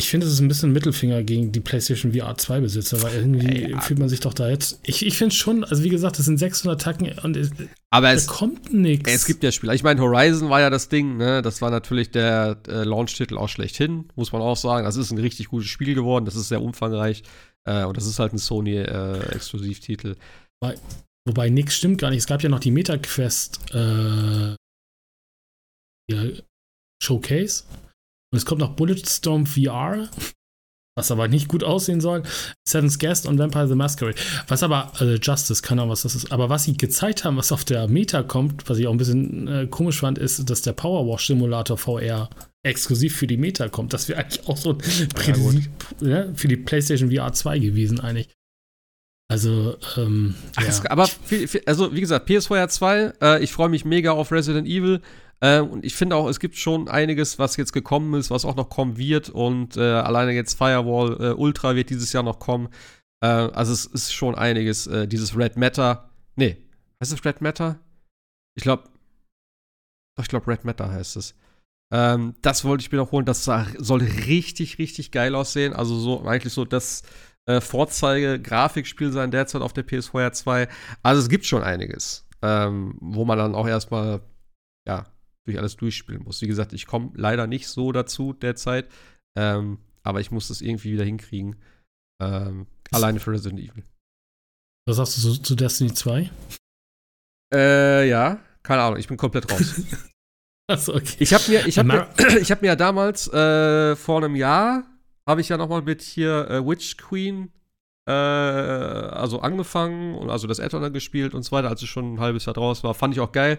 Ich 0.00 0.08
finde, 0.08 0.26
es 0.26 0.32
ist 0.32 0.40
ein 0.40 0.48
bisschen 0.48 0.72
Mittelfinger 0.72 1.22
gegen 1.22 1.52
die 1.52 1.60
PlayStation 1.60 2.14
VR 2.14 2.34
2 2.34 2.60
Besitzer, 2.60 3.02
weil 3.02 3.16
irgendwie 3.16 3.72
ja, 3.72 3.80
fühlt 3.82 3.98
man 3.98 4.08
sich 4.08 4.20
doch 4.20 4.32
da 4.32 4.48
jetzt. 4.48 4.80
Ich, 4.82 5.04
ich 5.04 5.18
finde 5.18 5.34
schon, 5.34 5.62
also 5.62 5.84
wie 5.84 5.90
gesagt, 5.90 6.18
das 6.18 6.24
sind 6.24 6.38
600 6.38 6.80
Tacken 6.80 7.12
und 7.18 7.36
es, 7.36 7.50
aber 7.90 8.10
es 8.10 8.26
kommt 8.26 8.72
nichts. 8.72 9.12
Es 9.12 9.26
gibt 9.26 9.42
ja 9.42 9.52
Spiele. 9.52 9.74
Ich 9.74 9.82
meine, 9.82 10.00
Horizon 10.00 10.48
war 10.48 10.60
ja 10.60 10.70
das 10.70 10.88
Ding, 10.88 11.18
ne? 11.18 11.42
Das 11.42 11.60
war 11.60 11.70
natürlich 11.70 12.10
der 12.10 12.56
äh, 12.66 12.82
Launch-Titel 12.84 13.36
auch 13.36 13.50
schlechthin, 13.50 14.08
muss 14.16 14.32
man 14.32 14.40
auch 14.40 14.56
sagen. 14.56 14.86
Das 14.86 14.96
ist 14.96 15.10
ein 15.10 15.18
richtig 15.18 15.48
gutes 15.48 15.68
Spiel 15.68 15.94
geworden, 15.94 16.24
das 16.24 16.34
ist 16.34 16.48
sehr 16.48 16.62
umfangreich 16.62 17.22
äh, 17.66 17.84
und 17.84 17.94
das 17.98 18.06
ist 18.06 18.18
halt 18.18 18.32
ein 18.32 18.38
Sony-Exklusivtitel. 18.38 20.16
Äh, 20.64 20.76
wobei 21.28 21.50
nichts 21.50 21.74
stimmt 21.74 22.00
gar 22.00 22.08
nicht. 22.08 22.20
Es 22.20 22.26
gab 22.26 22.42
ja 22.42 22.48
noch 22.48 22.60
die 22.60 22.70
MetaQuest 22.70 23.74
äh, 23.74 24.54
ja, 26.10 26.24
Showcase. 27.02 27.64
Und 28.32 28.36
es 28.36 28.46
kommt 28.46 28.60
noch 28.60 28.76
Bulletstorm 28.76 29.46
VR, 29.46 30.08
was 30.96 31.10
aber 31.10 31.28
nicht 31.28 31.48
gut 31.48 31.64
aussehen 31.64 32.00
soll. 32.00 32.22
Seven's 32.66 32.98
Guest 32.98 33.26
und 33.26 33.38
Vampire 33.38 33.66
the 33.66 33.74
Masquerade. 33.74 34.16
Was 34.48 34.62
aber, 34.62 34.92
also 34.98 35.14
Justice, 35.14 35.62
keine 35.62 35.82
Ahnung, 35.82 35.92
was 35.92 36.02
das 36.02 36.14
ist. 36.14 36.30
Aber 36.30 36.48
was 36.48 36.64
sie 36.64 36.76
gezeigt 36.76 37.24
haben, 37.24 37.36
was 37.36 37.52
auf 37.52 37.64
der 37.64 37.88
Meta 37.88 38.22
kommt, 38.22 38.68
was 38.68 38.78
ich 38.78 38.86
auch 38.86 38.92
ein 38.92 38.98
bisschen 38.98 39.48
äh, 39.48 39.66
komisch 39.68 40.00
fand, 40.00 40.18
ist, 40.18 40.48
dass 40.48 40.62
der 40.62 40.72
Powerwash 40.72 41.26
Simulator 41.26 41.76
VR 41.76 42.30
exklusiv 42.62 43.16
für 43.16 43.26
die 43.26 43.36
Meta 43.36 43.68
kommt. 43.68 43.92
Das 43.92 44.08
wäre 44.08 44.20
eigentlich 44.20 44.46
auch 44.46 44.56
so 44.56 44.76
ja, 45.26 46.08
ja, 46.08 46.34
für 46.34 46.48
die 46.48 46.56
PlayStation 46.56 47.10
VR 47.10 47.32
2 47.32 47.58
gewesen, 47.58 48.00
eigentlich. 48.00 48.28
Also, 49.30 49.76
ähm, 49.96 50.34
Ach, 50.56 50.66
ja. 50.66 50.90
aber, 50.90 51.08
also 51.66 51.94
wie 51.94 52.00
gesagt, 52.00 52.28
PS4 52.28 52.68
2, 52.68 53.12
äh, 53.22 53.44
ich 53.44 53.52
freue 53.52 53.68
mich 53.68 53.84
mega 53.84 54.10
auf 54.10 54.32
Resident 54.32 54.66
Evil. 54.66 55.00
Äh, 55.40 55.60
und 55.60 55.84
ich 55.84 55.94
finde 55.94 56.16
auch, 56.16 56.28
es 56.28 56.38
gibt 56.38 56.56
schon 56.56 56.88
einiges, 56.88 57.38
was 57.38 57.56
jetzt 57.56 57.72
gekommen 57.72 58.14
ist, 58.14 58.30
was 58.30 58.44
auch 58.44 58.56
noch 58.56 58.68
kommen 58.68 58.96
wird. 58.96 59.30
Und 59.30 59.76
äh, 59.76 59.80
alleine 59.80 60.32
jetzt 60.32 60.54
Firewall 60.54 61.16
äh, 61.20 61.32
Ultra 61.32 61.74
wird 61.74 61.90
dieses 61.90 62.12
Jahr 62.12 62.22
noch 62.22 62.38
kommen. 62.38 62.68
Äh, 63.22 63.26
also 63.26 63.72
es 63.72 63.86
ist 63.86 64.12
schon 64.12 64.34
einiges. 64.34 64.86
Äh, 64.86 65.08
dieses 65.08 65.36
Red 65.36 65.56
Matter. 65.56 66.10
Nee, 66.36 66.58
heißt 67.00 67.12
es 67.12 67.24
Red 67.24 67.40
Matter? 67.40 67.78
Ich 68.54 68.62
glaube, 68.62 68.84
ich 70.20 70.28
glaube 70.28 70.46
Red 70.46 70.64
Matter 70.64 70.90
heißt 70.90 71.16
es. 71.16 71.34
Ähm, 71.92 72.34
das 72.42 72.64
wollte 72.64 72.82
ich 72.82 72.92
mir 72.92 72.98
noch 72.98 73.12
holen. 73.12 73.24
Das 73.24 73.44
soll 73.44 74.02
richtig, 74.02 74.78
richtig 74.78 75.10
geil 75.10 75.34
aussehen. 75.34 75.72
Also 75.72 75.98
so 75.98 76.24
eigentlich 76.26 76.52
so 76.52 76.64
das 76.64 77.02
äh, 77.46 77.60
Vorzeige-Grafikspiel 77.60 79.12
sein 79.12 79.30
derzeit 79.30 79.62
auf 79.62 79.72
der 79.72 79.86
PS4 79.86 80.32
2. 80.32 80.68
Also 81.02 81.22
es 81.22 81.28
gibt 81.28 81.46
schon 81.46 81.62
einiges, 81.62 82.28
ähm, 82.42 82.96
wo 83.00 83.24
man 83.24 83.38
dann 83.38 83.54
auch 83.54 83.66
erstmal 83.66 84.20
ja 84.86 85.06
durch 85.50 85.58
alles 85.58 85.76
durchspielen 85.76 86.22
muss. 86.22 86.40
Wie 86.42 86.46
gesagt, 86.46 86.72
ich 86.72 86.86
komme 86.86 87.12
leider 87.14 87.46
nicht 87.46 87.68
so 87.68 87.92
dazu 87.92 88.32
derzeit, 88.32 88.88
ähm, 89.36 89.78
aber 90.02 90.20
ich 90.20 90.30
muss 90.30 90.48
das 90.48 90.60
irgendwie 90.60 90.92
wieder 90.92 91.04
hinkriegen. 91.04 91.56
Ähm, 92.22 92.66
alleine 92.92 93.20
für 93.20 93.32
Resident 93.32 93.60
Evil. 93.60 93.84
Was 94.86 94.96
sagst 94.96 95.18
du 95.18 95.32
zu, 95.32 95.42
zu 95.42 95.54
Destiny 95.54 95.92
2? 95.92 96.30
Äh, 97.52 98.08
ja, 98.08 98.40
keine 98.62 98.82
Ahnung, 98.82 98.98
ich 98.98 99.08
bin 99.08 99.16
komplett 99.16 99.50
raus. 99.50 99.82
Achso, 100.68 100.94
okay. 100.94 101.16
Ich 101.18 101.34
habe 101.34 101.44
mir, 101.48 101.66
ich 101.66 101.78
hab 101.78 101.86
mir, 101.86 102.08
ich 102.40 102.50
hab 102.50 102.62
mir 102.62 102.68
ja 102.68 102.76
damals 102.76 103.26
äh, 103.32 103.96
vor 103.96 104.18
einem 104.18 104.36
Jahr 104.36 104.84
habe 105.26 105.40
ich 105.40 105.48
ja 105.48 105.56
noch 105.56 105.68
mal 105.68 105.82
mit 105.82 106.02
hier 106.02 106.48
äh, 106.50 106.66
Witch 106.66 106.96
Queen 106.96 107.52
äh, 108.10 109.14
also 109.14 109.40
angefangen 109.40 110.14
und 110.14 110.30
also 110.30 110.46
das 110.46 110.60
Add-on 110.60 110.92
gespielt 110.92 111.34
und 111.34 111.42
so 111.42 111.52
weiter, 111.52 111.68
als 111.68 111.82
ich 111.82 111.90
schon 111.90 112.14
ein 112.14 112.20
halbes 112.20 112.46
Jahr 112.46 112.54
draus 112.54 112.82
war. 112.82 112.94
Fand 112.94 113.14
ich 113.14 113.20
auch 113.20 113.32
geil. 113.32 113.58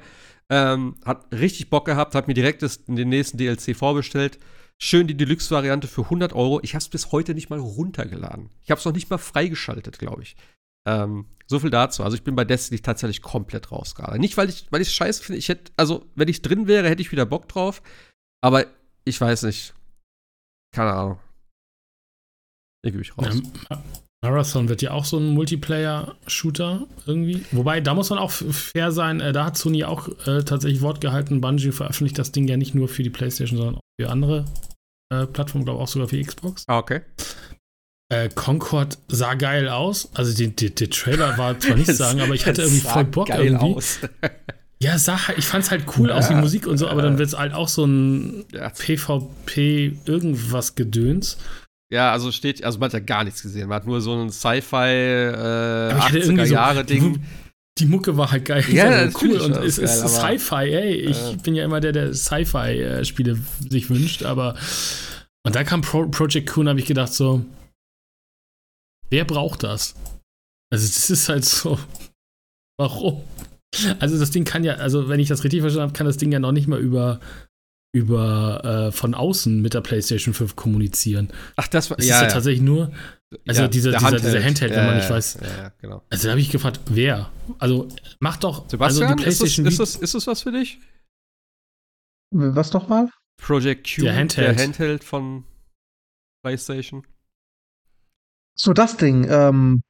Ähm, 0.49 0.95
hat 1.06 1.26
richtig 1.32 1.69
Bock 1.69 1.86
gehabt, 1.86 2.15
hat 2.15 2.28
mir 2.28 2.34
direkt 2.34 2.61
das, 2.61 2.84
den 2.86 3.10
nächsten 3.10 3.38
DLC 3.38 3.76
vorbestellt. 3.76 4.40
schön 4.78 5.07
die 5.07 5.15
Deluxe-Variante 5.15 5.88
für 5.88 6.03
100 6.03 6.34
Euro. 6.34 6.60
Ich 6.64 6.73
habe 6.73 6.82
es 6.82 6.90
bis 6.90 7.11
heute 7.11 7.34
nicht 7.34 7.49
mal 7.49 7.60
runtergeladen. 7.60 8.49
Ich 8.64 8.72
habe 8.72 8.80
es 8.80 8.86
noch 8.86 8.94
nicht 8.94 9.10
mal 9.10 9.19
freigeschaltet, 9.19 9.99
glaube 9.99 10.23
ich. 10.23 10.36
Ähm, 10.88 11.26
so 11.48 11.60
viel 11.60 11.69
dazu. 11.69 12.03
Also 12.03 12.15
ich 12.15 12.23
bin 12.23 12.36
bei 12.36 12.45
Destiny 12.45 12.82
tatsächlich 12.82 13.22
komplett 13.22 13.72
raus 13.72 13.95
gerade. 13.95 14.19
Nicht, 14.19 14.38
weil 14.38 14.49
ich 14.49 14.65
weil 14.72 14.82
ich 14.82 14.88
es 14.88 14.94
scheiße 14.94 15.23
finde. 15.23 15.38
Ich 15.38 15.49
hätte, 15.49 15.72
also 15.78 16.06
wenn 16.15 16.28
ich 16.28 16.41
drin 16.41 16.68
wäre, 16.68 16.90
hätte 16.90 17.02
ich 17.02 17.11
wieder 17.11 17.26
Bock 17.26 17.48
drauf. 17.48 17.82
Aber 18.41 18.65
ich 19.06 19.22
weiß 19.22 19.44
nicht. 19.44 19.73
Keine 20.73 20.94
Ahnung. 20.94 21.19
Hier 22.84 22.91
gebe 22.91 23.03
ich 23.03 23.18
raus. 23.18 23.41
Marathon 24.23 24.69
wird 24.69 24.84
ja 24.84 24.91
auch 24.91 25.06
so 25.06 25.18
ein 25.18 25.30
Multiplayer-Shooter 25.30 26.85
irgendwie. 27.07 27.43
Wobei, 27.52 27.81
da 27.81 27.95
muss 27.95 28.11
man 28.11 28.19
auch 28.19 28.30
fair 28.30 28.91
sein. 28.91 29.19
Äh, 29.19 29.34
da 29.34 29.45
hat 29.45 29.57
Sony 29.57 29.84
auch 29.84 30.10
äh, 30.27 30.43
tatsächlich 30.43 30.81
Wort 30.81 31.02
gehalten. 31.02 31.41
Bungie 31.41 31.72
veröffentlicht 31.72 32.19
das 32.19 32.31
Ding 32.31 32.48
ja 32.48 32.56
nicht 32.56 32.76
nur 32.76 32.88
für 32.88 33.02
die 33.02 33.10
PlayStation, 33.10 33.57
sondern 33.57 33.76
auch 33.77 33.81
für 33.99 34.10
andere 34.11 34.45
äh, 35.11 35.26
Plattformen, 35.26 35.65
glaube 35.65 35.81
auch 35.81 35.88
sogar 35.88 36.07
für 36.07 36.22
Xbox. 36.22 36.65
Ah, 36.68 36.77
okay. 36.77 37.02
Äh, 38.11 38.30
Concord 38.30 38.99
sah 39.07 39.34
geil 39.34 39.68
aus. 39.69 40.11
Also 40.14 40.48
der 40.48 40.89
Trailer 40.89 41.38
war 41.39 41.60
zwar 41.60 41.77
nicht 41.77 41.88
sagen, 41.95 42.22
aber 42.22 42.35
ich 42.35 42.45
hatte 42.45 42.61
irgendwie 42.61 42.81
voll 42.81 43.06
Bock 43.06 43.27
geil 43.27 43.45
irgendwie. 43.45 43.73
Aus. 43.73 43.99
ja, 44.80 44.99
sah, 44.99 45.18
ich 45.35 45.45
fand 45.45 45.64
es 45.64 45.72
halt 45.72 45.85
cool 45.98 46.10
ja, 46.10 46.15
aus, 46.15 46.27
die 46.27 46.35
Musik 46.35 46.68
und 46.68 46.77
so, 46.77 46.88
aber 46.89 47.02
dann 47.02 47.18
wird 47.18 47.30
es 47.30 47.38
halt 47.38 47.53
auch 47.53 47.69
so 47.69 47.85
ein 47.85 48.45
ja. 48.53 48.69
PvP 48.69 49.98
irgendwas 50.06 50.76
Gedöns. 50.76 51.38
Ja, 51.91 52.11
also 52.11 52.31
steht, 52.31 52.63
also 52.63 52.80
man 52.80 52.88
hat 52.88 52.93
ja 52.93 52.99
gar 52.99 53.23
nichts 53.23 53.41
gesehen. 53.41 53.68
Man 53.68 53.76
hat 53.76 53.85
nur 53.85 53.99
so 53.99 54.13
ein 54.13 54.30
Sci-Fi 54.30 54.76
äh, 54.76 55.93
80er 55.93 56.45
Jahre 56.45 56.85
Ding. 56.85 57.15
So, 57.15 57.22
die, 57.80 57.85
Mucke 57.85 58.15
war 58.15 58.31
halt 58.31 58.45
geil. 58.45 58.63
Ja, 58.69 59.03
ja 59.03 59.11
cool. 59.22 59.38
Und 59.41 59.57
es 59.57 59.77
ist 59.77 60.07
Sci-Fi, 60.07 60.73
ey. 60.73 60.93
Ich 60.93 61.18
äh. 61.18 61.35
bin 61.43 61.53
ja 61.53 61.65
immer 61.65 61.81
der, 61.81 61.91
der 61.91 62.13
Sci-Fi-Spiele 62.13 63.38
sich 63.69 63.89
wünscht, 63.89 64.23
aber. 64.23 64.55
Und 65.43 65.55
dann 65.55 65.65
kam 65.65 65.81
Pro 65.81 66.07
Project 66.07 66.49
Coon, 66.49 66.69
habe 66.69 66.80
ich 66.80 66.85
gedacht, 66.85 67.13
so, 67.13 67.43
Wer 69.11 69.26
braucht 69.26 69.63
das? 69.63 69.93
Also, 70.72 70.88
das 70.88 71.09
ist 71.09 71.30
halt 71.30 71.45
so. 71.45 71.77
Warum? 72.80 73.22
Also, 73.99 74.18
das 74.18 74.31
Ding 74.31 74.45
kann 74.45 74.63
ja, 74.63 74.76
also, 74.76 75.09
wenn 75.09 75.19
ich 75.19 75.27
das 75.27 75.43
richtig 75.43 75.59
verstanden 75.59 75.89
habe, 75.89 75.97
kann 75.97 76.07
das 76.07 76.18
Ding 76.18 76.31
ja 76.31 76.39
noch 76.39 76.53
nicht 76.53 76.68
mal 76.68 76.80
über, 76.80 77.19
über 77.93 78.88
äh, 78.88 78.91
von 78.91 79.13
außen 79.13 79.61
mit 79.61 79.73
der 79.73 79.81
PlayStation 79.81 80.34
5 80.34 80.55
kommunizieren. 80.55 81.31
Ach, 81.57 81.68
das 81.68 81.89
war 81.89 81.97
das 81.97 82.07
ja, 82.07 82.15
ist 82.15 82.22
ja, 82.22 82.27
ja, 82.27 82.34
tatsächlich 82.34 82.61
nur. 82.61 82.91
Also, 83.47 83.63
ja, 83.63 83.68
dieser, 83.68 83.91
dieser, 83.91 84.01
Handheld. 84.01 84.26
dieser 84.26 84.43
Handheld, 84.43 84.76
wenn 84.76 84.85
man 84.85 84.95
nicht 84.97 85.09
weiß. 85.09 85.39
Ja, 85.41 85.73
genau. 85.80 86.03
Also, 86.09 86.26
da 86.26 86.31
habe 86.31 86.41
ich 86.41 86.49
gefragt, 86.49 86.81
wer? 86.89 87.30
Also, 87.59 87.88
mach 88.19 88.38
doch. 88.38 88.69
Sebastian, 88.69 89.03
also 89.03 89.15
die 89.15 89.23
PlayStation 89.23 89.65
ist, 89.65 89.80
das, 89.80 89.89
ist, 89.89 89.95
das, 89.95 90.03
ist 90.03 90.15
das 90.15 90.27
was 90.27 90.41
für 90.41 90.51
dich? 90.51 90.80
Was 92.31 92.72
nochmal? 92.72 93.09
Project 93.41 93.93
Q, 93.93 94.03
der 94.03 94.15
Handheld. 94.15 94.57
der 94.57 94.63
Handheld 94.63 95.03
von 95.03 95.43
PlayStation. 96.43 97.05
So, 98.57 98.73
das 98.73 98.97
Ding, 98.97 99.27
ähm, 99.30 99.81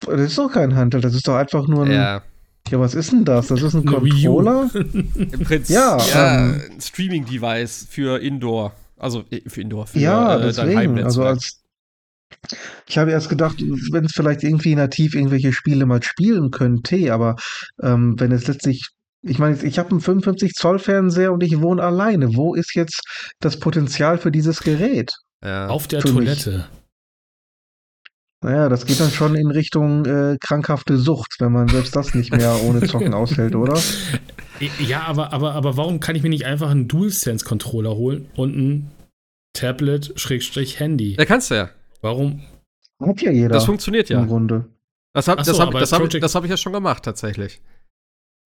das 0.00 0.20
ist 0.20 0.38
doch 0.38 0.50
kein 0.50 0.76
Handheld, 0.76 1.04
das 1.04 1.14
ist 1.14 1.26
doch 1.26 1.36
einfach 1.36 1.66
nur 1.66 1.84
ein. 1.84 1.92
Ja. 1.92 2.22
Ja, 2.68 2.78
was 2.78 2.94
ist 2.94 3.12
denn 3.12 3.24
das? 3.24 3.48
Das 3.48 3.62
ist 3.62 3.74
ein 3.74 3.84
Controller? 3.84 4.70
Im 4.74 5.40
Prinzip, 5.40 5.74
ja, 5.74 5.98
ja 5.98 6.38
ähm, 6.38 6.62
ein 6.70 6.80
Streaming-Device 6.80 7.86
für 7.90 8.20
Indoor. 8.20 8.74
Also 8.96 9.24
äh, 9.30 9.40
für 9.48 9.62
Indoor, 9.62 9.86
für 9.86 9.98
ja, 9.98 10.38
äh, 10.38 10.42
deswegen, 10.42 11.02
Also 11.02 11.24
als, 11.24 11.62
ich 12.86 12.98
habe 12.98 13.10
erst 13.10 13.28
gedacht, 13.28 13.56
wenn 13.60 14.04
es 14.04 14.12
vielleicht 14.12 14.44
irgendwie 14.44 14.74
nativ 14.74 15.14
irgendwelche 15.14 15.52
Spiele 15.52 15.86
mal 15.86 16.02
spielen 16.02 16.50
könnte, 16.50 17.12
aber 17.12 17.36
ähm, 17.82 18.18
wenn 18.20 18.30
es 18.30 18.46
letztlich, 18.46 18.88
ich 19.22 19.38
meine, 19.38 19.60
ich 19.62 19.78
habe 19.78 19.90
einen 19.90 20.00
55 20.00 20.52
Zoll 20.52 20.78
Fernseher 20.78 21.32
und 21.32 21.42
ich 21.42 21.60
wohne 21.60 21.82
alleine. 21.82 22.36
Wo 22.36 22.54
ist 22.54 22.74
jetzt 22.74 23.02
das 23.40 23.58
Potenzial 23.58 24.18
für 24.18 24.30
dieses 24.30 24.60
Gerät? 24.60 25.12
Ja. 25.42 25.68
Auf 25.68 25.88
der 25.88 26.00
Toilette. 26.00 26.50
Mich? 26.50 26.79
Naja, 28.42 28.70
das 28.70 28.86
geht 28.86 28.98
dann 29.00 29.10
schon 29.10 29.34
in 29.34 29.50
Richtung 29.50 30.06
äh, 30.06 30.38
krankhafte 30.40 30.96
Sucht, 30.96 31.36
wenn 31.40 31.52
man 31.52 31.68
selbst 31.68 31.94
das 31.94 32.14
nicht 32.14 32.34
mehr 32.34 32.58
ohne 32.64 32.86
Zocken 32.86 33.14
aushält, 33.14 33.54
oder? 33.54 33.78
Ja, 34.78 35.04
aber, 35.04 35.32
aber, 35.32 35.54
aber 35.54 35.78
warum 35.78 36.00
kann 36.00 36.16
ich 36.16 36.22
mir 36.22 36.28
nicht 36.28 36.44
einfach 36.44 36.68
einen 36.68 36.86
DualSense-Controller 36.86 37.96
holen 37.96 38.28
und 38.36 38.54
ein 38.54 38.90
Tablet-Handy? 39.54 41.16
Da 41.16 41.24
kannst 41.24 41.50
du 41.50 41.54
ja. 41.54 41.70
Warum? 42.02 42.42
Hat 43.00 43.22
ja 43.22 43.30
jeder. 43.30 43.48
Das 43.48 43.64
funktioniert 43.64 44.10
ja. 44.10 44.20
Im 44.20 44.26
Grunde. 44.26 44.66
Das 45.14 45.28
habe 45.28 45.42
so, 45.44 45.58
hab, 45.58 45.72
hab, 45.72 45.82
hab 45.82 46.44
ich 46.44 46.50
ja 46.50 46.56
schon 46.58 46.74
gemacht, 46.74 47.04
tatsächlich. 47.04 47.62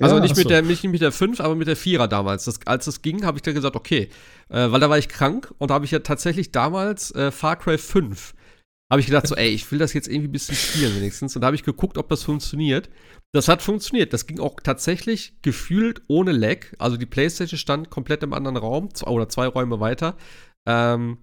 Also 0.00 0.16
ja, 0.16 0.22
nicht, 0.22 0.36
mit 0.36 0.50
der, 0.50 0.62
nicht 0.62 0.84
mit 0.84 1.00
der 1.00 1.10
5, 1.10 1.40
aber 1.40 1.56
mit 1.56 1.66
der 1.66 1.76
4er 1.76 2.06
damals. 2.06 2.44
Das, 2.44 2.60
als 2.64 2.86
es 2.86 3.02
ging, 3.02 3.24
habe 3.24 3.38
ich 3.38 3.42
dann 3.42 3.54
gesagt, 3.54 3.74
okay. 3.74 4.08
Äh, 4.50 4.70
weil 4.70 4.78
da 4.78 4.88
war 4.90 4.98
ich 4.98 5.08
krank 5.08 5.52
und 5.58 5.70
da 5.70 5.74
habe 5.74 5.84
ich 5.84 5.90
ja 5.90 5.98
tatsächlich 6.00 6.52
damals 6.52 7.12
äh, 7.14 7.32
Far 7.32 7.56
Cry 7.56 7.76
5 7.76 8.34
habe 8.94 9.00
ich 9.00 9.06
gedacht, 9.06 9.26
so, 9.26 9.34
ey, 9.34 9.48
ich 9.48 9.68
will 9.72 9.80
das 9.80 9.92
jetzt 9.92 10.06
irgendwie 10.06 10.28
ein 10.28 10.32
bisschen 10.32 10.54
spielen 10.54 10.94
wenigstens. 10.94 11.34
Und 11.34 11.42
da 11.42 11.46
habe 11.46 11.56
ich 11.56 11.64
geguckt, 11.64 11.98
ob 11.98 12.08
das 12.08 12.22
funktioniert. 12.22 12.88
Das 13.32 13.48
hat 13.48 13.60
funktioniert. 13.60 14.12
Das 14.12 14.28
ging 14.28 14.38
auch 14.38 14.60
tatsächlich 14.60 15.36
gefühlt 15.42 16.02
ohne 16.06 16.30
Lag. 16.30 16.66
Also 16.78 16.96
die 16.96 17.04
Playstation 17.04 17.58
stand 17.58 17.90
komplett 17.90 18.22
im 18.22 18.32
anderen 18.32 18.56
Raum 18.56 18.90
oder 19.06 19.28
zwei 19.28 19.48
Räume 19.48 19.80
weiter. 19.80 20.16
Ähm, 20.64 21.18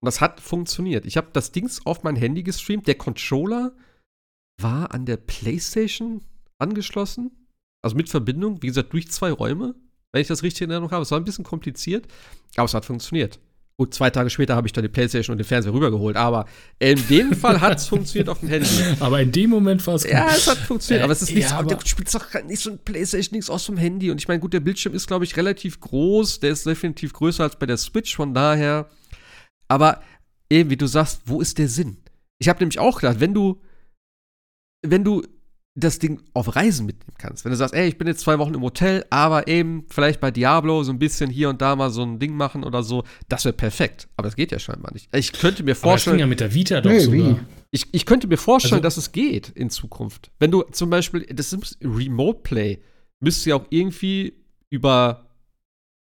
und 0.00 0.06
das 0.06 0.22
hat 0.22 0.40
funktioniert. 0.40 1.04
Ich 1.04 1.18
habe 1.18 1.28
das 1.34 1.52
Dings 1.52 1.84
auf 1.84 2.04
mein 2.04 2.16
Handy 2.16 2.42
gestreamt. 2.42 2.86
Der 2.86 2.94
Controller 2.94 3.76
war 4.58 4.94
an 4.94 5.04
der 5.04 5.18
Playstation 5.18 6.24
angeschlossen. 6.58 7.48
Also 7.82 7.96
mit 7.96 8.08
Verbindung, 8.08 8.62
wie 8.62 8.68
gesagt, 8.68 8.94
durch 8.94 9.10
zwei 9.10 9.30
Räume, 9.30 9.74
wenn 10.12 10.22
ich 10.22 10.28
das 10.28 10.42
richtig 10.42 10.62
in 10.62 10.70
Erinnerung 10.70 10.92
habe. 10.92 11.02
Es 11.02 11.10
war 11.10 11.20
ein 11.20 11.24
bisschen 11.26 11.44
kompliziert, 11.44 12.08
aber 12.56 12.64
es 12.64 12.72
hat 12.72 12.86
funktioniert. 12.86 13.38
Gut, 13.80 13.94
zwei 13.94 14.10
Tage 14.10 14.28
später 14.28 14.56
habe 14.56 14.66
ich 14.66 14.72
dann 14.72 14.82
die 14.82 14.88
Playstation 14.88 15.34
und 15.34 15.38
den 15.38 15.44
Fernseher 15.44 15.72
rübergeholt, 15.72 16.16
aber 16.16 16.46
in 16.80 17.00
dem 17.06 17.32
Fall 17.32 17.60
hat 17.60 17.78
es 17.78 17.86
funktioniert 17.88 18.28
auf 18.28 18.40
dem 18.40 18.48
Handy. 18.48 18.66
Aber 18.98 19.22
in 19.22 19.30
dem 19.30 19.50
Moment 19.50 19.86
war 19.86 19.94
es 19.94 20.02
gut. 20.02 20.10
Ja, 20.10 20.26
es 20.26 20.48
hat 20.48 20.58
funktioniert, 20.58 21.02
äh, 21.02 21.04
aber 21.04 21.12
es 21.12 21.22
ist 21.22 21.32
nichts, 21.32 21.52
ja, 21.52 21.62
du 21.62 21.76
spielst 21.86 22.12
doch 22.12 22.26
nicht 22.42 22.60
so 22.60 22.70
ein 22.70 22.78
Playstation, 22.78 23.36
nichts 23.36 23.48
aus 23.48 23.66
dem 23.66 23.76
Handy. 23.76 24.10
Und 24.10 24.18
ich 24.18 24.26
meine, 24.26 24.40
gut, 24.40 24.52
der 24.52 24.58
Bildschirm 24.58 24.94
ist, 24.94 25.06
glaube 25.06 25.24
ich, 25.24 25.36
relativ 25.36 25.78
groß, 25.78 26.40
der 26.40 26.50
ist 26.50 26.66
definitiv 26.66 27.12
größer 27.12 27.44
als 27.44 27.56
bei 27.56 27.66
der 27.66 27.76
Switch, 27.76 28.16
von 28.16 28.34
daher. 28.34 28.90
Aber 29.68 30.02
eben, 30.50 30.70
wie 30.70 30.76
du 30.76 30.88
sagst, 30.88 31.22
wo 31.26 31.40
ist 31.40 31.58
der 31.58 31.68
Sinn? 31.68 31.98
Ich 32.40 32.48
habe 32.48 32.58
nämlich 32.58 32.80
auch 32.80 33.00
gedacht, 33.00 33.20
wenn 33.20 33.32
du, 33.32 33.60
wenn 34.84 35.04
du 35.04 35.22
das 35.80 35.98
Ding 35.98 36.20
auf 36.34 36.56
Reisen 36.56 36.86
mitnehmen 36.86 37.16
kannst. 37.18 37.44
Wenn 37.44 37.52
du 37.52 37.56
sagst, 37.56 37.74
ey, 37.74 37.88
ich 37.88 37.98
bin 37.98 38.06
jetzt 38.08 38.20
zwei 38.20 38.38
Wochen 38.38 38.54
im 38.54 38.62
Hotel, 38.62 39.04
aber 39.10 39.46
eben 39.48 39.84
vielleicht 39.88 40.20
bei 40.20 40.30
Diablo 40.30 40.82
so 40.82 40.92
ein 40.92 40.98
bisschen 40.98 41.30
hier 41.30 41.48
und 41.48 41.62
da 41.62 41.76
mal 41.76 41.90
so 41.90 42.02
ein 42.02 42.18
Ding 42.18 42.34
machen 42.34 42.64
oder 42.64 42.82
so, 42.82 43.04
das 43.28 43.44
wäre 43.44 43.52
perfekt. 43.52 44.08
Aber 44.16 44.26
das 44.26 44.36
geht 44.36 44.50
ja 44.50 44.58
scheinbar 44.58 44.92
nicht. 44.92 45.08
Ich 45.14 45.32
könnte 45.32 45.62
mir 45.62 45.76
vorstellen. 45.76 45.90
Aber 45.90 45.94
das 45.94 46.12
ging 46.12 46.20
ja 46.20 46.26
mit 46.26 46.40
der 46.40 46.54
Vita 46.54 46.80
doch 46.80 46.90
nee, 46.90 46.98
sogar. 46.98 47.40
Ich, 47.70 47.86
ich 47.92 48.06
könnte 48.06 48.26
mir 48.26 48.38
vorstellen, 48.38 48.74
also, 48.74 48.82
dass 48.82 48.96
es 48.96 49.12
geht 49.12 49.50
in 49.50 49.70
Zukunft. 49.70 50.30
Wenn 50.38 50.50
du 50.50 50.62
zum 50.62 50.90
Beispiel, 50.90 51.26
das 51.26 51.52
ist 51.52 51.78
Remote 51.82 52.40
Play, 52.42 52.80
müsste 53.20 53.50
ja 53.50 53.56
auch 53.56 53.66
irgendwie 53.70 54.34
über, 54.70 55.26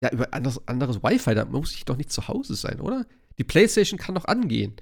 ja, 0.02 0.10
über 0.12 0.32
anderes, 0.32 0.66
anderes 0.66 1.02
Wi-Fi, 1.02 1.34
da 1.34 1.44
muss 1.44 1.74
ich 1.74 1.84
doch 1.84 1.96
nicht 1.96 2.12
zu 2.12 2.28
Hause 2.28 2.54
sein, 2.54 2.80
oder? 2.80 3.06
Die 3.38 3.44
PlayStation 3.44 3.98
kann 3.98 4.14
doch 4.14 4.24
angehen. 4.24 4.74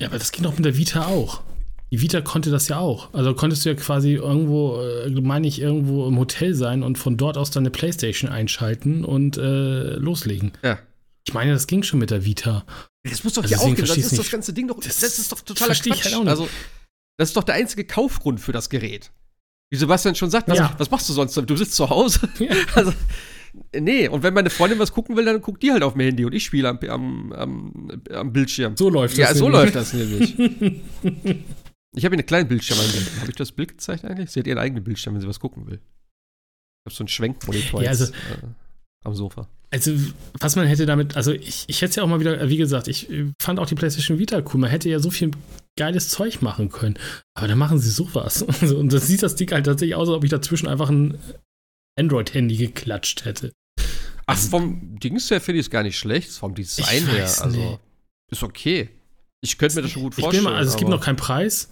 Ja, 0.00 0.08
aber 0.08 0.18
das 0.18 0.32
ging 0.32 0.42
doch 0.42 0.54
mit 0.54 0.64
der 0.64 0.76
Vita 0.76 1.06
auch. 1.06 1.42
Die 1.90 2.02
Vita 2.02 2.20
konnte 2.20 2.50
das 2.50 2.68
ja 2.68 2.78
auch. 2.78 3.12
Also 3.14 3.34
konntest 3.34 3.64
du 3.64 3.70
ja 3.70 3.74
quasi 3.74 4.12
irgendwo, 4.12 4.80
äh, 4.80 5.10
meine 5.10 5.46
ich, 5.46 5.60
irgendwo 5.60 6.06
im 6.06 6.18
Hotel 6.18 6.54
sein 6.54 6.82
und 6.82 6.98
von 6.98 7.16
dort 7.16 7.38
aus 7.38 7.50
deine 7.50 7.70
Playstation 7.70 8.30
einschalten 8.30 9.04
und 9.04 9.38
äh, 9.38 9.94
loslegen. 9.94 10.52
Ja. 10.62 10.78
Ich 11.26 11.34
meine, 11.34 11.52
das 11.52 11.66
ging 11.66 11.82
schon 11.82 11.98
mit 11.98 12.10
der 12.10 12.24
Vita. 12.24 12.64
Das 13.04 13.24
muss 13.24 13.34
doch 13.34 13.42
also 13.42 13.54
hier 13.54 13.62
auch 13.62 13.74
gehen. 13.74 13.86
Das 13.86 13.96
ist 13.96 14.18
das 14.18 14.30
ganze 14.30 14.52
Ding 14.52 14.68
doch. 14.68 14.80
Das, 14.80 15.00
das 15.00 15.18
ist 15.18 15.32
doch 15.32 15.40
totaler 15.40 15.74
Quatsch. 15.74 16.14
Halt. 16.14 16.28
Also, 16.28 16.48
das 17.16 17.30
ist 17.30 17.36
doch 17.36 17.44
der 17.44 17.54
einzige 17.54 17.84
Kaufgrund 17.84 18.40
für 18.40 18.52
das 18.52 18.68
Gerät. 18.68 19.10
Wie 19.70 19.76
Sebastian 19.76 20.14
schon 20.14 20.30
sagt, 20.30 20.48
was, 20.48 20.58
ja. 20.58 20.74
was 20.78 20.90
machst 20.90 21.08
du 21.08 21.12
sonst? 21.12 21.36
Du 21.36 21.56
sitzt 21.56 21.74
zu 21.74 21.88
Hause. 21.88 22.28
Ja. 22.38 22.54
Also, 22.74 22.92
nee, 23.74 24.08
und 24.08 24.22
wenn 24.22 24.34
meine 24.34 24.50
Freundin 24.50 24.78
was 24.78 24.92
gucken 24.92 25.16
will, 25.16 25.24
dann 25.24 25.40
guckt 25.40 25.62
die 25.62 25.72
halt 25.72 25.82
auf 25.82 25.94
mein 25.94 26.06
Handy 26.06 26.24
und 26.24 26.34
ich 26.34 26.44
spiele 26.44 26.68
am, 26.68 26.78
am, 26.88 27.32
am, 27.32 28.02
am 28.12 28.32
Bildschirm. 28.32 28.76
So 28.76 28.88
läuft 28.88 29.18
das. 29.18 29.30
Ja, 29.30 29.34
so 29.34 29.48
läuft 29.48 29.74
das 29.74 29.92
nämlich. 29.92 30.36
Ich 31.96 32.04
habe 32.04 32.14
hier 32.14 32.20
einen 32.20 32.26
kleinen 32.26 32.48
Bildschirm 32.48 32.78
eingebaut. 32.78 33.20
Habe 33.20 33.30
ich 33.30 33.36
das 33.36 33.52
Bild 33.52 33.70
gezeigt 33.70 34.04
eigentlich? 34.04 34.30
Sie 34.30 34.40
hat 34.40 34.46
ihren 34.46 34.58
eigenen 34.58 34.84
Bildschirm, 34.84 35.14
wenn 35.14 35.20
sie 35.20 35.28
was 35.28 35.40
gucken 35.40 35.66
will. 35.66 35.80
Ich 35.80 36.90
habe 36.90 36.94
so 36.94 37.02
einen 37.02 37.08
Schwenkmonitor 37.08 37.82
ja, 37.82 37.90
also, 37.90 38.04
jetzt, 38.04 38.14
äh, 38.14 38.46
am 39.04 39.14
Sofa. 39.14 39.48
Also, 39.70 39.92
was 40.38 40.56
man 40.56 40.66
hätte 40.66 40.86
damit, 40.86 41.16
also 41.16 41.32
ich, 41.32 41.64
ich 41.66 41.82
hätte 41.82 41.90
es 41.90 41.96
ja 41.96 42.02
auch 42.02 42.08
mal 42.08 42.20
wieder, 42.20 42.48
wie 42.48 42.56
gesagt, 42.56 42.88
ich 42.88 43.08
fand 43.40 43.58
auch 43.58 43.66
die 43.66 43.74
PlayStation 43.74 44.18
Vita 44.18 44.38
cool. 44.38 44.60
Man 44.60 44.70
hätte 44.70 44.88
ja 44.88 44.98
so 44.98 45.10
viel 45.10 45.30
geiles 45.78 46.08
Zeug 46.08 46.40
machen 46.40 46.70
können. 46.70 46.98
Aber 47.34 47.48
dann 47.48 47.58
machen 47.58 47.78
sie 47.78 47.90
sowas. 47.90 48.42
Und 48.62 48.92
dann 48.92 49.00
sieht 49.00 49.22
das 49.22 49.36
Ding 49.36 49.50
halt 49.50 49.66
tatsächlich 49.66 49.94
aus, 49.94 50.08
als 50.08 50.16
ob 50.16 50.24
ich 50.24 50.30
dazwischen 50.30 50.68
einfach 50.68 50.88
ein 50.88 51.18
Android-Handy 51.98 52.56
geklatscht 52.56 53.24
hätte. 53.24 53.52
Ach, 54.26 54.36
also, 54.36 54.48
vom 54.48 54.98
Dings 55.00 55.30
her 55.30 55.40
finde 55.40 55.60
ich 55.60 55.66
es 55.66 55.70
gar 55.70 55.82
nicht 55.82 55.98
schlecht, 55.98 56.30
vom 56.30 56.54
Design 56.54 57.06
her. 57.06 57.24
Also, 57.24 57.48
nee. 57.48 57.78
ist 58.30 58.42
okay. 58.42 58.90
Ich 59.40 59.58
könnte 59.58 59.76
mir 59.76 59.82
das 59.82 59.90
schon 59.90 60.02
gut 60.02 60.14
vorstellen. 60.14 60.44
Ich 60.44 60.50
mal, 60.50 60.56
also 60.56 60.70
es 60.70 60.76
gibt 60.76 60.90
noch 60.90 61.02
keinen 61.02 61.16
Preis. 61.16 61.70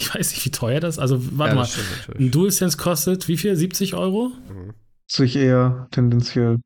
Ich 0.00 0.14
weiß 0.14 0.32
nicht, 0.32 0.44
wie 0.44 0.50
teuer 0.50 0.80
das 0.80 0.96
ist. 0.96 0.98
Also, 0.98 1.38
warte 1.38 1.56
ja, 1.56 1.62
mal. 1.62 2.18
Ein 2.18 2.30
DualSense 2.30 2.76
kostet 2.76 3.28
wie 3.28 3.38
viel? 3.38 3.56
70 3.56 3.94
Euro? 3.94 4.32
Mhm. 4.48 4.74
Sich 5.10 5.36
eher 5.36 5.88
tendenziell. 5.90 6.60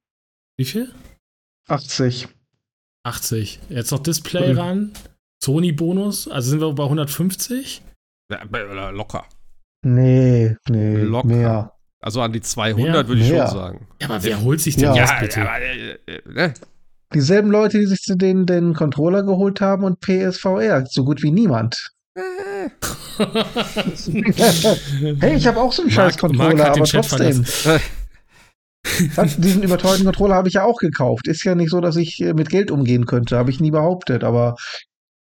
Wie 0.57 0.65
viel? 0.65 0.93
80. 1.69 2.29
80. 3.05 3.61
Jetzt 3.69 3.93
noch 3.93 4.01
Display 4.01 4.53
mhm. 4.53 4.59
ran. 4.59 4.93
Sony-Bonus, 5.43 6.29
also 6.29 6.51
sind 6.51 6.61
wir 6.61 6.73
bei 6.75 6.85
150? 6.85 7.83
Ja, 8.31 8.43
locker. 8.91 9.25
Nee, 9.83 10.57
nee, 10.69 10.97
locker. 10.97 11.27
mehr. 11.27 11.73
Also 12.03 12.21
an 12.21 12.33
die 12.33 12.41
200 12.41 13.09
würde 13.09 13.23
ich 13.23 13.29
schon 13.29 13.47
sagen. 13.47 13.87
Ja, 14.01 14.09
aber 14.09 14.23
wer 14.23 14.43
holt 14.43 14.61
sich 14.61 14.77
denn 14.77 14.95
ja, 14.95 15.07
das 15.07 15.21
bitte? 15.21 15.41
Ja, 15.41 15.59
äh, 15.59 15.93
äh, 16.07 16.23
ne? 16.27 16.55
Dieselben 17.13 17.51
Leute, 17.51 17.79
die 17.79 17.87
sich 17.87 18.05
den, 18.07 18.47
den 18.47 18.75
Controller 18.75 19.23
geholt 19.23 19.61
haben 19.61 19.85
und 19.85 20.01
PSVR. 20.01 20.87
So 20.87 21.05
gut 21.05 21.23
wie 21.23 21.33
niemand. 21.33 21.93
Äh. 22.15 22.71
hey, 25.21 25.37
ich 25.37 25.47
habe 25.47 25.61
auch 25.61 25.73
so 25.73 25.83
einen 25.83 25.91
scheiß 25.91 26.17
Controller, 26.19 26.73
aber 26.73 26.85
trotzdem. 26.85 27.45
Diesen 29.39 29.63
überteuerten 29.63 30.05
Controller 30.05 30.37
habe 30.37 30.49
ich 30.49 30.55
ja 30.55 30.65
auch 30.65 30.79
gekauft. 30.79 31.27
Ist 31.27 31.45
ja 31.45 31.55
nicht 31.55 31.71
so, 31.71 31.81
dass 31.81 31.97
ich 31.97 32.21
mit 32.35 32.49
Geld 32.49 32.71
umgehen 32.71 33.07
könnte. 33.07 33.37
Habe 33.37 33.51
ich 33.51 33.61
nie 33.61 33.71
behauptet, 33.71 34.25
aber. 34.25 34.57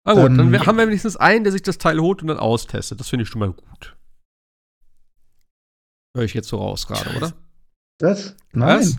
Na 0.05 0.13
gut, 0.13 0.25
ähm, 0.25 0.37
dann 0.37 0.65
haben 0.65 0.77
wir 0.77 0.87
wenigstens 0.87 1.15
einen, 1.15 1.43
der 1.43 1.53
sich 1.53 1.63
das 1.63 1.77
Teil 1.77 1.99
holt 1.99 2.21
und 2.21 2.27
dann 2.27 2.37
austestet. 2.37 2.99
Das 2.99 3.09
finde 3.09 3.23
ich 3.23 3.29
schon 3.29 3.39
mal 3.39 3.51
gut. 3.51 3.95
Höre 6.15 6.25
ich 6.25 6.33
jetzt 6.33 6.47
so 6.47 6.57
raus 6.57 6.87
gerade, 6.87 7.15
oder? 7.15 7.33
Das? 7.97 8.35
Nein. 8.51 8.97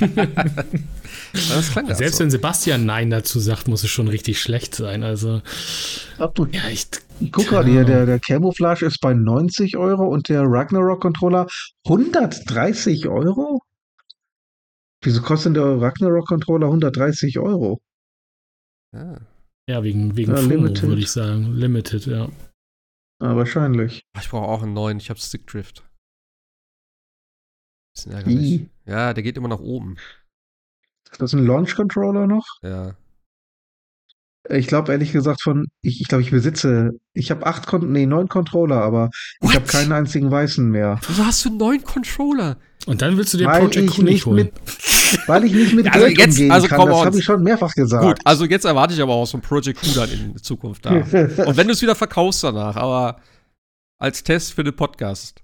das 1.32 1.70
klang 1.70 1.94
Selbst 1.94 2.16
so. 2.16 2.24
wenn 2.24 2.30
Sebastian 2.30 2.86
Nein 2.86 3.10
dazu 3.10 3.38
sagt, 3.40 3.68
muss 3.68 3.84
es 3.84 3.90
schon 3.90 4.08
richtig 4.08 4.40
schlecht 4.40 4.74
sein. 4.74 5.02
Also. 5.02 5.42
du, 6.34 6.46
ja, 6.46 6.68
ich, 6.68 6.88
guck 7.30 7.46
gerade 7.46 7.70
hier, 7.70 7.84
der, 7.84 8.06
der 8.06 8.18
Camouflage 8.18 8.86
ist 8.86 9.00
bei 9.00 9.14
90 9.14 9.76
Euro 9.76 10.06
und 10.06 10.28
der 10.28 10.42
Ragnarok-Controller 10.42 11.46
130 11.86 13.08
Euro? 13.08 13.60
Wieso 15.02 15.22
kostet 15.22 15.56
der 15.56 15.80
Ragnarok-Controller 15.80 16.66
130 16.66 17.38
Euro? 17.38 17.80
Ah. 18.94 19.20
Ja, 19.68 19.82
wegen, 19.82 20.16
wegen 20.16 20.32
ja, 20.34 20.42
FOMO, 20.42 20.82
würde 20.82 21.00
ich 21.00 21.10
sagen. 21.10 21.52
Limited, 21.52 22.06
ja. 22.06 22.28
Ja, 23.22 23.36
wahrscheinlich. 23.36 24.04
Ich 24.20 24.28
brauche 24.28 24.46
auch 24.46 24.62
einen 24.62 24.74
neuen. 24.74 24.98
Ich 24.98 25.08
habe 25.08 25.18
Stick 25.18 25.46
Drift. 25.46 25.84
Bisschen 27.94 28.12
ärgerlich. 28.12 28.68
Ja, 28.86 29.14
der 29.14 29.22
geht 29.22 29.36
immer 29.36 29.48
nach 29.48 29.60
oben. 29.60 29.96
Ist 31.10 31.22
das 31.22 31.32
ein 31.32 31.46
Launch-Controller 31.46 32.26
noch? 32.26 32.44
Ja. 32.62 32.96
Ich 34.50 34.66
glaube 34.66 34.92
ehrlich 34.92 35.12
gesagt 35.12 35.42
von, 35.42 35.68
ich, 35.80 36.02
ich 36.02 36.08
glaube, 36.08 36.20
ich 36.20 36.30
besitze, 36.30 36.90
ich 37.14 37.30
habe 37.30 37.46
acht, 37.46 37.66
Kon 37.66 37.92
nee, 37.92 38.04
neun 38.04 38.28
Controller, 38.28 38.82
aber 38.82 39.08
What? 39.40 39.50
ich 39.50 39.56
habe 39.56 39.66
keinen 39.66 39.92
einzigen 39.92 40.30
weißen 40.30 40.68
mehr. 40.68 41.00
Wieso 41.06 41.24
hast 41.24 41.44
du 41.46 41.50
neun 41.56 41.82
Controller? 41.82 42.58
Und 42.86 43.00
dann 43.00 43.16
willst 43.16 43.32
du 43.32 43.38
den 43.38 43.46
weil 43.46 43.60
Project 43.60 43.90
Q 43.94 44.02
nicht 44.02 44.26
holen. 44.26 44.36
Mit, 44.36 44.52
weil 45.26 45.44
ich 45.44 45.52
nicht 45.54 45.74
mit 45.74 45.86
also 45.92 46.04
Geld 46.04 46.18
jetzt, 46.18 46.28
umgehen 46.32 46.50
also 46.50 46.68
kann, 46.68 46.86
das 46.86 47.04
habe 47.06 47.18
ich 47.18 47.24
schon 47.24 47.42
mehrfach 47.42 47.72
gesagt. 47.74 48.04
Gut, 48.04 48.18
also 48.24 48.44
jetzt 48.44 48.66
erwarte 48.66 48.92
ich 48.92 49.00
aber 49.00 49.14
auch 49.14 49.26
so 49.26 49.38
ein 49.38 49.40
Project 49.40 49.80
Q 49.80 49.86
dann 49.94 50.10
in 50.10 50.36
Zukunft 50.36 50.84
da. 50.84 50.90
Und 50.90 51.56
wenn 51.56 51.66
du 51.66 51.72
es 51.72 51.80
wieder 51.80 51.94
verkaufst 51.94 52.44
danach, 52.44 52.76
aber 52.76 53.20
als 53.98 54.22
Test 54.22 54.52
für 54.52 54.64
den 54.64 54.76
Podcast. 54.76 55.43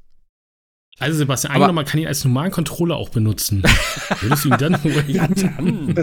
Also 1.00 1.16
Sebastian, 1.16 1.54
aber, 1.54 1.72
man 1.72 1.86
kann 1.86 1.98
ihn 1.98 2.06
als 2.06 2.24
normalen 2.24 2.52
Controller 2.52 2.96
auch 2.96 3.08
benutzen. 3.08 3.62
Würdest 4.20 4.44
du 4.44 4.50
ihn 4.50 4.58
dann 4.58 4.84
holen? 4.84 5.04
ja, 5.08 5.26
dann. 5.26 5.94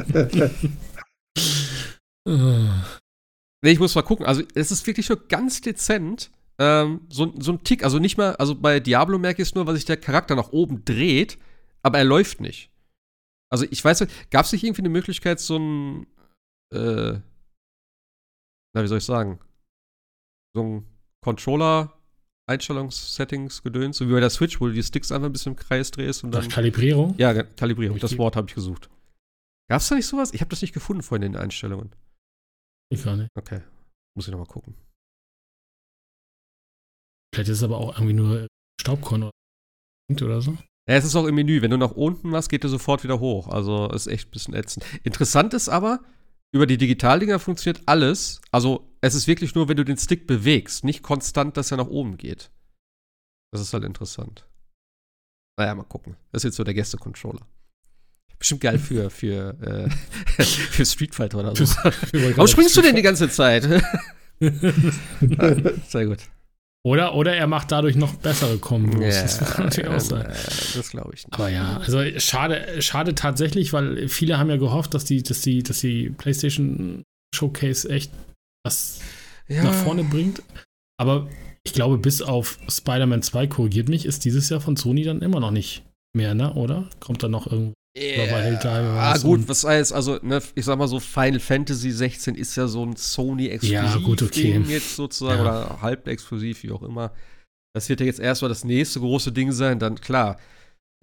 nee, 3.61 3.71
ich 3.71 3.79
muss 3.79 3.93
mal 3.93 4.01
gucken. 4.01 4.25
Also 4.25 4.41
es 4.55 4.71
ist 4.71 4.87
wirklich 4.87 5.07
nur 5.07 5.27
ganz 5.27 5.61
dezent. 5.61 6.31
Ähm, 6.59 7.01
so, 7.09 7.31
so 7.39 7.51
ein 7.51 7.63
Tick, 7.63 7.83
also 7.83 7.99
nicht 7.99 8.17
mal, 8.17 8.35
also 8.37 8.55
bei 8.55 8.79
Diablo 8.79 9.19
merke 9.19 9.43
ich 9.43 9.49
es 9.49 9.55
nur, 9.55 9.67
weil 9.67 9.75
sich 9.75 9.85
der 9.85 9.97
Charakter 9.97 10.35
nach 10.35 10.51
oben 10.51 10.83
dreht, 10.83 11.37
aber 11.83 11.99
er 11.99 12.03
läuft 12.03 12.41
nicht. 12.41 12.71
Also 13.51 13.65
ich 13.69 13.85
weiß 13.85 14.01
nicht, 14.01 14.31
gab 14.31 14.45
es 14.45 14.51
nicht 14.51 14.63
irgendwie 14.63 14.81
eine 14.81 14.89
Möglichkeit, 14.89 15.39
so 15.39 15.57
ein, 15.57 16.07
äh, 16.73 17.19
na, 18.73 18.83
wie 18.83 18.87
soll 18.87 18.97
ich 18.97 19.05
sagen, 19.05 19.39
so 20.55 20.63
ein 20.63 20.87
Controller 21.23 21.96
Einstellungssettings 22.47 23.61
gedöns, 23.61 23.97
so 23.97 24.07
wie 24.07 24.13
bei 24.13 24.19
der 24.19 24.29
Switch, 24.29 24.59
wo 24.59 24.67
du 24.67 24.73
die 24.73 24.83
Sticks 24.83 25.11
einfach 25.11 25.27
ein 25.27 25.33
bisschen 25.33 25.53
im 25.53 25.57
Kreis 25.57 25.91
drehst 25.91 26.23
und 26.23 26.31
dann. 26.31 26.45
Ach, 26.45 26.49
Kalibrierung? 26.49 27.13
Ja, 27.17 27.43
Kalibrierung, 27.43 27.99
das 27.99 28.17
Wort 28.17 28.35
habe 28.35 28.47
ich 28.47 28.55
gesucht. 28.55 28.89
Gab 29.69 29.81
es 29.81 29.89
da 29.89 29.95
nicht 29.95 30.07
sowas? 30.07 30.33
Ich 30.33 30.39
habe 30.41 30.49
das 30.49 30.61
nicht 30.61 30.73
gefunden 30.73 31.03
vorhin 31.03 31.23
in 31.23 31.33
den 31.33 31.41
Einstellungen. 31.41 31.93
Ich 32.89 33.03
gar 33.03 33.17
nicht. 33.17 33.29
Okay. 33.35 33.61
Muss 34.15 34.27
ich 34.27 34.31
nochmal 34.31 34.47
gucken. 34.47 34.75
Vielleicht 37.33 37.49
ist 37.49 37.57
es 37.57 37.63
aber 37.63 37.77
auch 37.77 37.95
irgendwie 37.95 38.13
nur 38.13 38.47
Staubkorn 38.79 39.29
oder 40.09 40.41
so. 40.41 40.53
Ja, 40.89 40.95
es 40.95 41.03
ist 41.03 41.15
auch 41.17 41.25
im 41.25 41.35
Menü. 41.35 41.61
Wenn 41.61 41.71
du 41.71 41.77
nach 41.77 41.91
unten 41.91 42.29
machst, 42.29 42.49
geht 42.49 42.63
er 42.63 42.69
sofort 42.69 43.03
wieder 43.03 43.19
hoch. 43.19 43.49
Also 43.49 43.89
ist 43.89 44.07
echt 44.07 44.29
ein 44.29 44.31
bisschen 44.31 44.53
ätzend. 44.53 44.85
Interessant 45.03 45.53
ist 45.53 45.67
aber, 45.67 45.99
über 46.53 46.65
die 46.65 46.77
Digitaldinger 46.77 47.39
funktioniert 47.39 47.83
alles. 47.85 48.41
Also 48.51 48.89
es 49.01 49.15
ist 49.15 49.27
wirklich 49.27 49.55
nur, 49.55 49.67
wenn 49.67 49.77
du 49.77 49.85
den 49.85 49.97
Stick 49.97 50.27
bewegst, 50.27 50.83
nicht 50.83 51.03
konstant, 51.03 51.57
dass 51.57 51.71
er 51.71 51.77
nach 51.77 51.87
oben 51.87 52.17
geht. 52.17 52.51
Das 53.51 53.61
ist 53.61 53.73
halt 53.73 53.83
interessant. 53.83 54.45
Naja, 55.57 55.73
mal 55.75 55.83
gucken. 55.83 56.15
Das 56.31 56.41
ist 56.41 56.49
jetzt 56.49 56.57
so 56.57 56.63
der 56.63 56.73
Gäste-Controller. 56.73 57.45
Bestimmt 58.37 58.61
geil 58.61 58.77
für, 58.77 59.09
für, 59.09 59.57
äh, 59.61 60.43
für 60.43 60.85
Street 60.85 61.15
Fighter 61.15 61.39
oder 61.39 61.55
so. 61.55 61.65
Warum 61.65 62.47
springst 62.47 62.77
du 62.77 62.81
denn 62.81 62.95
die 62.95 63.01
ganze 63.01 63.29
Zeit? 63.29 63.63
Sehr 64.39 66.05
gut. 66.05 66.19
Oder, 66.87 67.15
oder 67.15 67.35
er 67.35 67.47
macht 67.47 67.73
dadurch 67.73 67.97
noch 67.97 68.13
bessere 68.13 68.59
Kombos. 68.59 69.01
Yeah, 69.01 69.21
das 69.23 69.39
kann 69.39 69.65
natürlich 69.65 69.89
auch 69.89 69.99
sein. 69.99 70.23
das 70.23 70.89
glaube 70.89 71.11
ich 71.15 71.25
nicht. 71.25 71.33
Aber 71.33 71.49
ja, 71.49 71.79
also 71.79 71.99
schade, 72.17 72.81
schade 72.81 73.13
tatsächlich, 73.13 73.73
weil 73.73 74.07
viele 74.07 74.37
haben 74.39 74.49
ja 74.49 74.55
gehofft, 74.55 74.93
dass 74.93 75.03
die, 75.03 75.21
dass 75.21 75.41
die, 75.41 75.63
dass 75.63 75.79
die 75.79 76.11
PlayStation 76.11 77.03
Showcase 77.35 77.89
echt 77.89 78.13
was 78.63 79.01
ja. 79.49 79.65
nach 79.65 79.73
vorne 79.73 80.05
bringt. 80.05 80.41
Aber 80.97 81.27
ich 81.65 81.73
glaube, 81.73 81.97
bis 81.97 82.21
auf 82.21 82.57
Spider-Man 82.69 83.21
2 83.21 83.47
korrigiert 83.47 83.89
mich, 83.89 84.05
ist 84.05 84.23
dieses 84.23 84.47
Jahr 84.47 84.61
von 84.61 84.77
Sony 84.77 85.03
dann 85.03 85.21
immer 85.21 85.41
noch 85.41 85.51
nicht 85.51 85.83
mehr, 86.15 86.35
ne? 86.35 86.53
Oder? 86.53 86.89
Kommt 87.01 87.21
da 87.21 87.27
noch 87.27 87.51
irgendwo? 87.51 87.73
Yeah. 87.99 88.59
Ah, 88.63 89.17
gut, 89.17 89.47
was 89.47 89.63
heißt, 89.63 89.91
also, 89.91 90.19
ne, 90.21 90.41
ich 90.55 90.65
sag 90.65 90.77
mal 90.77 90.87
so, 90.87 90.99
Final 90.99 91.39
Fantasy 91.39 91.91
16 91.91 92.35
ist 92.35 92.55
ja 92.55 92.67
so 92.67 92.85
ein 92.85 92.95
Sony-Exklusiv 92.95 93.73
ja, 93.73 93.97
gut, 93.97 94.21
okay. 94.21 94.61
jetzt 94.67 94.95
sozusagen, 94.95 95.43
ja. 95.43 95.65
oder 95.65 95.81
halb 95.81 96.07
exklusiv, 96.07 96.61
wie 96.63 96.71
auch 96.71 96.83
immer. 96.83 97.11
Das 97.73 97.89
wird 97.89 97.99
ja 97.99 98.05
jetzt 98.05 98.19
erstmal 98.19 98.49
das 98.49 98.63
nächste 98.63 98.99
große 98.99 99.31
Ding 99.31 99.51
sein, 99.51 99.79
dann 99.79 99.99
klar, 99.99 100.37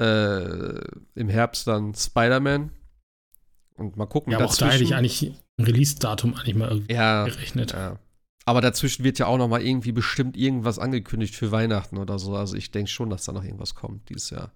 äh, 0.00 0.80
im 1.14 1.28
Herbst 1.28 1.66
dann 1.66 1.94
Spider-Man. 1.94 2.70
Und 3.76 3.96
mal 3.96 4.06
gucken. 4.06 4.32
Ja, 4.32 4.38
aber 4.38 4.46
auch 4.46 4.56
da 4.56 4.70
hätte 4.70 4.84
ich 4.84 4.94
eigentlich 4.94 5.22
ein 5.58 5.64
Release-Datum 5.64 6.34
eigentlich 6.34 6.54
mal 6.54 6.68
irgendwie 6.68 6.94
ja, 6.94 7.24
gerechnet. 7.24 7.72
Ja. 7.72 7.98
Aber 8.44 8.60
dazwischen 8.60 9.04
wird 9.04 9.18
ja 9.18 9.26
auch 9.26 9.38
noch 9.38 9.48
mal 9.48 9.62
irgendwie 9.62 9.92
bestimmt 9.92 10.36
irgendwas 10.36 10.78
angekündigt 10.78 11.34
für 11.34 11.50
Weihnachten 11.50 11.98
oder 11.98 12.18
so. 12.18 12.36
Also 12.36 12.56
ich 12.56 12.70
denke 12.70 12.90
schon, 12.90 13.10
dass 13.10 13.24
da 13.24 13.32
noch 13.32 13.42
irgendwas 13.42 13.74
kommt 13.74 14.08
dieses 14.10 14.30
Jahr. 14.30 14.52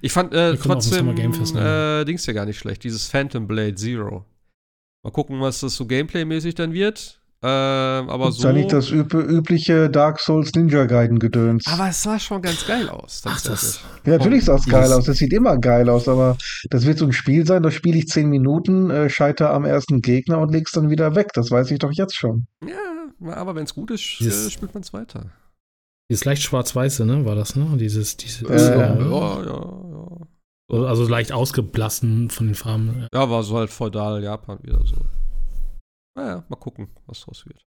Ich 0.00 0.12
fand 0.12 0.32
äh, 0.32 0.56
trotzdem 0.56 1.08
äh, 1.08 2.04
Dings 2.04 2.26
ja 2.26 2.32
gar 2.32 2.46
nicht 2.46 2.58
schlecht, 2.58 2.84
dieses 2.84 3.08
Phantom 3.08 3.46
Blade 3.46 3.74
Zero. 3.74 4.24
Mal 5.04 5.10
gucken, 5.10 5.40
was 5.40 5.60
das 5.60 5.74
so 5.74 5.86
Gameplay-mäßig 5.86 6.54
dann 6.54 6.72
wird. 6.72 7.20
Äh, 7.42 7.48
aber 7.48 8.28
ist 8.28 8.36
so. 8.36 8.40
Ist 8.42 8.44
ja 8.44 8.52
nicht 8.52 8.72
das 8.72 8.90
üb 8.92 9.12
übliche 9.14 9.90
Dark 9.90 10.20
Souls 10.20 10.54
Ninja 10.54 10.84
Gaiden 10.84 11.18
gedöns. 11.18 11.66
Aber 11.66 11.88
es 11.88 12.00
sah 12.00 12.16
schon 12.20 12.40
ganz 12.40 12.64
geil 12.64 12.88
aus. 12.88 13.22
Ach, 13.24 13.40
das, 13.40 13.80
ja, 14.06 14.12
natürlich 14.12 14.44
sah 14.44 14.54
es 14.54 14.66
geil 14.66 14.92
aus. 14.92 15.06
Das 15.06 15.16
sieht 15.16 15.32
immer 15.32 15.58
geil 15.58 15.88
aus, 15.88 16.06
aber 16.06 16.38
das 16.70 16.86
wird 16.86 16.98
so 16.98 17.06
ein 17.06 17.12
Spiel 17.12 17.44
sein, 17.44 17.64
da 17.64 17.72
spiele 17.72 17.98
ich 17.98 18.06
zehn 18.06 18.28
Minuten, 18.28 18.90
äh, 18.90 19.10
scheiter 19.10 19.52
am 19.52 19.64
ersten 19.64 20.02
Gegner 20.02 20.38
und 20.38 20.52
leg's 20.52 20.70
dann 20.70 20.88
wieder 20.88 21.16
weg. 21.16 21.30
Das 21.34 21.50
weiß 21.50 21.72
ich 21.72 21.80
doch 21.80 21.90
jetzt 21.90 22.14
schon. 22.14 22.46
Ja, 22.64 23.34
aber 23.34 23.56
wenn 23.56 23.64
es 23.64 23.74
gut 23.74 23.90
ist, 23.90 24.20
äh, 24.20 24.50
spielt 24.50 24.72
man 24.72 24.84
es 24.84 24.92
weiter. 24.92 25.32
Dieses 26.12 26.26
leicht 26.26 26.42
schwarz-weiße, 26.42 27.06
ne, 27.06 27.24
war 27.24 27.34
das, 27.34 27.56
ne? 27.56 27.74
Dieses, 27.78 28.18
dieses 28.18 28.42
äh, 28.42 28.78
ja, 28.78 28.98
ja, 28.98 29.44
ja, 29.46 30.26
Also, 30.70 30.86
also 30.86 31.08
leicht 31.08 31.32
ausgeblassen 31.32 32.28
von 32.28 32.48
den 32.48 32.54
Farben. 32.54 33.06
Ja, 33.14 33.30
war 33.30 33.42
so 33.42 33.56
halt 33.56 33.70
feudal 33.70 34.22
Japan 34.22 34.62
wieder 34.62 34.84
so. 34.84 34.96
Naja, 36.14 36.44
mal 36.50 36.56
gucken, 36.56 36.90
was 37.06 37.22
draus 37.22 37.46
wird. 37.46 37.64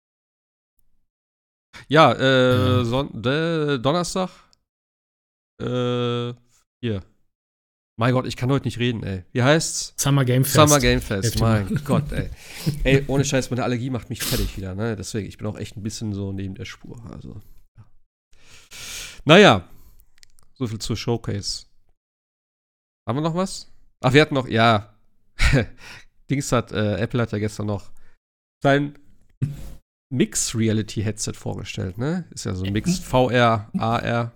Ja, 1.87 2.13
äh, 2.13 2.77
ja. 2.77 2.83
Son 2.83 3.21
de 3.21 3.77
Donnerstag. 3.77 4.31
Äh, 5.61 6.33
hier. 6.81 7.03
Mein 7.99 8.13
Gott, 8.15 8.25
ich 8.25 8.37
kann 8.37 8.49
heute 8.49 8.65
nicht 8.65 8.79
reden, 8.79 9.03
ey. 9.03 9.23
Wie 9.33 9.43
heißt's? 9.43 9.93
Summer 9.97 10.25
Game 10.25 10.45
Fest. 10.45 10.55
Summer 10.55 10.79
Game 10.79 11.01
Fest, 11.01 11.39
mein 11.39 11.79
Gott, 11.85 12.11
ey. 12.11 12.31
Ey, 12.83 13.03
ohne 13.05 13.23
Scheiß, 13.23 13.51
meine 13.51 13.63
Allergie 13.63 13.91
macht 13.91 14.09
mich 14.09 14.23
fertig 14.23 14.57
wieder, 14.57 14.73
ne? 14.73 14.95
Deswegen, 14.95 15.27
ich 15.27 15.37
bin 15.37 15.45
auch 15.45 15.59
echt 15.59 15.77
ein 15.77 15.83
bisschen 15.83 16.15
so 16.15 16.31
neben 16.31 16.55
der 16.55 16.65
Spur, 16.65 16.99
also. 17.13 17.39
Naja, 19.25 19.67
so 20.53 20.67
viel 20.67 20.79
zur 20.79 20.97
Showcase. 20.97 21.65
Haben 23.07 23.17
wir 23.17 23.21
noch 23.21 23.35
was? 23.35 23.71
Ach, 24.01 24.13
wir 24.13 24.21
hatten 24.21 24.35
noch, 24.35 24.47
ja. 24.47 24.93
Dings 26.29 26.51
hat, 26.51 26.71
äh, 26.71 26.97
Apple 26.97 27.21
hat 27.21 27.31
ja 27.31 27.39
gestern 27.39 27.67
noch 27.67 27.91
sein 28.63 28.97
Mix 30.09 30.55
Reality 30.55 31.03
Headset 31.03 31.33
vorgestellt, 31.33 31.97
ne? 31.97 32.25
Ist 32.31 32.45
ja 32.45 32.53
so 32.53 32.65
Mix 32.65 32.99
VR, 32.99 33.69
AR. 33.77 34.31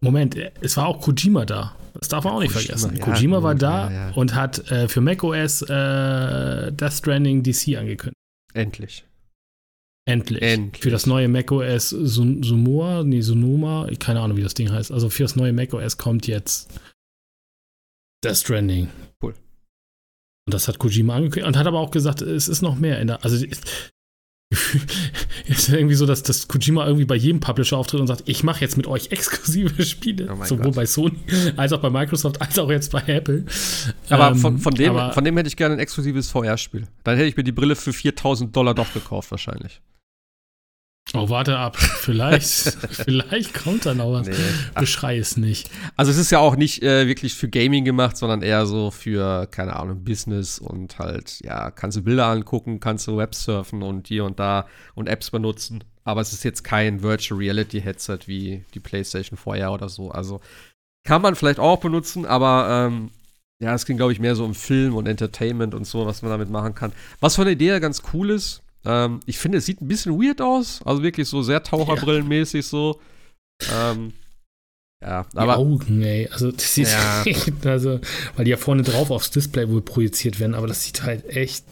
Moment, 0.00 0.36
es 0.60 0.76
war 0.76 0.86
auch 0.86 1.00
Kojima 1.00 1.44
da. 1.44 1.76
Das 1.94 2.08
darf 2.08 2.24
man 2.24 2.34
auch 2.34 2.40
nicht 2.40 2.52
Kojima, 2.52 2.78
vergessen. 2.78 2.96
Ja, 2.96 3.04
Kojima 3.04 3.36
gut, 3.36 3.44
war 3.44 3.54
da 3.54 3.90
ja, 3.90 4.08
ja. 4.08 4.14
und 4.14 4.34
hat 4.34 4.70
äh, 4.70 4.88
für 4.88 5.00
macOS 5.00 5.62
äh, 5.62 6.72
Death 6.72 6.92
Stranding 6.92 7.42
DC 7.42 7.76
angekündigt. 7.76 8.16
Endlich. 8.54 9.04
Endlich. 10.06 10.42
Endlich. 10.42 10.82
Für 10.82 10.90
das 10.90 11.06
neue 11.06 11.28
macOS 11.28 11.90
Sumoa, 11.90 13.04
nee, 13.04 13.20
Sonoma, 13.20 13.88
keine 13.98 14.20
Ahnung, 14.20 14.36
wie 14.36 14.42
das 14.42 14.54
Ding 14.54 14.70
heißt. 14.70 14.90
Also 14.90 15.10
für 15.10 15.22
das 15.24 15.36
neue 15.36 15.52
macOS 15.52 15.98
kommt 15.98 16.26
jetzt 16.26 16.80
Death 18.24 18.38
Stranding. 18.38 18.88
Cool. 19.22 19.34
Und 20.46 20.54
das 20.54 20.68
hat 20.68 20.78
Kojima 20.78 21.14
angekündigt 21.14 21.46
und 21.46 21.56
hat 21.56 21.66
aber 21.66 21.78
auch 21.78 21.90
gesagt, 21.90 22.22
es 22.22 22.48
ist 22.48 22.62
noch 22.62 22.76
mehr 22.76 23.00
in 23.00 23.06
der. 23.08 23.24
Also 23.24 23.44
ist 25.46 25.68
irgendwie 25.68 25.94
so, 25.94 26.06
dass, 26.06 26.24
dass 26.24 26.48
Kojima 26.48 26.84
irgendwie 26.84 27.04
bei 27.04 27.14
jedem 27.14 27.40
Publisher 27.40 27.78
auftritt 27.78 28.00
und 28.00 28.08
sagt, 28.08 28.24
ich 28.26 28.42
mache 28.42 28.60
jetzt 28.60 28.76
mit 28.76 28.88
euch 28.88 29.12
exklusive 29.12 29.84
Spiele. 29.84 30.28
Oh 30.32 30.44
sowohl 30.44 30.66
Gott. 30.66 30.74
bei 30.74 30.86
Sony 30.86 31.18
als 31.56 31.72
auch 31.72 31.80
bei 31.80 31.88
Microsoft 31.88 32.40
als 32.40 32.58
auch 32.58 32.70
jetzt 32.70 32.90
bei 32.90 33.02
Apple. 33.06 33.44
Aber, 34.08 34.28
ähm, 34.28 34.36
von, 34.36 34.58
von, 34.58 34.74
dem, 34.74 34.90
aber 34.90 35.12
von 35.12 35.24
dem 35.24 35.36
hätte 35.36 35.48
ich 35.48 35.56
gerne 35.56 35.76
ein 35.76 35.80
exklusives 35.80 36.30
VR-Spiel. 36.30 36.88
Dann 37.04 37.16
hätte 37.16 37.28
ich 37.28 37.36
mir 37.36 37.44
die 37.44 37.52
Brille 37.52 37.76
für 37.76 37.92
4000 37.92 38.54
Dollar 38.54 38.74
doch 38.74 38.92
gekauft, 38.92 39.30
wahrscheinlich. 39.30 39.80
Oh, 41.14 41.28
warte 41.28 41.58
ab. 41.58 41.76
Vielleicht, 42.00 42.78
vielleicht 42.90 43.54
kommt 43.54 43.84
da 43.84 43.94
noch 43.94 44.12
was. 44.12 44.28
Nee. 44.28 44.34
Beschrei 44.78 45.18
es 45.18 45.36
nicht. 45.36 45.68
Also 45.96 46.12
es 46.12 46.18
ist 46.18 46.30
ja 46.30 46.38
auch 46.38 46.54
nicht 46.54 46.82
äh, 46.82 47.08
wirklich 47.08 47.34
für 47.34 47.48
Gaming 47.48 47.84
gemacht, 47.84 48.16
sondern 48.16 48.42
eher 48.42 48.64
so 48.66 48.90
für, 48.90 49.46
keine 49.50 49.76
Ahnung, 49.76 50.04
Business 50.04 50.58
und 50.58 50.98
halt, 50.98 51.40
ja, 51.42 51.70
kannst 51.72 51.96
du 51.96 52.02
Bilder 52.02 52.26
angucken, 52.26 52.78
kannst 52.78 53.08
du 53.08 53.16
Web 53.16 53.34
surfen 53.34 53.82
und 53.82 54.06
hier 54.06 54.24
und 54.24 54.38
da 54.38 54.66
und 54.94 55.08
Apps 55.08 55.30
benutzen. 55.30 55.82
Aber 56.04 56.20
es 56.20 56.32
ist 56.32 56.44
jetzt 56.44 56.62
kein 56.62 57.02
Virtual 57.02 57.38
Reality 57.38 57.80
Headset 57.80 58.20
wie 58.26 58.64
die 58.74 58.80
PlayStation 58.80 59.36
vorher 59.36 59.72
oder 59.72 59.88
so. 59.88 60.10
Also 60.10 60.40
kann 61.04 61.22
man 61.22 61.34
vielleicht 61.34 61.58
auch 61.58 61.80
benutzen, 61.80 62.24
aber 62.24 62.86
ähm, 62.88 63.10
ja, 63.60 63.74
es 63.74 63.84
ging, 63.84 63.96
glaube 63.96 64.12
ich, 64.12 64.20
mehr 64.20 64.36
so 64.36 64.44
um 64.44 64.54
Film 64.54 64.94
und 64.94 65.06
Entertainment 65.06 65.74
und 65.74 65.86
so, 65.86 66.06
was 66.06 66.22
man 66.22 66.30
damit 66.30 66.50
machen 66.50 66.74
kann. 66.74 66.92
Was 67.20 67.36
von 67.36 67.44
der 67.44 67.54
Idee 67.54 67.78
ganz 67.80 68.02
cool 68.12 68.30
ist, 68.30 68.62
ähm, 68.84 69.20
ich 69.26 69.38
finde, 69.38 69.58
es 69.58 69.66
sieht 69.66 69.80
ein 69.80 69.88
bisschen 69.88 70.20
weird 70.20 70.40
aus. 70.40 70.80
Also 70.84 71.02
wirklich 71.02 71.28
so 71.28 71.42
sehr 71.42 71.62
Taucherbrillenmäßig 71.62 72.66
so. 72.66 73.00
Ähm, 73.72 74.12
ja, 75.02 75.26
aber. 75.34 75.54
Die 75.54 75.58
Augen, 75.58 76.02
ey. 76.02 76.28
Also, 76.28 76.52
das 76.52 76.74
sieht 76.74 76.88
ja. 76.88 77.22
echt, 77.24 77.66
also, 77.66 78.00
weil 78.36 78.44
die 78.44 78.50
ja 78.50 78.56
vorne 78.56 78.82
drauf 78.82 79.10
aufs 79.10 79.30
Display 79.30 79.68
wohl 79.70 79.82
projiziert 79.82 80.40
werden, 80.40 80.54
aber 80.54 80.66
das 80.66 80.84
sieht 80.84 81.02
halt 81.02 81.24
echt 81.26 81.64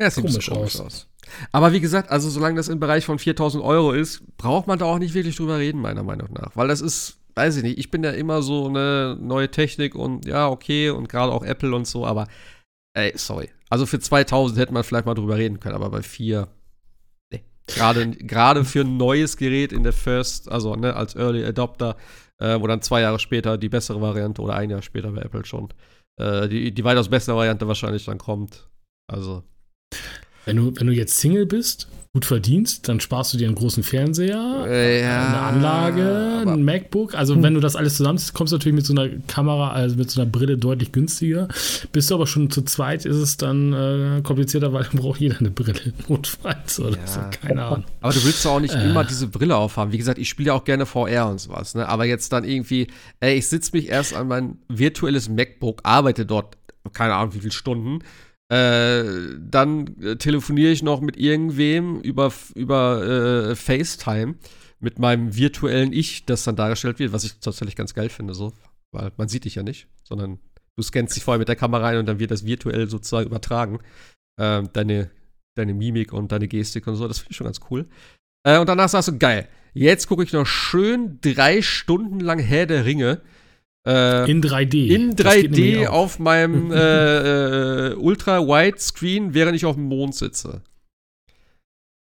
ja, 0.00 0.10
komisch, 0.10 0.48
komisch 0.48 0.76
aus. 0.76 0.80
aus. 0.80 1.08
Aber 1.50 1.72
wie 1.72 1.80
gesagt, 1.80 2.10
also 2.10 2.28
solange 2.28 2.56
das 2.56 2.68
im 2.68 2.78
Bereich 2.78 3.04
von 3.04 3.18
4000 3.18 3.62
Euro 3.62 3.92
ist, 3.92 4.22
braucht 4.36 4.66
man 4.66 4.78
da 4.78 4.84
auch 4.84 4.98
nicht 4.98 5.14
wirklich 5.14 5.36
drüber 5.36 5.58
reden, 5.58 5.80
meiner 5.80 6.02
Meinung 6.02 6.32
nach. 6.32 6.54
Weil 6.56 6.68
das 6.68 6.80
ist, 6.80 7.18
weiß 7.34 7.56
ich 7.56 7.62
nicht, 7.62 7.78
ich 7.78 7.90
bin 7.90 8.04
ja 8.04 8.10
immer 8.10 8.42
so 8.42 8.66
eine 8.66 9.16
neue 9.20 9.50
Technik 9.50 9.94
und 9.94 10.26
ja, 10.26 10.48
okay, 10.48 10.90
und 10.90 11.08
gerade 11.08 11.32
auch 11.32 11.42
Apple 11.42 11.74
und 11.74 11.86
so, 11.86 12.06
aber 12.06 12.28
ey, 12.94 13.12
sorry. 13.16 13.50
Also 13.72 13.86
für 13.86 13.98
2000 13.98 14.60
hätte 14.60 14.74
man 14.74 14.84
vielleicht 14.84 15.06
mal 15.06 15.14
drüber 15.14 15.38
reden 15.38 15.58
können, 15.58 15.76
aber 15.76 15.88
bei 15.88 16.02
4, 16.02 16.46
nee. 17.32 17.42
Gerade, 17.68 18.10
gerade 18.10 18.66
für 18.66 18.82
ein 18.82 18.98
neues 18.98 19.38
Gerät 19.38 19.72
in 19.72 19.82
der 19.82 19.94
First, 19.94 20.52
also 20.52 20.76
ne, 20.76 20.94
als 20.94 21.16
Early 21.16 21.42
Adopter, 21.42 21.96
äh, 22.38 22.60
wo 22.60 22.66
dann 22.66 22.82
zwei 22.82 23.00
Jahre 23.00 23.18
später 23.18 23.56
die 23.56 23.70
bessere 23.70 24.02
Variante 24.02 24.42
oder 24.42 24.56
ein 24.56 24.68
Jahr 24.68 24.82
später 24.82 25.10
bei 25.12 25.22
Apple 25.22 25.46
schon 25.46 25.72
äh, 26.18 26.50
die, 26.50 26.74
die 26.74 26.84
weitaus 26.84 27.08
bessere 27.08 27.34
Variante 27.34 27.66
wahrscheinlich 27.66 28.04
dann 28.04 28.18
kommt. 28.18 28.68
Also. 29.10 29.42
Wenn 30.44 30.58
du, 30.58 30.76
wenn 30.76 30.88
du 30.88 30.92
jetzt 30.92 31.18
Single 31.18 31.46
bist 31.46 31.88
gut 32.14 32.26
verdienst, 32.26 32.90
dann 32.90 33.00
sparst 33.00 33.32
du 33.32 33.38
dir 33.38 33.46
einen 33.46 33.54
großen 33.54 33.82
Fernseher, 33.82 34.66
äh, 34.68 35.00
ja, 35.00 35.28
eine 35.28 35.38
Anlage, 35.38 36.44
ein 36.46 36.62
MacBook. 36.62 37.14
Also 37.14 37.34
hm. 37.34 37.42
wenn 37.42 37.54
du 37.54 37.60
das 37.60 37.74
alles 37.74 37.96
zusammenziehst, 37.96 38.34
kommst 38.34 38.52
du 38.52 38.56
natürlich 38.56 38.74
mit 38.74 38.84
so 38.84 38.92
einer 38.92 39.08
Kamera, 39.28 39.72
also 39.72 39.96
mit 39.96 40.10
so 40.10 40.20
einer 40.20 40.30
Brille 40.30 40.58
deutlich 40.58 40.92
günstiger. 40.92 41.48
Bist 41.90 42.10
du 42.10 42.14
aber 42.14 42.26
schon 42.26 42.50
zu 42.50 42.60
zweit, 42.62 43.06
ist 43.06 43.16
es 43.16 43.38
dann 43.38 43.72
äh, 43.72 44.20
komplizierter, 44.22 44.74
weil 44.74 44.84
dann 44.84 45.00
braucht 45.00 45.20
jeder 45.20 45.38
eine 45.38 45.50
Brille 45.50 45.94
notfalls 46.08 46.80
oder 46.80 46.98
ja. 46.98 47.06
so. 47.06 47.20
Keine 47.46 47.64
Ahnung. 47.64 47.84
Aber 48.02 48.12
du 48.12 48.22
willst 48.24 48.44
doch 48.44 48.50
auch 48.50 48.60
nicht 48.60 48.74
äh. 48.74 48.90
immer 48.90 49.04
diese 49.04 49.28
Brille 49.28 49.56
aufhaben. 49.56 49.92
Wie 49.92 49.98
gesagt, 49.98 50.18
ich 50.18 50.28
spiele 50.28 50.48
ja 50.48 50.52
auch 50.52 50.64
gerne 50.64 50.84
VR 50.84 51.30
und 51.30 51.40
sowas. 51.40 51.74
Ne? 51.74 51.88
Aber 51.88 52.04
jetzt 52.04 52.30
dann 52.30 52.44
irgendwie, 52.44 52.88
ey, 53.20 53.36
ich 53.38 53.48
sitze 53.48 53.70
mich 53.72 53.88
erst 53.88 54.14
an 54.14 54.28
mein 54.28 54.58
virtuelles 54.68 55.30
MacBook, 55.30 55.80
arbeite 55.84 56.26
dort 56.26 56.58
keine 56.92 57.14
Ahnung 57.14 57.32
wie 57.32 57.38
viele 57.38 57.52
Stunden 57.52 58.00
äh, 58.52 59.38
dann 59.40 59.96
äh, 60.02 60.16
telefoniere 60.16 60.72
ich 60.72 60.82
noch 60.82 61.00
mit 61.00 61.16
irgendwem 61.16 62.00
über, 62.00 62.30
über 62.54 63.02
äh, 63.02 63.56
FaceTime 63.56 64.34
mit 64.78 64.98
meinem 64.98 65.34
virtuellen 65.34 65.94
Ich, 65.94 66.26
das 66.26 66.44
dann 66.44 66.56
dargestellt 66.56 66.98
wird, 66.98 67.14
was 67.14 67.24
ich 67.24 67.38
tatsächlich 67.38 67.76
ganz 67.76 67.94
geil 67.94 68.10
finde, 68.10 68.34
so. 68.34 68.52
Weil 68.92 69.10
man 69.16 69.28
sieht 69.28 69.46
dich 69.46 69.54
ja 69.54 69.62
nicht, 69.62 69.86
sondern 70.04 70.38
du 70.76 70.82
scannst 70.82 71.16
dich 71.16 71.24
vorher 71.24 71.38
mit 71.38 71.48
der 71.48 71.56
Kamera 71.56 71.88
ein 71.88 71.96
und 71.96 72.04
dann 72.04 72.18
wird 72.18 72.30
das 72.30 72.44
virtuell 72.44 72.90
sozusagen 72.90 73.26
übertragen. 73.26 73.78
Äh, 74.38 74.64
deine, 74.74 75.10
deine 75.54 75.72
Mimik 75.72 76.12
und 76.12 76.30
deine 76.30 76.46
Gestik 76.46 76.86
und 76.86 76.96
so, 76.96 77.08
das 77.08 77.20
finde 77.20 77.30
ich 77.30 77.36
schon 77.38 77.46
ganz 77.46 77.60
cool. 77.70 77.88
Äh, 78.46 78.58
und 78.58 78.68
danach 78.68 78.90
sagst 78.90 79.08
du, 79.08 79.16
geil, 79.16 79.48
jetzt 79.72 80.08
gucke 80.08 80.24
ich 80.24 80.34
noch 80.34 80.46
schön 80.46 81.20
drei 81.22 81.62
Stunden 81.62 82.20
lang 82.20 82.38
Herr 82.38 82.66
der 82.66 82.84
Ringe 82.84 83.22
äh, 83.86 84.30
in 84.30 84.42
3D. 84.42 84.86
In 84.86 85.16
3D 85.16 85.86
auf 85.86 86.18
meinem 86.18 86.70
äh, 86.72 87.88
äh, 87.88 87.94
Ultra-Wide-Screen, 87.94 89.34
während 89.34 89.56
ich 89.56 89.64
auf 89.64 89.76
dem 89.76 89.84
Mond 89.84 90.14
sitze. 90.14 90.62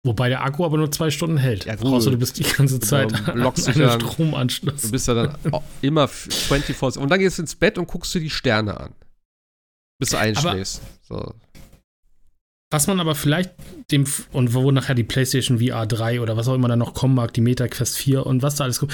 Wobei 0.05 0.29
der 0.29 0.43
Akku 0.43 0.63
aber 0.63 0.77
nur 0.77 0.91
zwei 0.91 1.09
Stunden 1.09 1.37
hält. 1.37 1.65
Ja, 1.65 1.75
gut. 1.75 1.87
Außer 1.87 2.11
du 2.11 2.17
bist 2.17 2.39
die 2.39 2.43
ganze 2.43 2.79
Zeit 2.79 3.13
an 3.27 3.41
einem 3.43 3.53
Stromanschluss. 3.53 4.83
Du 4.83 4.91
bist 4.91 5.07
ja 5.09 5.13
dann 5.13 5.37
immer 5.81 6.07
24 6.07 7.01
Und 7.01 7.09
dann 7.09 7.19
gehst 7.19 7.37
du 7.37 7.41
ins 7.41 7.55
Bett 7.55 7.77
und 7.77 7.87
guckst 7.87 8.13
dir 8.15 8.21
die 8.21 8.29
Sterne 8.29 8.79
an. 8.79 8.93
Bis 9.99 10.11
du 10.11 10.17
einschläfst. 10.17 10.81
So. 11.01 11.33
Was 12.71 12.87
man 12.87 12.99
aber 12.99 13.15
vielleicht 13.15 13.51
dem, 13.91 14.05
und 14.31 14.53
wo 14.53 14.71
nachher 14.71 14.95
die 14.95 15.03
PlayStation 15.03 15.59
VR 15.59 15.85
3 15.85 16.21
oder 16.21 16.37
was 16.37 16.47
auch 16.47 16.53
immer 16.53 16.67
da 16.69 16.77
noch 16.77 16.93
kommen 16.93 17.15
mag, 17.15 17.33
die 17.33 17.41
Meta 17.41 17.67
Quest 17.67 17.97
4 17.97 18.25
und 18.25 18.41
was 18.41 18.55
da 18.55 18.65
alles 18.65 18.79
kommt, 18.79 18.93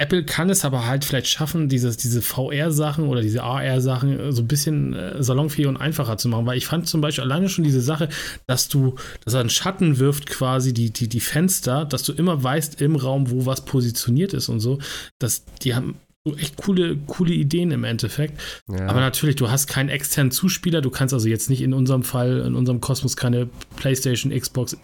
Apple 0.00 0.24
kann 0.24 0.48
es 0.48 0.64
aber 0.64 0.86
halt 0.86 1.04
vielleicht 1.04 1.28
schaffen, 1.28 1.68
dieses, 1.68 1.98
diese 1.98 2.22
VR-Sachen 2.22 3.06
oder 3.06 3.20
diese 3.20 3.42
AR-Sachen 3.42 4.18
äh, 4.18 4.32
so 4.32 4.40
ein 4.40 4.48
bisschen 4.48 4.94
äh, 4.94 5.22
salonfähig 5.22 5.68
und 5.68 5.76
einfacher 5.76 6.16
zu 6.16 6.28
machen. 6.28 6.46
Weil 6.46 6.56
ich 6.56 6.66
fand 6.66 6.88
zum 6.88 7.02
Beispiel 7.02 7.22
alleine 7.24 7.50
schon 7.50 7.64
diese 7.64 7.82
Sache, 7.82 8.08
dass 8.46 8.68
du, 8.68 8.94
dass 9.24 9.34
er 9.34 9.40
einen 9.40 9.50
Schatten 9.50 9.98
wirft, 9.98 10.26
quasi 10.26 10.72
die, 10.72 10.90
die, 10.90 11.06
die 11.06 11.20
Fenster, 11.20 11.84
dass 11.84 12.02
du 12.02 12.14
immer 12.14 12.42
weißt 12.42 12.80
im 12.80 12.96
Raum, 12.96 13.30
wo 13.30 13.44
was 13.44 13.66
positioniert 13.66 14.32
ist 14.32 14.48
und 14.48 14.60
so. 14.60 14.78
Dass 15.18 15.44
die 15.62 15.74
haben 15.74 15.96
echt 16.38 16.56
coole, 16.56 16.96
coole 17.06 17.34
Ideen 17.34 17.70
im 17.70 17.84
Endeffekt. 17.84 18.40
Ja. 18.68 18.86
Aber 18.88 19.00
natürlich, 19.00 19.36
du 19.36 19.50
hast 19.50 19.66
keinen 19.66 19.90
externen 19.90 20.30
Zuspieler, 20.30 20.80
du 20.80 20.90
kannst 20.90 21.12
also 21.12 21.28
jetzt 21.28 21.50
nicht 21.50 21.60
in 21.60 21.74
unserem 21.74 22.04
Fall, 22.04 22.38
in 22.46 22.54
unserem 22.54 22.80
Kosmos 22.80 23.16
keine 23.16 23.50
PlayStation, 23.76 24.32
Xbox, 24.32 24.78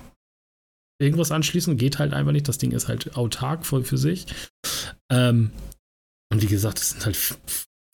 irgendwas 0.99 1.31
anschließen. 1.33 1.77
Geht 1.77 1.99
halt 1.99 2.13
einfach 2.13 2.33
nicht. 2.33 2.49
Das 2.49 2.59
Ding 2.59 2.73
ist 2.73 2.89
halt 2.89 3.17
autark 3.17 3.67
voll 3.67 3.85
für 3.85 3.99
sich. 3.99 4.27
Ähm, 5.11 5.51
und 6.33 6.43
wie 6.43 6.47
gesagt, 6.47 6.79
es 6.79 6.91
sind 6.91 7.07
halt 7.07 7.17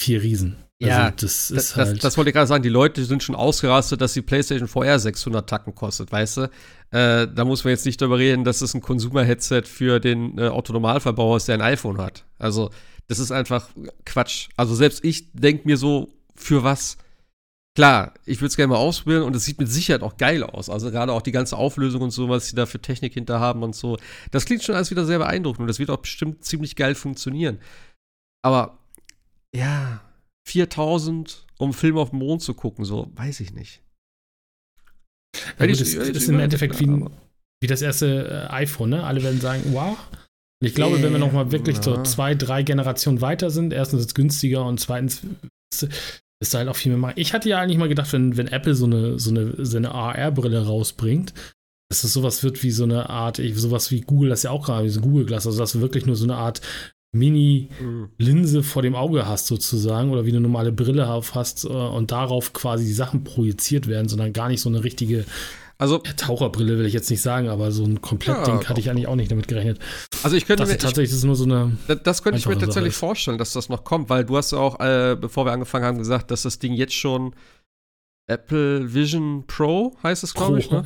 vier 0.01 0.23
Riesen. 0.23 0.57
Ja, 0.81 1.05
also 1.05 1.17
das, 1.21 1.53
das, 1.55 1.77
halt 1.77 1.93
das, 1.93 1.99
das, 2.01 2.17
wollte 2.17 2.31
ich 2.31 2.35
gerade 2.35 2.49
sagen. 2.49 2.63
Die 2.63 2.69
Leute 2.69 3.05
sind 3.05 3.23
schon 3.23 3.37
ausgerastet, 3.37 4.01
dass 4.01 4.15
die 4.15 4.23
PlayStation 4.23 4.67
VR 4.67 4.99
600 4.99 5.49
Tacken 5.49 5.75
kostet, 5.75 6.11
weißt 6.11 6.39
du? 6.39 6.43
Äh, 6.91 7.29
da 7.33 7.45
muss 7.45 7.63
man 7.63 7.71
jetzt 7.71 7.87
nicht 7.87 8.01
darüber 8.01 8.19
reden, 8.19 8.43
dass 8.43 8.63
es 8.63 8.75
ein 8.75 8.81
Consumer-Headset 8.81 9.63
für 9.65 10.01
den 10.01 10.39
äh, 10.39 10.49
Autonomalverbraucher 10.49 11.37
ist, 11.37 11.49
der 11.49 11.55
ein 11.57 11.63
iPhone 11.63 11.99
hat. 11.99 12.25
Also, 12.39 12.71
das 13.07 13.21
ist 13.21 13.31
einfach 13.31 13.69
Quatsch. 14.05 14.49
Also, 14.57 14.75
selbst 14.75 15.05
ich 15.05 15.33
denke 15.33 15.69
mir 15.69 15.77
so, 15.77 16.13
für 16.35 16.65
was? 16.65 16.97
Klar, 17.75 18.13
ich 18.27 18.39
würde 18.39 18.49
es 18.49 18.57
gerne 18.57 18.75
mal 18.75 18.79
ausprobieren 18.79 19.23
und 19.23 19.35
es 19.35 19.47
sieht 19.47 19.59
mit 19.59 19.71
Sicherheit 19.71 20.03
auch 20.03 20.19
geil 20.19 20.43
aus. 20.43 20.69
Also 20.69 20.91
gerade 20.91 21.13
auch 21.13 21.23
die 21.23 21.33
ganze 21.33 21.57
Auflösung 21.57 22.03
und 22.03 22.11
so, 22.11 22.29
was 22.29 22.49
sie 22.49 22.57
da 22.57 22.67
für 22.67 22.81
Technik 22.81 23.15
hinter 23.15 23.41
haben 23.41 23.63
und 23.63 23.75
so. 23.75 23.97
Das 24.31 24.45
klingt 24.45 24.63
schon 24.63 24.75
alles 24.75 24.91
wieder 24.91 25.07
sehr 25.07 25.19
beeindruckend 25.19 25.63
und 25.63 25.69
das 25.69 25.79
wird 25.79 25.89
auch 25.89 25.99
bestimmt 25.99 26.45
ziemlich 26.45 26.77
geil 26.77 26.95
funktionieren. 26.95 27.59
Aber 28.45 28.79
ja, 29.55 30.03
4000, 30.47 31.47
um 31.59 31.67
einen 31.67 31.73
Film 31.73 31.97
auf 31.97 32.11
dem 32.11 32.19
Mond 32.19 32.43
zu 32.43 32.53
gucken, 32.53 32.85
so, 32.85 33.11
weiß 33.15 33.41
ich 33.41 33.55
nicht. 33.55 33.81
Ja, 35.59 35.67
gut, 35.67 35.81
das, 35.81 35.95
das 35.95 36.09
ist 36.09 36.29
im 36.29 36.41
Endeffekt 36.41 36.79
wie, 36.79 37.07
wie 37.63 37.67
das 37.67 37.81
erste 37.81 38.49
äh, 38.51 38.53
iPhone, 38.53 38.91
ne? 38.91 39.05
Alle 39.05 39.23
werden 39.23 39.41
sagen, 39.41 39.63
wow. 39.69 39.97
Ich 40.61 40.75
glaube, 40.75 41.03
wenn 41.03 41.13
wir 41.13 41.19
noch 41.19 41.33
mal 41.33 41.51
wirklich 41.51 41.79
ja. 41.79 41.83
so 41.83 42.03
zwei, 42.03 42.35
drei 42.35 42.63
Generationen 42.63 43.21
weiter 43.21 43.51
sind, 43.51 43.73
erstens 43.73 44.01
ist 44.01 44.07
es 44.09 44.15
günstiger 44.15 44.65
und 44.65 44.79
zweitens 44.79 45.23
ist 46.43 46.53
da 46.53 46.59
halt 46.59 46.69
auch 46.69 46.77
viel 46.77 46.91
mehr 46.91 46.99
machen. 46.99 47.15
Ich 47.17 47.33
hatte 47.33 47.49
ja 47.49 47.61
eigentlich 47.61 47.79
mal 47.79 47.89
gedacht, 47.89 48.13
wenn, 48.13 48.37
wenn 48.37 48.49
Apple 48.49 48.75
so 48.75 48.85
eine, 48.85 49.19
so 49.19 49.31
eine, 49.31 49.65
so 49.65 49.77
eine 49.77 49.93
AR-Brille 49.93 50.67
rausbringt, 50.67 51.33
dass 51.89 52.03
das 52.03 52.13
sowas 52.13 52.43
wird 52.43 52.63
wie 52.63 52.73
so 52.73 52.85
eine 52.85 53.09
Art, 53.09 53.41
sowas 53.55 53.91
wie 53.91 54.01
Google, 54.01 54.31
das 54.31 54.43
ja 54.43 54.51
auch 54.51 54.67
gerade, 54.67 54.85
wie 54.85 54.91
so 54.91 55.01
Google 55.01 55.25
Glass, 55.25 55.47
also 55.47 55.59
dass 55.59 55.73
du 55.73 55.81
wirklich 55.81 56.05
nur 56.05 56.17
so 56.17 56.25
eine 56.25 56.37
Art 56.37 56.61
Mini-Linse 57.15 58.63
vor 58.63 58.83
dem 58.83 58.97
Auge 58.97 59.27
hast, 59.27 59.47
sozusagen, 59.47 60.11
oder 60.11 60.25
wie 60.25 60.31
eine 60.31 60.41
normale 60.41 60.73
Brille 60.73 61.09
auf 61.09 61.35
hast 61.35 61.65
äh, 61.65 61.69
und 61.69 62.11
darauf 62.11 62.53
quasi 62.53 62.87
die 62.87 62.93
Sachen 62.93 63.23
projiziert 63.23 63.87
werden, 63.87 64.09
sondern 64.09 64.33
gar 64.33 64.49
nicht 64.49 64.63
so 64.63 64.69
eine 64.69 64.83
richtige 64.83 65.25
also, 65.83 65.99
Taucherbrille, 65.99 66.79
will 66.79 66.87
ich 66.87 66.93
jetzt 66.93 67.11
nicht 67.11 67.23
sagen, 67.23 67.49
aber 67.49 67.73
so 67.73 67.83
ein 67.83 68.01
Komplettding 68.01 68.61
ja, 68.61 68.69
hatte 68.69 68.79
ich 68.79 68.89
eigentlich 68.89 69.09
auch 69.09 69.17
nicht 69.17 69.33
damit 69.33 69.49
gerechnet. 69.49 69.81
Also 70.23 70.37
ich 70.37 70.47
könnte 70.47 70.63
das 70.63 70.71
mir 70.71 70.79
tatsächlich 70.79 71.11
ich, 71.11 71.17
ist 71.17 71.25
nur 71.25 71.35
so 71.35 71.43
eine. 71.43 71.77
Das, 71.89 71.99
das 72.05 72.23
könnte 72.23 72.39
ich 72.39 72.47
mir 72.47 72.57
tatsächlich 72.57 72.95
vorstellen, 72.95 73.37
dass 73.37 73.53
das 73.53 73.69
noch 73.69 73.83
kommt, 73.83 74.09
weil 74.09 74.25
du 74.25 74.37
hast 74.37 74.53
auch, 74.53 74.79
äh, 74.79 75.17
bevor 75.21 75.45
wir 75.45 75.51
angefangen 75.51 75.85
haben, 75.85 75.99
gesagt, 75.99 76.31
dass 76.31 76.43
das 76.43 76.61
Ding 76.61 76.75
jetzt 76.75 76.95
schon 76.95 77.35
Apple 78.29 78.95
Vision 78.95 79.43
Pro 79.49 79.97
heißt 80.05 80.23
es, 80.23 80.35
glaube 80.35 80.61
ich. 80.61 80.71
Ne? 80.71 80.85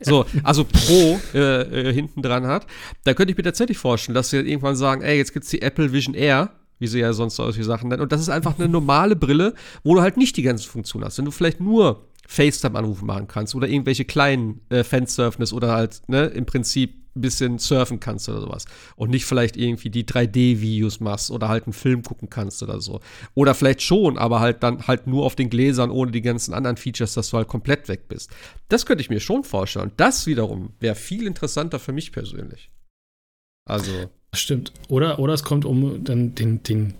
So, 0.00 0.26
also 0.42 0.64
Pro 0.64 1.20
äh, 1.34 1.90
äh, 1.90 1.92
hinten 1.92 2.20
dran 2.20 2.44
hat. 2.44 2.66
Da 3.04 3.14
könnte 3.14 3.30
ich 3.30 3.36
mir 3.36 3.44
tatsächlich 3.44 3.78
vorstellen, 3.78 4.14
dass 4.14 4.30
sie 4.30 4.38
irgendwann 4.38 4.74
sagen, 4.74 5.02
ey, 5.02 5.18
jetzt 5.18 5.32
gibt 5.32 5.44
es 5.44 5.50
die 5.52 5.62
Apple 5.62 5.92
Vision 5.92 6.16
Air, 6.16 6.50
wie 6.80 6.88
sie 6.88 6.98
ja 6.98 7.12
sonst 7.12 7.36
solche 7.36 7.62
Sachen 7.62 7.90
nennen. 7.90 8.02
Und 8.02 8.10
das 8.10 8.20
ist 8.20 8.28
einfach 8.28 8.58
eine 8.58 8.68
normale 8.68 9.14
Brille, 9.14 9.54
wo 9.84 9.94
du 9.94 10.00
halt 10.00 10.16
nicht 10.16 10.36
die 10.36 10.42
ganzen 10.42 10.68
Funktionen 10.68 11.04
hast. 11.04 11.16
Wenn 11.18 11.26
du 11.26 11.30
vielleicht 11.30 11.60
nur 11.60 12.08
FaceTime-Anrufe 12.26 13.04
machen 13.04 13.26
kannst 13.28 13.54
oder 13.54 13.68
irgendwelche 13.68 14.04
kleinen 14.04 14.60
äh, 14.68 14.84
Fansurfness 14.84 15.52
oder 15.52 15.72
halt, 15.72 16.02
ne, 16.08 16.26
im 16.26 16.46
Prinzip 16.46 17.02
ein 17.14 17.20
bisschen 17.20 17.58
surfen 17.58 18.00
kannst 18.00 18.28
oder 18.28 18.40
sowas. 18.40 18.64
Und 18.96 19.10
nicht 19.10 19.26
vielleicht 19.26 19.56
irgendwie 19.56 19.90
die 19.90 20.04
3D-Videos 20.04 21.00
machst 21.00 21.30
oder 21.30 21.48
halt 21.48 21.64
einen 21.64 21.72
Film 21.72 22.02
gucken 22.02 22.30
kannst 22.30 22.62
oder 22.62 22.80
so. 22.80 23.00
Oder 23.34 23.54
vielleicht 23.54 23.82
schon, 23.82 24.16
aber 24.18 24.40
halt 24.40 24.62
dann 24.62 24.86
halt 24.86 25.06
nur 25.06 25.24
auf 25.24 25.34
den 25.34 25.50
Gläsern 25.50 25.90
ohne 25.90 26.10
die 26.10 26.22
ganzen 26.22 26.54
anderen 26.54 26.76
Features, 26.76 27.14
dass 27.14 27.30
du 27.30 27.36
halt 27.36 27.48
komplett 27.48 27.88
weg 27.88 28.08
bist. 28.08 28.30
Das 28.68 28.86
könnte 28.86 29.02
ich 29.02 29.10
mir 29.10 29.20
schon 29.20 29.44
vorstellen. 29.44 29.90
Und 29.90 30.00
das 30.00 30.26
wiederum 30.26 30.70
wäre 30.80 30.94
viel 30.94 31.26
interessanter 31.26 31.78
für 31.78 31.92
mich 31.92 32.12
persönlich. 32.12 32.70
Also. 33.68 34.10
Stimmt. 34.34 34.72
Oder, 34.88 35.18
oder 35.18 35.34
es 35.34 35.44
kommt 35.44 35.66
um 35.66 36.02
dann 36.04 36.34
den, 36.34 36.62
den 36.62 36.94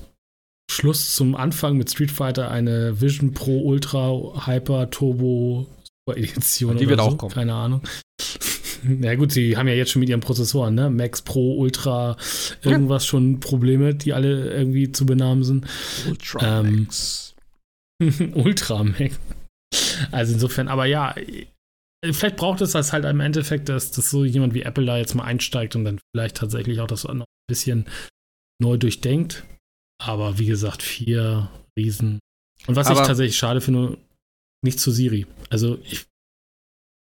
Schluss 0.72 1.14
zum 1.14 1.36
Anfang 1.36 1.76
mit 1.76 1.90
Street 1.90 2.10
Fighter 2.10 2.50
eine 2.50 3.00
Vision 3.00 3.34
Pro 3.34 3.60
Ultra 3.60 4.46
Hyper 4.46 4.90
Turbo 4.90 5.66
Super 6.06 6.18
Edition. 6.18 6.76
Die 6.76 6.88
wird 6.88 7.00
so. 7.00 7.06
auch 7.06 7.18
kommen. 7.18 7.34
Keine 7.34 7.54
Ahnung. 7.54 7.82
Na 8.82 9.14
gut, 9.14 9.32
sie 9.32 9.56
haben 9.56 9.68
ja 9.68 9.74
jetzt 9.74 9.92
schon 9.92 10.00
mit 10.00 10.08
ihren 10.08 10.20
Prozessoren, 10.20 10.74
ne? 10.74 10.90
Max 10.90 11.22
Pro, 11.22 11.56
Ultra, 11.56 12.16
irgendwas 12.62 13.04
ja. 13.04 13.10
schon 13.10 13.38
Probleme, 13.38 13.94
die 13.94 14.12
alle 14.12 14.50
irgendwie 14.50 14.90
zu 14.90 15.06
benamen 15.06 15.44
sind. 15.44 15.66
Ultra 16.08 16.60
ähm, 16.60 16.80
Max. 16.80 17.34
Ultra 18.34 18.82
Max. 18.82 19.20
Also 20.10 20.32
insofern, 20.32 20.66
aber 20.66 20.86
ja, 20.86 21.14
vielleicht 22.04 22.36
braucht 22.36 22.60
es 22.60 22.72
das 22.72 22.92
halt 22.92 23.04
im 23.04 23.20
Endeffekt, 23.20 23.68
dass, 23.68 23.92
dass 23.92 24.10
so 24.10 24.24
jemand 24.24 24.54
wie 24.54 24.62
Apple 24.62 24.84
da 24.84 24.98
jetzt 24.98 25.14
mal 25.14 25.24
einsteigt 25.24 25.76
und 25.76 25.84
dann 25.84 26.00
vielleicht 26.14 26.38
tatsächlich 26.38 26.80
auch 26.80 26.88
das 26.88 27.04
noch 27.04 27.12
ein 27.12 27.24
bisschen 27.48 27.86
neu 28.60 28.76
durchdenkt. 28.76 29.44
Aber 30.04 30.38
wie 30.38 30.46
gesagt, 30.46 30.82
vier 30.82 31.50
Riesen. 31.78 32.18
Und 32.66 32.76
was 32.76 32.86
aber 32.88 33.00
ich 33.00 33.06
tatsächlich 33.06 33.36
schade 33.36 33.60
finde, 33.60 33.98
nicht 34.64 34.78
zu 34.78 34.90
Siri. 34.90 35.26
Also 35.50 35.78
ich 35.84 36.06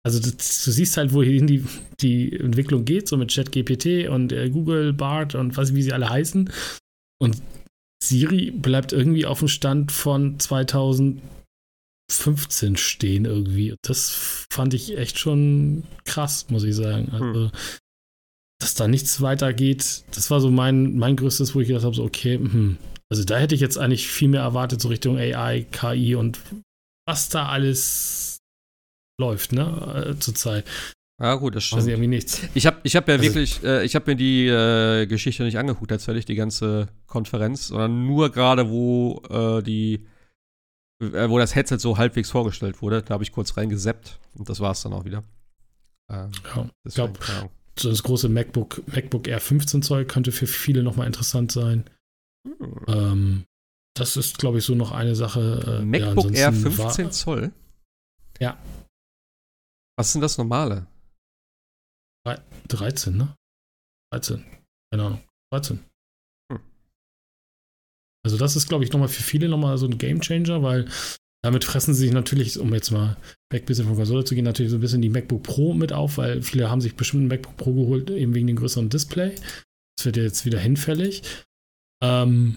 also 0.06 0.20
das, 0.20 0.64
du 0.64 0.72
siehst 0.72 0.98
halt, 0.98 1.14
wohin 1.14 1.48
die, 1.48 1.66
die 2.00 2.32
Entwicklung 2.40 2.86
geht, 2.86 3.08
so 3.08 3.18
mit 3.18 3.34
ChatGPT 3.34 4.08
und 4.08 4.32
äh, 4.32 4.52
Google, 4.52 4.94
Bart 4.94 5.34
und 5.34 5.58
was, 5.58 5.74
wie 5.74 5.82
sie 5.82 5.94
alle 5.94 6.08
heißen. 6.08 6.52
Und 7.20 7.42
Siri 8.04 8.52
bleibt 8.52 8.94
irgendwie 8.94 9.26
auf 9.26 9.40
dem 9.40 9.48
Stand 9.48 9.92
von 9.92 10.40
2015 10.40 11.18
stehen 12.78 13.26
irgendwie. 13.26 13.74
Das 13.82 14.12
fand 14.52 14.76
ich 14.76 14.96
echt 14.96 15.18
schon 15.18 15.86
krass, 16.04 16.52
muss 16.52 16.64
ich 16.64 16.76
sagen. 16.76 17.10
Also, 17.12 17.46
hm. 17.46 17.52
Dass 18.60 18.76
da 18.76 18.88
nichts 18.88 19.22
weitergeht, 19.22 20.04
das 20.12 20.32
war 20.32 20.40
so 20.40 20.50
mein, 20.50 20.98
mein 20.98 21.16
größtes, 21.16 21.56
wo 21.56 21.62
ich 21.62 21.68
gedacht 21.68 21.86
habe, 21.86 21.96
so, 21.96 22.04
okay, 22.04 22.38
mh. 22.38 22.76
also 23.10 23.24
da 23.24 23.38
hätte 23.38 23.56
ich 23.56 23.62
jetzt 23.62 23.78
eigentlich 23.78 24.08
viel 24.08 24.30
mehr 24.30 24.42
erwartet, 24.42 24.82
so 24.82 24.88
Richtung 24.88 25.18
AI, 25.18 25.66
KI 25.72 26.16
und 26.16 26.40
was 27.08 27.30
da 27.30 27.48
alles 27.48 28.40
läuft, 29.20 29.52
ne, 29.52 30.16
äh, 30.16 30.20
zurzeit. 30.20 30.66
Ja, 31.22 31.36
gut, 31.36 31.56
das 31.56 31.64
stimmt. 31.64 31.80
Also 31.80 31.92
irgendwie 31.92 32.08
nichts. 32.08 32.42
Ich 32.56 32.66
habe 32.66 32.78
ich 32.84 32.96
hab 32.96 33.08
ja 33.08 33.14
also, 33.16 33.24
wirklich, 33.24 33.64
äh, 33.64 33.86
ich 33.86 33.96
habe 33.96 34.12
mir 34.12 34.18
die 34.18 34.48
äh, 34.48 35.06
Geschichte 35.06 35.44
nicht 35.44 35.58
angeguckt, 35.58 35.90
tatsächlich, 35.90 36.26
die 36.26 36.36
ganze 36.36 36.90
Konferenz, 37.08 37.68
sondern 37.68 38.06
nur 38.06 38.32
gerade, 38.32 38.70
wo 38.70 39.22
äh, 39.30 39.64
die, 39.64 40.06
äh, 41.02 41.30
wo 41.30 41.40
das 41.40 41.56
Headset 41.56 41.78
so 41.78 41.98
halbwegs 41.98 42.32
vorgestellt 42.32 42.82
wurde. 42.82 43.02
Da 43.02 43.14
habe 43.14 43.24
ich 43.24 43.32
kurz 43.32 43.56
reingeseppt 43.56 44.20
und 44.34 44.50
das 44.50 44.60
war 44.60 44.72
es 44.72 44.82
dann 44.82 44.92
auch 44.92 45.06
wieder. 45.06 45.24
Ähm, 46.12 46.32
ja, 46.54 46.70
ich 46.84 46.96
glaube, 46.96 47.18
das 47.76 48.04
große 48.04 48.30
MacBook, 48.30 48.84
MacBook 48.88 49.28
Air 49.28 49.42
15 49.42 49.82
Zoll 49.82 50.06
könnte 50.06 50.32
für 50.32 50.48
viele 50.48 50.84
nochmal 50.84 51.08
interessant 51.08 51.52
sein. 51.52 51.90
Hm. 52.48 52.86
Ähm, 52.88 53.46
das 53.98 54.18
ist, 54.18 54.38
glaube 54.38 54.60
ich, 54.60 54.66
so 54.66 54.76
noch 54.76 54.92
eine 54.92 55.16
Sache. 55.16 55.82
Äh, 55.82 55.86
MacBook 55.86 56.32
ja, 56.32 56.52
Air 56.52 56.54
15 56.54 57.06
war, 57.06 57.12
Zoll? 57.12 57.52
Ja, 58.40 58.58
was 59.98 60.12
sind 60.12 60.22
das 60.22 60.38
normale? 60.38 60.88
13, 62.68 63.16
ne? 63.16 63.36
13. 64.12 64.44
Keine 64.92 65.06
Ahnung. 65.06 65.24
13. 65.54 65.80
Hm. 66.52 66.60
Also 68.26 68.38
das 68.38 68.56
ist, 68.56 68.68
glaube 68.68 68.84
ich, 68.84 68.92
nochmal 68.92 69.08
für 69.08 69.24
viele 69.24 69.48
nochmal 69.48 69.78
so 69.78 69.86
ein 69.86 69.98
Gamechanger, 69.98 70.64
weil 70.64 70.90
damit 71.46 71.64
fressen 71.64 71.94
sie 71.94 72.06
sich 72.06 72.12
natürlich, 72.12 72.60
um 72.60 72.74
jetzt 72.74 72.90
mal 72.90 73.18
weg 73.52 73.64
ein 73.64 73.66
bisschen 73.68 73.86
von 73.86 73.96
Konsole 73.96 74.26
zu 74.26 74.34
gehen, 74.34 74.46
natürlich 74.46 74.72
so 74.72 74.78
ein 74.78 74.82
bisschen 74.82 75.04
die 75.04 75.10
MacBook 75.10 75.44
Pro 75.44 75.76
mit 75.76 75.94
auf, 75.94 76.18
weil 76.18 76.42
viele 76.42 76.72
haben 76.72 76.82
sich 76.82 76.96
bestimmt 76.96 77.26
ein 77.26 77.28
MacBook 77.28 77.56
Pro 77.56 77.72
geholt, 77.72 78.10
eben 78.10 78.34
wegen 78.34 78.48
dem 78.48 78.56
größeren 78.56 78.90
Display. 78.90 79.36
Das 79.96 80.06
wird 80.08 80.18
ja 80.18 80.24
jetzt 80.24 80.48
wieder 80.48 80.58
hinfällig. 80.58 81.22
Ähm, 82.04 82.56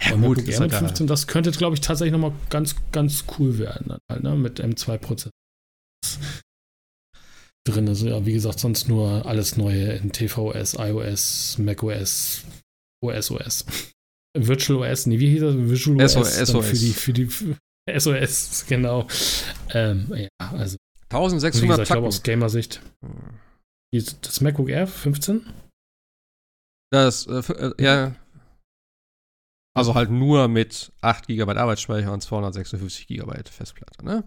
ja, 0.00 0.12
gut, 0.12 0.36
MacBook 0.36 0.48
Air 0.48 0.60
mit 0.60 0.72
15, 0.72 1.06
das 1.08 1.26
könnte, 1.26 1.50
glaube 1.50 1.74
ich, 1.74 1.80
tatsächlich 1.80 2.12
nochmal 2.12 2.32
ganz, 2.48 2.76
ganz 2.92 3.24
cool 3.38 3.58
werden, 3.58 3.98
halt, 4.08 4.22
ne? 4.22 4.36
mit 4.36 4.60
M2-Prozessor 4.60 5.32
drin 7.66 7.88
ist. 7.88 8.02
Ja, 8.02 8.24
wie 8.24 8.34
gesagt, 8.34 8.60
sonst 8.60 8.88
nur 8.88 9.26
alles 9.26 9.56
Neue 9.56 9.94
in 9.94 10.12
tvOS, 10.12 10.74
iOS, 10.74 11.58
macOS, 11.58 12.44
OSOS. 13.04 13.64
Virtual 14.38 14.78
OS, 14.78 15.06
nee, 15.06 15.18
wie 15.18 15.30
hieß 15.30 15.40
das? 15.40 15.56
Visual 15.56 16.00
OS, 16.00 16.12
SOS. 16.12 16.68
Für 16.68 16.76
die, 16.76 16.92
für 16.92 17.12
die 17.12 17.26
für 17.26 17.56
SOS, 17.88 18.66
genau. 18.66 19.06
Ähm, 19.72 20.12
ja, 20.14 20.28
also. 20.38 20.76
1600 21.10 21.52
gesagt, 21.52 21.88
Ich 21.88 21.92
glaube 21.92 22.06
aus 22.06 22.22
Gamer-Sicht. 22.22 22.80
Das 23.92 24.40
MacBook 24.40 24.68
Air 24.68 24.86
15? 24.86 25.44
Das, 26.92 27.26
äh, 27.26 27.40
äh, 27.52 27.82
ja. 27.82 28.14
Also 29.74 29.94
halt 29.94 30.10
nur 30.10 30.48
mit 30.48 30.92
8 31.00 31.26
GB 31.26 31.52
Arbeitsspeicher 31.52 32.12
und 32.12 32.20
256 32.20 33.06
GB 33.06 33.42
Festplatte, 33.50 34.04
ne? 34.04 34.24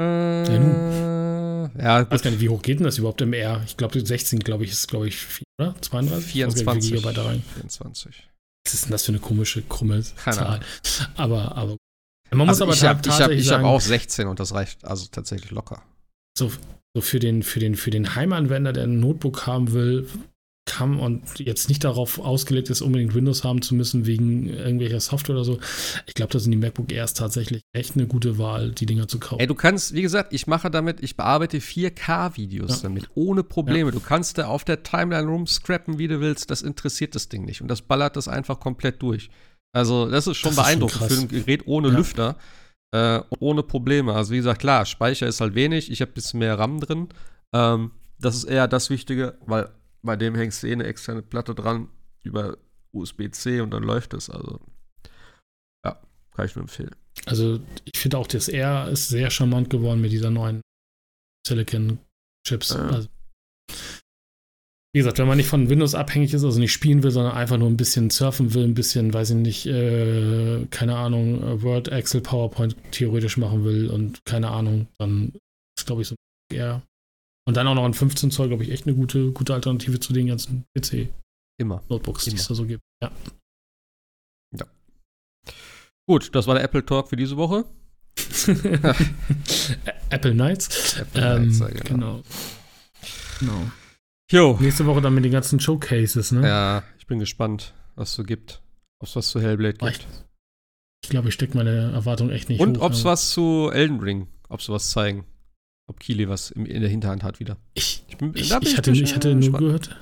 Äh, 0.00 0.44
ja, 0.52 0.58
nun. 0.58 1.78
Ja, 1.78 2.02
ich 2.02 2.10
weiß 2.10 2.22
gar 2.22 2.30
nicht, 2.30 2.40
wie 2.40 2.48
hoch 2.48 2.62
geht 2.62 2.78
denn 2.78 2.84
das 2.84 2.98
überhaupt 2.98 3.20
im 3.20 3.32
R? 3.32 3.62
Ich 3.66 3.76
glaube, 3.76 4.04
16, 4.04 4.40
glaube 4.40 4.64
ich, 4.64 4.72
ist, 4.72 4.88
glaube 4.88 5.08
ich, 5.08 5.16
4, 5.16 5.44
oder? 5.58 5.74
32? 5.80 6.32
24. 6.32 6.92
Gigabyte 6.92 7.16
da 7.16 7.24
rein. 7.24 7.42
24. 7.54 8.28
Was 8.64 8.74
ist 8.74 8.84
denn 8.84 8.92
das 8.92 9.04
für 9.04 9.12
eine 9.12 9.20
komische, 9.20 9.62
krumme 9.62 10.02
Zahl? 10.02 10.60
Aber, 11.16 11.56
aber. 11.56 11.76
Man 12.30 12.46
muss 12.46 12.60
also 12.60 12.64
aber 12.64 12.74
ich 12.74 12.84
habe 12.84 13.08
hab, 13.10 13.30
hab 13.30 13.64
auch 13.64 13.80
16 13.80 14.28
und 14.28 14.38
das 14.38 14.54
reicht 14.54 14.84
also 14.84 15.06
tatsächlich 15.10 15.50
locker. 15.50 15.82
So, 16.38 16.52
so 16.94 17.00
für 17.00 17.18
den, 17.18 17.42
für 17.42 17.58
den, 17.58 17.74
für 17.74 17.90
den 17.90 18.14
Heimanwender, 18.14 18.72
der 18.72 18.84
ein 18.84 19.00
Notebook 19.00 19.46
haben 19.46 19.72
will, 19.72 20.08
kam 20.66 21.00
und 21.00 21.38
jetzt 21.38 21.68
nicht 21.68 21.84
darauf 21.84 22.18
ausgelegt 22.18 22.70
ist, 22.70 22.80
unbedingt 22.80 23.14
Windows 23.14 23.44
haben 23.44 23.62
zu 23.62 23.74
müssen 23.74 24.06
wegen 24.06 24.48
irgendwelcher 24.48 25.00
Software 25.00 25.34
oder 25.36 25.44
so. 25.44 25.58
Ich 26.06 26.14
glaube, 26.14 26.32
da 26.32 26.38
sind 26.38 26.52
die 26.52 26.58
MacBook 26.58 26.92
Airs 26.92 27.14
tatsächlich 27.14 27.62
echt 27.72 27.96
eine 27.96 28.06
gute 28.06 28.38
Wahl, 28.38 28.70
die 28.70 28.86
Dinger 28.86 29.08
zu 29.08 29.18
kaufen. 29.18 29.40
Ey, 29.40 29.46
du 29.46 29.54
kannst, 29.54 29.94
wie 29.94 30.02
gesagt, 30.02 30.32
ich 30.32 30.46
mache 30.46 30.70
damit, 30.70 31.02
ich 31.02 31.16
bearbeite 31.16 31.58
4K-Videos 31.58 32.76
ja. 32.76 32.82
damit, 32.82 33.08
ohne 33.14 33.42
Probleme. 33.42 33.90
Ja. 33.90 33.94
Du 33.94 34.00
kannst 34.00 34.38
da 34.38 34.46
auf 34.46 34.64
der 34.64 34.82
Timeline 34.82 35.28
rumscrappen, 35.28 35.98
wie 35.98 36.08
du 36.08 36.20
willst. 36.20 36.50
Das 36.50 36.62
interessiert 36.62 37.14
das 37.14 37.28
Ding 37.28 37.44
nicht. 37.44 37.62
Und 37.62 37.68
das 37.68 37.82
ballert 37.82 38.16
das 38.16 38.28
einfach 38.28 38.60
komplett 38.60 39.02
durch. 39.02 39.30
Also, 39.72 40.10
das 40.10 40.26
ist 40.26 40.36
schon 40.36 40.54
das 40.54 40.64
beeindruckend 40.64 41.02
ist 41.02 41.08
schon 41.08 41.28
für 41.28 41.36
ein 41.36 41.44
Gerät 41.44 41.66
ohne 41.66 41.88
ja. 41.88 41.94
Lüfter. 41.94 42.36
Äh, 42.92 43.20
ohne 43.38 43.62
Probleme. 43.62 44.14
Also, 44.14 44.32
wie 44.32 44.38
gesagt, 44.38 44.60
klar, 44.60 44.84
Speicher 44.84 45.26
ist 45.26 45.40
halt 45.40 45.54
wenig. 45.54 45.90
Ich 45.90 46.00
habe 46.00 46.10
ein 46.10 46.14
bisschen 46.14 46.40
mehr 46.40 46.58
RAM 46.58 46.80
drin. 46.80 47.08
Ähm, 47.52 47.92
das 48.18 48.36
ist 48.36 48.44
eher 48.44 48.68
das 48.68 48.90
Wichtige, 48.90 49.38
weil 49.46 49.70
bei 50.02 50.16
dem 50.16 50.34
hängst 50.34 50.62
du 50.62 50.68
eh 50.68 50.72
eine 50.72 50.84
externe 50.84 51.22
Platte 51.22 51.54
dran 51.54 51.88
über 52.22 52.58
USB-C 52.92 53.60
und 53.60 53.70
dann 53.70 53.82
läuft 53.82 54.14
es. 54.14 54.30
Also, 54.30 54.60
ja, 55.84 56.00
kann 56.32 56.46
ich 56.46 56.54
nur 56.54 56.62
empfehlen. 56.62 56.94
Also, 57.26 57.60
ich 57.84 57.98
finde 57.98 58.18
auch, 58.18 58.26
das 58.26 58.48
R 58.48 58.88
ist 58.88 59.08
sehr 59.08 59.30
charmant 59.30 59.70
geworden 59.70 60.00
mit 60.00 60.12
dieser 60.12 60.30
neuen 60.30 60.60
Silicon-Chips. 61.46 62.70
Ja. 62.70 62.88
Also, 62.88 63.08
wie 64.92 64.98
gesagt, 64.98 65.18
wenn 65.18 65.28
man 65.28 65.36
nicht 65.36 65.46
von 65.46 65.68
Windows 65.68 65.94
abhängig 65.94 66.34
ist, 66.34 66.42
also 66.42 66.58
nicht 66.58 66.72
spielen 66.72 67.04
will, 67.04 67.12
sondern 67.12 67.36
einfach 67.36 67.58
nur 67.58 67.68
ein 67.68 67.76
bisschen 67.76 68.10
surfen 68.10 68.54
will, 68.54 68.64
ein 68.64 68.74
bisschen, 68.74 69.14
weiß 69.14 69.30
ich 69.30 69.36
nicht, 69.36 69.66
äh, 69.66 70.66
keine 70.70 70.96
Ahnung, 70.96 71.62
Word, 71.62 71.88
Excel, 71.88 72.20
PowerPoint 72.20 72.74
theoretisch 72.90 73.36
machen 73.36 73.64
will 73.64 73.88
und 73.88 74.24
keine 74.24 74.48
Ahnung, 74.48 74.88
dann 74.98 75.32
ist, 75.78 75.86
glaube 75.86 76.02
ich, 76.02 76.08
so 76.08 76.16
eher 76.52 76.82
und 77.46 77.56
dann 77.56 77.66
auch 77.66 77.74
noch 77.74 77.84
ein 77.84 77.94
15 77.94 78.30
Zoll, 78.30 78.48
glaube 78.48 78.62
ich, 78.64 78.70
echt 78.70 78.86
eine 78.86 78.94
gute, 78.94 79.32
gute 79.32 79.54
Alternative 79.54 80.00
zu 80.00 80.12
den 80.12 80.26
ganzen 80.26 80.64
PC-Notebooks, 80.76 82.24
die 82.24 82.36
es 82.36 82.46
da 82.46 82.54
so 82.54 82.66
gibt. 82.66 82.82
Ja. 83.02 83.10
ja. 84.56 84.66
Gut, 86.06 86.34
das 86.34 86.46
war 86.46 86.54
der 86.54 86.64
Apple 86.64 86.84
Talk 86.84 87.08
für 87.08 87.16
diese 87.16 87.36
Woche. 87.36 87.64
Apple 90.10 90.34
Nights. 90.34 90.98
Apple 90.98 91.36
ähm, 91.36 91.58
Nights, 91.58 91.58
genau. 91.84 91.84
genau. 91.84 92.22
genau. 93.38 93.70
Jo. 94.30 94.56
Nächste 94.60 94.86
Woche 94.86 95.00
dann 95.00 95.14
mit 95.14 95.24
den 95.24 95.32
ganzen 95.32 95.58
Showcases, 95.58 96.32
ne? 96.32 96.46
Ja, 96.46 96.84
ich 96.98 97.06
bin 97.06 97.18
gespannt, 97.18 97.74
was 97.96 98.10
es 98.10 98.14
so 98.14 98.22
gibt. 98.22 98.62
Ob 99.00 99.08
es 99.08 99.16
was 99.16 99.28
zu 99.28 99.40
Hellblade 99.40 99.78
gibt. 99.78 100.06
Ich 101.02 101.10
glaube, 101.10 101.28
ich 101.28 101.34
stecke 101.34 101.56
meine 101.56 101.92
Erwartung 101.92 102.30
echt 102.30 102.48
nicht 102.48 102.60
Und 102.60 102.78
ob 102.78 102.92
es 102.92 103.04
was 103.04 103.30
zu 103.30 103.70
Elden 103.72 104.00
Ring, 104.00 104.28
ob 104.48 104.62
sie 104.62 104.72
was 104.72 104.90
zeigen. 104.90 105.24
Ob 105.90 105.98
Kili 105.98 106.28
was 106.28 106.52
in, 106.52 106.66
der 106.66 106.88
Hinterhand 106.88 107.24
hat 107.24 107.40
wieder. 107.40 107.56
Ich, 107.74 108.04
ich, 108.06 108.16
bin, 108.16 108.30
ich, 108.36 108.42
ich 108.42 108.76
hatte, 108.76 108.92
ich 108.92 109.12
hatte 109.12 109.34
nur 109.34 109.58
gehört, 109.58 109.96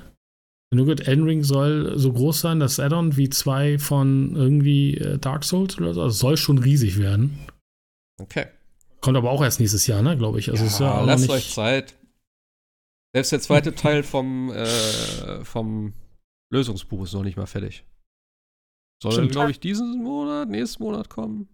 nur 0.70 0.85
gehört, 0.85 1.09
Elden 1.09 1.24
Ring 1.24 1.43
soll 1.43 1.98
so 1.98 2.12
groß 2.12 2.43
sein, 2.43 2.60
das 2.60 2.78
Addon 2.78 3.16
wie 3.16 3.31
zwei 3.31 3.78
von 3.78 4.36
irgendwie 4.36 4.98
äh, 4.98 5.16
Dark 5.16 5.44
Souls 5.44 5.78
oder 5.78 5.94
so. 5.94 6.02
Also 6.02 6.15
soll 6.15 6.36
schon 6.36 6.59
riesig 6.59 6.98
werden. 6.98 7.39
Okay. 8.20 8.48
Kommt 9.01 9.16
aber 9.16 9.31
auch 9.31 9.43
erst 9.43 9.60
nächstes 9.60 9.86
Jahr, 9.86 10.02
ne, 10.02 10.19
glaube 10.19 10.40
ich. 10.40 10.51
Also 10.51 10.65
ja, 10.65 10.69
ist 10.69 10.78
ja 10.78 11.05
lasst 11.05 11.23
nicht... 11.23 11.31
euch 11.31 11.55
Zeit. 11.55 11.94
Selbst 13.15 13.32
der 13.32 13.40
zweite 13.40 13.74
Teil 13.74 14.02
vom, 14.02 14.51
äh, 14.51 15.43
vom 15.43 15.94
Lösungsbuch 16.52 17.05
ist 17.05 17.15
noch 17.15 17.24
nicht 17.24 17.39
mal 17.39 17.47
fertig. 17.47 17.85
Soll, 19.02 19.28
glaube 19.28 19.52
ich, 19.52 19.60
diesen 19.60 20.02
Monat, 20.02 20.51
nächsten 20.51 20.82
Monat 20.82 21.09
kommen. 21.09 21.48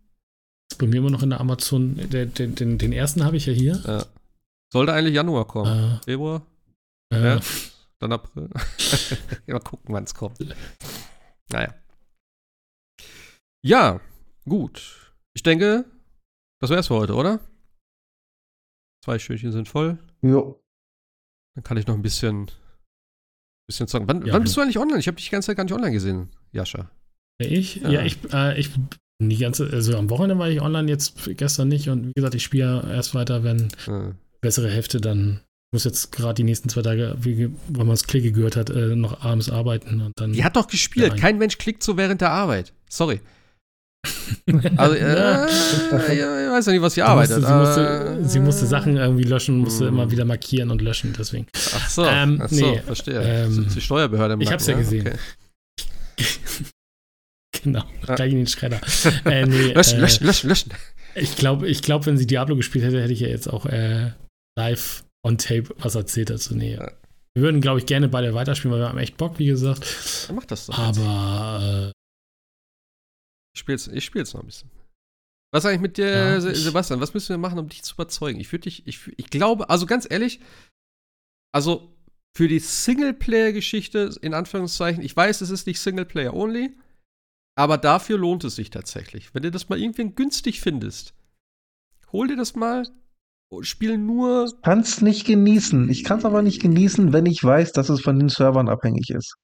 Ist 0.72 0.78
bei 0.78 0.88
mir 0.88 0.96
immer 0.96 1.10
noch 1.10 1.22
in 1.22 1.30
der 1.30 1.40
Amazon. 1.40 1.94
Den, 2.10 2.34
den, 2.34 2.56
den, 2.56 2.78
den 2.78 2.92
ersten 2.92 3.22
habe 3.24 3.36
ich 3.36 3.46
ja 3.46 3.52
hier. 3.52 3.80
Ja. 3.86 4.06
Sollte 4.74 4.92
eigentlich 4.92 5.14
Januar 5.14 5.46
kommen. 5.46 6.00
Äh, 6.00 6.04
Februar? 6.04 6.44
Äh, 7.12 7.20
März? 7.20 7.70
Dann 8.00 8.10
April. 8.10 8.50
mal 9.46 9.60
gucken, 9.60 9.94
wann 9.94 10.02
es 10.02 10.14
kommt. 10.16 10.36
Naja. 11.52 11.72
Ja, 13.64 14.00
gut. 14.44 15.14
Ich 15.32 15.44
denke, 15.44 15.84
das 16.60 16.70
wär's 16.70 16.88
für 16.88 16.96
heute, 16.96 17.14
oder? 17.14 17.38
Zwei 19.04 19.20
Stündchen 19.20 19.52
sind 19.52 19.68
voll. 19.68 19.96
Jo. 20.22 20.60
Dann 21.54 21.62
kann 21.62 21.76
ich 21.76 21.86
noch 21.86 21.94
ein 21.94 22.02
bisschen, 22.02 22.50
bisschen 23.68 23.86
zocken. 23.86 24.08
Wann, 24.08 24.26
ja, 24.26 24.32
wann 24.32 24.42
bist 24.42 24.56
du 24.56 24.60
eigentlich 24.60 24.80
online? 24.80 24.98
Ich 24.98 25.06
habe 25.06 25.14
dich 25.14 25.26
die 25.26 25.30
ganze 25.30 25.46
Zeit 25.46 25.56
gar 25.56 25.62
nicht 25.62 25.72
online 25.72 25.92
gesehen, 25.92 26.30
Jascha. 26.50 26.90
Ich? 27.38 27.76
Ja, 27.76 27.90
ja 27.90 28.02
ich, 28.02 28.18
äh, 28.32 28.58
ich 28.58 28.72
die 29.22 29.38
ganze, 29.38 29.70
also 29.70 29.96
am 29.96 30.10
Wochenende 30.10 30.36
war 30.36 30.50
ich 30.50 30.60
online, 30.60 30.88
jetzt 30.88 31.30
gestern 31.36 31.68
nicht. 31.68 31.88
Und 31.88 32.08
wie 32.08 32.12
gesagt, 32.12 32.34
ich 32.34 32.42
spiele 32.42 32.82
erst 32.92 33.14
weiter, 33.14 33.44
wenn 33.44 33.68
ja. 33.86 34.16
Bessere 34.44 34.70
Hälfte 34.70 35.00
dann 35.00 35.40
muss 35.72 35.84
jetzt 35.84 36.12
gerade 36.12 36.34
die 36.34 36.44
nächsten 36.44 36.68
zwei 36.68 36.82
Tage, 36.82 37.16
wie, 37.18 37.50
weil 37.68 37.84
man 37.84 37.94
es 37.94 38.06
Klicke 38.06 38.30
gehört 38.30 38.54
hat, 38.54 38.70
äh, 38.70 38.94
noch 38.94 39.24
abends 39.24 39.50
arbeiten 39.50 40.00
und 40.00 40.12
dann. 40.16 40.32
Die 40.32 40.44
hat 40.44 40.54
doch 40.54 40.68
gespielt. 40.68 41.16
Kein 41.16 41.36
Mensch 41.36 41.58
klickt 41.58 41.82
so 41.82 41.96
während 41.96 42.20
der 42.20 42.30
Arbeit. 42.30 42.72
Sorry. 42.88 43.20
also, 44.76 44.94
äh, 44.94 45.46
ich 45.46 45.50
weiß 45.50 46.66
ja 46.66 46.72
nicht, 46.72 46.82
was 46.82 46.94
sie 46.94 47.02
arbeitet. 47.02 47.40
Musste, 47.40 47.48
sie, 47.48 47.58
musste, 47.58 48.28
sie, 48.28 48.40
musste, 48.40 48.66
Sachen 48.66 48.96
irgendwie 48.96 49.24
löschen, 49.24 49.58
musste 49.58 49.84
mm. 49.84 49.88
immer 49.88 50.10
wieder 50.10 50.24
markieren 50.24 50.70
und 50.70 50.80
löschen, 50.80 51.14
deswegen. 51.18 51.46
Ach 51.54 51.88
so, 51.88 52.04
ähm, 52.04 52.40
ach 52.42 52.50
so 52.50 52.70
nee, 52.70 52.80
verstehe. 52.80 53.20
Ähm, 53.22 53.66
die 53.74 53.80
Steuerbehörde 53.80 54.34
im 54.34 54.40
Ich 54.42 54.52
hab's 54.52 54.66
ja 54.66 54.76
gesehen. 54.76 55.08
Okay. 55.08 55.18
Genau, 57.62 57.84
ja. 58.06 58.16
gleich 58.16 58.32
in 58.32 58.38
den 58.38 58.46
Schredder. 58.46 58.78
äh, 59.24 59.46
nee, 59.46 59.68
löschen, 59.72 59.96
äh, 59.96 60.00
löschen, 60.02 60.26
löschen, 60.26 60.48
löschen. 60.50 60.72
Ich 61.14 61.34
glaube, 61.36 61.66
ich 61.66 61.80
glaub, 61.80 62.04
wenn 62.04 62.18
sie 62.18 62.26
Diablo 62.26 62.56
gespielt 62.56 62.84
hätte, 62.84 63.00
hätte 63.00 63.12
ich 63.12 63.20
ja 63.20 63.28
jetzt 63.28 63.48
auch 63.48 63.64
äh, 63.64 64.10
live 64.56 65.04
on 65.22 65.38
tape 65.38 65.74
was 65.78 65.94
erzählt 65.94 66.30
dazu. 66.30 66.54
Nee. 66.54 66.74
Ja. 66.74 66.92
Wir 67.34 67.42
würden, 67.42 67.60
glaube 67.60 67.80
ich, 67.80 67.86
gerne 67.86 68.08
beide 68.08 68.34
weiterspielen, 68.34 68.72
weil 68.72 68.82
wir 68.82 68.88
haben 68.88 68.98
echt 68.98 69.16
Bock, 69.16 69.38
wie 69.38 69.46
gesagt. 69.46 70.28
Dann 70.28 70.36
mach 70.36 70.44
das 70.44 70.66
doch. 70.66 70.78
Aber. 70.78 71.90
Äh, 71.90 71.92
ich 73.54 73.60
spiel's, 73.60 73.88
ich 73.88 74.04
spiel's 74.04 74.34
noch 74.34 74.40
ein 74.40 74.46
bisschen. 74.46 74.70
Was 75.52 75.64
eigentlich 75.64 75.80
mit 75.80 75.96
dir, 75.98 76.10
ja, 76.10 76.40
Sebastian? 76.40 77.00
Was 77.00 77.14
müssen 77.14 77.28
wir 77.28 77.38
machen, 77.38 77.58
um 77.58 77.68
dich 77.68 77.84
zu 77.84 77.94
überzeugen? 77.94 78.40
Ich 78.40 78.50
würde 78.50 78.64
dich, 78.64 78.86
ich, 78.88 79.12
ich 79.16 79.30
glaube, 79.30 79.70
also 79.70 79.86
ganz 79.86 80.06
ehrlich, 80.08 80.40
also 81.52 81.96
für 82.36 82.48
die 82.48 82.58
Singleplayer-Geschichte, 82.58 84.16
in 84.20 84.34
Anführungszeichen, 84.34 85.04
ich 85.04 85.16
weiß, 85.16 85.40
es 85.40 85.50
ist 85.50 85.68
nicht 85.68 85.78
Singleplayer-only, 85.78 86.76
aber 87.56 87.78
dafür 87.78 88.18
lohnt 88.18 88.42
es 88.42 88.56
sich 88.56 88.70
tatsächlich. 88.70 89.32
Wenn 89.32 89.44
du 89.44 89.52
das 89.52 89.68
mal 89.68 89.80
irgendwie 89.80 90.10
günstig 90.10 90.60
findest, 90.60 91.14
hol 92.10 92.26
dir 92.26 92.36
das 92.36 92.56
mal 92.56 92.88
und 93.56 93.66
spiel 93.66 93.98
nur. 93.98 94.46
Ich 94.46 94.62
kann 94.62 94.80
es 94.80 95.00
nicht 95.00 95.26
genießen. 95.26 95.88
Ich 95.88 96.04
kann 96.04 96.18
es 96.18 96.24
aber 96.24 96.42
nicht 96.42 96.60
genießen, 96.60 97.12
wenn 97.12 97.26
ich 97.26 97.42
weiß, 97.42 97.72
dass 97.72 97.88
es 97.88 98.00
von 98.00 98.18
den 98.18 98.28
Servern 98.28 98.68
abhängig 98.68 99.10
ist. 99.10 99.34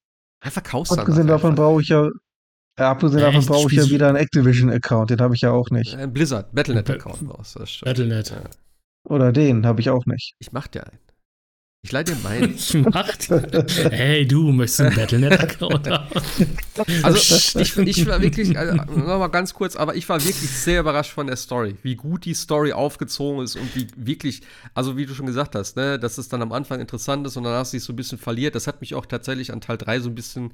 Ja, 0.44 0.50
verkaufst 0.50 0.98
Abgesehen 0.98 1.26
davon 1.26 1.54
brauche 1.54 1.82
ich 1.82 1.88
ja. 1.88 2.08
Äh, 2.76 2.82
abgesehen 2.82 3.20
davon 3.20 3.44
brauche 3.44 3.70
ich 3.70 3.76
ja 3.76 3.90
wieder 3.90 4.08
einen 4.08 4.16
Activision-Account, 4.16 5.10
den 5.10 5.20
habe 5.20 5.34
ich 5.34 5.42
ja 5.42 5.50
auch 5.50 5.70
nicht. 5.70 5.94
Ein 5.96 6.12
Blizzard, 6.12 6.54
Battlenet-Account 6.54 7.26
brauchst 7.28 7.56
du. 7.56 7.84
Battlenet. 7.84 8.30
Ja. 8.30 8.42
Oder 9.04 9.32
den 9.32 9.66
habe 9.66 9.80
ich 9.80 9.90
auch 9.90 10.06
nicht. 10.06 10.34
Ich 10.38 10.52
mach 10.52 10.68
dir 10.68 10.86
einen. 10.86 10.98
Ich 11.82 11.92
leite 11.92 12.14
dir 12.14 12.22
meinen. 12.22 12.54
Ich 12.54 12.74
mach 12.74 13.08
Hey, 13.90 14.26
du 14.26 14.52
möchtest 14.52 14.80
einen 14.82 14.96
Battlenet-Account 14.96 15.88
haben. 15.90 16.20
Also, 17.02 17.58
ich, 17.58 17.76
ich 17.78 18.06
war 18.06 18.20
wirklich, 18.20 18.56
also, 18.56 18.74
nochmal 18.74 19.30
ganz 19.30 19.54
kurz, 19.54 19.76
aber 19.76 19.94
ich 19.94 20.06
war 20.08 20.22
wirklich 20.22 20.50
sehr 20.50 20.80
überrascht 20.80 21.12
von 21.12 21.26
der 21.26 21.36
Story. 21.36 21.76
Wie 21.82 21.96
gut 21.96 22.26
die 22.26 22.34
Story 22.34 22.72
aufgezogen 22.72 23.42
ist 23.42 23.56
und 23.56 23.74
wie 23.74 23.86
wirklich, 23.96 24.42
also 24.74 24.98
wie 24.98 25.06
du 25.06 25.14
schon 25.14 25.24
gesagt 25.24 25.54
hast, 25.54 25.76
ne, 25.76 25.98
dass 25.98 26.18
es 26.18 26.28
dann 26.28 26.42
am 26.42 26.52
Anfang 26.52 26.80
interessant 26.80 27.26
ist 27.26 27.38
und 27.38 27.44
danach 27.44 27.64
sich 27.64 27.82
so 27.82 27.94
ein 27.94 27.96
bisschen 27.96 28.18
verliert. 28.18 28.54
Das 28.54 28.66
hat 28.66 28.82
mich 28.82 28.94
auch 28.94 29.06
tatsächlich 29.06 29.50
an 29.50 29.62
Teil 29.62 29.78
3 29.78 30.00
so 30.00 30.10
ein 30.10 30.14
bisschen 30.14 30.52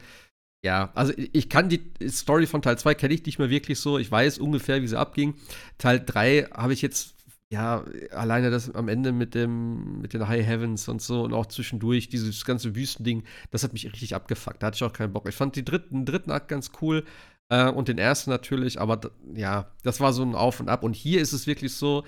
ja, 0.64 0.90
also 0.94 1.12
ich 1.16 1.48
kann 1.48 1.68
die 1.68 1.92
Story 2.08 2.46
von 2.46 2.60
Teil 2.60 2.76
2 2.76 2.94
kenne 2.94 3.14
ich 3.14 3.24
nicht 3.24 3.38
mehr 3.38 3.50
wirklich 3.50 3.78
so. 3.78 3.98
Ich 3.98 4.10
weiß 4.10 4.38
ungefähr, 4.38 4.82
wie 4.82 4.88
sie 4.88 4.98
abging. 4.98 5.34
Teil 5.78 6.02
3 6.04 6.48
habe 6.52 6.72
ich 6.72 6.82
jetzt 6.82 7.15
ja, 7.52 7.84
alleine 8.10 8.50
das 8.50 8.74
am 8.74 8.88
Ende 8.88 9.12
mit 9.12 9.34
dem, 9.34 10.00
mit 10.00 10.14
den 10.14 10.26
High 10.26 10.44
Heavens 10.44 10.88
und 10.88 11.00
so 11.00 11.22
und 11.22 11.32
auch 11.32 11.46
zwischendurch 11.46 12.08
dieses 12.08 12.44
ganze 12.44 12.74
Wüstending, 12.74 13.22
das 13.50 13.62
hat 13.62 13.72
mich 13.72 13.86
richtig 13.86 14.14
abgefuckt. 14.14 14.62
Da 14.62 14.68
hatte 14.68 14.76
ich 14.76 14.84
auch 14.84 14.92
keinen 14.92 15.12
Bock. 15.12 15.28
Ich 15.28 15.34
fand 15.34 15.54
die 15.54 15.64
dritten, 15.64 16.00
den 16.00 16.06
dritten 16.06 16.32
Akt 16.32 16.48
ganz 16.48 16.72
cool 16.82 17.04
äh, 17.48 17.68
und 17.68 17.86
den 17.88 17.98
ersten 17.98 18.30
natürlich, 18.30 18.80
aber 18.80 19.00
ja, 19.34 19.70
das 19.84 20.00
war 20.00 20.12
so 20.12 20.22
ein 20.22 20.34
Auf 20.34 20.58
und 20.58 20.68
Ab. 20.68 20.82
Und 20.82 20.96
hier 20.96 21.20
ist 21.20 21.32
es 21.32 21.46
wirklich 21.46 21.74
so, 21.74 22.04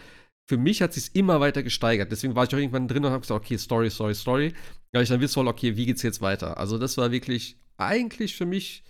für 0.49 0.57
mich 0.57 0.83
hat 0.83 0.93
sich 0.93 1.15
immer 1.15 1.41
weiter 1.41 1.63
gesteigert. 1.63 2.11
Deswegen 2.11 2.35
war 2.35 2.45
ich 2.45 2.55
auch 2.55 2.59
irgendwann 2.59 2.89
drin 2.89 3.05
und 3.05 3.13
habe 3.13 3.21
gesagt, 3.21 3.45
okay, 3.45 3.59
Story, 3.59 3.91
Story, 3.91 4.15
Story. 4.15 4.55
Weil 4.93 5.03
ich 5.03 5.09
dann 5.09 5.21
wissen 5.21 5.37
wollte, 5.37 5.51
okay, 5.51 5.77
wie 5.77 5.87
geht's 5.87 6.03
jetzt 6.03 6.23
weiter? 6.23 6.57
Also 6.57 6.79
das 6.79 6.97
war 6.97 7.13
wirklich 7.13 7.61
eigentlich 7.77 8.35
für 8.35 8.47
mich 8.47 8.83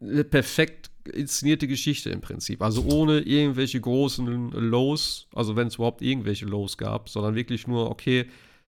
eine 0.00 0.24
perfekt 0.24 0.87
inszenierte 1.12 1.68
Geschichte 1.68 2.10
im 2.10 2.20
Prinzip. 2.20 2.62
Also 2.62 2.84
ohne 2.84 3.20
irgendwelche 3.20 3.80
großen 3.80 4.50
Lows, 4.52 5.28
also 5.34 5.56
wenn 5.56 5.68
es 5.68 5.76
überhaupt 5.76 6.02
irgendwelche 6.02 6.46
Lows 6.46 6.78
gab, 6.78 7.08
sondern 7.08 7.34
wirklich 7.34 7.66
nur, 7.66 7.90
okay, 7.90 8.26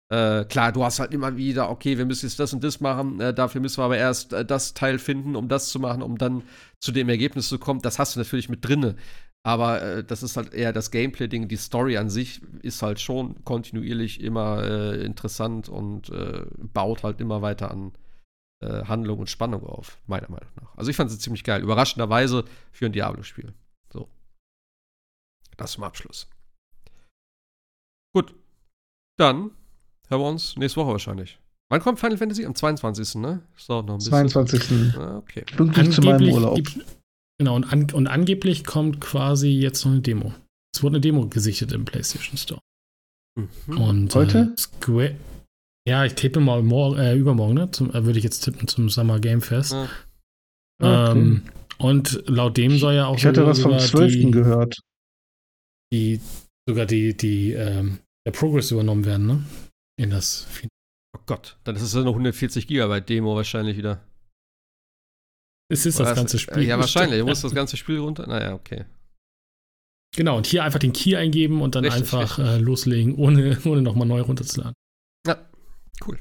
äh, 0.10 0.46
klar, 0.46 0.72
du 0.72 0.84
hast 0.84 1.00
halt 1.00 1.14
immer 1.14 1.38
wieder, 1.38 1.70
okay, 1.70 1.98
wir 1.98 2.06
müssen 2.06 2.28
jetzt 2.28 2.40
das 2.40 2.54
und 2.54 2.64
das 2.64 2.80
machen, 2.80 3.20
äh, 3.20 3.34
dafür 3.34 3.62
müssen 3.62 3.78
wir 3.78 3.86
aber 3.86 3.98
erst 3.98 4.34
äh, 4.34 4.46
das 4.46 4.74
Teil 4.74 5.00
finden, 5.00 5.36
um 5.36 5.48
das 5.48 5.70
zu 5.70 5.80
machen, 5.80 6.02
um 6.02 6.18
dann 6.18 6.44
zu 6.80 6.92
dem 6.92 7.10
Ergebnis 7.10 7.50
zu 7.50 7.58
kommen. 7.58 7.82
Das 7.82 8.00
hast 8.00 8.16
du 8.16 8.20
natürlich 8.20 8.50
mit 8.50 8.68
drinne. 8.68 8.96
Aber 9.44 9.82
äh, 9.82 10.04
das 10.04 10.24
ist 10.24 10.38
halt 10.38 10.54
eher 10.54 10.72
das 10.72 10.92
Gameplay-Ding. 10.92 11.48
Die 11.48 11.58
Story 11.58 11.98
an 11.98 12.10
sich 12.10 12.42
ist 12.62 12.82
halt 12.82 13.00
schon 13.02 13.44
kontinuierlich 13.44 14.22
immer 14.22 14.64
äh, 14.64 15.04
interessant 15.04 15.68
und 15.68 16.10
äh, 16.10 16.46
baut 16.74 17.04
halt 17.04 17.20
immer 17.20 17.42
weiter 17.42 17.72
an 17.72 17.92
äh, 18.64 18.86
Handlung 18.86 19.20
und 19.20 19.30
Spannung 19.30 19.66
auf, 19.66 20.00
meiner 20.08 20.30
Meinung 20.30 20.50
nach. 20.62 20.76
Also 20.76 20.90
ich 20.90 20.96
fand 20.96 21.12
sie 21.12 21.20
ziemlich 21.20 21.44
geil. 21.44 21.62
Überraschenderweise 21.62 22.46
für 22.72 22.86
ein 22.86 22.94
Diablo-Spiel. 22.94 23.54
So. 23.92 24.08
Das 25.58 25.74
zum 25.74 25.84
Abschluss. 25.84 26.28
Gut. 28.16 28.34
Dann 29.18 29.52
hören 30.08 30.22
wir 30.22 30.28
uns 30.30 30.56
nächste 30.58 30.80
Woche 30.82 30.92
wahrscheinlich. 30.92 31.40
Wann 31.70 31.82
kommt 31.82 32.00
Final 32.00 32.18
Fantasy? 32.18 32.46
Am 32.46 32.56
22. 32.56 33.16
ne? 33.16 33.44
Ist 33.58 33.70
noch 33.70 33.80
ein 33.80 33.98
bisschen. 33.98 34.12
22. 34.12 34.96
Ah, 34.98 35.18
okay. 35.18 35.44
Pünktlich 35.56 35.92
zu 35.92 36.02
meinem 36.02 36.32
Urlaub. 36.32 36.60
Genau, 37.40 37.56
und, 37.56 37.66
an, 37.72 37.92
und 37.92 38.08
angeblich 38.08 38.64
kommt 38.64 39.02
quasi 39.02 39.50
jetzt 39.50 39.84
noch 39.86 39.92
eine 39.92 40.02
Demo. 40.02 40.34
Es 40.74 40.84
wurde 40.84 40.96
eine 40.96 41.02
Demo 41.02 41.28
gesichtet 41.28 41.72
im 41.72 41.86
PlayStation 41.86 42.38
Store. 42.38 42.62
Mhm. 43.36 43.78
Und 43.78 44.16
heute? 44.16 44.54
Äh, 44.54 44.58
Square, 44.58 45.16
ja, 45.88 46.06
ich 46.06 46.14
tippe 46.14 46.40
mal 46.40 46.64
morgen, 46.64 46.98
äh, 46.98 47.16
übermorgen, 47.16 47.56
ne? 47.56 47.72
Zum, 47.72 47.90
äh, 47.92 48.06
würde 48.06 48.18
ich 48.18 48.24
jetzt 48.24 48.42
tippen 48.42 48.68
zum 48.68 48.90
Summer 48.90 49.20
Game 49.20 49.42
Fest. 49.42 49.74
Ah, 49.74 49.90
okay. 51.10 51.20
Ähm, 51.20 51.44
und 51.78 52.24
laut 52.28 52.58
dem 52.58 52.78
soll 52.78 52.94
ja 52.94 53.08
auch. 53.08 53.18
Ich 53.18 53.26
hatte 53.26 53.46
was 53.46 53.60
vom 53.60 53.78
12. 53.78 54.32
gehört. 54.32 54.80
Die, 55.92 56.22
sogar 56.68 56.86
die, 56.86 57.16
die, 57.16 57.52
ähm, 57.52 58.00
der 58.26 58.32
Progress 58.32 58.72
übernommen 58.72 59.06
werden, 59.06 59.28
ne? 59.28 59.44
In 60.00 60.10
das. 60.10 60.48
Oh 61.16 61.22
Gott, 61.26 61.58
dann 61.64 61.76
ist 61.76 61.84
es 61.84 61.96
eine 61.96 62.10
140 62.10 62.68
Gigabyte 62.68 63.10
Demo 63.10 63.36
wahrscheinlich 63.36 63.78
wieder. 63.78 64.02
Es 65.72 65.86
ist 65.86 66.00
Oder 66.00 66.10
das 66.10 66.18
ganze 66.18 66.40
Spiel. 66.40 66.64
Ja, 66.64 66.78
wahrscheinlich. 66.78 67.20
Du 67.20 67.26
musst 67.26 67.44
das 67.44 67.54
ganze 67.54 67.78
Spiel 67.78 68.00
runter. 68.00 68.28
Naja, 68.28 68.54
okay. 68.54 68.86
Genau, 70.16 70.38
und 70.38 70.46
hier 70.46 70.64
einfach 70.64 70.80
den 70.80 70.94
Key 70.94 71.16
eingeben 71.16 71.62
und 71.62 71.76
dann 71.76 71.86
richtig, 71.86 72.14
einfach 72.14 72.38
richtig. 72.38 72.46
Äh, 72.46 72.58
loslegen, 72.60 73.16
ohne, 73.16 73.58
ohne 73.66 73.82
nochmal 73.82 74.08
neu 74.08 74.22
runterzuladen. 74.22 74.74
Ja, 75.26 75.40
Cool. 76.06 76.20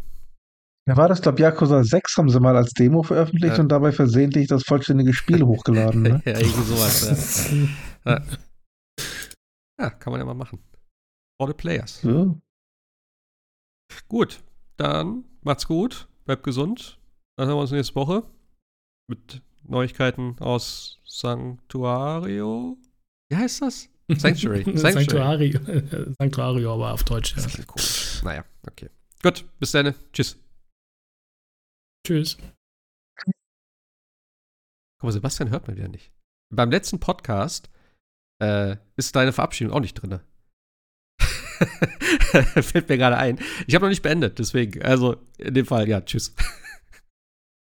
Ja, 0.88 0.96
war 0.96 1.08
das, 1.08 1.22
glaube 1.22 1.40
Yakuza 1.40 1.84
6 1.84 2.16
haben 2.16 2.28
sie 2.28 2.40
mal 2.40 2.56
als 2.56 2.72
Demo 2.72 3.04
veröffentlicht 3.04 3.56
ja. 3.56 3.62
und 3.62 3.68
dabei 3.68 3.92
versehentlich 3.92 4.48
das 4.48 4.64
vollständige 4.64 5.12
Spiel 5.12 5.42
hochgeladen. 5.46 6.02
Ne? 6.02 6.22
ja, 6.24 6.38
irgendwie 6.38 6.62
sowas. 6.62 7.50
Ja. 8.04 8.20
ja. 9.78 9.90
kann 9.90 10.10
man 10.10 10.18
ja 10.18 10.26
mal 10.26 10.34
machen. 10.34 10.58
For 11.40 11.46
the 11.46 11.54
players. 11.54 12.02
Ja. 12.02 12.34
Gut, 14.08 14.42
dann 14.76 15.24
macht's 15.42 15.68
gut, 15.68 16.08
bleibt 16.24 16.42
gesund. 16.42 16.98
Dann 17.36 17.46
hören 17.46 17.58
wir 17.58 17.60
uns 17.62 17.70
nächste 17.70 17.94
Woche 17.94 18.24
mit 19.08 19.40
Neuigkeiten 19.62 20.36
aus 20.40 21.00
Sanctuario. 21.04 22.76
Wie 23.30 23.36
heißt 23.36 23.62
das? 23.62 23.88
Sanctuary. 24.08 24.64
Sanctuary. 24.76 25.52
Sanctuario, 26.18 26.74
aber 26.74 26.92
auf 26.92 27.04
Deutsch. 27.04 27.36
Ja. 27.36 27.42
Das 27.44 27.54
ist 27.54 27.66
komisch. 27.68 28.20
Naja, 28.24 28.44
okay. 28.68 28.90
Gut, 29.22 29.44
bis 29.60 29.72
dann. 29.72 29.94
Tschüss. 30.12 30.36
Tschüss. 32.04 32.36
Guck 34.98 35.08
mal, 35.08 35.12
Sebastian 35.12 35.50
hört 35.50 35.68
man 35.68 35.76
wieder 35.76 35.88
nicht. 35.88 36.12
Beim 36.52 36.70
letzten 36.70 36.98
Podcast 36.98 37.70
äh, 38.42 38.76
ist 38.96 39.14
deine 39.14 39.32
Verabschiedung 39.32 39.72
auch 39.72 39.80
nicht 39.80 39.94
drin. 39.94 40.20
Fällt 42.60 42.88
mir 42.88 42.98
gerade 42.98 43.16
ein. 43.16 43.38
Ich 43.66 43.74
habe 43.74 43.84
noch 43.84 43.90
nicht 43.90 44.02
beendet, 44.02 44.38
deswegen. 44.40 44.82
Also, 44.82 45.16
in 45.38 45.54
dem 45.54 45.66
Fall, 45.66 45.88
ja, 45.88 46.00
tschüss. 46.00 46.34